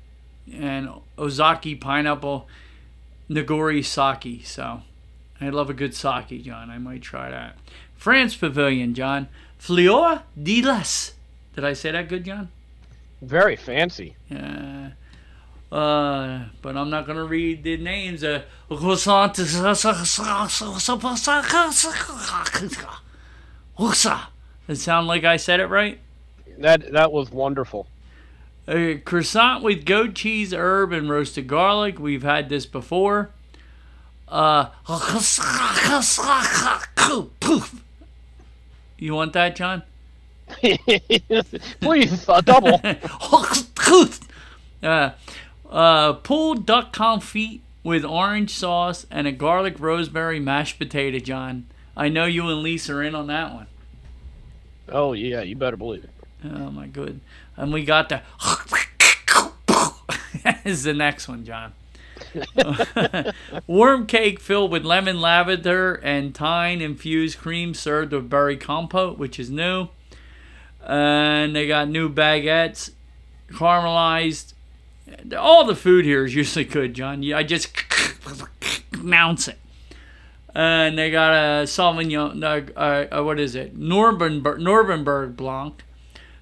and 0.52 0.89
Ozaki 1.18 1.76
pineapple, 1.76 2.48
Nigori 3.30 3.84
sake. 3.84 4.45
So 4.45 4.81
I 5.39 5.49
love 5.49 5.69
a 5.69 5.73
good 5.73 5.93
sake, 5.93 6.43
John. 6.43 6.69
I 6.69 6.77
might 6.77 7.02
try 7.02 7.30
that. 7.30 7.57
France 7.95 8.35
Pavilion, 8.35 8.93
John. 8.93 9.27
Fleur 9.57 10.23
de 10.41 10.61
Lis. 10.64 11.14
Did 11.56 11.65
I 11.65 11.73
say 11.73 11.91
that 11.91 12.10
good, 12.10 12.26
John? 12.26 12.49
Very 13.22 13.56
fancy. 13.56 14.15
Yeah. 14.30 14.91
Uh, 15.72 16.45
but 16.61 16.76
I'm 16.76 16.89
not 16.89 17.07
gonna 17.07 17.23
read 17.23 17.64
the 17.64 17.77
names. 17.77 18.23
Uh, 18.23 18.43
Does 24.68 24.80
it 24.80 24.81
sound 24.81 25.07
like 25.07 25.23
I 25.23 25.38
said 25.38 25.60
it 25.60 25.68
right? 25.68 25.99
That 26.57 26.91
that 26.91 27.11
was 27.11 27.31
wonderful. 27.31 27.88
A 28.68 28.98
croissant 28.98 29.64
with 29.64 29.85
goat 29.85 30.14
cheese, 30.14 30.53
herb, 30.53 30.91
and 30.91 31.10
roasted 31.10 31.48
garlic. 31.48 31.99
We've 31.99 32.23
had 32.23 32.49
this 32.49 32.65
before. 32.65 33.31
Uh, 34.27 34.68
you 38.98 39.14
want 39.14 39.34
that, 39.34 39.56
John? 39.56 39.84
Please, 41.81 42.26
a 42.30 42.41
double. 42.41 42.80
uh, 44.84 45.11
uh, 45.72 46.14
pulled 46.14 46.65
duck 46.65 46.93
confit 46.93 47.61
with 47.84 48.06
orange 48.06 48.52
sauce 48.52 49.06
and 49.10 49.27
a 49.27 49.31
garlic 49.31 49.80
rosemary 49.80 50.39
mashed 50.39 50.77
potato, 50.77 51.19
John. 51.19 51.65
I 51.95 52.10
know 52.10 52.26
you 52.26 52.48
and 52.49 52.61
Lisa 52.61 52.93
are 52.95 53.03
in 53.03 53.15
on 53.15 53.27
that 53.27 53.53
one. 53.53 53.68
oh 54.89 55.14
yeah, 55.14 55.41
you 55.41 55.56
better 55.56 55.77
believe 55.77 56.03
it. 56.03 56.10
Oh 56.43 56.72
my 56.72 56.88
good. 56.88 57.19
And 57.57 57.72
we 57.72 57.84
got 57.84 58.10
the 58.10 58.22
is 60.65 60.84
the 60.84 60.93
next 60.93 61.27
one, 61.27 61.45
John. 61.45 61.73
Worm 63.68 64.06
cake 64.06 64.39
filled 64.39 64.72
with 64.72 64.85
lemon 64.85 65.19
lavender 65.19 65.95
and 65.95 66.35
thyme 66.35 66.81
infused 66.81 67.39
cream 67.39 67.73
served 67.73 68.11
with 68.11 68.30
berry 68.30 68.57
compote, 68.57 69.18
which 69.18 69.39
is 69.39 69.49
new. 69.49 69.89
And 70.84 71.56
they 71.56 71.68
got 71.68 71.89
new 71.89 72.10
baguettes, 72.10 72.91
caramelized. 73.49 74.53
All 75.38 75.65
the 75.65 75.75
food 75.75 76.05
here 76.05 76.25
is 76.25 76.35
usually 76.35 76.65
good, 76.65 76.93
John. 76.93 77.23
I 77.33 77.43
just 77.43 77.69
announce 78.93 79.47
it. 79.47 79.57
And 80.53 80.97
they 80.97 81.11
got 81.11 81.31
a 81.31 81.63
Sauvignon, 81.63 82.43
uh, 82.43 83.17
uh, 83.19 83.23
what 83.23 83.39
is 83.39 83.55
it? 83.55 83.77
Norbenberg, 83.79 84.59
Norbenberg 84.59 85.35
Blanc, 85.38 85.81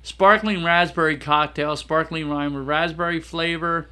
sparkling 0.01 0.63
raspberry 0.63 1.17
cocktail, 1.17 1.75
sparkling 1.75 2.27
wine 2.29 2.53
with 2.53 2.65
raspberry 2.65 3.19
flavor, 3.19 3.89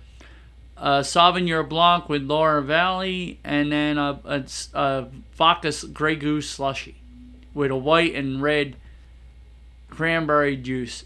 uh, 0.75 1.01
Sauvignon 1.01 1.69
Blanc 1.69 2.09
with 2.09 2.23
Loire 2.23 2.61
Valley, 2.61 3.39
and 3.43 3.71
then 3.71 3.99
a, 3.99 4.19
a, 4.25 4.43
a 4.73 5.07
vodka 5.33 5.71
Grey 5.93 6.15
Goose 6.15 6.49
slushy 6.49 6.95
with 7.53 7.69
a 7.69 7.75
white 7.75 8.15
and 8.15 8.41
red 8.41 8.75
cranberry 9.89 10.55
juice. 10.57 11.05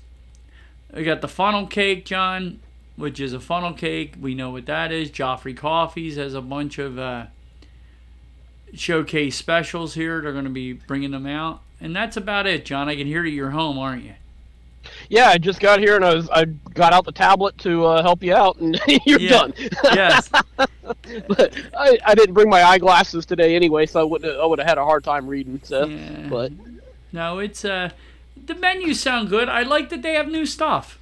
We 0.93 1.03
got 1.03 1.21
the 1.21 1.27
funnel 1.27 1.67
cake, 1.67 2.05
John, 2.05 2.59
which 2.95 3.19
is 3.19 3.33
a 3.33 3.39
funnel 3.39 3.73
cake. 3.73 4.15
We 4.19 4.35
know 4.35 4.49
what 4.51 4.65
that 4.67 4.91
is. 4.91 5.09
Joffrey 5.09 5.55
Coffees 5.55 6.15
has 6.17 6.33
a 6.33 6.41
bunch 6.41 6.77
of 6.77 6.97
uh, 6.99 7.25
showcase 8.73 9.35
specials 9.35 9.93
here. 9.93 10.21
They're 10.21 10.31
going 10.33 10.45
to 10.45 10.49
be 10.49 10.73
bringing 10.73 11.11
them 11.11 11.25
out. 11.25 11.61
And 11.79 11.95
that's 11.95 12.17
about 12.17 12.45
it, 12.47 12.65
John. 12.65 12.87
I 12.89 12.95
can 12.95 13.07
hear 13.07 13.25
you. 13.25 13.35
You're 13.35 13.49
home, 13.51 13.77
aren't 13.79 14.03
you? 14.03 14.13
Yeah, 15.09 15.27
I 15.27 15.37
just 15.37 15.59
got 15.59 15.79
here 15.79 15.95
and 15.95 16.03
I 16.03 16.15
was 16.15 16.27
I 16.31 16.45
got 16.45 16.91
out 16.91 17.05
the 17.05 17.11
tablet 17.11 17.55
to 17.59 17.85
uh, 17.85 18.01
help 18.01 18.23
you 18.23 18.33
out, 18.33 18.57
and 18.57 18.79
you're 19.05 19.19
Yeah. 19.19 19.29
done. 19.29 19.53
Yes. 19.83 20.27
but 20.57 21.55
I, 21.77 21.99
I 22.03 22.15
didn't 22.15 22.33
bring 22.33 22.49
my 22.49 22.63
eyeglasses 22.63 23.25
today 23.27 23.55
anyway, 23.55 23.85
so 23.85 23.99
I 23.99 24.03
would 24.03 24.25
I 24.25 24.43
would 24.45 24.57
have 24.57 24.67
had 24.67 24.77
a 24.79 24.83
hard 24.83 25.03
time 25.03 25.27
reading. 25.27 25.59
So, 25.63 25.85
Yeah. 25.85 26.27
but 26.29 26.51
No, 27.11 27.37
it's 27.39 27.63
uh 27.63 27.91
the 28.43 28.55
menus 28.55 28.99
sound 28.99 29.29
good. 29.29 29.49
I 29.49 29.61
like 29.61 29.89
that 29.89 30.01
they 30.01 30.13
have 30.15 30.27
new 30.27 30.47
stuff. 30.47 30.97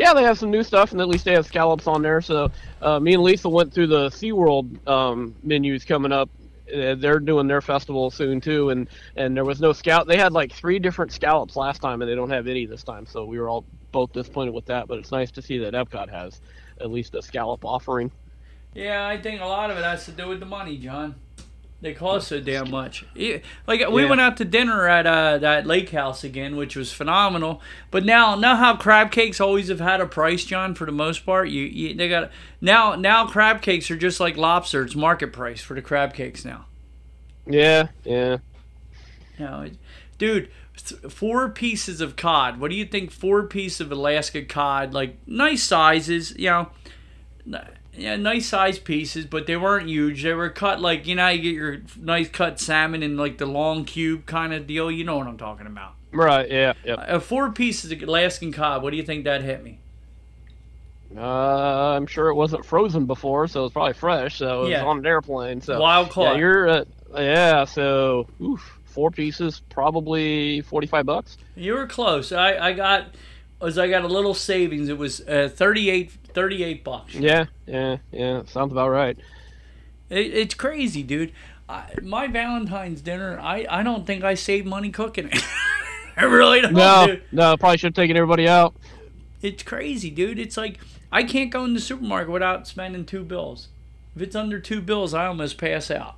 Yeah, 0.00 0.14
they 0.14 0.22
have 0.22 0.38
some 0.38 0.50
new 0.50 0.62
stuff, 0.62 0.92
and 0.92 1.00
at 1.00 1.08
least 1.08 1.26
they 1.26 1.34
have 1.34 1.44
scallops 1.44 1.86
on 1.86 2.00
there. 2.00 2.22
So, 2.22 2.50
uh, 2.80 2.98
me 2.98 3.12
and 3.12 3.22
Lisa 3.22 3.50
went 3.50 3.74
through 3.74 3.88
the 3.88 4.08
SeaWorld 4.08 4.88
um, 4.88 5.34
menus 5.42 5.84
coming 5.84 6.10
up. 6.10 6.30
Uh, 6.74 6.94
they're 6.94 7.20
doing 7.20 7.46
their 7.46 7.60
festival 7.60 8.10
soon 8.10 8.40
too, 8.40 8.70
and 8.70 8.88
and 9.16 9.36
there 9.36 9.44
was 9.44 9.60
no 9.60 9.74
scout. 9.74 10.06
They 10.06 10.16
had 10.16 10.32
like 10.32 10.52
three 10.52 10.78
different 10.78 11.12
scallops 11.12 11.54
last 11.54 11.82
time, 11.82 12.00
and 12.00 12.10
they 12.10 12.14
don't 12.14 12.30
have 12.30 12.46
any 12.46 12.64
this 12.64 12.82
time. 12.82 13.04
So 13.04 13.26
we 13.26 13.38
were 13.38 13.50
all 13.50 13.66
both 13.92 14.12
disappointed 14.14 14.54
with 14.54 14.64
that. 14.66 14.88
But 14.88 14.98
it's 14.98 15.12
nice 15.12 15.30
to 15.32 15.42
see 15.42 15.58
that 15.58 15.74
Epcot 15.74 16.08
has 16.08 16.40
at 16.80 16.90
least 16.90 17.14
a 17.14 17.20
scallop 17.20 17.62
offering. 17.66 18.10
Yeah, 18.72 19.06
I 19.06 19.20
think 19.20 19.42
a 19.42 19.46
lot 19.46 19.70
of 19.70 19.76
it 19.76 19.84
has 19.84 20.06
to 20.06 20.12
do 20.12 20.28
with 20.28 20.40
the 20.40 20.46
money, 20.46 20.78
John. 20.78 21.16
They 21.82 21.94
cost 21.94 22.28
so 22.28 22.40
damn 22.40 22.70
much. 22.70 23.06
Like 23.14 23.88
we 23.88 24.02
Yeah. 24.02 24.08
went 24.08 24.20
out 24.20 24.36
to 24.36 24.44
dinner 24.44 24.86
at 24.86 25.06
uh, 25.06 25.38
that 25.38 25.66
lake 25.66 25.88
house 25.90 26.22
again, 26.22 26.56
which 26.56 26.76
was 26.76 26.92
phenomenal. 26.92 27.62
But 27.90 28.04
now, 28.04 28.34
now 28.34 28.54
how 28.56 28.76
crab 28.76 29.10
cakes 29.10 29.40
always 29.40 29.68
have 29.68 29.80
had 29.80 30.00
a 30.02 30.06
price, 30.06 30.44
John. 30.44 30.74
For 30.74 30.84
the 30.84 30.92
most 30.92 31.24
part, 31.24 31.48
you, 31.48 31.62
you 31.62 31.94
they 31.94 32.08
got 32.10 32.30
now 32.60 32.96
now 32.96 33.26
crab 33.26 33.62
cakes 33.62 33.90
are 33.90 33.96
just 33.96 34.20
like 34.20 34.36
lobster. 34.36 34.82
It's 34.82 34.94
market 34.94 35.32
price 35.32 35.62
for 35.62 35.72
the 35.72 35.80
crab 35.80 36.12
cakes 36.12 36.44
now. 36.44 36.66
Yeah, 37.46 37.88
yeah. 38.04 38.36
You 39.38 39.44
know, 39.46 39.60
it, 39.62 39.76
dude, 40.18 40.50
four 41.08 41.48
pieces 41.48 42.02
of 42.02 42.14
cod. 42.14 42.60
What 42.60 42.70
do 42.70 42.76
you 42.76 42.84
think? 42.84 43.10
Four 43.10 43.44
pieces 43.44 43.80
of 43.80 43.90
Alaska 43.90 44.42
cod, 44.42 44.92
like 44.92 45.16
nice 45.26 45.62
sizes, 45.62 46.34
you 46.36 46.50
know, 46.50 46.68
yeah, 48.00 48.16
nice 48.16 48.46
size 48.48 48.78
pieces, 48.78 49.26
but 49.26 49.46
they 49.46 49.56
weren't 49.56 49.88
huge. 49.88 50.22
They 50.22 50.32
were 50.32 50.50
cut 50.50 50.80
like 50.80 51.06
you 51.06 51.14
know, 51.14 51.28
you 51.28 51.42
get 51.42 51.54
your 51.54 51.82
nice 51.96 52.28
cut 52.28 52.58
salmon 52.58 53.02
in 53.02 53.16
like 53.16 53.38
the 53.38 53.46
long 53.46 53.84
cube 53.84 54.26
kind 54.26 54.52
of 54.52 54.66
deal. 54.66 54.90
You 54.90 55.04
know 55.04 55.18
what 55.18 55.26
I'm 55.26 55.38
talking 55.38 55.66
about? 55.66 55.94
Right. 56.12 56.50
Yeah. 56.50 56.72
Yeah. 56.84 56.94
Uh, 56.94 57.20
four 57.20 57.50
pieces 57.52 57.92
of 57.92 58.02
Alaskan 58.02 58.52
cod. 58.52 58.82
What 58.82 58.90
do 58.90 58.96
you 58.96 59.02
think 59.02 59.24
that 59.24 59.42
hit 59.42 59.62
me? 59.62 59.78
Uh, 61.16 61.96
I'm 61.96 62.06
sure 62.06 62.28
it 62.28 62.34
wasn't 62.34 62.64
frozen 62.64 63.06
before, 63.06 63.48
so 63.48 63.64
it's 63.64 63.72
probably 63.72 63.94
fresh. 63.94 64.38
So 64.38 64.64
it 64.66 64.70
was 64.70 64.80
on 64.80 64.98
an 64.98 65.06
airplane. 65.06 65.60
So 65.60 65.80
Wild 65.80 66.06
yeah, 66.08 66.12
caught. 66.12 66.38
you're 66.38 66.68
uh, 66.68 66.84
yeah. 67.16 67.64
So 67.64 68.28
oof, 68.40 68.78
four 68.84 69.10
pieces, 69.10 69.60
probably 69.70 70.60
forty-five 70.62 71.06
bucks. 71.06 71.36
You 71.56 71.74
were 71.74 71.86
close. 71.86 72.32
I 72.32 72.56
I 72.68 72.72
got 72.72 73.14
As 73.60 73.76
I 73.76 73.88
got 73.88 74.04
a 74.04 74.08
little 74.08 74.34
savings. 74.34 74.88
It 74.88 74.98
was 74.98 75.20
uh, 75.22 75.50
38, 75.52 76.12
38 76.34 76.84
bucks. 76.84 77.14
Yeah, 77.14 77.46
yeah, 77.66 77.98
yeah. 78.10 78.42
Sounds 78.46 78.72
about 78.72 78.90
right. 78.90 79.16
It, 80.08 80.34
it's 80.34 80.54
crazy, 80.54 81.02
dude. 81.02 81.32
I, 81.68 81.92
my 82.02 82.26
Valentine's 82.26 83.00
dinner, 83.00 83.38
I, 83.40 83.66
I 83.70 83.82
don't 83.82 84.06
think 84.06 84.24
I 84.24 84.34
saved 84.34 84.66
money 84.66 84.90
cooking 84.90 85.28
it. 85.28 85.42
I 86.16 86.24
really 86.24 86.60
don't. 86.60 86.74
No, 86.74 87.06
dude. 87.06 87.22
no. 87.32 87.56
Probably 87.56 87.78
should 87.78 87.88
have 87.88 87.94
taken 87.94 88.16
everybody 88.16 88.48
out. 88.48 88.74
It's 89.40 89.62
crazy, 89.62 90.10
dude. 90.10 90.38
It's 90.38 90.56
like 90.56 90.78
I 91.12 91.22
can't 91.22 91.50
go 91.50 91.64
in 91.64 91.74
the 91.74 91.80
supermarket 91.80 92.30
without 92.30 92.66
spending 92.66 93.06
two 93.06 93.24
bills. 93.24 93.68
If 94.14 94.22
it's 94.22 94.36
under 94.36 94.60
two 94.60 94.80
bills, 94.80 95.14
I 95.14 95.26
almost 95.26 95.56
pass 95.58 95.90
out. 95.90 96.16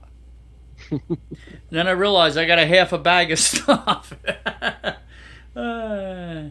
then 1.71 1.87
I 1.87 1.93
realize 1.93 2.37
I 2.37 2.47
got 2.47 2.59
a 2.59 2.67
half 2.67 2.93
a 2.93 2.99
bag 2.99 3.31
of 3.31 3.39
stuff. 3.39 4.15
uh, 5.55 6.45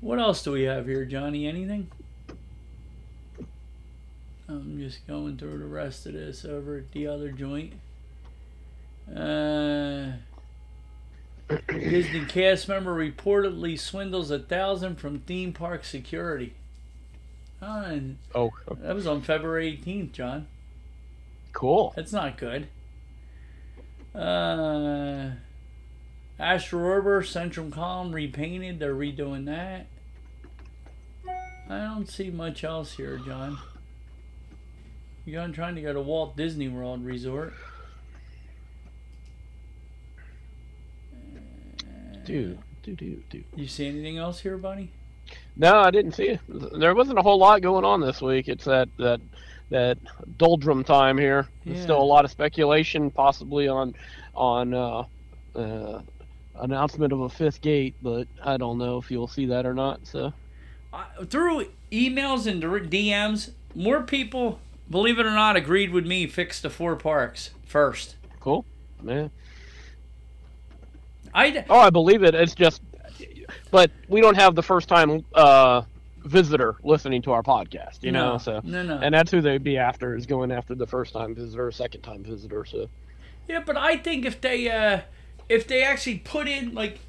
what 0.00 0.18
else 0.18 0.42
do 0.42 0.52
we 0.52 0.62
have 0.62 0.86
here, 0.86 1.04
Johnny? 1.04 1.46
Anything? 1.46 1.90
I'm 4.48 4.78
just 4.78 5.06
going 5.06 5.36
through 5.36 5.58
the 5.58 5.66
rest 5.66 6.06
of 6.06 6.12
this 6.12 6.44
over 6.44 6.78
at 6.78 6.92
the 6.92 7.06
other 7.08 7.30
joint. 7.32 7.72
Uh, 9.14 10.12
Disney 11.68 12.24
cast 12.26 12.68
member 12.68 12.94
reportedly 12.94 13.78
swindles 13.78 14.30
a 14.30 14.38
thousand 14.38 14.96
from 14.96 15.20
theme 15.20 15.52
park 15.52 15.84
security. 15.84 16.54
Oh, 17.62 18.00
Oh, 18.34 18.50
that 18.80 18.94
was 18.94 19.06
on 19.06 19.22
February 19.22 19.80
18th, 19.84 20.12
John. 20.12 20.46
cool. 21.52 21.92
That's 21.96 22.12
not 22.12 22.36
good. 22.36 22.68
Uh, 24.14 25.30
Astro 26.38 26.80
Orbiter, 26.80 27.26
Central 27.26 27.70
Column 27.70 28.12
repainted. 28.12 28.78
They're 28.78 28.94
redoing 28.94 29.46
that. 29.46 29.86
I 31.68 31.78
don't 31.80 32.08
see 32.08 32.30
much 32.30 32.62
else 32.62 32.92
here, 32.92 33.18
John. 33.18 33.58
You 35.26 35.32
going 35.32 35.52
trying 35.52 35.74
to 35.74 35.82
go 35.82 35.92
to 35.92 36.00
Walt 36.00 36.36
Disney 36.36 36.68
World 36.68 37.04
Resort? 37.04 37.52
Dude, 42.24 42.58
dude, 42.84 42.96
dude, 42.96 43.28
dude. 43.28 43.44
You 43.56 43.66
see 43.66 43.88
anything 43.88 44.18
else 44.18 44.38
here, 44.40 44.56
buddy? 44.56 44.90
No, 45.56 45.78
I 45.80 45.90
didn't 45.90 46.12
see 46.12 46.28
it. 46.28 46.40
There 46.48 46.94
wasn't 46.94 47.18
a 47.18 47.22
whole 47.22 47.38
lot 47.38 47.60
going 47.60 47.84
on 47.84 48.00
this 48.00 48.22
week. 48.22 48.46
It's 48.48 48.64
that 48.66 48.88
that 48.98 49.20
that 49.70 49.98
doldrum 50.38 50.84
time 50.84 51.18
here. 51.18 51.48
There's 51.64 51.82
still 51.82 52.00
a 52.00 52.04
lot 52.04 52.24
of 52.24 52.30
speculation, 52.30 53.10
possibly 53.10 53.66
on 53.66 53.94
on 54.34 54.74
uh, 54.74 55.04
uh, 55.56 56.02
announcement 56.60 57.12
of 57.12 57.22
a 57.22 57.28
fifth 57.28 57.60
gate, 57.62 57.96
but 58.00 58.28
I 58.44 58.56
don't 58.58 58.78
know 58.78 58.98
if 58.98 59.10
you'll 59.10 59.26
see 59.26 59.46
that 59.46 59.66
or 59.66 59.74
not. 59.74 60.06
So 60.06 60.32
I- 60.92 61.06
through 61.24 61.66
emails 61.90 62.46
and 62.46 62.62
DMs, 62.62 63.50
more 63.74 64.02
people, 64.02 64.60
believe 64.90 65.18
it 65.18 65.26
or 65.26 65.32
not, 65.32 65.56
agreed 65.56 65.90
with 65.90 66.06
me. 66.06 66.26
Fix 66.26 66.60
the 66.60 66.70
four 66.70 66.96
parks 66.96 67.50
first. 67.64 68.16
cool, 68.40 68.64
man. 69.02 69.30
I 71.34 71.64
Oh, 71.68 71.78
I 71.78 71.90
believe 71.90 72.22
it. 72.22 72.34
It's 72.34 72.54
just, 72.54 72.80
but 73.70 73.90
we 74.08 74.20
don't 74.20 74.36
have 74.36 74.54
the 74.54 74.62
first 74.62 74.88
time 74.88 75.24
uh, 75.34 75.82
visitor 76.24 76.76
listening 76.82 77.22
to 77.22 77.32
our 77.32 77.42
podcast, 77.42 78.02
you 78.02 78.12
know. 78.12 78.38
So 78.38 78.60
no, 78.64 78.82
no. 78.82 78.98
and 78.98 79.14
that's 79.14 79.30
who 79.30 79.40
they'd 79.40 79.62
be 79.62 79.76
after 79.76 80.16
is 80.16 80.26
going 80.26 80.50
after 80.50 80.74
the 80.74 80.86
first 80.86 81.12
time 81.12 81.34
visitor, 81.34 81.70
second 81.70 82.02
time 82.02 82.24
visitor. 82.24 82.64
So 82.64 82.88
Yeah, 83.48 83.62
but 83.64 83.76
I 83.76 83.96
think 83.96 84.24
if 84.24 84.40
they 84.40 84.70
uh 84.70 85.00
if 85.48 85.66
they 85.68 85.82
actually 85.82 86.18
put 86.18 86.48
in 86.48 86.74
like 86.74 87.00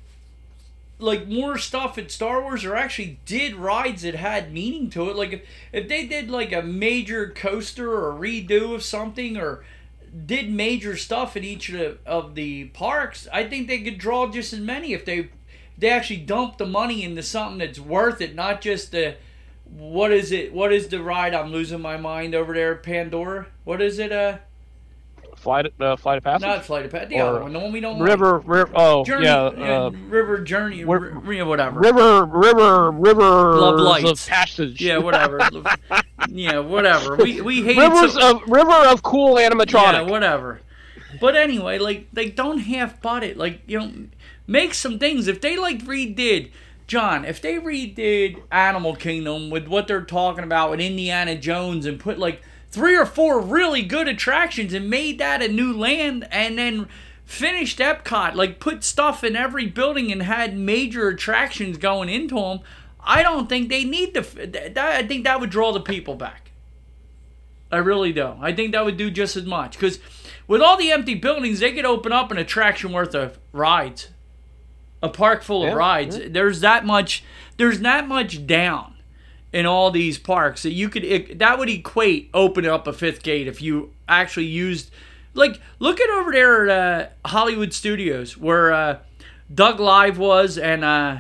like 0.99 1.27
more 1.27 1.57
stuff 1.57 1.97
at 1.97 2.11
Star 2.11 2.41
Wars 2.41 2.65
or 2.65 2.75
actually 2.75 3.19
did 3.25 3.55
rides 3.55 4.01
that 4.01 4.15
had 4.15 4.51
meaning 4.51 4.89
to 4.91 5.09
it, 5.09 5.15
like 5.15 5.33
if, 5.33 5.41
if 5.71 5.87
they 5.87 6.05
did 6.05 6.29
like 6.29 6.51
a 6.51 6.63
major 6.63 7.29
coaster 7.29 7.93
or 7.93 8.13
redo 8.13 8.73
of 8.73 8.83
something 8.83 9.37
or 9.37 9.63
did 10.25 10.51
major 10.51 10.97
stuff 10.97 11.35
at 11.35 11.43
each 11.43 11.69
of 11.69 11.77
the, 11.77 11.97
of 12.05 12.35
the 12.35 12.65
parks, 12.65 13.27
I 13.31 13.43
think 13.47 13.67
they 13.67 13.81
could 13.81 13.97
draw 13.97 14.27
just 14.27 14.53
as 14.53 14.59
many 14.59 14.93
if 14.93 15.05
they 15.05 15.29
they 15.77 15.89
actually 15.89 16.17
dump 16.17 16.57
the 16.57 16.65
money 16.65 17.03
into 17.03 17.21
something 17.21 17.59
that's 17.59 17.79
worth 17.79 18.19
it, 18.19 18.33
not 18.33 18.61
just 18.61 18.91
the 18.91 19.15
what 19.69 20.11
is 20.11 20.31
it? 20.31 20.53
What 20.53 20.73
is 20.73 20.87
the 20.87 21.01
ride? 21.01 21.33
I'm 21.33 21.51
losing 21.51 21.81
my 21.81 21.97
mind 21.97 22.33
over 22.33 22.53
there, 22.53 22.75
Pandora. 22.75 23.47
What 23.63 23.81
is 23.81 23.99
it? 23.99 24.11
Uh, 24.11 24.37
flight 25.47 25.73
uh, 25.79 25.95
flight 25.95 26.17
of 26.17 26.23
passage, 26.25 26.45
not 26.45 26.65
Flight 26.65 26.85
of 26.85 26.91
Passage. 26.91 27.09
The 27.09 27.21
Or 27.21 27.29
other 27.29 27.41
one, 27.43 27.53
the 27.53 27.59
one 27.59 27.71
we 27.71 27.79
don't 27.79 27.97
like. 27.99 28.09
river, 28.09 28.39
river. 28.39 28.71
Oh 28.75 29.05
Journey, 29.05 29.27
yeah, 29.27 29.43
uh, 29.43 29.87
uh, 29.87 29.89
River 30.09 30.39
Journey, 30.39 30.83
Ri- 30.83 31.39
r- 31.39 31.45
whatever. 31.45 31.79
river, 31.79 32.25
river, 32.25 32.91
river. 32.91 33.55
Love 33.57 33.79
lights. 33.79 34.23
of 34.23 34.29
passage. 34.29 34.81
yeah, 34.81 34.97
whatever. 34.97 35.39
yeah, 36.29 36.59
whatever. 36.59 37.15
We 37.15 37.39
we 37.39 37.63
hate 37.63 37.77
Rivers 37.77 38.15
so, 38.15 38.35
of 38.37 38.41
river 38.45 38.73
of 38.89 39.03
cool 39.03 39.39
yeah, 39.39 40.01
whatever. 40.01 40.59
But 41.21 41.37
anyway, 41.37 41.77
like 41.79 42.07
they 42.11 42.29
don't 42.29 42.59
half 42.59 43.01
butt 43.01 43.23
it. 43.23 43.37
Like 43.37 43.61
you 43.67 43.79
know, 43.79 43.91
make 44.47 44.73
some 44.73 44.99
things. 44.99 45.29
If 45.29 45.39
they 45.39 45.55
like 45.55 45.79
redid 45.85 46.51
John, 46.87 47.23
if 47.23 47.41
they 47.41 47.55
redid 47.55 48.41
Animal 48.51 48.97
Kingdom 48.97 49.49
with 49.49 49.67
what 49.67 49.87
they're 49.87 50.01
talking 50.03 50.43
about 50.43 50.71
with 50.71 50.81
Indiana 50.81 51.37
Jones 51.37 51.85
and 51.85 51.99
put 52.01 52.19
like 52.19 52.41
three 52.69 52.97
or 52.97 53.05
four 53.05 53.41
really 53.41 53.81
good 53.81 54.07
attractions 54.07 54.73
and 54.73 54.89
made 54.89 55.17
that 55.19 55.41
a 55.41 55.47
new 55.47 55.73
land 55.73 56.27
and 56.31 56.57
then 56.57 56.87
finished 57.25 57.79
Epcot, 57.79 58.35
like 58.35 58.59
put 58.59 58.83
stuff 58.83 59.23
in 59.23 59.35
every 59.35 59.65
building 59.65 60.11
and 60.11 60.23
had 60.23 60.57
major 60.57 61.09
attractions 61.09 61.77
going 61.77 62.09
into 62.09 62.35
them, 62.35 62.59
I 63.01 63.23
don't 63.23 63.47
think 63.47 63.69
they 63.69 63.83
need 63.83 64.13
to. 64.13 64.21
That, 64.21 64.77
I 64.77 65.05
think 65.05 65.23
that 65.23 65.39
would 65.39 65.49
draw 65.49 65.71
the 65.71 65.79
people 65.79 66.15
back. 66.15 66.51
I 67.71 67.77
really 67.77 68.13
do. 68.13 68.35
I 68.39 68.53
think 68.53 68.71
that 68.71 68.85
would 68.85 68.97
do 68.97 69.11
just 69.11 69.35
as 69.35 69.45
much 69.45 69.73
because 69.73 69.99
with 70.47 70.61
all 70.61 70.77
the 70.77 70.91
empty 70.91 71.15
buildings, 71.15 71.59
they 71.59 71.73
could 71.73 71.85
open 71.85 72.11
up 72.11 72.31
an 72.31 72.37
attraction 72.37 72.93
worth 72.93 73.13
of 73.13 73.37
rides, 73.51 74.07
a 75.03 75.09
park 75.09 75.43
full 75.43 75.63
of 75.63 75.69
Yeah, 75.69 75.75
rides. 75.75 76.19
There's 76.29 76.61
that 76.61 76.85
much. 76.85 77.23
There's 77.57 77.79
that 77.81 78.07
much 78.07 78.47
down 78.47 78.96
in 79.57 79.65
all 79.65 79.89
these 79.89 80.19
parks 80.19 80.61
that 80.61 80.73
you 80.73 80.87
could 80.87 81.03
it, 81.03 81.39
that 81.39 81.57
would 81.57 81.67
equate 81.67 82.29
opening 82.31 82.69
up 82.69 82.85
a 82.85 82.93
fifth 82.93 83.23
gate 83.23 83.47
if 83.47 83.59
you 83.59 83.91
actually 84.07 84.45
used 84.45 84.91
like 85.33 85.59
look 85.79 85.99
at 85.99 86.07
over 86.11 86.31
there 86.31 86.69
at 86.69 87.11
uh, 87.25 87.27
Hollywood 87.27 87.73
Studios 87.73 88.37
where 88.37 88.71
uh, 88.71 88.99
Doug 89.51 89.79
Live 89.79 90.19
was 90.19 90.59
and 90.59 90.85
uh, 90.85 91.17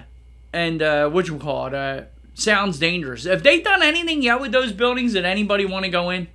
and 0.53 0.83
uh, 0.83 1.09
what 1.09 1.27
you 1.27 1.39
call 1.39 1.65
it 1.65 1.73
uh, 1.73 2.03
Sounds 2.35 2.77
Dangerous. 2.77 3.23
Have 3.23 3.41
they 3.41 3.59
done 3.59 3.81
anything 3.81 4.21
yet 4.21 4.39
with 4.39 4.51
those 4.51 4.71
buildings 4.71 5.13
that 5.13 5.25
anybody 5.25 5.65
want 5.65 5.85
to 5.85 5.89
go 5.89 6.11
in? 6.11 6.27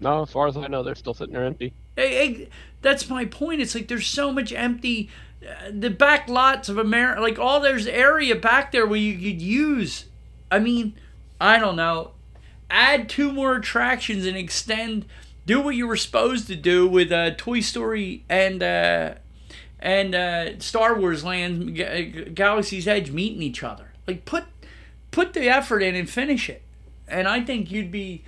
No, 0.00 0.24
as 0.24 0.30
far 0.30 0.46
as 0.46 0.58
I 0.58 0.66
know, 0.66 0.82
they're 0.82 0.94
still 0.94 1.14
sitting 1.14 1.32
there 1.32 1.44
empty. 1.44 1.72
Hey, 1.96 2.10
hey, 2.10 2.48
that's 2.82 3.08
my 3.08 3.24
point. 3.24 3.62
It's 3.62 3.74
like 3.74 3.88
there's 3.88 4.06
so 4.06 4.30
much 4.30 4.52
empty. 4.52 5.08
Uh, 5.42 5.70
the 5.72 5.88
back 5.88 6.28
lots 6.28 6.68
of 6.68 6.76
America, 6.76 7.22
like 7.22 7.38
all 7.38 7.60
there's 7.60 7.86
area 7.86 8.34
back 8.34 8.72
there 8.72 8.86
where 8.86 9.00
you 9.00 9.14
could 9.14 9.40
use. 9.40 10.04
I 10.50 10.58
mean, 10.58 10.94
I 11.40 11.58
don't 11.58 11.76
know. 11.76 12.12
Add 12.70 13.08
two 13.08 13.32
more 13.32 13.56
attractions 13.56 14.26
and 14.26 14.36
extend. 14.36 15.06
Do 15.46 15.60
what 15.60 15.74
you 15.74 15.86
were 15.86 15.96
supposed 15.96 16.46
to 16.48 16.56
do 16.56 16.86
with 16.86 17.10
uh, 17.10 17.30
Toy 17.36 17.60
Story 17.60 18.24
and 18.28 18.62
uh, 18.62 19.14
and 19.80 20.14
uh, 20.14 20.58
Star 20.58 20.98
Wars 20.98 21.24
Land, 21.24 21.74
Ga- 21.74 22.30
Galaxy's 22.30 22.86
Edge 22.86 23.10
meeting 23.10 23.42
each 23.42 23.62
other. 23.62 23.92
Like 24.06 24.24
put 24.24 24.44
put 25.10 25.32
the 25.32 25.48
effort 25.48 25.82
in 25.82 25.94
and 25.94 26.08
finish 26.08 26.50
it. 26.50 26.62
And 27.06 27.26
I 27.26 27.40
think 27.40 27.70
you'd 27.70 27.90
be. 27.90 28.24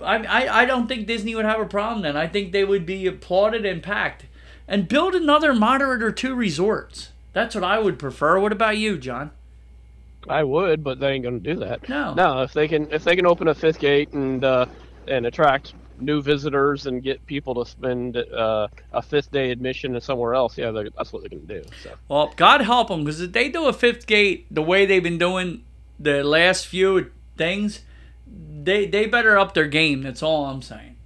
I, 0.00 0.24
I, 0.24 0.60
I 0.62 0.64
don't 0.64 0.86
think 0.86 1.06
Disney 1.06 1.34
would 1.34 1.44
have 1.44 1.60
a 1.60 1.66
problem 1.66 2.02
then. 2.02 2.16
I 2.16 2.26
think 2.26 2.52
they 2.52 2.64
would 2.64 2.86
be 2.86 3.06
applauded 3.06 3.66
and 3.66 3.82
packed. 3.82 4.24
And 4.66 4.88
build 4.88 5.14
another 5.14 5.54
moderate 5.54 6.02
or 6.02 6.12
two 6.12 6.34
resorts. 6.34 7.10
That's 7.32 7.54
what 7.54 7.64
I 7.64 7.78
would 7.78 7.98
prefer. 7.98 8.38
What 8.38 8.52
about 8.52 8.76
you, 8.76 8.98
John? 8.98 9.30
I 10.28 10.44
would, 10.44 10.84
but 10.84 11.00
they 11.00 11.12
ain't 11.12 11.24
gonna 11.24 11.38
do 11.38 11.56
that. 11.56 11.88
No. 11.88 12.14
No, 12.14 12.42
if 12.42 12.52
they 12.52 12.68
can, 12.68 12.90
if 12.92 13.04
they 13.04 13.16
can 13.16 13.26
open 13.26 13.48
a 13.48 13.54
fifth 13.54 13.78
gate 13.78 14.12
and 14.12 14.44
uh, 14.44 14.66
and 15.06 15.26
attract 15.26 15.74
new 16.00 16.22
visitors 16.22 16.86
and 16.86 17.02
get 17.02 17.24
people 17.26 17.54
to 17.54 17.68
spend 17.68 18.16
uh, 18.16 18.68
a 18.92 19.02
fifth 19.02 19.30
day 19.30 19.50
admission 19.50 19.92
to 19.94 20.00
somewhere 20.00 20.34
else, 20.34 20.56
yeah, 20.56 20.70
that's 20.96 21.12
what 21.12 21.22
they 21.22 21.28
can 21.28 21.44
do. 21.46 21.62
So 21.82 21.90
Well, 22.08 22.32
God 22.36 22.60
help 22.60 22.88
them, 22.88 23.04
because 23.04 23.20
if 23.20 23.32
they 23.32 23.48
do 23.48 23.66
a 23.66 23.72
fifth 23.72 24.06
gate 24.06 24.46
the 24.50 24.62
way 24.62 24.86
they've 24.86 25.02
been 25.02 25.18
doing 25.18 25.64
the 25.98 26.22
last 26.22 26.66
few 26.66 27.10
things, 27.36 27.82
they 28.26 28.86
they 28.86 29.06
better 29.06 29.38
up 29.38 29.54
their 29.54 29.66
game. 29.66 30.02
That's 30.02 30.22
all 30.22 30.46
I'm 30.46 30.62
saying. 30.62 30.96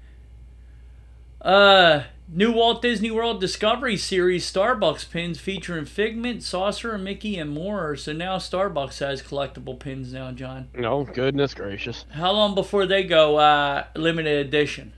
Uh, 1.41 2.05
new 2.35 2.51
Walt 2.53 2.81
Disney 2.83 3.11
World 3.11 3.41
Discovery 3.41 3.97
Series 3.97 4.51
Starbucks 4.51 5.11
pins 5.11 5.39
featuring 5.39 5.85
Figment, 5.85 6.43
Saucer, 6.43 6.97
Mickey, 6.99 7.37
and 7.39 7.51
more. 7.51 7.95
So 7.97 8.13
now 8.13 8.39
Starbucks 8.39 8.99
has 9.01 9.23
collectible 9.23 9.79
pins 9.79 10.13
now, 10.13 10.33
John. 10.33 10.69
no, 10.75 11.05
goodness 11.05 11.55
gracious, 11.55 12.05
How 12.11 12.33
long 12.33 12.55
before 12.55 12.87
they 12.87 13.05
go 13.05 13.37
uh, 13.37 13.85
limited 13.95 14.47
edition? 14.47 14.95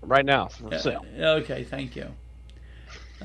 right 0.00 0.24
now 0.26 0.48
for 0.48 0.76
sale. 0.78 1.04
Okay, 1.16 1.62
thank 1.62 1.94
you. 1.94 2.08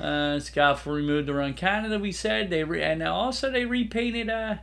Uh, 0.00 0.38
scaffold 0.38 0.94
removed 0.96 1.28
around 1.28 1.56
Canada. 1.56 1.98
We 1.98 2.12
said 2.12 2.50
they 2.50 2.62
re- 2.62 2.82
and 2.84 3.02
also 3.02 3.50
they 3.50 3.64
repainted 3.64 4.30
uh, 4.30 4.56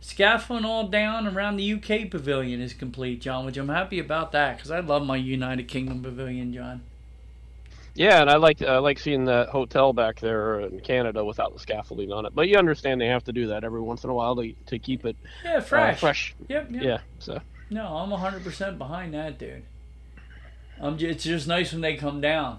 scaffolding 0.00 0.66
all 0.66 0.88
down 0.88 1.26
around 1.26 1.56
the 1.56 1.72
UK 1.72 2.10
pavilion 2.10 2.60
is 2.60 2.74
complete, 2.74 3.22
John. 3.22 3.46
Which 3.46 3.56
I'm 3.56 3.70
happy 3.70 3.98
about 3.98 4.32
that 4.32 4.56
because 4.58 4.70
I 4.70 4.80
love 4.80 5.06
my 5.06 5.16
United 5.16 5.66
Kingdom 5.66 6.02
pavilion, 6.02 6.52
John. 6.52 6.82
Yeah, 7.94 8.20
and 8.22 8.30
I 8.30 8.36
like 8.36 8.62
I 8.62 8.78
like 8.78 8.98
seeing 8.98 9.26
that 9.26 9.50
hotel 9.50 9.92
back 9.92 10.18
there 10.20 10.60
in 10.60 10.80
Canada 10.80 11.24
without 11.24 11.52
the 11.52 11.58
scaffolding 11.60 12.10
on 12.10 12.24
it. 12.24 12.34
But 12.34 12.48
you 12.48 12.56
understand 12.56 13.00
they 13.00 13.06
have 13.08 13.24
to 13.24 13.32
do 13.32 13.48
that 13.48 13.64
every 13.64 13.80
once 13.82 14.02
in 14.04 14.10
a 14.10 14.14
while 14.14 14.34
to 14.36 14.52
to 14.66 14.78
keep 14.78 15.04
it 15.04 15.16
Yeah, 15.44 15.56
uh, 15.56 15.60
fresh. 15.60 16.00
fresh. 16.00 16.34
Yep, 16.48 16.68
yep. 16.70 16.82
Yeah. 16.82 16.98
So 17.18 17.40
No, 17.70 17.86
I'm 17.98 18.10
100% 18.10 18.78
behind 18.78 19.12
that, 19.14 19.38
dude. 19.38 19.62
It's 20.82 21.24
just 21.24 21.46
nice 21.46 21.72
when 21.72 21.80
they 21.82 21.96
come 21.96 22.20
down. 22.20 22.58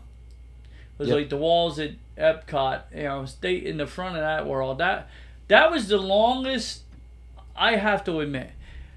It 0.94 1.00
was 1.00 1.10
Yep. 1.10 1.18
like 1.18 1.30
the 1.30 1.38
walls 1.38 1.80
at 1.80 1.92
Epcot, 2.18 2.84
you 2.96 3.04
know, 3.04 3.26
stay 3.26 3.56
in 3.56 3.78
the 3.78 3.88
front 3.88 4.16
of 4.16 4.22
that 4.22 4.46
world. 4.48 4.78
That 4.78 5.10
that 5.48 5.72
was 5.72 5.88
the 5.88 5.98
longest 5.98 6.84
I 7.56 7.76
have 7.76 8.04
to 8.06 8.20
admit. 8.20 8.52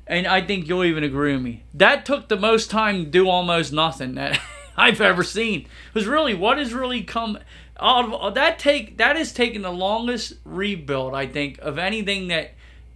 And 0.06 0.26
I 0.26 0.40
think 0.42 0.68
you'll 0.68 0.84
even 0.84 1.02
agree 1.02 1.32
with 1.32 1.42
me. 1.42 1.62
That 1.74 2.04
took 2.06 2.28
the 2.28 2.36
most 2.36 2.70
time 2.70 3.04
to 3.06 3.10
do 3.10 3.28
almost 3.28 3.72
nothing 3.72 4.14
that 4.14 4.38
I've 4.84 5.00
ever 5.00 5.22
seen. 5.24 5.66
Was 5.94 6.06
really 6.06 6.34
what 6.34 6.58
has 6.58 6.72
really 6.74 7.02
come 7.02 7.38
out 7.78 8.12
of 8.12 8.34
that 8.34 8.58
take 8.58 8.96
that 8.98 9.16
has 9.16 9.32
taken 9.32 9.62
the 9.62 9.70
longest 9.70 10.34
rebuild 10.44 11.14
I 11.14 11.26
think 11.26 11.58
of 11.58 11.76
anything 11.78 12.28
that 12.28 12.52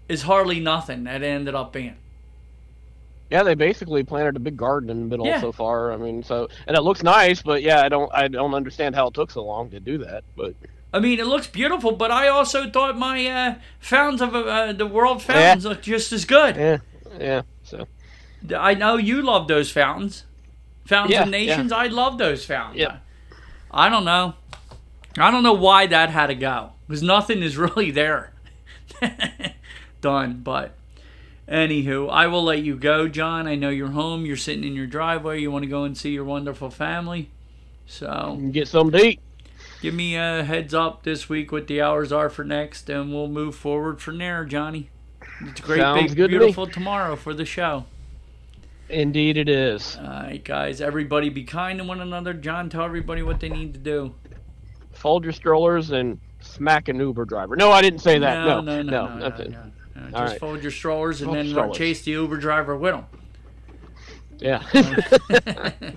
is 0.09 0.23
hardly 0.23 0.59
nothing 0.61 1.05
that 1.05 1.23
ended 1.23 1.55
up 1.55 1.73
being. 1.73 1.97
yeah, 3.31 3.43
they 3.45 3.55
basically 3.55 4.03
planted 4.03 4.37
a 4.37 4.41
big 4.41 4.57
garden 4.57 4.91
in 4.91 5.01
the 5.01 5.07
middle 5.07 5.27
Yeah. 5.27 5.41
so 5.41 5.53
far. 5.53 5.93
I 5.93 5.97
mean, 5.97 6.23
so 6.23 6.49
and 6.67 6.77
it 6.77 6.81
looks 6.81 7.03
nice, 7.03 7.43
but 7.43 7.63
yeah, 7.63 7.81
I 7.83 7.89
don't 7.89 8.11
I 8.15 8.29
don't 8.29 8.55
understand 8.55 8.95
how 8.95 9.09
it 9.09 9.15
took 9.15 9.31
so 9.31 9.45
long 9.45 9.71
to 9.71 9.81
do 9.81 9.99
that. 9.99 10.25
But 10.37 10.55
I 10.93 10.99
mean, 10.99 11.21
it 11.21 11.27
looks 11.27 11.47
beautiful, 11.47 11.93
but 11.93 12.11
I 12.11 12.27
also 12.29 12.69
thought 12.69 12.99
my 12.99 13.27
uh, 13.27 13.55
fountains 13.79 14.21
of 14.23 14.35
uh, 14.35 14.73
the 14.73 14.87
world 14.87 15.23
fountains 15.23 15.65
looked 15.65 15.85
just 15.85 16.11
as 16.13 16.25
good. 16.25 16.57
yeah, 16.57 16.79
yeah. 17.21 17.43
So 17.63 17.87
I 18.57 18.75
know 18.75 18.97
you 18.97 19.23
love 19.23 19.47
those 19.47 19.71
fountains, 19.71 20.25
fountains 20.91 21.13
Yeah, 21.15 21.23
of 21.23 21.31
nations. 21.31 21.73
I 21.73 21.87
love 21.87 22.19
those 22.19 22.45
fountains. 22.45 22.81
Yep. 22.81 23.03
I 23.71 23.89
don't 23.89 24.05
know. 24.05 24.35
I 25.19 25.31
don't 25.31 25.43
know 25.43 25.55
why 25.55 25.87
that 25.87 26.11
had 26.11 26.27
to 26.27 26.35
go 26.35 26.73
because 26.87 27.03
nothing 27.03 27.43
is 27.43 27.57
really 27.67 27.91
there. 27.91 28.33
Done, 30.03 30.41
but 30.43 30.75
anywho, 31.49 32.11
I 32.11 32.27
will 32.27 32.45
let 32.45 32.63
you 32.63 32.77
go, 32.77 33.09
John. 33.09 33.47
I 33.47 33.55
know 33.55 33.71
you're 33.71 33.89
home. 33.93 34.27
You're 34.27 34.37
sitting 34.37 34.65
in 34.65 34.75
your 34.75 34.87
driveway. 34.87 35.41
You 35.41 35.51
want 35.51 35.63
to 35.65 35.71
go 35.71 35.85
and 35.85 35.97
see 35.97 36.11
your 36.11 36.25
wonderful 36.25 36.71
family. 36.71 37.31
So 37.87 38.39
get 38.53 38.69
some 38.69 38.91
to 38.93 38.99
eat. 39.05 39.21
give 39.83 39.95
me 39.95 40.17
a 40.17 40.45
heads 40.45 40.75
up 40.75 41.03
this 41.03 41.29
week 41.29 41.53
what 41.53 41.67
the 41.67 41.81
hours 41.83 42.13
are 42.13 42.31
for 42.31 42.45
next, 42.45 42.89
and 42.89 43.13
we'll 43.13 43.29
move 43.29 43.57
forward 43.57 44.01
from 44.01 44.19
there, 44.19 44.45
Johnny. 44.45 44.91
It's 45.41 45.61
a 45.61 45.63
great, 45.63 45.81
Sounds 45.81 46.15
big, 46.15 46.29
beautiful 46.29 46.67
tomorrow 46.67 47.17
for 47.17 47.35
the 47.35 47.45
show. 47.45 47.87
Indeed, 48.91 49.37
it 49.37 49.49
is. 49.49 49.97
All 50.01 50.05
right, 50.07 50.43
guys. 50.43 50.81
Everybody 50.81 51.29
be 51.29 51.45
kind 51.45 51.79
to 51.79 51.85
one 51.85 52.01
another. 52.01 52.35
John, 52.35 52.69
tell 52.71 52.83
everybody 52.85 53.23
what 53.23 53.41
they 53.41 53.49
need 53.49 53.73
to 53.75 53.81
do. 53.81 54.15
Fold 54.93 55.25
your 55.25 55.33
strollers 55.33 55.91
and 55.91 56.19
smack 56.41 56.89
an 56.89 56.99
Uber 56.99 57.25
driver. 57.25 57.57
No, 57.57 57.71
I 57.71 57.81
didn't 57.83 58.01
say 58.01 58.19
that. 58.19 58.45
no, 58.45 58.61
No, 58.61 58.83
no, 58.83 58.83
no, 58.83 59.15
no, 59.17 59.21
that's 59.21 59.41
it. 59.41 59.51
no, 59.51 59.63
no. 59.95 60.03
Just 60.11 60.15
right. 60.15 60.41
fold 60.41 60.63
your 60.63 60.73
strollers 60.73 61.21
and 61.21 61.27
Fold 61.29 61.39
then 61.39 61.49
strollers. 61.51 61.77
chase 61.77 62.03
the 62.03 62.11
Uber 62.13 62.39
driver 62.39 62.77
with 62.77 62.95
them. 62.95 63.07
Yeah. 64.39 64.63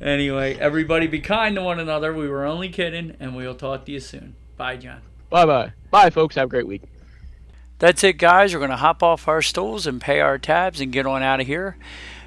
Anyway, 0.00 0.54
everybody 0.58 1.06
be 1.06 1.20
kind 1.20 1.54
to 1.54 1.62
one 1.62 1.78
another. 1.78 2.12
We 2.12 2.28
were 2.28 2.44
only 2.44 2.68
kidding, 2.68 3.16
and 3.20 3.34
we'll 3.34 3.54
talk 3.54 3.86
to 3.86 3.92
you 3.92 4.00
soon. 4.00 4.34
Bye, 4.56 4.76
John. 4.76 5.00
bye 5.30 5.46
bye. 5.46 5.72
Bye, 5.90 6.10
folks. 6.10 6.34
Have 6.34 6.46
a 6.46 6.50
great 6.50 6.66
week. 6.66 6.82
That's 7.78 8.02
it, 8.04 8.18
guys. 8.18 8.52
We're 8.52 8.58
going 8.60 8.70
to 8.70 8.76
hop 8.76 9.02
off 9.02 9.28
our 9.28 9.40
stools 9.40 9.86
and 9.86 10.00
pay 10.00 10.20
our 10.20 10.36
tabs 10.36 10.80
and 10.80 10.92
get 10.92 11.06
on 11.06 11.22
out 11.22 11.40
of 11.40 11.46
here. 11.46 11.76